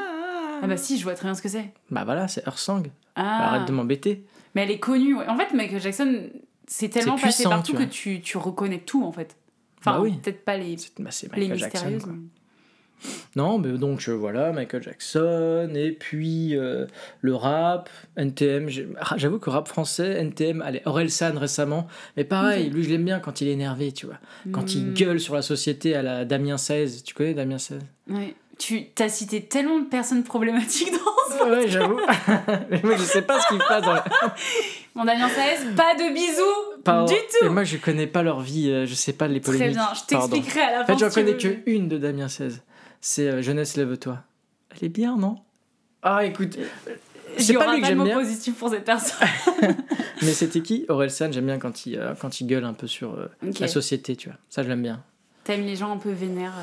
Ah 0.62 0.66
bah 0.66 0.76
si, 0.76 0.99
je 0.99 1.05
vois 1.05 1.14
très 1.14 1.24
bien 1.26 1.35
ce 1.35 1.43
que 1.43 1.49
c'est. 1.49 1.72
Bah 1.91 2.05
voilà, 2.05 2.28
c'est 2.28 2.45
Earth 2.47 2.59
Song. 2.59 2.91
Ah. 3.14 3.49
Arrête 3.49 3.66
de 3.68 3.72
m'embêter. 3.72 4.24
Mais 4.55 4.62
elle 4.62 4.70
est 4.70 4.78
connue. 4.78 5.14
ouais. 5.16 5.26
En 5.28 5.37
fait, 5.37 5.53
Michael 5.55 5.80
Jackson, 5.80 6.28
c'est 6.66 6.89
tellement 6.89 7.14
passé 7.14 7.24
puissant, 7.45 7.51
partout 7.51 7.72
tu 7.72 7.78
que 7.78 7.85
tu, 7.85 8.20
tu 8.20 8.37
reconnais 8.39 8.80
tout 8.80 9.05
en 9.05 9.12
fait. 9.12 9.37
Enfin, 9.78 9.93
Bah 9.93 10.01
oui. 10.01 10.12
peut-être 10.18 10.45
pas 10.45 10.57
les, 10.57 10.76
bah, 10.99 11.11
les 11.37 11.49
Michael 11.49 11.59
Jackson. 11.59 11.99
Non, 13.37 13.59
mais 13.59 13.71
donc 13.79 14.05
euh, 14.09 14.13
voilà, 14.13 14.53
Michael 14.53 14.83
Jackson, 14.83 15.71
et 15.75 15.91
puis 15.93 16.57
euh, 16.57 16.87
le 17.21 17.35
rap, 17.35 17.89
NTM. 18.17 18.69
ah, 19.01 19.15
J'avoue 19.17 19.39
que 19.39 19.51
rap 19.51 19.69
français, 19.69 20.21
NTM, 20.21 20.63
allez, 20.63 20.83
Orelsan 20.85 21.39
récemment, 21.39 21.87
mais 22.17 22.25
pareil, 22.25 22.71
lui 22.71 22.85
je 22.85 22.91
l'aime 22.91 23.05
bien 23.05 23.19
quand 23.21 23.41
il 23.41 23.49
est 23.49 23.53
énervé, 23.53 23.93
tu 23.93 24.07
vois. 24.07 24.19
Quand 24.53 24.75
il 24.75 24.87
Hmm. 24.87 24.95
gueule 24.95 25.21
sur 25.21 25.35
la 25.35 25.43
société 25.43 25.95
à 25.95 26.03
la 26.03 26.25
Damien 26.25 26.57
16. 26.59 27.03
Tu 27.05 27.15
connais 27.15 27.35
Damien 27.35 27.59
16 27.59 27.81
Ouais. 28.11 28.35
Tu 28.59 28.85
t'as 28.95 29.09
cité 29.09 29.43
tellement 29.43 29.81
de 29.81 29.87
personnes 29.87 30.23
problématiques 30.23 30.93
dans 30.93 31.47
Ouais, 31.49 31.67
j'avoue. 31.69 31.99
mais 32.71 32.81
moi 32.85 32.95
je 32.97 33.03
sais 33.03 33.23
pas 33.23 33.41
ce 33.41 33.49
qu'il 33.49 33.59
passe 33.59 33.83
dans 33.83 33.95
mon 34.95 35.05
Damien 35.05 35.29
Saez. 35.29 35.75
Pas 35.75 35.95
de 35.95 36.13
bisous 36.15 36.83
Pardon. 36.85 37.07
du 37.13 37.19
Et 37.19 37.47
tout. 37.47 37.51
moi 37.51 37.65
je 37.65 37.77
connais 37.79 38.07
pas 38.07 38.23
leur 38.23 38.41
vie, 38.41 38.71
euh, 38.71 38.87
je 38.87 38.95
sais 38.95 39.15
pas 39.15 39.27
les 39.27 39.41
Très 39.41 39.53
polémiques. 39.53 39.77
bien, 39.77 39.89
je 39.95 40.01
t'expliquerai 40.07 40.61
à 40.61 40.71
la 40.73 40.83
En 40.83 40.87
fin. 40.87 40.93
fait, 40.99 40.99
j'en 41.05 41.11
connais 41.11 41.37
que 41.37 41.49
une 41.67 41.89
de 41.89 41.97
Damien 41.99 42.29
16. 42.29 42.63
C'est 43.05 43.29
euh, 43.29 43.43
Jeunesse, 43.43 43.77
lève-toi. 43.77 44.23
Elle 44.71 44.85
est 44.85 44.89
bien, 44.89 45.17
non? 45.19 45.37
Ah, 46.03 46.25
écoute, 46.25 46.57
Il 47.37 47.45
c'est 47.45 47.53
y 47.53 47.57
pas 47.57 47.75
lui 47.75 47.81
que 47.83 47.87
j'aime 47.89 48.03
bien. 48.05 48.19
positifs 48.19 48.57
pour 48.57 48.71
cette 48.71 48.85
personne. 48.85 49.29
Mais 50.23 50.33
c'était 50.33 50.61
qui 50.63 50.87
Orelsan, 50.89 51.33
j'aime 51.33 51.47
bien 51.47 51.59
quand 51.59 51.85
il, 51.85 51.99
euh, 51.99 52.15
quand 52.15 52.41
il 52.41 52.47
gueule 52.47 52.65
un 52.65 52.75
peu 52.75 52.87
sur 52.87 53.15
euh, 53.15 53.27
la 53.61 53.67
société, 53.69 54.15
tu 54.17 54.29
vois. 54.29 54.39
Ça, 54.49 54.63
je 54.63 54.69
l'aime 54.69 54.83
bien. 54.83 55.03
T'aimes 55.45 55.67
les 55.67 55.75
gens 55.75 55.91
un 55.93 55.97
peu 55.99 56.13
vénères. 56.13 56.55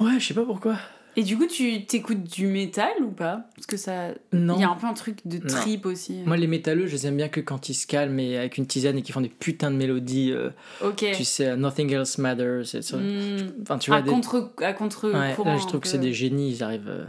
euh? 0.00 0.04
Ouais, 0.04 0.20
je 0.20 0.26
sais 0.28 0.34
pas 0.34 0.44
pourquoi. 0.44 0.76
Et 1.18 1.24
du 1.24 1.36
coup, 1.36 1.46
tu 1.46 1.84
t'écoutes 1.84 2.22
du 2.22 2.46
métal 2.46 2.92
ou 3.02 3.10
pas? 3.10 3.48
Parce 3.56 3.66
que 3.66 3.76
ça. 3.76 4.10
Non. 4.32 4.54
Il 4.54 4.60
y 4.60 4.64
a 4.64 4.70
un 4.70 4.76
peu 4.76 4.86
un 4.86 4.94
truc 4.94 5.18
de 5.26 5.38
Non. 5.38 5.46
trip 5.48 5.84
aussi. 5.84 6.22
Moi, 6.24 6.36
les 6.36 6.46
métalleux, 6.46 6.86
je 6.86 6.92
les 6.92 7.06
aime 7.08 7.16
bien 7.16 7.28
que 7.28 7.40
quand 7.40 7.68
ils 7.68 7.74
se 7.74 7.88
calment 7.88 8.20
et 8.20 8.38
avec 8.38 8.56
une 8.56 8.66
tisane 8.66 8.96
et 8.98 9.02
qu'ils 9.02 9.12
font 9.14 9.20
des 9.20 9.28
putains 9.28 9.72
de 9.72 9.76
mélodies. 9.76 10.30
euh, 10.30 10.50
ok. 10.80 11.04
Tu 11.16 11.24
sais, 11.24 11.48
euh, 11.48 11.56
Nothing 11.56 11.92
Else 11.92 12.18
Matters. 12.18 12.62
Hmm. 12.92 13.36
Enfin, 13.62 13.78
tu 13.78 13.90
vois, 13.90 13.98
à, 13.98 14.02
des- 14.02 14.10
contre, 14.10 14.52
à 14.62 14.72
contre 14.72 15.10
Ouais, 15.12 15.34
courant. 15.34 15.54
là, 15.54 15.58
je 15.58 15.66
trouve 15.66 15.80
que 15.80 15.88
c'est 15.88 15.98
des 15.98 16.12
génies. 16.12 16.50
Ils 16.52 16.62
arrivent 16.62 16.88
euh, 16.88 17.04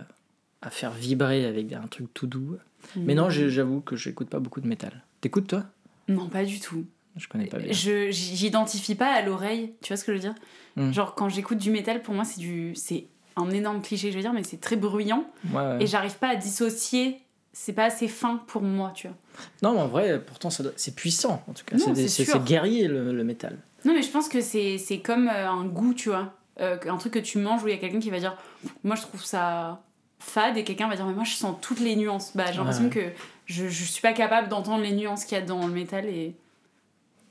à 0.64 0.72
faire 0.72 0.92
vibrer 0.92 1.46
avec 1.46 1.72
un 1.74 1.86
truc 1.88 2.08
tout 2.16 2.26
doux. 2.26 2.58
Mais 2.96 3.14
Hmm. 3.14 3.18
non, 3.18 3.30
j'ai- 3.30 3.52
j'avoue 3.52 3.82
que 3.82 3.96
j'écoute 3.96 4.30
pas 4.30 4.40
beaucoup 4.40 4.60
de 4.62 4.68
métal. 4.68 5.04
T'écoutes, 5.22 5.46
toi? 5.48 5.66
Non, 6.08 6.28
pas 6.30 6.44
du 6.46 6.60
tout. 6.60 6.84
Je 7.16 7.28
connais 7.28 7.46
pas 7.46 7.60
bien. 7.60 7.72
Je 7.74 8.10
j'identifie 8.10 8.96
pas 8.96 9.12
à 9.14 9.22
l'oreille, 9.22 9.74
tu 9.84 9.90
vois 9.90 9.98
ce 9.98 10.04
que 10.06 10.14
je 10.14 10.18
veux 10.18 10.22
dire? 10.22 10.36
Hmm. 10.78 10.92
Genre 10.94 11.14
quand 11.14 11.30
j'écoute 11.30 11.58
du 11.60 11.70
métal, 11.70 12.02
pour 12.02 12.14
moi 12.16 12.24
c'est 12.24 12.40
du 12.40 12.74
c'est 12.76 13.06
un 13.40 13.50
énorme 13.52 13.82
cliché, 13.82 14.12
je 14.12 14.16
veux 14.16 14.22
dire, 14.22 14.34
mais 14.34 14.44
c'est 14.44 14.60
très 14.62 14.76
bruyant 14.76 15.24
Ouais, 15.54 15.78
et 15.82 15.88
j'arrive 15.88 16.18
pas 16.18 16.30
à 16.30 16.36
dissocier. 16.36 17.20
C'est 17.52 17.74
pas 17.74 17.86
assez 17.86 18.08
fin 18.08 18.38
pour 18.48 18.62
moi, 18.62 18.92
tu 18.96 19.08
vois. 19.08 19.18
Non, 19.64 19.74
mais 19.74 19.82
en 19.82 19.88
vrai, 19.88 20.22
pourtant, 20.24 20.50
c'est 20.50 20.96
puissant, 20.96 21.44
en 21.48 21.54
tout 21.54 21.64
cas. 21.66 21.78
C'est 22.08 22.44
guerrier, 22.44 22.88
le, 22.88 23.12
le 23.12 23.24
métal. 23.24 23.58
Non, 23.86 23.94
mais 23.94 24.02
je 24.04 24.10
pense 24.12 24.30
que 24.30 24.40
c'est 24.42 25.02
comme 25.04 25.28
euh, 25.28 25.50
un 25.50 25.66
goût, 25.66 25.94
tu 25.94 26.10
vois. 26.10 26.34
Euh, 26.62 26.78
un 26.88 26.98
truc 26.98 27.14
que 27.14 27.20
tu 27.20 27.38
manges 27.38 27.64
où 27.64 27.68
il 27.68 27.72
y 27.72 27.74
a 27.74 27.80
quelqu'un 27.80 28.00
qui 28.00 28.10
va 28.10 28.20
dire 28.20 28.36
Moi 28.84 28.96
je 28.98 29.02
trouve 29.04 29.24
ça 29.24 29.82
fade 30.20 30.58
et 30.58 30.66
quelqu'un 30.66 30.90
va 30.90 30.98
dire 30.98 31.06
Mais 31.06 31.14
moi 31.14 31.24
je 31.24 31.34
sens 31.34 31.56
toutes 31.62 31.80
les 31.80 31.96
nuances. 31.96 32.36
Bah, 32.36 32.46
j'ai 32.52 32.58
l'impression 32.58 32.84
Ouais. 32.86 32.90
que 32.90 33.00
je, 33.46 33.70
je 33.70 33.84
suis 33.86 34.02
pas 34.02 34.12
capable 34.12 34.50
d'entendre 34.50 34.84
les 34.84 34.92
nuances 34.92 35.24
qu'il 35.24 35.38
y 35.38 35.42
a 35.42 35.46
dans 35.46 35.66
le 35.66 35.72
métal 35.74 36.06
et 36.06 36.36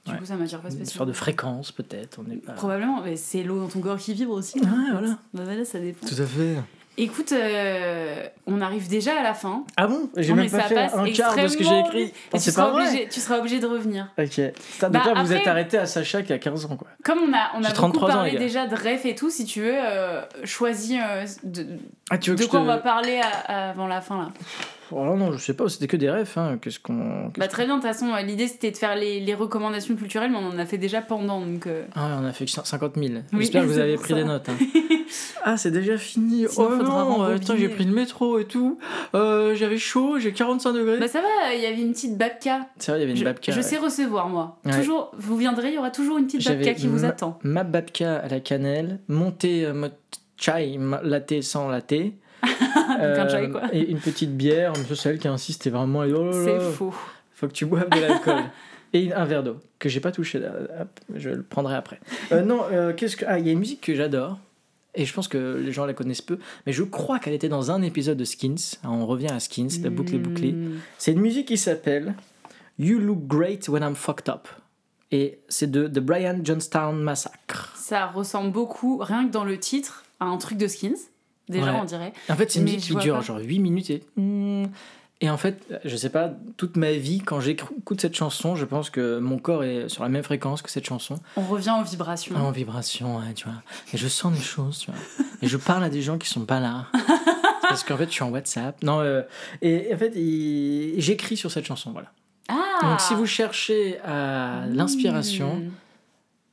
du 0.09 0.15
Ouais. 0.15 0.19
coup 0.21 0.27
ça 0.27 0.35
m'attire 0.37 0.61
pas 0.61 0.69
Une 0.69 0.75
spécialement. 0.75 0.99
sorte 0.99 1.09
de 1.09 1.13
fréquence, 1.15 1.73
peut-être. 1.73 2.19
On 2.27 2.31
est 2.31 2.37
pas... 2.37 2.53
Probablement, 2.53 3.01
mais 3.05 3.17
c'est 3.17 3.43
l'eau 3.43 3.61
dans 3.61 3.69
ton 3.69 3.81
corps 3.81 3.99
qui 3.99 4.15
vibre 4.15 4.33
aussi. 4.33 4.59
Ouais, 4.61 4.67
voilà. 4.93 5.19
Bah 5.35 5.43
voilà, 5.45 5.65
ça 5.65 5.79
dépend. 5.79 6.07
Tout 6.07 6.21
à 6.23 6.27
fait. 6.27 6.57
Écoute, 7.01 7.31
euh, 7.31 8.27
on 8.49 8.61
arrive 8.61 8.89
déjà 8.89 9.21
à 9.21 9.23
la 9.23 9.33
fin. 9.33 9.63
Ah 9.77 9.87
bon? 9.87 10.11
J'ai 10.17 10.33
même 10.35 10.51
pas 10.51 10.63
fait 10.63 10.77
un 10.77 11.09
quart 11.13 11.37
de 11.37 11.47
ce 11.47 11.57
que 11.57 11.63
j'ai 11.63 11.79
écrit. 11.79 12.13
Et 12.35 12.39
tu 12.41 12.51
seras, 12.51 12.73
obligé, 12.73 13.09
tu 13.09 13.21
seras 13.21 13.39
obligé 13.39 13.61
de 13.61 13.67
revenir. 13.69 14.09
Ok. 14.19 14.41
Ça, 14.81 14.89
Bah, 14.89 14.99
donc 15.05 15.15
là, 15.15 15.23
vous 15.23 15.33
êtes 15.33 15.47
arrêté 15.47 15.79
à 15.79 15.87
Sacha 15.87 16.23
qui 16.25 16.33
a 16.33 16.39
15 16.41 16.65
ans, 16.65 16.77
quoi. 16.77 16.89
Comme 17.05 17.19
on 17.21 17.33
a, 17.33 17.53
on 17.55 17.59
a 17.59 17.69
beaucoup 17.69 17.73
33 17.73 18.11
ans, 18.11 18.15
parlé 18.15 18.37
déjà 18.37 18.67
de 18.67 18.75
ref 18.75 19.07
et 19.07 19.15
tout, 19.15 19.31
si 19.31 19.45
tu 19.45 19.61
veux, 19.61 19.77
euh, 19.77 20.23
choisis 20.43 20.99
euh, 21.01 21.25
de, 21.45 21.67
Ah, 22.11 22.19
tu 22.19 22.31
veux 22.31 22.37
de 22.37 22.45
quoi 22.47 22.59
te... 22.59 22.65
on 22.65 22.67
va 22.67 22.79
parler 22.79 23.21
à- 23.47 23.69
avant 23.71 23.87
la 23.87 24.01
fin 24.01 24.19
là. 24.19 24.29
Oh 24.91 25.15
non, 25.17 25.33
je 25.33 25.39
sais 25.39 25.55
pas, 25.55 25.69
c'était 25.69 25.87
que 25.87 25.97
des 25.97 26.11
refs. 26.11 26.39
Hein. 26.39 26.59
Qu'est-ce 26.61 26.79
qu'on. 26.81 27.31
Bah 27.37 27.49
très 27.49 27.65
bien, 27.67 27.77
de 27.77 27.83
toute 27.83 27.91
façon, 27.91 28.13
euh, 28.15 28.23
l'idée 28.23 28.49
c'était 28.49 28.71
de 28.71 28.77
faire 28.77 28.97
les, 28.97 29.21
les 29.21 29.35
recommandations 29.35 29.95
culturelles, 29.97 30.31
mais 30.31 30.39
on 30.39 30.49
en 30.55 30.59
a 30.59 30.65
fait 30.67 30.79
déjà 30.79 31.03
pendant, 31.03 31.41
donc... 31.41 31.67
euh, 31.67 31.85
Ah, 31.95 32.07
ouais, 32.07 32.13
on 32.23 32.25
a 32.27 32.33
fait 32.33 32.45
que 32.47 32.51
50 32.51 32.95
000. 32.97 33.07
Oui, 33.07 33.21
J'espère 33.41 33.63
que 33.63 33.67
vous 33.69 33.79
avez 33.79 33.97
pris 33.97 34.09
ça. 34.11 34.15
des 34.15 34.25
notes. 34.25 34.49
hein. 34.49 34.57
ah, 35.45 35.57
c'est 35.57 35.71
déjà 35.71 35.97
fini. 35.99 36.47
Sinon, 36.49 36.69
oh 36.71 36.77
non, 36.83 36.91
rembobiner. 36.91 37.35
attends, 37.35 37.57
j'ai 37.57 37.69
pris 37.69 37.85
le 37.85 37.93
métro 37.93 38.39
et 38.39 38.45
tout. 38.47 38.79
Euh, 39.15 39.55
J'avais 39.55 39.79
chaud, 39.79 40.19
j'ai 40.19 40.33
45 40.33 40.73
degrés. 40.73 40.99
Bah 40.99 41.09
ça 41.09 41.21
va, 41.21 41.55
il 41.55 41.61
y 41.61 41.67
avait 41.67 41.81
une 41.81 41.93
petite 41.93 42.17
babka. 42.17 42.69
C'est 42.79 42.93
vrai, 42.93 43.01
il 43.01 43.03
y 43.03 43.05
avait 43.05 43.13
une 43.13 43.19
Je, 43.19 43.25
babka. 43.25 43.53
je 43.53 43.57
ouais. 43.59 43.63
sais 43.63 43.77
recevoir, 43.79 44.29
moi. 44.29 44.59
Ouais. 44.65 44.77
Toujours, 44.77 45.11
vous 45.19 45.37
viendrez, 45.37 45.69
il 45.69 45.75
y 45.75 45.79
aura 45.79 45.91
toujours 45.91 46.19
une 46.19 46.27
petite 46.27 46.49
babka 46.49 46.75
qui 46.75 46.87
vous 46.87 47.05
attend. 47.05 47.39
Ma 47.43 47.65
babka 47.65 48.17
à 48.19 48.29
la 48.29 48.41
cannelle, 48.41 49.01
montée 49.09 49.65
euh, 49.67 49.75
mode 49.75 49.93
chai, 50.39 50.79
latte 51.03 51.43
sans 51.43 51.69
latte. 51.69 51.95
Un 52.61 53.29
chai, 53.29 53.51
quoi. 53.51 53.63
Et 53.73 53.91
une 53.91 53.99
petite 53.99 54.37
bière, 54.37 54.73
celle 54.95 55.19
qui 55.19 55.29
insiste, 55.29 55.63
c'est 55.65 55.71
vraiment. 55.71 56.01
Oh 56.01 56.31
C'est 56.33 56.61
faux. 56.61 56.95
faut 57.35 57.49
que 57.49 57.53
tu 57.53 57.67
boives 57.67 57.89
de 57.91 58.01
l'alcool. 58.01 58.45
et 58.93 59.13
un 59.13 59.25
verre 59.25 59.43
d'eau, 59.43 59.57
que 59.79 59.89
j'ai 59.89 60.01
pas 60.01 60.13
touché. 60.13 60.41
je 61.15 61.31
le 61.31 61.43
prendrai 61.43 61.75
après. 61.75 62.01
Euh, 62.33 62.43
non, 62.43 62.63
euh, 62.71 62.93
qu'est-ce 62.93 63.17
que. 63.17 63.25
Ah, 63.27 63.39
il 63.39 63.47
y 63.47 63.51
a 63.51 63.53
une 63.53 63.59
musique 63.59 63.81
que 63.81 63.95
j'adore. 63.95 64.39
Et 64.95 65.05
je 65.05 65.15
pense 65.15 65.29
que 65.29 65.61
les 65.65 65.71
gens 65.71 65.85
la 65.85 65.93
connaissent 65.93 66.23
peu, 66.23 66.39
mais 66.67 66.73
je 66.73 66.83
crois 66.83 67.19
qu'elle 67.19 67.35
était 67.35 67.49
dans 67.49 67.71
un 67.71 67.83
épisode 67.83 68.17
de 68.17 68.25
Skins. 68.25 68.79
Ah, 68.83 68.91
On 68.91 69.07
revient 69.07 69.31
à 69.31 69.39
Skins, 69.39 69.69
la 69.83 69.91
boucle 69.91 70.15
est 70.15 70.19
bouclée. 70.19 70.53
Hmm. 70.53 70.79
C'est 70.97 71.13
une 71.13 71.21
musique 71.21 71.47
qui 71.47 71.59
s'appelle 71.59 72.15
You 72.79 72.99
Look 72.99 73.27
Great 73.27 73.69
When 73.69 73.83
I'm 73.83 73.95
Fucked 73.95 74.29
Up. 74.29 74.49
Et 75.13 75.41
c'est 75.49 75.71
de 75.71 75.87
The 75.87 76.01
Brian 76.01 76.41
Johnstown 76.43 77.01
Massacre. 77.01 77.75
Ça 77.77 78.07
ressemble 78.07 78.51
beaucoup, 78.51 78.99
rien 78.99 79.27
que 79.27 79.33
dans 79.33 79.45
le 79.45 79.59
titre, 79.59 80.05
à 80.21 80.27
un 80.27 80.37
truc 80.37 80.59
de 80.59 80.67
Skins. 80.67 80.99
Déjà, 81.49 81.73
Ouais. 81.73 81.79
on 81.81 81.85
dirait. 81.85 82.13
En 82.29 82.35
fait, 82.37 82.51
c'est 82.51 82.59
une 82.59 82.65
musique 82.67 82.81
qui 82.81 82.95
dure 82.97 83.17
pas. 83.17 83.21
genre 83.23 83.39
8 83.39 83.59
minutes 83.59 83.91
et. 83.91 84.03
Et 85.21 85.29
en 85.31 85.37
fait, 85.37 85.65
je 85.85 85.97
sais 85.97 86.11
pas, 86.11 86.31
toute 86.57 86.77
ma 86.77 86.93
vie, 86.93 87.19
quand 87.19 87.41
j'écoute 87.41 88.01
cette 88.01 88.15
chanson, 88.15 88.55
je 88.55 88.65
pense 88.65 88.89
que 88.89 89.19
mon 89.19 89.39
corps 89.39 89.65
est 89.65 89.89
sur 89.89 90.05
la 90.05 90.09
même 90.09 90.23
fréquence 90.23 90.63
que 90.63 90.71
cette 90.71 90.87
chanson. 90.87 91.17
On 91.37 91.43
revient 91.43 91.75
aux 91.81 91.83
vibrations. 91.83 92.37
En 92.37 92.53
vibration, 92.53 93.17
ouais, 93.17 93.35
tu 93.35 93.47
vois. 93.47 93.61
Et 93.93 93.97
je 93.97 94.07
sens 94.07 94.33
des 94.33 94.41
choses, 94.41 94.79
tu 94.79 94.93
vois. 94.93 95.01
Et 95.43 95.49
je 95.49 95.57
parle 95.57 95.83
à 95.83 95.91
des 95.91 96.03
gens 96.03 96.19
qui 96.19 96.29
sont 96.29 96.45
pas 96.45 96.61
là. 96.61 96.87
Parce 97.63 97.83
qu'en 97.83 97.97
fait, 97.97 98.07
je 98.07 98.13
suis 98.13 98.23
en 98.23 98.31
WhatsApp. 98.31 98.81
Non, 98.85 99.01
euh, 99.01 99.23
et 99.61 99.93
en 99.93 99.99
fait, 99.99 100.13
j'écris 101.01 101.37
sur 101.37 101.51
cette 101.51 101.65
chanson, 101.67 101.91
voilà. 101.91 102.13
Ah 102.49 102.79
Donc, 102.83 103.01
si 103.01 103.15
vous 103.15 103.27
cherchez 103.27 103.99
à 104.07 104.67
l'inspiration, 104.69 105.57
Hmm. 105.57 105.71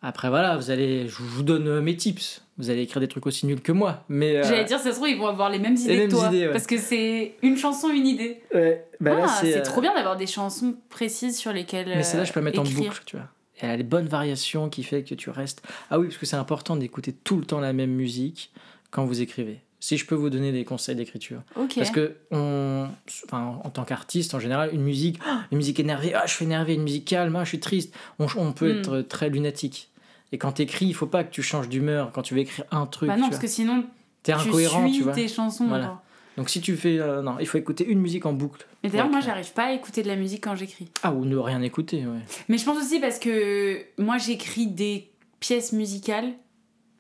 Après, 0.02 0.30
voilà, 0.30 0.56
vous 0.58 0.70
allez, 0.72 1.08
je 1.08 1.16
vous 1.22 1.44
donne 1.44 1.68
euh, 1.68 1.82
mes 1.82 1.96
tips. 1.96 2.42
Vous 2.58 2.70
allez 2.70 2.84
écrire 2.84 3.02
des 3.02 3.08
trucs 3.08 3.26
aussi 3.26 3.46
nuls 3.48 3.62
que 3.62 3.72
moi. 3.72 4.04
Mais. 4.08 4.38
euh, 4.38 4.44
J'allais 4.44 4.64
dire, 4.64 4.80
ça 4.80 4.92
se 4.92 4.96
trouve, 4.96 5.10
ils 5.10 5.18
vont 5.18 5.28
avoir 5.28 5.50
les 5.50 5.60
mêmes 5.60 5.76
idées 5.76 5.98
mêmes 5.98 6.08
que 6.10 6.16
toi. 6.16 6.28
idées, 6.28 6.46
ouais. 6.48 6.52
Parce 6.54 6.68
que 6.68 6.78
c'est 6.78 7.34
une 7.42 7.58
chanson, 7.58 7.90
une 7.90 8.08
idée. 8.08 8.42
ouais, 8.54 8.86
bah 9.00 9.18
ah, 9.24 9.28
c'est 9.42 9.58
euh, 9.58 9.64
trop 9.64 9.82
bien 9.82 9.94
d'avoir 9.94 10.16
des 10.16 10.28
chansons 10.28 10.76
précises 10.90 11.38
sur 11.38 11.52
lesquelles. 11.52 11.88
Mais 11.88 12.04
celle-là, 12.04 12.24
je 12.26 12.32
peux 12.32 12.40
la 12.40 12.46
mettre 12.46 12.60
en 12.60 12.64
boucle, 12.64 13.02
tu 13.06 13.18
vois. 13.18 13.28
Elle 13.60 13.70
a 13.72 13.78
les 13.78 13.84
bonnes 13.84 14.08
variations 14.08 14.70
qui 14.70 14.84
fait 14.84 15.04
que 15.04 15.16
tu 15.16 15.30
restes. 15.30 15.64
Ah 15.90 15.98
oui, 16.00 16.08
parce 16.08 16.18
que 16.18 16.26
c'est 16.26 16.36
important 16.36 16.76
d'écouter 16.76 17.14
tout 17.14 17.38
le 17.38 17.46
temps 17.46 17.60
la 17.60 17.74
même 17.74 17.92
musique 17.92 18.52
quand 18.92 19.06
vous 19.06 19.22
écrivez. 19.22 19.60
Si 19.86 19.98
je 19.98 20.06
peux 20.08 20.16
vous 20.16 20.32
donner 20.32 20.52
des 20.52 20.66
conseils 20.66 20.96
d'écriture. 20.96 21.44
Parce 21.76 21.92
que 21.92 22.16
on, 22.32 22.88
enfin, 23.26 23.60
en 23.64 23.70
tant 23.70 23.84
qu'artiste, 23.84 24.34
en 24.34 24.40
général, 24.40 24.72
une 24.74 24.82
musique, 24.82 25.20
une 25.52 25.58
musique 25.60 25.80
énervée, 25.80 26.14
ah, 26.16 26.24
je 26.26 26.34
suis 26.34 26.46
énervé, 26.46 26.74
une 26.74 26.82
musique 26.82 27.06
calme, 27.06 27.36
ah, 27.36 27.44
je 27.44 27.50
suis 27.50 27.60
triste, 27.60 27.94
on, 28.18 28.26
on 28.38 28.52
peut 28.52 28.74
Hmm. 28.74 28.80
être 28.80 29.02
très 29.02 29.30
lunatique. 29.30 29.92
Et 30.32 30.40
quand 30.40 30.54
t'écris, 30.54 30.88
il 30.88 30.96
faut 30.96 31.06
pas 31.06 31.24
que 31.24 31.30
tu 31.32 31.44
changes 31.44 31.70
d'humeur 31.70 32.12
quand 32.14 32.24
tu 32.24 32.34
veux 32.34 32.40
écrire 32.40 32.66
un 32.72 32.88
truc. 32.88 33.10
Bah 33.10 33.14
non, 33.16 33.22
vois. 33.22 33.30
parce 33.30 33.42
que 33.42 33.48
sinon, 33.48 33.84
T'es 34.24 34.34
tu 34.34 34.40
incohérent, 34.40 34.88
suis 34.88 34.98
tu 34.98 35.04
vois. 35.04 35.14
tes 35.14 35.28
chansons. 35.28 35.68
Voilà. 35.68 36.02
Donc 36.36 36.50
si 36.50 36.62
tu 36.62 36.76
fais, 36.76 36.98
euh, 37.00 37.22
non, 37.22 37.36
il 37.40 37.46
faut 37.46 37.60
écouter 37.60 37.86
une 37.86 38.00
musique 38.00 38.26
en 38.26 38.34
boucle. 38.34 38.66
Mais 38.84 38.90
d'ailleurs, 38.90 39.10
moi, 39.12 39.20
j'arrive 39.22 39.54
pas 39.54 39.66
à 39.66 39.72
écouter 39.74 40.02
de 40.02 40.08
la 40.08 40.16
musique 40.16 40.44
quand 40.44 40.56
j'écris. 40.56 40.88
Ah 41.04 41.14
ou 41.14 41.26
ne 41.26 41.38
rien 41.38 41.62
écouter, 41.62 42.08
ouais. 42.08 42.20
Mais 42.50 42.58
je 42.58 42.66
pense 42.66 42.78
aussi 42.80 43.00
parce 43.00 43.20
que 43.20 43.86
moi, 44.00 44.18
j'écris 44.18 44.66
des 44.66 45.12
pièces 45.40 45.74
musicales. 45.74 46.34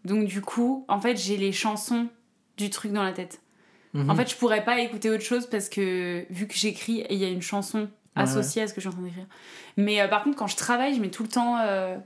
Donc, 0.05 0.27
du 0.27 0.41
coup, 0.41 0.85
en 0.87 1.01
fait, 1.01 1.17
j'ai 1.17 1.35
les 1.35 1.51
chansons 1.51 2.07
du 2.57 2.69
truc 2.69 2.91
dans 2.91 3.03
la 3.03 3.11
tête. 3.13 3.41
Mhm. 3.93 4.09
En 4.09 4.15
fait, 4.15 4.29
je 4.29 4.35
pourrais 4.35 4.63
pas 4.65 4.79
écouter 4.81 5.09
autre 5.09 5.23
chose 5.23 5.47
parce 5.47 5.69
que 5.69 6.25
vu 6.29 6.47
que 6.47 6.53
j'écris, 6.55 7.05
il 7.09 7.17
y 7.17 7.25
a 7.25 7.29
une 7.29 7.41
chanson 7.41 7.87
associée 8.15 8.61
à 8.61 8.67
ce 8.67 8.73
que 8.73 8.81
je 8.81 8.87
suis 8.87 8.89
en 8.89 8.97
train 8.97 9.05
d'écrire. 9.07 9.25
Mais 9.77 10.01
euh, 10.01 10.07
par 10.07 10.23
contre, 10.23 10.37
quand 10.37 10.47
je 10.47 10.55
travaille, 10.57 10.95
je 10.95 11.01
mets 11.01 11.09
tout 11.11 11.23
le 11.23 11.29
temps. 11.29 11.57
euh, 11.59 11.97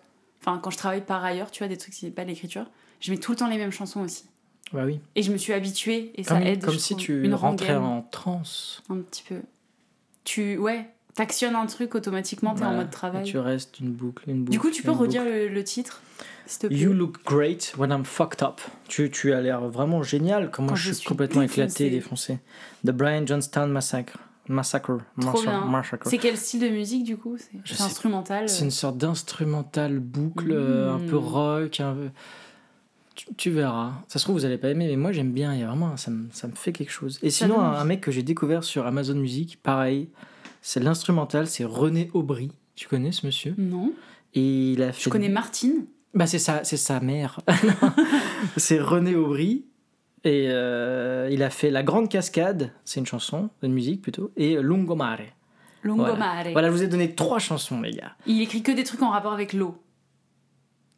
Enfin, 0.42 0.58
quand 0.64 0.70
je 0.70 0.78
travaille 0.78 1.02
par 1.06 1.24
ailleurs, 1.26 1.52
tu 1.52 1.60
vois, 1.60 1.68
des 1.68 1.76
trucs, 1.78 1.94
c'est 1.94 2.12
pas 2.12 2.24
de 2.24 2.30
l'écriture, 2.30 2.66
je 3.02 3.12
mets 3.12 3.18
tout 3.18 3.32
le 3.32 3.38
temps 3.38 3.48
les 3.50 3.58
mêmes 3.58 3.72
chansons 3.74 4.00
aussi. 4.02 4.24
Bah 4.72 4.84
oui. 4.86 5.02
Et 5.16 5.22
je 5.22 5.34
me 5.34 5.38
suis 5.38 5.52
habituée 5.52 6.14
et 6.16 6.24
ça 6.24 6.36
Comme, 6.36 6.48
aide. 6.48 6.64
comme 6.64 6.80
si 6.80 6.94
trouve. 6.94 7.04
tu 7.06 7.24
une 7.26 7.34
rentrais 7.34 7.76
rengaine, 7.76 7.92
en 7.92 8.02
transe. 8.04 8.82
un 8.90 8.98
petit 8.98 9.24
peu. 9.28 9.42
Tu. 10.24 10.58
Ouais, 10.58 10.90
t'actionnes 11.16 11.56
un 11.56 11.66
truc 11.66 11.94
automatiquement, 11.96 12.54
t'es 12.54 12.62
en 12.62 12.68
Voilà. 12.68 12.78
mode 12.84 12.90
travail. 12.92 13.28
Et 13.28 13.32
tu 13.32 13.38
restes 13.38 13.80
une 13.80 13.92
boucle, 13.92 14.30
une 14.30 14.40
boucle. 14.44 14.52
Du 14.52 14.60
coup, 14.60 14.70
tu 14.72 14.82
peux 14.84 14.92
redire 14.92 15.24
le 15.26 15.64
titre, 15.64 16.02
s'il 16.50 16.60
te 16.60 16.68
plaît. 16.68 16.78
You 16.78 16.94
look 16.94 17.24
great 17.26 17.74
when 17.78 17.92
I'm 17.92 18.04
fucked 18.06 18.42
up. 18.42 18.62
Tu, 18.88 19.10
tu 19.10 19.34
as 19.34 19.42
l'air 19.42 19.68
vraiment 19.70 20.04
génial 20.04 20.52
quand 20.52 20.64
moi 20.64 20.72
Quand 20.72 20.76
je 20.76 20.90
je 20.90 20.94
suis 20.96 21.08
complètement 21.08 21.42
éclaté, 21.42 21.90
défoncé. 21.90 22.40
The 22.86 22.92
Brian 22.92 23.26
Johnstown 23.26 23.72
Massacre. 23.72 24.18
Massacre. 24.48 24.98
Massacre. 25.16 26.10
C'est 26.10 26.18
quel 26.18 26.36
style 26.36 26.62
de 26.62 26.70
musique 26.70 27.04
du 27.04 27.18
coup? 27.18 27.38
C'est 27.66 27.82
instrumental 27.82 28.50
C'est 28.50 28.64
euh, 28.64 28.66
une 28.66 28.72
sorte 28.72 28.98
d'instrumental 28.98 30.00
boucle, 30.00 30.52
euh, 30.52 30.96
un 30.96 31.00
peu 31.00 31.18
rock, 31.18 31.80
un 31.80 31.94
peu... 31.94 32.10
Tu, 33.14 33.28
tu 33.38 33.50
verras. 33.52 33.94
Ça 34.08 34.18
se 34.18 34.24
trouve, 34.24 34.38
vous 34.38 34.46
allez 34.46 34.58
pas 34.58 34.70
aimer, 34.70 34.88
mais 34.88 34.96
moi 34.96 35.12
j'aime 35.12 35.34
bien. 35.34 35.54
Il 35.54 35.60
y 35.60 35.64
a 35.64 35.68
vraiment, 35.68 35.96
ça 35.98 36.10
me, 36.10 36.30
ça 36.32 36.48
me 36.48 36.56
fait 36.56 36.72
quelque 36.72 36.92
chose. 36.92 37.20
Et 37.22 37.30
Ça 37.30 37.46
sinon, 37.46 37.60
un 37.60 37.84
mec 37.84 38.02
que 38.02 38.12
j'ai 38.12 38.24
découvert 38.24 38.64
sur 38.64 38.88
Amazon 38.88 39.16
Music, 39.16 39.60
pareil, 39.62 40.10
c'est 40.62 40.80
l'instrumental, 40.80 41.46
c'est 41.46 41.66
René 41.66 42.10
Aubry. 42.14 42.52
Tu 42.76 42.88
connais 42.88 43.12
ce 43.12 43.26
monsieur? 43.26 43.54
Non. 43.58 43.94
Et 44.34 44.72
il 44.72 44.82
a 44.82 44.94
fait. 44.94 45.04
Je 45.04 45.10
connais 45.10 45.30
Martine. 45.30 45.86
Bah 46.14 46.26
c'est 46.28 46.40
sa, 46.40 46.64
c'est 46.64 46.78
sa 46.78 47.00
mère. 47.00 47.40
c'est 48.58 48.80
René 48.80 49.16
Aubry. 49.16 49.66
Et 50.26 50.48
euh, 50.50 51.30
il 51.32 51.44
a 51.44 51.50
fait 51.50 51.72
La 51.72 51.82
Grande 51.82 52.10
Cascade, 52.10 52.72
c'est 52.84 53.00
une 53.00 53.06
chanson, 53.06 53.50
une 53.64 53.72
musique 53.72 54.02
plutôt, 54.02 54.32
et 54.36 54.56
Lungomare. 54.62 55.20
Lungomare. 55.84 56.52
Voilà, 56.52 56.68
je 56.68 56.74
vous 56.74 56.84
ai 56.84 56.88
donné 56.88 57.16
trois 57.16 57.40
chansons, 57.40 57.80
les 57.80 57.92
gars. 57.92 58.12
Il 58.26 58.42
écrit 58.42 58.62
que 58.62 58.74
des 58.74 58.84
trucs 58.84 59.02
en 59.02 59.12
rapport 59.12 59.32
avec 59.32 59.54
l'eau. 59.54 59.78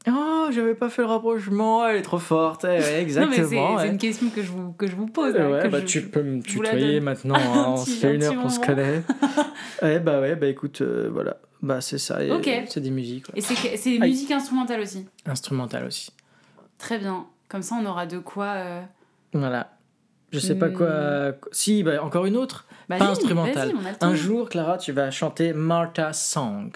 Oh, 0.07 0.47
j'avais 0.51 0.73
pas 0.73 0.89
fait 0.89 1.03
le 1.03 1.07
rapprochement, 1.09 1.87
elle 1.87 1.97
est 1.97 2.01
trop 2.01 2.17
forte. 2.17 2.65
Eh 2.65 2.79
ouais, 2.79 2.93
exactement. 3.01 3.77
c'est 3.77 3.83
ouais. 3.85 3.89
une 3.91 3.99
question 3.99 4.29
que 4.31 4.41
je 4.41 4.51
vous, 4.51 4.71
que 4.73 4.87
je 4.87 4.95
vous 4.95 5.05
pose. 5.05 5.35
Euh, 5.35 5.39
hein, 5.39 5.51
ouais, 5.51 5.63
que 5.63 5.67
bah 5.67 5.81
je- 5.81 5.85
tu 5.85 6.01
peux 6.01 6.23
me 6.23 6.41
tutoyer 6.41 6.99
maintenant, 6.99 7.35
hein, 7.35 7.65
on 7.73 7.77
se 7.77 7.91
fait 7.91 8.07
un 8.07 8.13
une 8.15 8.23
heure 8.23 8.41
qu'on 8.41 8.49
se 8.49 8.59
connaît. 8.59 9.03
ouais, 9.83 9.99
bah 9.99 10.19
ouais, 10.19 10.35
bah 10.35 10.47
écoute, 10.47 10.81
euh, 10.81 11.09
voilà. 11.13 11.37
Bah 11.61 11.79
c'est 11.81 11.97
ça, 11.99 12.23
et 12.23 12.31
Ok. 12.31 12.49
c'est 12.69 12.81
des 12.81 12.89
musiques, 12.89 13.27
ouais. 13.29 13.33
Et 13.37 13.41
c'est 13.41 13.91
des 13.91 13.99
musiques 13.99 14.31
instrumentales 14.31 14.81
aussi. 14.81 15.05
instrumentales 15.25 15.85
aussi. 15.85 16.11
Très 16.77 16.97
bien. 16.97 17.27
Comme 17.49 17.61
ça, 17.61 17.75
on 17.81 17.85
aura 17.85 18.05
de 18.07 18.17
quoi. 18.17 18.45
euh, 18.45 18.81
Voilà. 19.33 19.77
Je 20.31 20.39
sais 20.39 20.55
pas 20.55 20.69
quoi. 20.69 21.33
Si, 21.51 21.83
bah 21.83 22.01
encore 22.03 22.25
une 22.25 22.37
autre. 22.37 22.65
Bah, 22.89 22.97
Pas 22.97 23.09
instrumentale. 23.09 23.73
Un 23.99 24.15
jour, 24.15 24.49
Clara, 24.49 24.77
tu 24.77 24.91
vas 24.91 25.11
chanter 25.11 25.53
Martha 25.53 26.13
Song. 26.13 26.71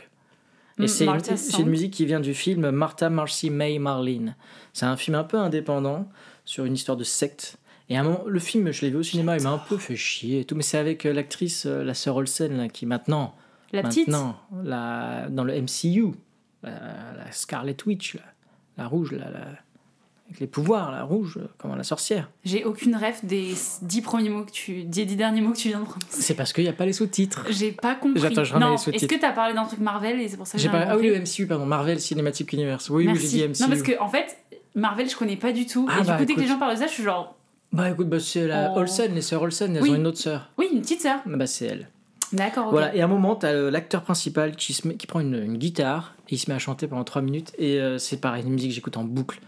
Et 0.78 0.84
Mm, 0.84 0.88
c'est 0.88 1.06
une, 1.06 1.22
une 1.60 1.70
musique 1.70 1.94
qui 1.94 2.06
vient 2.06 2.20
du 2.20 2.34
film 2.34 2.70
Martha 2.70 3.10
Marcy 3.10 3.50
May 3.50 3.80
Marlene. 3.80 4.36
C'est 4.74 4.86
un 4.86 4.98
film 4.98 5.16
un 5.16 5.24
peu 5.24 5.38
indépendant 5.38 6.10
sur 6.44 6.66
une 6.66 6.74
histoire 6.74 6.98
de 6.98 7.06
secte. 7.06 7.56
Et 7.88 7.96
à 7.98 8.02
un 8.02 8.04
moment, 8.04 8.24
le 8.28 8.40
film, 8.40 8.72
je 8.72 8.82
l'ai 8.82 8.90
vu 8.92 8.98
au 8.98 9.04
cinéma, 9.04 9.38
il 9.38 9.44
m'a 9.44 9.52
un 9.52 9.58
peu 9.58 9.78
fait 9.78 9.96
chier 9.96 10.42
et 10.42 10.46
tout, 10.46 10.56
mais 10.56 10.64
c'est 10.64 10.78
avec 10.78 11.06
euh, 11.06 11.14
l'actrice, 11.14 11.66
euh, 11.66 11.84
la 11.84 11.94
sœur 11.94 12.18
Olsen, 12.18 12.58
là, 12.58 12.68
qui 12.68 12.86
maintenant, 12.86 13.36
La 13.76 13.90
petite 13.90 14.08
maintenant, 14.08 14.38
la, 14.64 15.28
dans 15.30 15.44
le 15.44 15.54
MCU, 15.62 16.14
la, 16.64 16.72
la 16.72 17.32
Scarlet 17.32 17.76
Witch, 17.86 18.16
là, 18.16 18.22
la 18.78 18.88
rouge, 18.88 19.12
là, 19.12 19.30
la- 19.32 19.48
avec 20.28 20.40
les 20.40 20.48
pouvoirs, 20.48 20.92
la 20.92 21.04
rouge, 21.04 21.38
euh, 21.40 21.48
comment 21.60 21.76
la 21.76 21.84
sorcière. 21.84 22.32
J'ai 22.44 22.66
aucune 22.66 22.96
ref 22.96 23.24
des 23.24 23.54
dix 23.84 24.02
premiers 24.02 24.30
mots 24.30 24.44
que 24.44 24.50
tu. 24.52 24.84
des 24.84 25.06
dix 25.06 25.16
derniers 25.16 25.42
mots 25.42 25.52
que 25.52 25.58
tu 25.58 25.68
viens 25.68 25.80
de 25.80 25.86
prononcer. 25.86 26.08
C'est 26.10 26.34
parce 26.34 26.52
qu'il 26.52 26.64
n'y 26.64 26.70
a 26.70 26.74
pas 26.74 26.88
les 26.88 26.94
sous-titres. 26.94 27.46
J'ai 27.52 27.72
pas 27.72 27.94
compris. 27.94 28.20
J'attends, 28.22 28.44
je 28.44 28.54
remets 28.56 28.66
non, 28.66 28.72
les 28.72 28.78
sous-titres. 28.80 29.04
est-ce 29.04 29.14
que 29.14 29.22
t'as 29.22 29.34
parlé 29.34 29.54
d'un 29.54 29.66
truc 29.66 29.80
Marvel 29.80 30.20
et 30.20 30.28
c'est 30.28 30.38
pour 30.38 30.48
ça 30.48 30.54
que 30.54 30.58
J'ai 30.58 30.64
j'ai 30.64 30.72
pas... 30.72 30.80
rien 30.80 30.88
Ah 30.90 30.98
oui, 30.98 31.10
le 31.10 31.20
MCU, 31.20 31.46
pardon, 31.46 31.68
Marvel 31.68 32.00
Cinematic 32.00 32.52
Universe. 32.54 32.90
Oui, 32.90 33.08
oui, 33.08 33.20
j'ai 33.20 33.28
dit 33.28 33.44
MCU. 33.48 33.62
Non, 33.62 33.70
parce 33.70 33.84
que 33.84 34.00
en 34.02 34.10
fait, 34.10 34.36
Marvel, 34.74 35.08
je 35.08 35.16
connais 35.16 35.38
pas 35.38 35.52
du 35.52 35.68
tout. 35.68 35.88
Ah 35.92 35.98
et 36.00 36.02
du 36.02 36.08
bah, 36.08 36.18
coup, 36.18 36.26
dès 36.26 36.34
que 36.34 36.40
les 36.42 36.48
gens 36.48 36.58
parlent 36.58 36.74
de 36.74 36.80
ça, 36.80 36.88
je 36.88 36.92
suis 36.94 37.04
genre, 37.04 37.36
Bah 37.72 37.92
écoute, 37.92 38.10
bah, 38.10 38.20
c'est 38.20 38.48
la 38.48 38.72
Oh. 38.76 38.80
Olsen, 38.80 39.14
les 39.14 39.22
sœurs 39.22 39.44
Olsen, 39.44 39.76
elles 39.76 39.84
Oui. 39.84 39.92
ont 39.92 39.96
une 39.96 40.08
autre 40.08 40.18
sœur. 40.18 40.50
oui, 40.58 40.70
une 40.74 40.82
petite 40.82 41.02
sœur. 41.02 41.20
Bah 41.28 41.46
c'est 41.46 41.66
elle. 41.68 41.88
D'accord. 42.34 42.70
Voilà, 42.72 42.96
et 42.96 43.02
à 43.02 43.06
un 43.06 43.08
moment, 43.08 43.36
t'as 43.36 43.54
euh, 43.54 43.72
l'acteur 43.72 44.04
principal 44.04 44.56
qui, 44.56 44.74
se 44.74 44.88
met- 44.88 44.96
qui 44.96 45.08
prend 45.08 45.20
une, 45.20 45.36
une 45.36 45.58
guitare 45.58 46.16
et 46.30 46.36
il 46.36 46.38
se 46.38 46.50
met 46.50 46.56
à 46.56 46.60
chanter 46.60 46.88
pendant 46.88 47.04
3 47.04 47.22
minutes. 47.22 47.54
Et 47.58 47.80
euh, 47.80 47.98
c'est 47.98 48.18
pareil, 48.18 48.44
une 48.44 48.54
musique 48.54 48.70
que 48.72 48.76
j'écoute 48.76 48.98
en 48.98 49.04
boucle. 49.04 49.40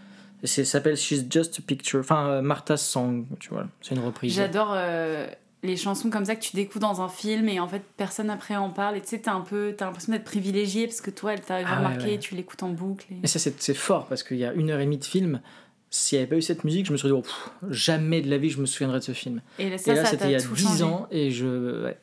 Et 0.44 0.48
c'est- 0.48 0.64
ça 0.66 0.74
s'appelle 0.74 0.96
She's 0.98 1.26
Just 1.30 1.60
a 1.60 1.62
Picture. 1.66 2.00
Enfin, 2.00 2.28
euh, 2.28 2.42
Martha's 2.42 2.86
Song, 2.86 3.26
tu 3.40 3.50
vois. 3.50 3.66
C'est 3.82 3.96
une 3.96 4.02
reprise. 4.06 4.36
J'adore 4.36 4.72
euh, 4.76 5.28
les 5.64 5.76
chansons 5.76 6.10
comme 6.12 6.26
ça 6.26 6.36
que 6.36 6.42
tu 6.44 6.56
découvres 6.56 6.88
dans 6.88 7.02
un 7.02 7.10
film 7.10 7.50
et 7.50 7.60
en 7.60 7.68
fait, 7.68 7.82
personne 7.98 8.30
après 8.30 8.56
en 8.56 8.70
parle. 8.70 8.96
Et 8.98 9.02
tu 9.02 9.08
sais, 9.08 9.20
t'as 9.22 9.34
un 9.34 9.42
peu, 9.42 9.74
t'as 9.76 9.86
l'impression 9.86 10.14
d'être 10.14 10.24
privilégié 10.26 10.86
parce 10.86 11.02
que 11.02 11.10
toi, 11.10 11.34
elle 11.34 11.42
t'a 11.42 11.58
Ah 11.66 11.78
remarqué 11.78 12.06
ouais. 12.06 12.14
et 12.14 12.20
tu 12.20 12.36
l'écoutes 12.36 12.62
en 12.64 12.70
boucle. 12.70 13.08
et- 13.12 13.16
Et 13.24 13.28
ça, 13.28 13.40
c'est 13.40 13.74
fort 13.74 14.06
parce 14.06 14.22
qu'il 14.24 14.38
y 14.38 14.46
a 14.46 14.54
une 14.54 14.70
heure 14.70 14.80
et 14.80 14.86
demie 14.86 15.00
de 15.00 15.06
film. 15.06 15.42
S'il 15.90 16.18
n'y 16.18 16.24
avait 16.24 16.30
pas 16.30 16.36
eu 16.36 16.42
cette 16.42 16.66
musique, 16.66 16.86
je 16.86 16.92
me 16.92 16.98
serais 16.98 17.10
dit, 17.10 17.16
oh, 17.18 17.22
pff, 17.22 17.50
jamais 17.72 18.20
de 18.22 18.30
la 18.30 18.38
vie 18.38 18.50
je 18.50 18.60
me 18.60 18.66
souviendrai 18.66 19.00
de 19.00 19.04
ce 19.06 19.14
film. 19.14 19.42
Et 19.58 19.78
ça, 19.78 19.94
et 19.94 19.96
là, 19.96 20.04
c'était 20.06 20.18
t'a 20.18 20.26
il 20.28 20.34
y 20.34 20.36
a 20.36 20.42
tout 20.42 20.54
10 20.54 20.64
changé. 20.64 20.84
ans 20.84 21.08
et 21.12 21.32
je. 21.32 21.86
ouais. 21.86 21.98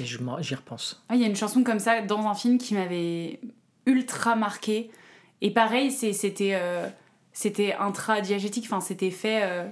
Et 0.00 0.04
j'y 0.04 0.54
repense. 0.54 1.02
Ah, 1.08 1.14
Il 1.14 1.20
y 1.20 1.24
a 1.24 1.26
une 1.26 1.36
chanson 1.36 1.62
comme 1.64 1.78
ça 1.78 2.02
dans 2.02 2.26
un 2.26 2.34
film 2.34 2.58
qui 2.58 2.74
m'avait 2.74 3.40
ultra 3.86 4.36
marqué. 4.36 4.90
Et 5.40 5.50
pareil, 5.50 5.90
c'était 5.90 6.52
euh, 6.54 6.88
c'était 7.32 7.74
intradiagétique, 7.74 8.64
enfin 8.66 8.80
c'était 8.80 9.10
fait. 9.10 9.42
euh, 9.44 9.68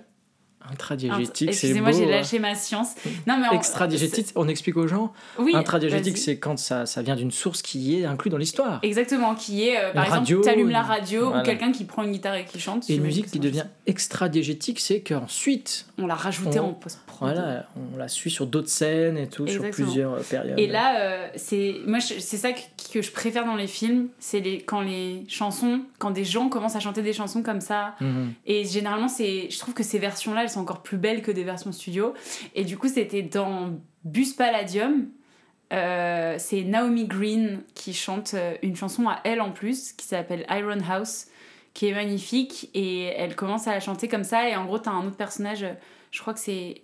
Intradiagétique, 0.69 1.55
c'est 1.55 1.67
Excusez-moi, 1.69 1.93
j'ai 1.93 2.05
hein. 2.07 2.11
lâché 2.11 2.39
ma 2.41 2.55
science. 2.57 2.95
Non, 3.27 3.39
mais 3.39 3.47
en- 3.49 3.53
Extradiagétique, 3.53 4.29
on 4.35 4.49
explique 4.49 4.77
aux 4.77 4.89
gens. 4.89 5.13
Oui, 5.39 5.53
Intradiagétique, 5.55 6.15
vas-y. 6.15 6.23
c'est 6.23 6.39
quand 6.39 6.59
ça, 6.59 6.87
ça 6.87 7.03
vient 7.03 7.15
d'une 7.15 7.31
source 7.31 7.63
qui 7.63 8.01
est 8.01 8.05
inclue 8.05 8.31
dans 8.31 8.37
l'histoire. 8.37 8.81
Exactement, 8.83 9.35
qui 9.37 9.69
est, 9.69 9.79
euh, 9.79 9.93
par 9.93 10.05
exemple, 10.05 10.21
radio, 10.21 10.41
t'allumes 10.41 10.71
la 10.71 10.83
radio 10.83 11.27
voilà. 11.27 11.43
ou 11.43 11.45
quelqu'un 11.45 11.71
qui 11.71 11.85
prend 11.85 12.03
une 12.03 12.11
guitare 12.11 12.35
et 12.35 12.45
qui 12.45 12.59
chante. 12.59 12.91
Et 12.91 12.97
une 12.97 13.03
musique 13.05 13.27
que 13.27 13.31
qui 13.33 13.39
devient 13.39 13.59
chanson. 13.59 13.71
extradiagétique, 13.87 14.81
c'est 14.81 15.01
qu'ensuite, 15.01 15.87
On 15.99 16.07
l'a 16.07 16.15
rajouté 16.15 16.59
on- 16.59 16.71
en 16.71 16.73
post-prod. 16.73 17.33
voilà, 17.35 17.67
on 17.95 17.97
la 17.97 18.09
suit 18.09 18.31
sur 18.31 18.47
d'autres 18.47 18.69
scènes 18.69 19.19
et 19.19 19.29
tout, 19.29 19.47
sur 19.47 19.71
plusieurs 19.71 20.15
euh, 20.15 20.21
périodes. 20.29 20.59
Et 20.59 20.67
là, 20.67 21.01
euh, 21.01 21.29
c'est 21.37 21.77
moi, 21.87 21.99
je- 22.01 22.19
c'est 22.19 22.37
ça 22.39 22.53
que, 22.53 22.61
que 22.93 23.03
je 23.03 23.13
préfère 23.13 23.45
dans 23.45 23.57
les 23.57 23.67
films, 23.69 24.09
c'est 24.19 24.41
les, 24.41 24.61
quand 24.63 24.81
les 24.81 25.25
chansons, 25.29 25.83
quand 25.99 26.11
des 26.11 26.25
gens 26.25 26.49
commencent 26.49 26.77
à 26.77 26.81
chanter 26.81 27.03
des 27.03 27.13
chansons 27.13 27.43
comme 27.43 27.61
ça. 27.61 27.95
Mhm. 28.01 28.33
Et 28.47 28.65
généralement, 28.65 29.09
c'est, 29.09 29.49
je 29.51 29.59
trouve 29.59 29.75
que 29.75 29.83
ces 29.85 29.99
versions-là, 29.99 30.46
elles 30.47 30.53
sont 30.53 30.61
encore 30.61 30.83
plus 30.83 30.99
belles 30.99 31.23
que 31.23 31.31
des 31.31 31.45
versions 31.45 31.73
studio. 31.73 32.15
Et 32.55 32.65
du 32.65 32.79
coup, 32.79 32.89
c'était 32.89 33.23
dans 33.23 33.73
Bus 34.05 34.33
Palladium. 34.33 35.09
Euh, 35.73 36.37
c'est 36.39 36.63
Naomi 36.63 37.07
Green 37.07 37.63
qui 37.75 37.93
chante 37.93 38.35
euh, 38.35 38.55
une 38.63 38.77
chanson 38.77 39.09
à 39.09 39.19
elle 39.25 39.41
en 39.41 39.51
plus, 39.51 39.93
qui 39.93 40.07
s'appelle 40.07 40.47
Iron 40.49 40.79
House, 40.89 41.27
qui 41.75 41.89
est 41.89 41.95
magnifique. 41.95 42.71
Et 42.75 43.05
elle 43.05 43.35
commence 43.35 43.67
à 43.67 43.73
la 43.73 43.81
chanter 43.81 44.09
comme 44.09 44.25
ça. 44.25 44.49
Et 44.49 44.57
en 44.57 44.65
gros, 44.65 44.79
t'as 44.79 44.93
un 44.93 45.07
autre 45.07 45.17
personnage, 45.17 45.67
je 46.11 46.21
crois 46.21 46.35
que 46.35 46.41
c'est. 46.41 46.83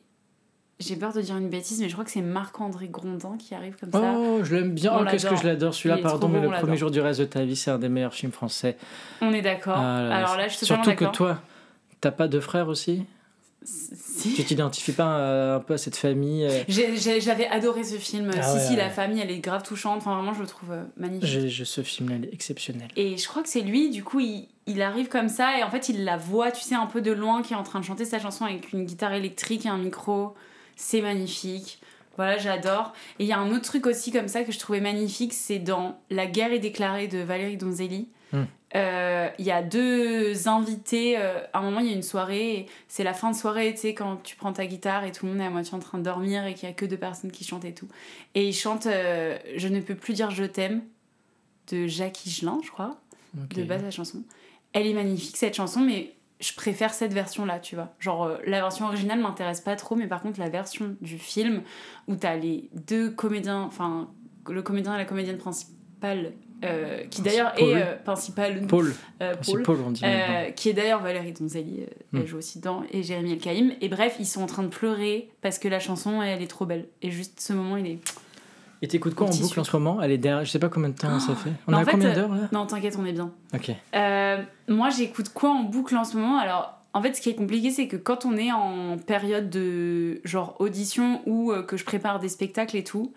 J'ai 0.81 0.97
peur 0.97 1.13
de 1.13 1.21
dire 1.21 1.37
une 1.37 1.49
bêtise, 1.49 1.81
mais 1.81 1.89
je 1.89 1.93
crois 1.93 2.05
que 2.05 2.11
c'est 2.11 2.23
Marc-André 2.23 2.89
Grondin 2.89 3.37
qui 3.39 3.55
arrive 3.55 3.77
comme 3.77 3.93
ça. 3.93 4.15
Oh, 4.17 4.41
je 4.43 4.57
l'aime 4.57 4.75
bien. 4.75 4.93
Oh, 4.99 5.05
Qu'est-ce 5.09 5.29
que 5.29 5.37
je 5.37 5.47
l'adore 5.47 5.75
celui-là, 5.75 5.99
pardon, 5.99 6.29
mais 6.29 6.41
le 6.41 6.51
premier 6.51 6.77
jour 6.77 6.91
du 6.91 7.01
reste 7.01 7.21
de 7.21 7.25
ta 7.27 7.45
vie, 7.45 7.55
c'est 7.55 7.71
un 7.71 7.79
des 7.79 7.89
meilleurs 7.89 8.15
films 8.15 8.33
français. 8.33 8.77
On 9.21 9.33
est 9.33 9.43
d'accord. 9.43 9.77
Ah 9.79 10.13
Alors 10.13 10.37
là, 10.37 10.49
je 10.49 10.57
suis 10.57 10.67
totalement 10.67 10.83
Surtout 10.83 11.05
que 11.05 11.17
toi, 11.17 11.41
t'as 12.01 12.11
pas 12.11 12.27
de 12.27 12.41
frères 12.41 12.67
aussi? 12.67 13.07
Si. 13.65 14.35
Tu 14.35 14.45
t'identifies 14.45 14.93
pas 14.93 15.19
euh, 15.19 15.57
un 15.57 15.61
peu 15.61 15.75
à 15.75 15.79
cette 15.79 15.97
famille 15.97 16.45
euh, 16.45 16.63
J'avais 16.69 17.47
adoré 17.47 17.85
ce 17.85 17.97
film. 17.97 18.31
Ah 18.37 18.43
si, 18.43 18.55
ouais, 18.55 18.61
si, 18.61 18.71
ouais. 18.71 18.77
la 18.77 18.91
famille, 18.91 19.21
elle 19.21 19.31
est 19.31 19.39
grave 19.41 19.63
touchante. 19.63 19.99
Enfin, 19.99 20.15
vraiment, 20.17 20.35
je 20.35 20.41
le 20.41 20.47
trouve 20.47 20.73
euh, 20.73 20.83
magnifique. 20.97 21.29
j'ai- 21.29 21.49
j'ai- 21.49 21.65
Ce 21.65 21.83
film-là, 21.83 22.17
il 22.19 22.25
est 22.27 22.33
exceptionnel. 22.35 22.89
Et 22.97 23.17
je 23.17 23.27
crois 23.29 23.43
que 23.43 23.49
c'est 23.49 23.61
lui, 23.61 23.91
du 23.91 24.03
coup, 24.05 24.21
il, 24.21 24.49
il 24.67 24.83
arrive 24.83 25.09
comme 25.09 25.29
ça 25.29 25.59
et 25.59 25.63
en 25.63 25.71
fait, 25.71 25.89
il 25.89 26.05
la 26.05 26.17
voit, 26.17 26.51
tu 26.53 26.63
sais, 26.63 26.75
un 26.75 26.87
peu 26.87 27.01
de 27.01 27.13
loin, 27.13 27.43
qui 27.43 27.53
est 27.53 27.57
en 27.57 27.63
train 27.63 27.81
de 27.81 27.85
chanter 27.85 28.05
sa 28.05 28.19
chanson 28.19 28.45
avec 28.45 28.73
une 28.73 28.85
guitare 28.85 29.13
électrique 29.13 29.67
et 29.67 29.69
un 29.69 29.79
micro. 29.79 30.35
C'est 30.77 31.01
magnifique. 31.01 31.79
Voilà, 32.17 32.37
j'adore. 32.39 32.93
Et 33.19 33.25
il 33.25 33.27
y 33.27 33.33
a 33.33 33.39
un 33.39 33.51
autre 33.53 33.63
truc 33.63 33.87
aussi 33.87 34.13
comme 34.13 34.29
ça 34.29 34.43
que 34.45 34.53
je 34.53 34.59
trouvais 34.59 34.81
magnifique, 34.81 35.33
c'est 35.33 35.59
dans 35.59 35.99
La 36.11 36.27
guerre 36.27 36.53
est 36.53 36.59
déclarée 36.59 37.09
de 37.09 37.19
Valérie 37.19 37.57
Donzelli. 37.57 38.09
Euh, 38.75 39.29
Il 39.39 39.45
y 39.45 39.51
a 39.51 39.63
deux 39.63 40.49
invités. 40.49 41.17
euh, 41.19 41.41
à 41.53 41.59
un 41.59 41.63
moment, 41.63 41.81
il 41.81 41.87
y 41.87 41.91
a 41.91 41.95
une 41.95 42.03
soirée. 42.03 42.67
C'est 42.89 43.05
la 43.05 43.13
fin 43.15 43.31
de 43.31 43.37
soirée, 43.37 43.73
tu 43.75 43.81
sais, 43.81 43.95
quand 43.95 44.17
tu 44.23 44.37
prends 44.37 44.53
ta 44.53 44.67
guitare 44.67 45.05
et 45.05 45.13
tout 45.13 45.27
le 45.27 45.33
monde 45.33 45.41
est 45.41 45.47
à 45.47 45.51
moitié 45.51 45.75
en 45.75 45.79
train 45.79 45.99
de 45.99 46.03
dormir 46.05 46.47
et 46.47 46.55
qu'il 46.55 46.69
y 46.69 46.73
a 46.73 46.75
que 46.75 46.87
deux 46.87 46.97
personnes 46.97 47.31
qui 47.31 47.45
chantent 47.45 47.65
et 47.65 47.75
tout. 47.75 47.89
Et 48.35 48.49
ils 48.49 48.55
chantent 48.55 48.87
euh, 48.87 49.37
Je 49.57 49.69
ne 49.69 49.81
peux 49.81 49.95
plus 49.95 50.15
dire 50.15 50.31
je 50.31 50.45
t'aime 50.45 50.83
de 51.71 51.87
Jacques 51.87 52.25
Higelin, 52.27 52.61
je 52.65 52.71
crois 52.71 52.97
de 53.35 53.63
base 53.65 53.83
la 53.83 53.91
chanson. 53.91 54.23
Elle 54.73 54.87
est 54.87 54.93
magnifique 54.95 55.37
cette 55.37 55.55
chanson, 55.55 55.81
mais 55.81 56.13
je 56.41 56.53
préfère 56.55 56.93
cette 56.93 57.13
version-là, 57.13 57.61
tu 57.61 57.77
vois. 57.77 57.95
Genre, 57.99 58.25
euh, 58.25 58.37
la 58.47 58.61
version 58.61 58.87
originale 58.87 59.21
m'intéresse 59.21 59.61
pas 59.61 59.77
trop, 59.77 59.95
mais 59.95 60.07
par 60.07 60.21
contre, 60.21 60.41
la 60.41 60.49
version 60.49 60.97
du 61.01 61.19
film 61.19 61.63
où 62.09 62.17
t'as 62.17 62.37
les 62.37 62.69
deux 62.75 63.11
comédiens, 63.11 63.63
enfin, 63.63 64.11
le 64.49 64.61
comédien 64.63 64.95
et 64.95 64.99
la 64.99 65.05
comédienne 65.05 65.39
principale, 65.39 66.33
euh, 66.63 67.05
qui 67.11 67.23
d'ailleurs 67.23 67.53
est 67.59 67.75
euh, 67.75 67.97
principale, 68.05 68.67
Paul. 68.69 68.95
euh, 69.21 69.35
C'est 69.43 69.53
Paul, 69.53 69.63
Paul, 69.63 69.79
on 69.87 69.91
dit. 69.91 70.03
euh, 70.05 70.51
qui 70.51 70.69
est 70.69 70.73
d'ailleurs 70.73 71.01
Valérie 71.03 71.33
Donzelli, 71.33 71.87
elle 72.13 72.21
Hmm. 72.21 72.27
joue 72.27 72.39
aussi 72.39 72.59
dedans, 72.59 72.83
et 72.91 73.03
Jérémy 73.03 73.33
Elkaïm. 73.33 73.73
Et 73.81 73.89
bref, 73.89 74.17
ils 74.21 74.27
sont 74.27 74.43
en 74.43 74.47
train 74.47 74.63
de 74.63 74.69
pleurer 74.69 75.31
parce 75.41 75.59
que 75.59 75.69
la 75.69 75.81
chanson, 75.81 76.23
elle 76.23 76.43
est 76.43 76.47
trop 76.47 76.67
belle. 76.67 76.87
Et 77.03 77.11
juste 77.11 77.41
ce 77.41 77.53
moment, 77.53 77.77
il 77.77 77.87
est. 77.87 77.99
Et 78.85 78.89
t'écoutes 78.89 79.15
quoi 79.15 79.29
en 79.29 79.31
boucle 79.31 79.61
en 79.61 79.65
ce 79.65 79.77
moment? 79.77 80.03
Elle 80.03 80.11
est 80.11 80.19
derrière, 80.19 80.45
je 80.45 80.51
sais 80.51 80.59
pas 80.59 80.69
combien 80.69 80.89
de 80.89 80.97
temps 80.97 81.21
ça 81.21 81.35
fait. 81.37 81.53
On 81.69 81.73
mais 81.73 81.79
a 81.79 81.85
fait, 81.85 81.93
combien 81.93 82.13
d'heures 82.13 82.35
là? 82.35 82.49
Non, 82.51 82.67
t'inquiète, 82.67 82.97
on 83.01 83.07
est 83.07 83.13
bien. 83.13 83.31
Ok. 83.55 83.71
Moi, 84.69 84.91
j'écoute 84.91 85.29
quoi 85.31 85.51
en 85.51 85.63
boucle 85.63 85.97
en 85.97 86.05
ce 86.05 86.17
moment? 86.17 86.39
Alors, 86.39 86.79
en 86.95 87.01
fait, 87.01 87.15
ce 87.15 87.21
qui 87.21 87.31
est 87.31 87.35
compliqué, 87.35 87.71
c'est 87.71 87.87
que 87.89 87.97
quand 87.97 88.25
on 88.27 88.37
est 88.37 88.51
en 88.53 88.97
période 88.99 89.51
de 89.51 90.21
genre 90.25 90.57
audition 90.59 91.23
ou 91.27 91.53
que 91.67 91.77
je 91.77 91.85
prépare 91.85 92.19
des 92.19 92.29
spectacles 92.29 92.77
et 92.77 92.85
tout, 92.85 93.13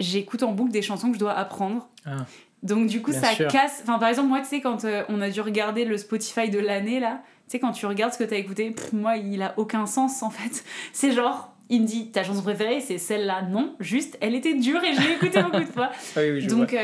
j'écoute 0.00 0.42
en 0.42 0.52
boucle 0.52 0.72
des 0.72 0.82
chansons 0.82 1.08
que 1.08 1.14
je 1.14 1.20
dois 1.20 1.32
apprendre. 1.32 1.88
Ah. 2.06 2.24
Donc, 2.62 2.86
du 2.86 3.02
coup, 3.02 3.10
Bien 3.10 3.20
ça 3.20 3.34
sûr. 3.34 3.48
casse. 3.48 3.80
Enfin, 3.82 3.98
par 3.98 4.08
exemple, 4.08 4.28
moi, 4.28 4.40
tu 4.40 4.46
sais, 4.46 4.60
quand 4.60 4.84
euh, 4.84 5.02
on 5.08 5.20
a 5.20 5.30
dû 5.30 5.40
regarder 5.40 5.84
le 5.84 5.96
Spotify 5.96 6.48
de 6.48 6.58
l'année, 6.60 7.00
là, 7.00 7.22
tu 7.48 7.52
sais, 7.52 7.58
quand 7.58 7.72
tu 7.72 7.86
regardes 7.86 8.12
ce 8.12 8.18
que 8.18 8.24
t'as 8.24 8.36
écouté, 8.36 8.70
pff, 8.70 8.92
moi, 8.92 9.16
il 9.16 9.42
a 9.42 9.54
aucun 9.56 9.86
sens, 9.86 10.22
en 10.22 10.30
fait. 10.30 10.64
C'est 10.92 11.12
genre. 11.12 11.48
Il 11.70 11.82
me 11.82 11.86
dit 11.86 12.10
ta 12.10 12.22
chanson 12.22 12.42
préférée 12.42 12.80
c'est 12.82 12.98
celle-là 12.98 13.42
non 13.48 13.74
juste 13.80 14.18
elle 14.20 14.34
était 14.34 14.52
dure 14.52 14.82
et 14.84 14.92
je 14.94 15.00
l'ai 15.00 15.12
écoutée 15.14 15.40
beaucoup 15.42 15.60
de 15.60 15.64
fois 15.72 15.90
oui, 16.18 16.30
oui, 16.32 16.40
je 16.42 16.48
vois. 16.50 16.58
donc 16.58 16.74
euh, 16.74 16.82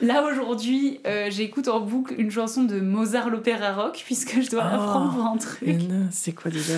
là 0.00 0.22
aujourd'hui, 0.24 1.00
euh, 1.06 1.26
j'écoute 1.28 1.68
en 1.68 1.80
boucle 1.80 2.14
une 2.16 2.30
chanson 2.30 2.62
de 2.62 2.80
Mozart 2.80 3.28
l'opéra 3.28 3.74
rock 3.74 4.00
puisque 4.06 4.40
je 4.40 4.48
dois 4.48 4.62
Oh. 4.72 4.74
apprendre 4.74 5.26
un 5.34 5.36
truc. 5.36 5.68
C'est 6.12 6.32
quoi 6.32 6.50
déjà? 6.50 6.72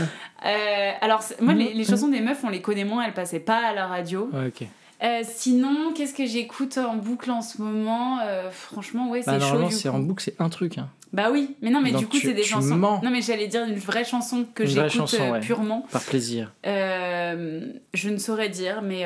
Euh, 0.47 0.91
alors 1.01 1.23
moi 1.41 1.53
les, 1.53 1.75
les 1.75 1.85
chansons 1.85 2.09
des 2.09 2.21
meufs 2.23 2.43
on 2.43 2.49
les 2.49 2.63
connaît 2.63 2.85
moins, 2.85 3.05
elles 3.05 3.15
passaient 3.15 3.39
pas 3.41 3.59
à 3.69 3.73
la 3.73 3.87
radio. 3.87 4.29
Ouais, 4.33 4.49
ok. 4.49 4.67
Euh, 5.05 5.23
sinon 5.25 5.93
qu'est-ce 5.95 6.15
que 6.15 6.25
j'écoute 6.27 6.79
en 6.79 6.97
boucle 6.97 7.31
en 7.31 7.43
ce 7.43 7.61
moment? 7.61 8.21
Euh, 8.21 8.51
Franchement 8.51 9.11
ouais 9.11 9.23
Bah, 9.27 9.35
c'est 9.35 9.41
chaud 9.41 9.47
normalement, 9.47 9.69
du 9.69 9.75
c'est 9.75 9.89
en 9.89 9.99
boucle, 9.99 10.23
c'est 10.23 10.41
un 10.41 10.49
truc. 10.49 10.79
Hein. 10.79 10.89
Bah 11.13 11.29
oui, 11.31 11.55
mais 11.63 11.71
non 11.71 11.81
mais 11.83 11.93
Donc 11.93 12.01
du 12.01 12.07
coup 12.09 12.17
c'est 12.17 12.33
des 12.33 12.43
tu 12.43 12.49
chansons. 12.49 12.75
mens. 12.77 13.01
Non 13.05 13.11
mais 13.11 13.21
j'allais 13.23 13.47
dire 13.47 13.65
une 13.65 13.77
vraie 13.77 14.05
chanson 14.05 14.47
que 14.55 14.65
j'écoute 14.67 15.15
euh, 15.21 15.33
ouais. 15.33 15.41
purement. 15.41 15.87
Par 15.93 16.03
plaisir. 16.03 16.53
Euh, 16.67 17.73
je 17.93 18.09
ne 18.09 18.17
saurais 18.19 18.49
dire 18.49 18.83
mais 18.83 19.05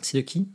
C'est 0.00 0.16
de 0.18 0.22
qui? 0.22 0.48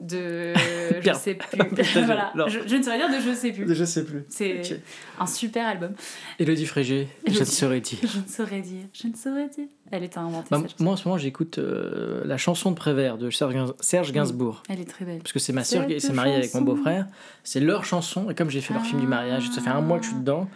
de 0.10 0.54
je 1.02 1.12
sais 1.14 1.34
plus. 1.34 1.58
Je- 1.82 2.00
voilà, 2.00 2.32
je, 2.46 2.60
je 2.66 2.76
ne 2.76 2.82
saurais 2.82 2.96
dire 2.98 3.08
de 3.10 3.20
je 3.22 3.34
sais 3.34 3.52
plus. 3.52 3.74
Je 3.74 3.84
sais 3.84 4.04
plus. 4.04 4.24
C'est 4.28 4.80
un 5.18 5.26
super 5.26 5.66
album. 5.66 5.92
Elodie 6.38 6.64
Frégé, 6.66 7.08
je 7.26 7.32
te 7.32 7.36
Elodie. 7.36 7.50
serais 7.50 7.80
dit. 7.80 7.98
Je 8.02 8.18
ne 8.18 8.26
saurais 8.26 8.60
dire. 8.60 8.84
Je 8.94 9.08
ne 9.08 9.14
saurais 9.14 9.48
dire. 9.48 9.66
Elle 9.90 10.02
est 10.04 10.16
à 10.16 10.20
inventer. 10.20 10.48
Bah, 10.50 10.62
moi 10.78 10.92
en 10.92 10.96
ce 10.96 11.06
moment 11.06 11.18
j'écoute 11.18 11.58
euh, 11.58 12.22
la 12.24 12.36
chanson 12.38 12.70
de 12.70 12.76
Prévert 12.76 13.18
de 13.18 13.28
Serge, 13.30 13.54
Gains- 13.54 13.74
Serge 13.80 14.12
Gainsbourg. 14.12 14.62
Elle 14.68 14.80
est 14.80 14.88
très 14.88 15.04
belle. 15.04 15.18
Parce 15.18 15.32
que 15.32 15.38
c'est 15.38 15.52
ma 15.52 15.64
soeur 15.64 15.86
qui 15.86 16.00
s'est 16.00 16.12
mariée 16.12 16.34
avec 16.36 16.54
mon 16.54 16.62
beau-frère. 16.62 17.06
C'est 17.44 17.60
leur 17.60 17.84
chanson. 17.84 18.30
Et 18.30 18.34
comme 18.34 18.48
j'ai 18.50 18.60
fait 18.62 18.72
leur 18.74 18.84
film 18.84 19.00
du 19.00 19.06
mariage, 19.06 19.50
ça 19.50 19.60
fait 19.60 19.70
un 19.70 19.80
mois 19.82 19.98
que 19.98 20.04
je 20.04 20.10
suis 20.10 20.18
dedans. 20.18 20.48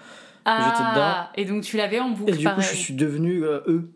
Ah, 0.47 1.31
et 1.37 1.45
donc 1.47 1.63
tu 1.65 1.77
l'avais 1.77 2.01
en 2.01 2.11
boucle 2.11 2.33
Et 2.33 2.37
du 2.37 2.45
pareil. 2.45 2.65
coup, 2.65 2.71
je 2.71 2.77
suis 2.77 2.95
devenu 2.95 3.45
euh, 3.45 3.61
eux. 3.67 3.91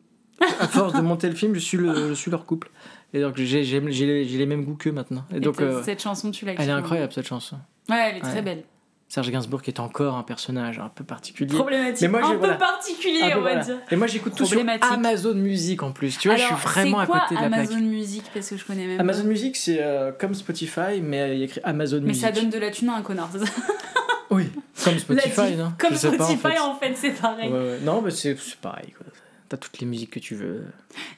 À 0.61 0.68
force 0.68 0.94
de 0.94 1.01
monter 1.01 1.28
le 1.28 1.34
film, 1.34 1.53
je 1.55 1.59
suis, 1.59 1.76
le, 1.76 2.09
je 2.11 2.14
suis 2.14 2.30
leur 2.30 2.46
couple. 2.46 2.70
Et 3.14 3.20
donc 3.20 3.36
j'ai 3.36 3.62
les, 3.62 4.24
les 4.24 4.46
mêmes 4.46 4.64
goûts 4.64 4.74
qu'eux 4.76 4.92
maintenant. 4.92 5.24
Et 5.32 5.36
Et 5.36 5.40
donc 5.40 5.61
euh, 5.61 5.82
cette 5.82 6.02
chanson, 6.02 6.30
tu 6.30 6.44
l'as 6.44 6.52
elle 6.59 6.68
est 6.68 6.72
incroyable 6.72 7.12
cette 7.12 7.26
chanson. 7.26 7.56
Ouais, 7.88 8.11
elle 8.11 8.16
est 8.18 8.20
très 8.20 8.42
belle. 8.42 8.64
Serge 9.11 9.30
Gainsbourg 9.30 9.62
qui 9.62 9.70
est 9.70 9.80
encore 9.80 10.16
un 10.16 10.22
personnage 10.22 10.78
un 10.78 10.90
peu 10.90 11.02
particulier. 11.02 11.54
Problématique. 11.54 12.02
Mais 12.02 12.09
moi, 12.20 12.28
un 12.28 12.32
peu 12.32 12.36
voilà. 12.40 12.56
particulier, 12.56 13.22
Un 13.22 13.30
peu, 13.30 13.38
on 13.38 13.42
va 13.42 13.48
voilà. 13.52 13.64
dire. 13.64 13.78
Et 13.90 13.96
moi 13.96 14.06
j'écoute 14.06 14.34
tout 14.36 14.44
sur. 14.44 14.62
Amazon 14.82 15.32
Music 15.34 15.82
en 15.82 15.92
plus. 15.92 16.18
Tu 16.18 16.28
vois, 16.28 16.36
Alors, 16.36 16.50
je 16.50 16.54
suis 16.56 16.68
vraiment 16.68 16.98
à 16.98 17.06
côté 17.06 17.34
de 17.34 17.40
la 17.40 17.46
Amazon 17.46 17.68
plaque. 17.76 17.82
Music 17.84 18.24
parce 18.34 18.50
que 18.50 18.56
je 18.59 18.64
connais 18.66 18.86
même. 18.86 19.00
Amazon 19.00 19.22
pas. 19.22 19.28
Music, 19.28 19.56
c'est 19.56 19.78
euh, 19.80 20.12
comme 20.12 20.34
Spotify, 20.34 21.00
mais 21.02 21.34
il 21.34 21.38
y 21.38 21.42
a 21.42 21.44
écrit 21.46 21.61
Amazon 21.64 22.00
Mais 22.02 22.09
Music. 22.09 22.22
ça 22.22 22.32
donne 22.32 22.50
de 22.50 22.59
la 22.59 22.70
thune 22.70 22.90
à 22.90 22.96
un 22.96 23.02
connard. 23.02 23.30
c'est 23.32 23.38
ça 23.38 23.50
Oui, 24.30 24.50
comme 24.84 24.98
Spotify, 24.98 25.56
non? 25.56 25.72
Comme 25.78 25.88
pas, 25.90 25.94
en 25.94 25.98
Spotify, 25.98 26.36
fait. 26.36 26.59
en 26.59 26.74
fait, 26.76 26.94
c'est 26.94 27.11
pareil. 27.12 27.50
Ouais, 27.50 27.59
ouais. 27.59 27.78
Non, 27.82 28.02
mais 28.02 28.11
c'est 28.11 28.36
c'est 28.38 28.56
pareil. 28.59 28.90
quoi. 28.94 29.06
T'as 29.48 29.56
toutes 29.56 29.78
les 29.80 29.86
musiques 29.86 30.11
que 30.11 30.18
tu 30.20 30.34
veux. 30.34 30.66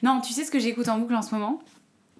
Non, 0.01 0.21
tu 0.21 0.31
sais 0.31 0.45
ce 0.45 0.51
que 0.51 0.59
j'écoute 0.59 0.87
en 0.87 0.97
boucle 0.97 1.13
en 1.13 1.21
ce 1.21 1.35
moment? 1.35 1.61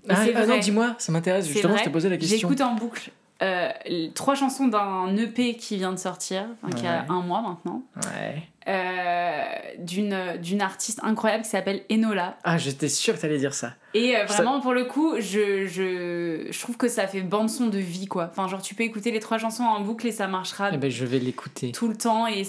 Et 0.06 0.08
Ah, 0.10 0.16
c'est 0.26 0.36
ah 0.36 0.46
non, 0.48 0.58
dis-moi, 0.58 0.96
ça 0.98 1.12
m'intéresse. 1.12 1.48
Justement, 1.48 1.74
vrai. 1.74 1.80
je 1.80 1.84
t'ai 1.86 1.92
posé 1.92 2.10
la 2.10 2.18
question. 2.18 2.38
J'écoute 2.50 2.62
en 2.62 2.74
boucle 2.74 3.12
euh, 3.44 3.70
trois 4.14 4.36
chansons 4.36 4.68
d'un 4.68 5.16
EP 5.18 5.56
qui 5.56 5.78
vient 5.78 5.92
de 5.92 5.98
sortir, 5.98 6.46
enfin, 6.62 6.76
qui 6.76 6.86
a 6.86 7.00
Ouais. 7.02 7.06
un 7.10 7.22
mois 7.22 7.42
maintenant, 7.42 7.82
Ouais. 8.06 8.44
euh, 8.68 9.44
d'une 9.80 10.62
artiste 10.62 11.00
incroyable 11.04 11.44
qui 11.44 11.50
s'appelle 11.50 11.82
Enola. 11.92 12.38
Ah, 12.44 12.58
j'étais 12.60 12.88
sûr 12.90 13.16
que 13.16 13.22
t'allais 13.22 13.40
dire 13.40 13.54
ça. 13.56 13.74
Et 13.96 14.16
euh, 14.16 14.28
Ça- 14.28 14.36
vraiment, 14.36 14.60
pour 14.60 14.74
le 14.74 14.86
coup, 14.86 15.16
je, 15.18 15.66
je, 15.66 16.48
je 16.52 16.60
trouve 16.60 16.78
que 16.78 16.88
ça 16.88 17.08
fait 17.08 17.22
bande-son 17.22 17.68
de 17.68 17.80
vie, 17.80 18.06
quoi. 18.06 18.28
Enfin, 18.30 18.48
genre, 18.48 18.62
tu 18.62 18.76
peux 18.76 18.84
écouter 18.84 19.10
les 19.12 19.20
trois 19.20 19.40
chansons 19.40 19.64
en 19.64 19.82
boucle 19.82 20.06
et 20.08 20.12
ça 20.12 20.28
marchera 20.28 20.70
Eh 20.74 20.78
ben, 20.78 20.92
je 20.92 21.06
vais 21.06 21.20
l'écouter. 21.20 21.72
tout 21.72 21.88
le 21.88 21.96
temps 21.98 22.28
et 22.28 22.44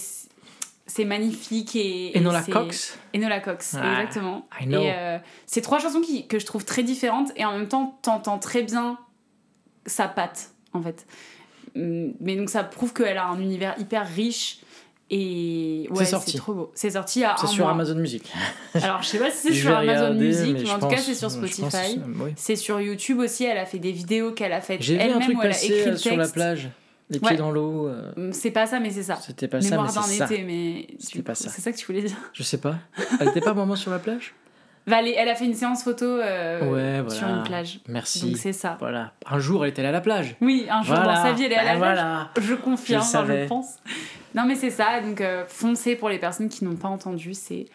c'est- 0.95 1.05
magnifique. 1.05 1.77
Et, 1.77 2.13
Enola 2.19 2.43
Cox 2.43 2.99
Enola 3.15 3.41
Cox, 3.41 3.77
Ah, 3.81 4.03
exactement. 4.03 4.47
I 4.61 4.67
know. 4.67 4.83
Et 4.83 4.93
euh, 4.95 5.19
c'est 5.47 5.61
trois 5.61 5.79
chansons 5.79 6.01
qui, 6.01 6.27
que 6.27 6.39
je 6.39 6.47
trouve 6.47 6.65
très 6.65 6.83
différentes 6.83 7.31
et 7.37 7.45
en 7.45 7.57
même 7.59 7.69
temps, 7.69 7.99
t'entends 8.03 8.39
très 8.39 8.63
bien 8.63 8.99
sa 9.87 10.09
patte, 10.09 10.51
en 10.73 10.83
fait. 10.83 11.07
Hum, 11.77 12.13
Mais 12.21 12.37
donc, 12.37 12.51
ça 12.51 12.65
prouve 12.65 12.93
qu'elle 12.93 13.19
a 13.19 13.27
un 13.27 13.41
univers 13.41 13.75
hyper 13.79 14.07
riche. 14.07 14.59
Et 15.15 15.89
ouais, 15.91 16.07
C'est 16.07 16.39
trop 16.39 16.55
beau. 16.55 16.73
C'est 16.75 16.93
sorti 16.93 17.23
a 17.23 17.37
C'est 17.39 17.47
sur 17.47 17.65
mois. 17.65 17.75
Amazon 17.75 17.97
Music. 17.97 18.33
Alors, 18.83 19.03
je 19.03 19.09
sais 19.09 19.19
pas 19.19 19.31
si 19.31 19.49
c'est 19.49 19.53
sur 19.55 19.77
Amazon 19.77 20.05
regarder, 20.05 20.25
Music, 20.25 20.57
mais, 20.63 20.71
en 20.71 20.79
tout 20.79 20.89
cas, 20.89 20.97
c'est 20.97 21.15
sur 21.15 21.31
Spotify. 21.31 22.01
oui. 22.19 22.31
C'est 22.37 22.57
sur 22.57 22.81
YouTube 22.81 23.19
aussi. 23.19 23.45
Elle 23.45 23.59
a 23.59 23.67
fait 23.67 23.79
des 23.79 23.93
vidéos 23.93 24.33
qu'elle 24.33 24.55
a 24.55 24.63
faites 24.63 24.89
elle-même 24.89 25.37
où 25.37 25.43
elle 25.43 25.53
a 25.53 25.63
écrit 25.65 25.83
euh, 25.83 25.91
le 25.91 25.97
sur 25.99 26.17
la 26.17 26.23
texte. 26.25 26.33
plage, 26.35 26.69
les 27.13 27.21
pieds 27.21 27.31
Ouais. 27.31 27.37
dans 27.37 27.51
l'eau. 27.51 27.89
euh, 27.89 28.13
Hum, 28.17 28.33
C'est 28.33 28.51
pas 28.51 28.67
ça, 28.67 28.81
mais 28.81 28.91
c'est 28.91 29.03
ça. 29.03 29.17
C'était 29.17 29.49
pas 29.49 29.61
ça, 29.61 29.81
mais 29.81 29.89
c'est 29.89 30.19
ça. 30.19 30.25
été, 30.27 30.43
mais 30.45 30.87
C'était 30.99 31.23
pas 31.23 31.35
ça. 31.35 31.49
C'est 31.49 31.61
ça 31.61 31.73
que 31.73 31.77
tu 31.77 31.87
voulais 31.87 32.03
dire? 32.03 32.17
Je 32.33 32.43
sais 32.43 32.59
pas. 32.59 32.77
Elle 33.21 33.29
était 33.29 33.41
pas 33.41 33.51
un 33.51 33.55
moment 33.55 33.77
sur 33.77 33.91
la 33.91 33.99
plage? 33.99 34.35
Bah, 34.85 34.97
elle, 34.99 35.15
elle 35.17 35.29
a 35.29 35.37
fait 35.37 35.45
une 35.45 35.55
séance 35.55 35.85
photo 35.85 36.05
euh, 36.05 37.05
Ouais, 37.05 37.09
sur 37.15 37.29
une 37.29 37.45
plage. 37.45 37.79
Merci. 37.87 38.27
Donc 38.31 38.37
c'est 38.39 38.53
ça. 38.53 38.77
Voilà. 38.81 39.13
Un 39.31 39.39
jour, 39.39 39.65
elle 39.65 39.71
était 39.71 39.79
allée 39.79 39.91
à 39.91 39.93
la 39.93 40.01
plage. 40.01 40.35
Oui, 40.41 40.67
un 40.69 40.83
jour 40.83 40.97
Voilà. 40.97 41.15
dans 41.15 41.23
sa 41.23 41.33
vie, 41.35 41.45
elle 41.45 41.53
est 41.53 41.57
à 41.57 41.63
la 41.63 41.73
Ben 41.75 41.79
plage. 41.79 41.95
Voilà. 41.99 42.31
Je 42.41 42.55
confirme, 42.57 43.01
Je 43.01 43.07
enfin, 43.07 43.25
je, 43.29 43.47
pense. 43.47 43.77
Non, 44.35 44.45
mais 44.45 44.57
c'est 44.57 44.71
ça. 44.71 45.01
Donc, 45.01 45.21
euh, 45.21 45.45
foncez 45.47 45.95
pour 45.95 46.09
les 46.09 46.19
personnes 46.19 46.49
qui 46.49 46.65
n'ont 46.65 46.75
pas 46.75 46.89
entendu. 46.89 47.33
C'est 47.33 47.67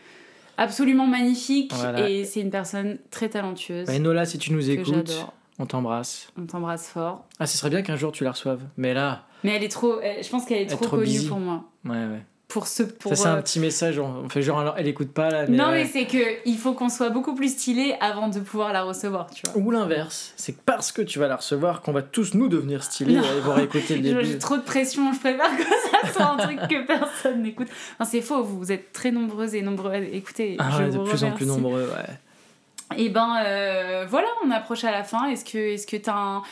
absolument 0.58 1.08
magnifique 1.08 1.72
et 1.98 2.26
c'est 2.26 2.42
une 2.42 2.50
personne 2.52 2.98
très 3.10 3.30
talentueuse 3.30 3.88
Bah, 3.88 3.94
Enola, 3.96 4.26
si 4.26 4.38
tu 4.38 4.52
nous 4.52 4.70
écoutes, 4.70 5.08
j'adore. 5.08 5.34
on 5.60 5.66
t'embrasse. 5.66 6.28
On 6.38 6.46
t'embrasse 6.46 6.90
fort. 6.90 7.26
Ah, 7.40 7.46
ce 7.48 7.58
serait 7.58 7.70
bien 7.70 7.84
qu'un 7.84 7.96
jour 7.96 8.12
tu 8.12 8.26
la 8.26 8.32
reçoives. 8.32 8.64
Mais 8.76 8.94
là, 8.94 9.24
Mais 9.44 9.52
elle 9.56 9.64
est 9.64 9.70
trop. 9.70 10.00
elle- 10.02 10.24
je 10.24 10.30
pense 10.30 10.46
qu'elle 10.46 10.62
est 10.62 10.66
trop, 10.68 10.84
trop 10.86 10.98
connue 10.98 11.06
busy. 11.06 11.28
pour 11.28 11.40
moi. 11.40 11.64
ouais, 11.86 11.92
ouais. 11.92 12.22
Pour 12.48 12.66
ce. 12.66 12.84
Pour, 12.84 13.12
ça, 13.14 13.16
c'est 13.24 13.28
un 13.28 13.36
euh, 13.36 13.42
petit 13.42 13.60
message. 13.60 14.00
On 14.00 14.30
fait 14.30 14.42
genre, 14.42 14.74
elle 14.78 14.88
écoute 14.88 15.12
pas 15.12 15.30
là. 15.30 15.46
Mais 15.50 15.58
non, 15.58 15.66
ouais. 15.66 15.84
mais 15.84 15.86
c'est 15.86 16.06
que 16.06 16.18
il 16.46 16.58
faut 16.58 16.72
qu'on 16.72 16.88
soit 16.88 17.10
beaucoup 17.10 17.36
plus 17.36 17.52
stylé 17.54 17.94
avant 18.00 18.30
de 18.30 18.40
pouvoir 18.40 18.72
la 18.72 18.84
recevoir, 18.84 19.30
tu 19.30 19.46
vois. 19.46 19.58
Ou 19.62 19.70
l'inverse, 19.70 20.32
c'est 20.38 20.56
parce 20.64 20.94
que 20.94 21.02
tu 21.02 21.20
vas 21.20 21.28
la 21.28 21.36
recevoir 21.36 21.82
qu'on 21.82 21.92
va 21.92 22.02
tous 22.04 22.36
nous 22.36 22.48
devenir 22.48 22.84
stylés 22.84 23.16
Non. 23.18 23.24
et 23.38 23.40
vont 23.42 23.54
réécouter 23.54 23.96
le 23.98 24.02
début. 24.16 24.24
J'ai 24.26 24.38
trop 24.40 24.56
de 24.56 24.62
pression, 24.62 25.12
je 25.12 25.20
préfère 25.20 25.50
que 25.58 25.64
ça 25.64 26.14
soit 26.14 26.26
un 26.26 26.38
truc 26.38 26.58
que 26.70 26.88
personne 26.88 27.44
n'écoute. 27.44 27.68
Non, 28.00 28.06
c'est 28.10 28.22
faux, 28.22 28.42
vous 28.44 28.72
êtes 28.72 28.94
très 28.94 29.12
nombreuses 29.12 29.54
et 29.54 29.62
nombreux 29.62 29.92
à 29.92 29.98
écouter. 30.00 30.56
Ah 30.58 30.70
je 30.72 30.84
ouais, 30.84 30.90
de 30.90 30.98
vous 30.98 31.04
plus 31.04 31.26
en 31.26 31.32
plus 31.32 31.46
nombreux, 31.46 31.84
ouais. 31.84 32.96
Et 32.98 33.10
ben 33.10 33.42
euh, 33.46 34.06
voilà, 34.10 34.30
on 34.46 34.52
approche 34.52 34.86
à 34.86 34.92
la 34.92 35.04
fin. 35.04 35.28
Est-ce 35.28 35.44
que 35.44 35.58
est-ce 35.58 35.86
que 35.86 35.98
t'as 35.98 36.16
un 36.16 36.44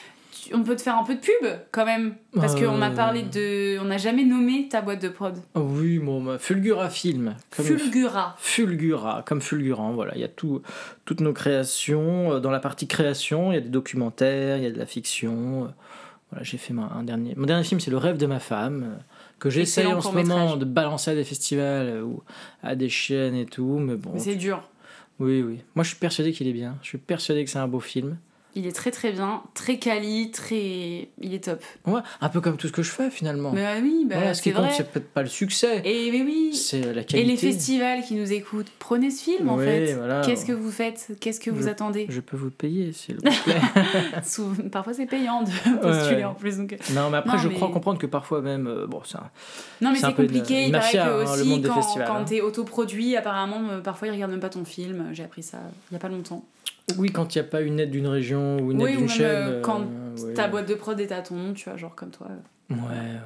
on 0.53 0.63
peut 0.63 0.75
te 0.75 0.81
faire 0.81 0.97
un 0.97 1.03
peu 1.03 1.15
de 1.15 1.19
pub 1.19 1.47
quand 1.71 1.85
même 1.85 2.15
parce 2.33 2.55
qu'on 2.55 2.81
a 2.81 2.89
Euh. 2.91 2.95
parlé 2.95 3.23
de 3.23 3.79
on 3.79 3.85
n'a 3.85 3.97
jamais 3.97 4.23
nommé 4.25 4.67
ta 4.69 4.81
boîte 4.81 5.01
de 5.01 5.09
prod. 5.09 5.35
Oh 5.55 5.61
oui, 5.61 5.99
bon, 5.99 6.23
bah, 6.23 6.37
Fulgura 6.39 6.89
Film. 6.89 7.35
Comme 7.55 7.65
Fulgura. 7.65 8.35
Fulgura, 8.37 9.23
comme 9.25 9.41
fulgurant, 9.41 9.93
voilà. 9.93 10.13
Il 10.15 10.21
y 10.21 10.25
a 10.25 10.27
tout, 10.29 10.61
toutes 11.05 11.21
nos 11.21 11.33
créations. 11.33 12.33
Euh, 12.33 12.39
Dans 12.39 12.51
la 12.51 12.59
partie 12.59 12.87
création, 12.87 13.51
il 13.51 13.55
y 13.55 13.57
a 13.57 13.61
des 13.61 13.69
documentaires, 13.69 14.57
il 14.57 14.63
y 14.63 14.67
a 14.67 14.71
de 14.71 14.77
la 14.79 14.85
fiction. 14.85 15.65
Euh, 15.65 15.67
Voilà, 16.31 16.43
j'ai 16.43 16.57
fait 16.57 16.73
un 16.73 17.03
dernier. 17.03 17.33
Mon 17.37 17.45
dernier 17.45 17.63
film, 17.63 17.79
c'est 17.79 17.91
Le 17.91 17.97
rêve 17.97 18.17
de 18.17 18.25
ma 18.25 18.39
femme, 18.39 18.83
euh, 18.83 19.01
que 19.39 19.49
j'essaye 19.49 19.85
en 19.87 20.01
ce 20.01 20.09
moment 20.11 20.57
de 20.57 20.65
balancer 20.65 21.11
à 21.11 21.15
des 21.15 21.23
festivals 21.23 21.87
euh, 21.87 22.01
ou 22.01 22.23
à 22.63 22.75
des 22.75 22.89
chaînes 22.89 23.35
et 23.35 23.45
tout. 23.45 23.77
Mais 23.79 23.95
bon, 23.95 24.11
Mais 24.15 24.19
c'est 24.19 24.35
dur. 24.35 24.67
oui, 25.19 25.41
oui. 25.43 25.59
Moi, 25.75 25.83
je 25.83 25.89
suis 25.89 25.99
persuadé 25.99 26.31
qu'il 26.31 26.47
est 26.47 26.53
bien. 26.53 26.77
Je 26.81 26.87
suis 26.89 26.97
persuadé 26.97 27.45
que 27.45 27.49
c'est 27.51 27.59
un 27.59 27.67
beau 27.67 27.79
film. 27.79 28.17
Il 28.57 28.65
est 28.67 28.71
très 28.71 28.89
très 28.91 29.11
bien, 29.11 29.41
très 29.53 29.79
quali, 29.79 30.31
très. 30.31 31.09
Il 31.19 31.33
est 31.33 31.43
top. 31.43 31.61
Ouais, 31.85 31.99
un 32.21 32.29
peu 32.29 32.39
comme 32.39 32.55
tout 32.55 32.67
ce 32.67 32.71
que 32.71 32.83
je 32.83 32.89
fais 32.89 33.09
finalement. 33.09 33.51
Mais 33.51 33.61
bah 33.63 33.81
oui, 33.83 34.05
bah, 34.09 34.15
voilà, 34.15 34.33
ce 34.33 34.41
qui 34.41 34.53
compte, 34.53 34.71
c'est 34.71 34.89
peut-être 34.89 35.09
pas 35.11 35.23
le 35.23 35.27
succès, 35.27 35.81
Et 35.83 36.09
mais 36.11 36.21
oui. 36.21 36.55
c'est 36.55 36.93
la 36.93 37.01
Et 37.01 37.05
qualité. 37.05 37.23
les 37.23 37.35
festivals 37.37 38.01
qui 38.03 38.15
nous 38.15 38.31
écoutent, 38.31 38.71
prenez 38.79 39.11
ce 39.11 39.23
film 39.23 39.49
en 39.49 39.57
Oui, 39.57 39.65
fait. 39.65 39.93
voilà. 39.95 40.21
Qu'est-ce 40.21 40.45
que 40.45 40.53
vous 40.53 40.71
faites? 40.71 41.11
Qu'est-ce 41.19 41.41
que 41.41 41.49
vous 41.51 41.63
Je- 41.63 41.67
attendez? 41.69 42.05
Je 42.09 42.21
peux 42.21 42.37
vous 42.37 42.49
payer, 42.49 42.93
s'il 42.93 43.15
vous 43.15 43.21
plaît. 43.43 43.59
Parfois 44.71 44.93
c'est 44.93 45.05
payant 45.05 45.43
de 45.43 45.49
postuler 45.81 46.15
ouais. 46.17 46.23
en 46.23 46.33
plus. 46.33 46.57
Donc... 46.57 46.75
non, 46.93 47.09
mais 47.09 47.17
après, 47.17 47.33
Non, 47.35 47.43
je 47.43 47.47
mais- 47.49 47.55
crois 47.55 47.69
comprendre 47.71 47.97
que 47.99 48.07
parfois 48.07 48.41
même, 48.41 48.67
euh, 48.67 48.87
bon, 48.87 49.01
ça. 49.03 49.31
Non 49.81 49.91
mais 49.91 49.99
C'est 49.99 50.13
compliqué, 50.13 50.61
une 50.61 50.67
il 50.67 50.71
paraît 50.71 50.91
que 50.93 50.97
hein, 50.97 51.17
le 51.17 51.23
aussi 51.23 51.59
des 51.59 51.67
quand, 51.67 51.75
festivals, 51.75 52.07
quand 52.07 52.15
hein. 52.15 52.23
t'es 52.25 52.41
autoproduit, 52.41 53.15
apparemment 53.17 53.61
euh, 53.69 53.81
parfois 53.81 54.07
ils 54.07 54.11
regardent 54.11 54.31
même 54.31 54.39
pas 54.39 54.49
ton 54.49 54.65
film. 54.65 55.09
J'ai 55.11 55.23
appris 55.23 55.43
ça 55.43 55.57
il 55.91 55.93
y 55.93 55.97
a 55.97 55.99
pas 55.99 56.07
longtemps. 56.09 56.45
Oui, 56.97 57.11
quand 57.11 57.33
il 57.35 57.39
n'y 57.39 57.47
a 57.47 57.49
pas 57.49 57.61
une 57.61 57.79
aide 57.79 57.91
d'une 57.91 58.07
région 58.07 58.57
ou 58.59 58.71
une 58.71 58.81
Oui, 58.83 58.91
aide 58.91 58.97
d'une 58.99 59.09
chaîne. 59.09 59.25
euh, 59.25 59.61
quand 59.61 59.81
euh, 59.81 60.17
ouais. 60.27 60.33
Ta 60.33 60.47
boîte 60.47 60.67
de 60.69 60.75
prod 60.75 60.99
est 60.99 61.11
à 61.11 61.21
ton 61.21 61.35
nom, 61.35 61.53
tu 61.53 61.67
vois, 61.67 61.77
genre 61.77 61.95
comme 61.95 62.11
toi, 62.11 62.27
euh, 62.29 62.35
Ouais. 62.69 62.77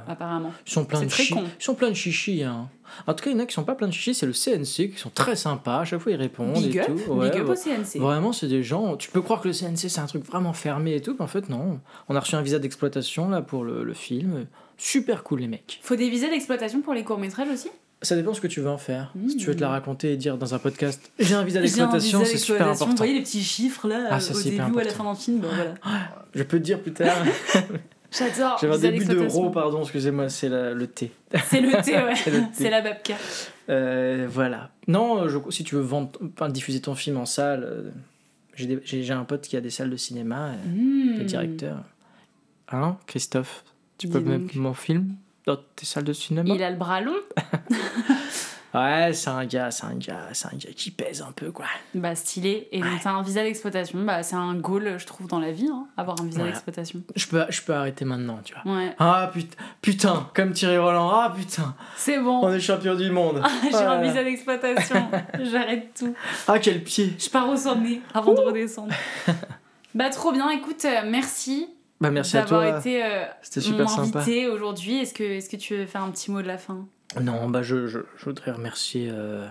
apparemment. 0.07 0.51
Ils 0.67 0.71
sont 0.71 0.83
pleins 0.85 1.01
de 1.01 1.07
très 1.07 1.23
chi-. 1.23 1.33
Ils 1.35 1.63
sont 1.63 1.75
pleins 1.75 1.89
de 1.89 1.93
chichis. 1.95 2.43
Hein. 2.43 2.69
En 3.07 3.13
tout 3.13 3.23
cas, 3.23 3.29
il 3.29 3.33
y 3.33 3.39
en 3.39 3.43
a 3.43 3.45
qui 3.45 3.53
sont 3.53 3.63
pas 3.63 3.75
pleins 3.75 3.87
de 3.87 3.93
chichis, 3.93 4.13
c'est 4.13 4.25
le 4.25 4.33
CNC 4.33 4.91
qui 4.91 4.97
sont 4.97 5.09
très 5.09 5.35
sympas. 5.37 5.79
À 5.79 5.85
chaque 5.85 5.99
fois, 5.99 6.11
ils 6.11 6.15
répondent 6.17 6.53
Big 6.61 6.75
et 6.75 6.79
up, 6.81 6.87
tout. 6.87 7.11
Ouais, 7.13 7.29
big 7.29 7.39
up 7.39 7.49
au 7.49 7.55
CNC. 7.55 7.99
Vraiment, 7.99 8.33
c'est 8.33 8.47
des 8.47 8.63
gens. 8.63 8.97
Tu 8.97 9.09
peux 9.11 9.21
croire 9.21 9.39
que 9.41 9.47
le 9.47 9.53
CNC 9.53 9.89
c'est 9.89 9.99
un 10.01 10.05
truc 10.07 10.25
vraiment 10.25 10.51
fermé 10.53 10.95
et 10.95 11.01
tout, 11.01 11.15
mais 11.17 11.23
en 11.23 11.27
fait, 11.27 11.47
non. 11.49 11.79
On 12.09 12.15
a 12.15 12.19
reçu 12.19 12.35
un 12.35 12.41
visa 12.41 12.59
d'exploitation 12.59 13.29
là 13.29 13.41
pour 13.41 13.63
le, 13.63 13.83
le 13.83 13.93
film. 13.93 14.45
Super 14.77 15.23
cool, 15.23 15.39
les 15.41 15.47
mecs. 15.47 15.79
Faut 15.83 15.95
des 15.95 16.09
visas 16.09 16.29
d'exploitation 16.29 16.81
pour 16.81 16.93
les 16.93 17.03
courts-métrages 17.03 17.49
aussi? 17.49 17.69
Ça 18.01 18.15
dépend 18.15 18.33
ce 18.33 18.39
que 18.39 18.47
tu 18.47 18.61
veux 18.61 18.69
en 18.69 18.77
faire. 18.77 19.11
Si 19.27 19.35
tu 19.37 19.47
veux 19.47 19.55
te 19.55 19.61
la 19.61 19.67
Mmh. 19.67 19.71
raconter 19.71 20.13
et 20.13 20.17
dire 20.17 20.37
dans 20.37 20.53
un 20.55 20.59
podcast 20.59 21.11
j'ai 21.19 21.35
un 21.35 21.43
visa 21.43 21.59
d'exploitation, 21.59 22.23
c'est 22.23 22.37
super 22.37 22.67
d'exploitation. 22.67 22.73
Vous 22.73 22.83
important. 22.91 22.95
voyez 22.97 23.13
les 23.13 23.21
petits 23.23 23.43
chiffres 23.43 23.87
là, 23.89 24.07
Ah, 24.09 24.19
ça, 24.21 24.33
au 24.33 24.41
début 24.41 24.57
ou 24.57 24.61
à 24.61 24.63
la 24.63 24.67
important. 24.91 24.95
fin 24.95 25.03
d'un 25.03 25.15
film, 25.15 25.41
voilà. 25.41 25.73
Je 26.33 26.43
peux 26.43 26.59
te 26.59 26.63
dire 26.63 26.81
plus 26.81 26.93
tard. 26.93 27.17
J'adore. 28.11 28.57
J'avais 28.59 28.73
un 28.73 28.77
début 28.91 29.05
d'euro, 29.05 29.49
pardon, 29.51 29.81
excusez-moi, 29.81 30.29
c'est 30.29 30.49
le 30.49 30.87
T. 30.87 31.11
C'est 31.45 31.61
le 31.61 31.71
thé, 31.83 31.93
ouais. 32.03 32.15
C'est 32.15 32.63
thé. 32.63 32.69
La 32.69 32.81
babka. 32.81 33.15
Euh, 33.69 34.27
voilà. 34.31 34.71
Non, 34.87 35.27
je, 35.27 35.37
si 35.51 35.63
tu 35.63 35.75
veux 35.75 35.81
vendre, 35.81 36.17
enfin, 36.35 36.49
diffuser 36.49 36.79
ton 36.81 36.95
film 36.95 37.17
en 37.17 37.25
salle, 37.27 37.63
euh, 37.65 37.91
j'ai 38.55 39.11
un 39.11 39.25
pote 39.25 39.41
qui 39.41 39.57
a 39.57 39.61
des 39.61 39.69
salles 39.69 39.89
de 39.91 39.97
cinéma, 39.97 40.47
euh, 40.47 40.53
Mmh. 40.69 41.17
le 41.19 41.23
directeur. 41.25 41.83
Hein, 42.71 42.97
Christophe 43.07 43.63
Tu 43.99 44.07
Dis 44.07 44.13
peux 44.13 44.19
donc. 44.21 44.27
mettre 44.27 44.57
mon 44.57 44.73
film? 44.73 45.15
Dans 45.45 45.57
tes 45.75 45.85
salles 45.85 46.03
de 46.03 46.13
cinéma 46.13 46.53
Il 46.53 46.63
a 46.63 46.69
le 46.69 46.77
bras 46.77 47.01
long. 47.01 47.15
Ouais, 48.71 49.13
c'est 49.13 49.31
un 49.31 49.45
gars, 49.45 49.71
c'est 49.71 49.85
un 49.85 49.95
gars, 49.95 50.27
c'est 50.31 50.45
un 50.45 50.55
gars 50.55 50.69
qui 50.75 50.91
pèse 50.91 51.23
un 51.23 51.31
peu, 51.31 51.51
quoi. 51.51 51.65
Bah 51.95 52.13
stylé. 52.13 52.67
Et 52.71 52.81
donc 52.81 52.99
t'as 53.01 53.09
un 53.13 53.23
visa 53.23 53.41
d'exploitation. 53.41 53.97
Bah 54.03 54.21
c'est 54.21 54.35
un 54.35 54.53
goal, 54.53 54.99
je 54.99 55.07
trouve, 55.07 55.27
dans 55.27 55.39
la 55.39 55.51
vie, 55.51 55.67
hein, 55.71 55.87
avoir 55.97 56.21
un 56.21 56.25
visa 56.25 56.37
Voilà. 56.37 56.51
d'exploitation. 56.51 57.01
Je 57.15 57.25
peux, 57.25 57.43
je 57.49 57.61
peux 57.63 57.73
arrêter 57.73 58.05
maintenant, 58.05 58.39
tu 58.43 58.53
vois. 58.53 58.71
Ouais. 58.71 58.95
Ah 58.99 59.31
putain, 59.33 59.57
putain, 59.81 60.29
comme 60.35 60.51
Thierry 60.51 60.77
Roland, 60.77 61.09
ah 61.09 61.33
putain, 61.35 61.73
C'est 61.97 62.19
bon. 62.19 62.41
on 62.43 62.53
est 62.53 62.59
champion 62.59 62.93
du 62.93 63.09
monde. 63.09 63.41
J'ai 63.71 63.75
un 63.77 64.01
visa 64.03 64.23
d'exploitation. 64.23 65.09
J'arrête 65.51 65.91
tout. 65.97 66.13
Ah, 66.47 66.59
quel 66.59 66.83
pied. 66.83 67.15
Je 67.17 67.27
pars 67.27 67.49
au 67.49 67.57
sommet 67.57 68.01
avant 68.13 68.35
de 68.35 68.41
redescendre. 68.41 68.93
bah 69.95 70.11
trop 70.11 70.31
bien. 70.31 70.47
Écoute, 70.51 70.85
euh, 70.85 71.01
merci, 71.07 71.67
Bah 72.01 72.11
merci 72.11 72.37
à 72.37 72.41
d'avoir 72.43 72.69
toi. 72.69 72.79
été 72.79 73.03
euh, 73.03 73.25
C'était 73.41 73.59
mon 73.61 73.65
super 73.65 73.89
sympa. 73.89 74.19
invité 74.19 74.47
aujourd'hui. 74.47 74.99
Est-ce 74.99 75.13
que, 75.13 75.23
est-ce 75.23 75.49
que 75.49 75.57
tu 75.57 75.75
veux 75.75 75.85
faire 75.85 76.01
un 76.03 76.11
petit 76.11 76.31
mot 76.31 76.41
de 76.41 76.47
la 76.47 76.57
fin? 76.57 76.87
Non, 77.21 77.49
bah 77.49 77.61
je, 77.61 77.87
je, 77.87 77.99
je 78.17 78.25
voudrais 78.25 78.51
remercier 78.51 79.09
euh, 79.11 79.47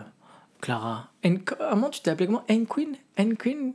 Clara. 0.60 1.08
N- 1.24 1.40
comment 1.44 1.90
tu 1.90 2.00
t'es 2.00 2.10
appelée? 2.10 2.26
Comment? 2.26 2.44
N-Queen 2.48 2.94
N-Queen 3.16 3.74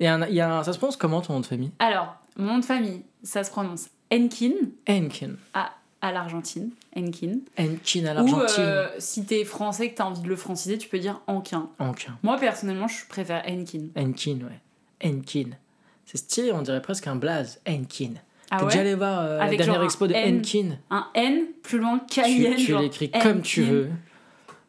il 0.00 0.04
y 0.04 0.06
a 0.06 0.14
un, 0.14 0.26
il 0.26 0.34
y 0.34 0.40
a 0.40 0.58
un- 0.58 0.62
Ça 0.64 0.72
se 0.72 0.78
prononce 0.78 0.96
comment 0.96 1.20
ton 1.20 1.34
nom 1.34 1.40
de 1.40 1.46
famille? 1.46 1.72
Alors, 1.80 2.16
mon 2.36 2.46
nom 2.54 2.58
de 2.58 2.64
famille, 2.64 3.02
ça 3.22 3.42
se 3.44 3.50
prononce 3.50 3.88
Enkin 4.12 4.52
N-Queen. 4.86 5.36
à, 5.54 5.72
à 6.00 6.12
l'Argentine. 6.12 6.70
Enkin. 6.96 7.40
N-Queen 7.56 8.06
à 8.06 8.12
Ou 8.12 8.26
l'Argentine. 8.26 8.64
euh, 8.64 8.88
si 8.98 9.24
t'es 9.26 9.44
français 9.44 9.90
que 9.90 9.96
t'as 9.96 10.04
envie 10.04 10.22
de 10.22 10.28
le 10.28 10.36
franciser, 10.36 10.78
tu 10.78 10.88
peux 10.88 10.98
dire 11.00 11.20
Anquin. 11.26 11.68
Anquin. 11.78 12.16
Moi 12.22 12.36
personnellement, 12.38 12.88
je 12.88 13.06
préfère 13.08 13.42
Enkin. 13.46 13.88
N-Queen, 13.96 14.42
ouais. 14.44 14.60
N-Queen. 15.00 15.56
C'est 16.10 16.16
stylé, 16.16 16.52
on 16.52 16.62
dirait 16.62 16.80
presque 16.80 17.06
un 17.06 17.16
blaze. 17.16 17.60
N-Queen. 17.66 18.18
Ah 18.50 18.56
T'es 18.56 18.64
ouais 18.64 18.70
déjà 18.70 18.80
allé 18.80 18.94
voir 18.94 19.20
euh, 19.20 19.38
la 19.38 19.54
dernière 19.54 19.82
expo 19.82 20.06
de 20.06 20.14
N. 20.14 20.36
N-Queen 20.36 20.78
Un 20.88 21.06
N 21.14 21.44
plus 21.62 21.78
loin 21.78 22.00
Tu, 22.10 22.22
K-I-N. 22.22 22.56
tu 22.56 22.64
genre 22.64 22.80
l'écris 22.80 23.10
comme 23.10 23.42
tu 23.42 23.60
Enkin. 23.62 23.70
veux. 23.72 23.90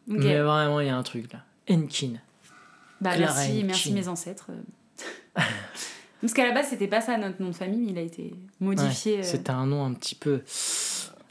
Mais 0.07 0.37
vraiment, 0.41 0.81
il 0.81 0.87
y 0.87 0.89
a 0.89 0.97
un 0.97 1.03
truc 1.03 1.31
là. 1.31 1.39
N-Queen. 1.67 2.19
Bah 2.99 3.15
Clara 3.15 3.33
merci, 3.35 3.51
Enkin. 3.59 3.67
merci 3.67 3.93
mes 3.93 4.07
ancêtres. 4.09 4.47
Parce 6.21 6.33
qu'à 6.33 6.45
la 6.45 6.53
base, 6.53 6.67
c'était 6.71 6.87
pas 6.87 6.99
ça 6.99 7.15
notre 7.17 7.41
nom 7.41 7.51
de 7.51 7.55
famille, 7.55 7.79
mais 7.79 7.91
il 7.93 7.97
a 7.97 8.01
été 8.01 8.33
modifié. 8.59 9.13
Ouais, 9.13 9.19
euh, 9.19 9.23
C'était 9.23 9.51
un 9.51 9.65
nom 9.65 9.85
un 9.85 9.93
petit 9.93 10.15
peu 10.15 10.41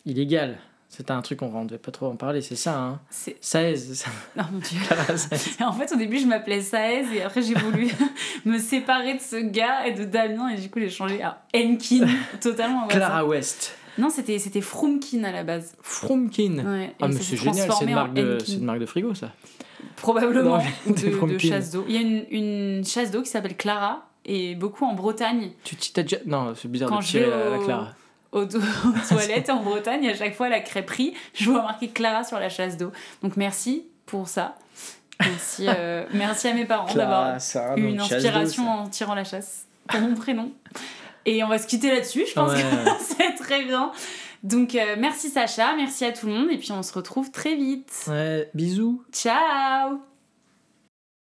illégal. 0.06 0.56
C'était 0.98 1.12
un 1.12 1.22
truc, 1.22 1.42
on 1.42 1.62
ne 1.62 1.68
devait 1.68 1.78
pas 1.78 1.92
trop 1.92 2.06
en 2.06 2.16
parler, 2.16 2.42
c'est 2.42 2.56
ça, 2.56 2.76
hein 2.76 2.98
16. 3.40 4.04
Oh 4.36 4.40
mon 4.50 4.58
dieu. 4.58 4.80
Saez. 5.16 5.62
En 5.64 5.72
fait, 5.72 5.92
au 5.92 5.96
début, 5.96 6.18
je 6.18 6.26
m'appelais 6.26 6.60
Saez 6.60 7.04
et 7.14 7.22
après, 7.22 7.40
j'ai 7.40 7.54
voulu 7.54 7.88
me 8.44 8.58
séparer 8.58 9.14
de 9.14 9.20
ce 9.20 9.36
gars 9.36 9.86
et 9.86 9.92
de 9.92 10.02
Damien 10.02 10.48
et 10.48 10.56
du 10.60 10.68
coup, 10.68 10.80
j'ai 10.80 10.90
changé 10.90 11.22
à 11.22 11.40
Enkin. 11.54 12.04
totalement. 12.40 12.88
Clara. 12.88 13.24
West. 13.24 13.76
Non, 13.96 14.10
c'était 14.10 14.40
c'était 14.40 14.60
Frumkin 14.60 15.22
à 15.22 15.30
la 15.30 15.44
base. 15.44 15.76
Frumkin. 15.82 16.64
Ouais, 16.66 16.94
Ah, 17.00 17.06
mais 17.06 17.14
c'est 17.14 17.36
génial, 17.36 17.70
c'est 17.78 17.84
une, 17.84 17.94
marque 17.94 18.14
de, 18.14 18.38
c'est 18.44 18.54
une 18.54 18.64
marque 18.64 18.80
de 18.80 18.86
frigo, 18.86 19.14
ça. 19.14 19.30
Probablement. 19.94 20.58
Non, 20.58 21.26
de, 21.26 21.38
chasse 21.38 21.70
d'eau. 21.70 21.84
Il 21.88 21.94
y 21.94 21.98
a 21.98 22.00
une, 22.00 22.24
une 22.30 22.84
chasse 22.84 23.12
d'eau 23.12 23.22
qui 23.22 23.30
s'appelle 23.30 23.56
Clara 23.56 24.04
et 24.24 24.56
beaucoup 24.56 24.84
en 24.84 24.94
Bretagne. 24.94 25.52
Tu 25.62 25.76
t'as 25.76 26.02
déjà... 26.02 26.16
Non, 26.26 26.54
c'est 26.56 26.68
bizarre 26.68 26.88
Quand 26.88 26.98
de 26.98 27.04
tirer 27.04 27.24
vais 27.26 27.30
la, 27.30 27.50
la 27.50 27.58
au- 27.60 27.64
Clara. 27.64 27.88
Aux, 28.32 28.44
to- 28.44 28.58
aux 28.84 29.08
toilettes 29.08 29.50
en 29.50 29.62
Bretagne, 29.62 30.06
à 30.08 30.14
chaque 30.14 30.34
fois, 30.34 30.46
à 30.46 30.50
la 30.50 30.60
crêperie, 30.60 31.14
je 31.34 31.50
vois 31.50 31.62
marqué 31.62 31.88
Clara 31.88 32.24
sur 32.24 32.38
la 32.38 32.48
chasse 32.48 32.76
d'eau. 32.76 32.92
Donc 33.22 33.36
merci 33.36 33.86
pour 34.06 34.28
ça. 34.28 34.54
Merci, 35.20 35.66
euh, 35.68 36.04
merci 36.12 36.48
à 36.48 36.54
mes 36.54 36.64
parents 36.64 36.92
d'avoir 36.94 37.36
eu 37.76 37.82
une 37.88 38.00
inspiration 38.00 38.68
en 38.68 38.88
tirant 38.88 39.14
la 39.14 39.24
chasse 39.24 39.66
pour 39.88 40.00
mon 40.00 40.14
prénom. 40.14 40.52
Et 41.26 41.42
on 41.42 41.48
va 41.48 41.58
se 41.58 41.66
quitter 41.66 41.90
là-dessus, 41.90 42.24
je 42.28 42.32
pense 42.34 42.52
Ouais. 42.52 42.62
que 42.62 43.04
c'est 43.18 43.34
très 43.42 43.64
bien. 43.64 43.92
Donc 44.44 44.74
euh, 44.76 44.94
merci 44.98 45.28
Sacha, 45.30 45.74
merci 45.76 46.04
à 46.04 46.12
tout 46.12 46.26
le 46.26 46.32
monde 46.32 46.48
et 46.50 46.58
puis 46.58 46.70
on 46.72 46.82
se 46.84 46.92
retrouve 46.92 47.30
très 47.32 47.56
vite. 47.56 47.90
Ouais, 48.06 48.48
bisous. 48.54 49.02
Ciao 49.12 49.98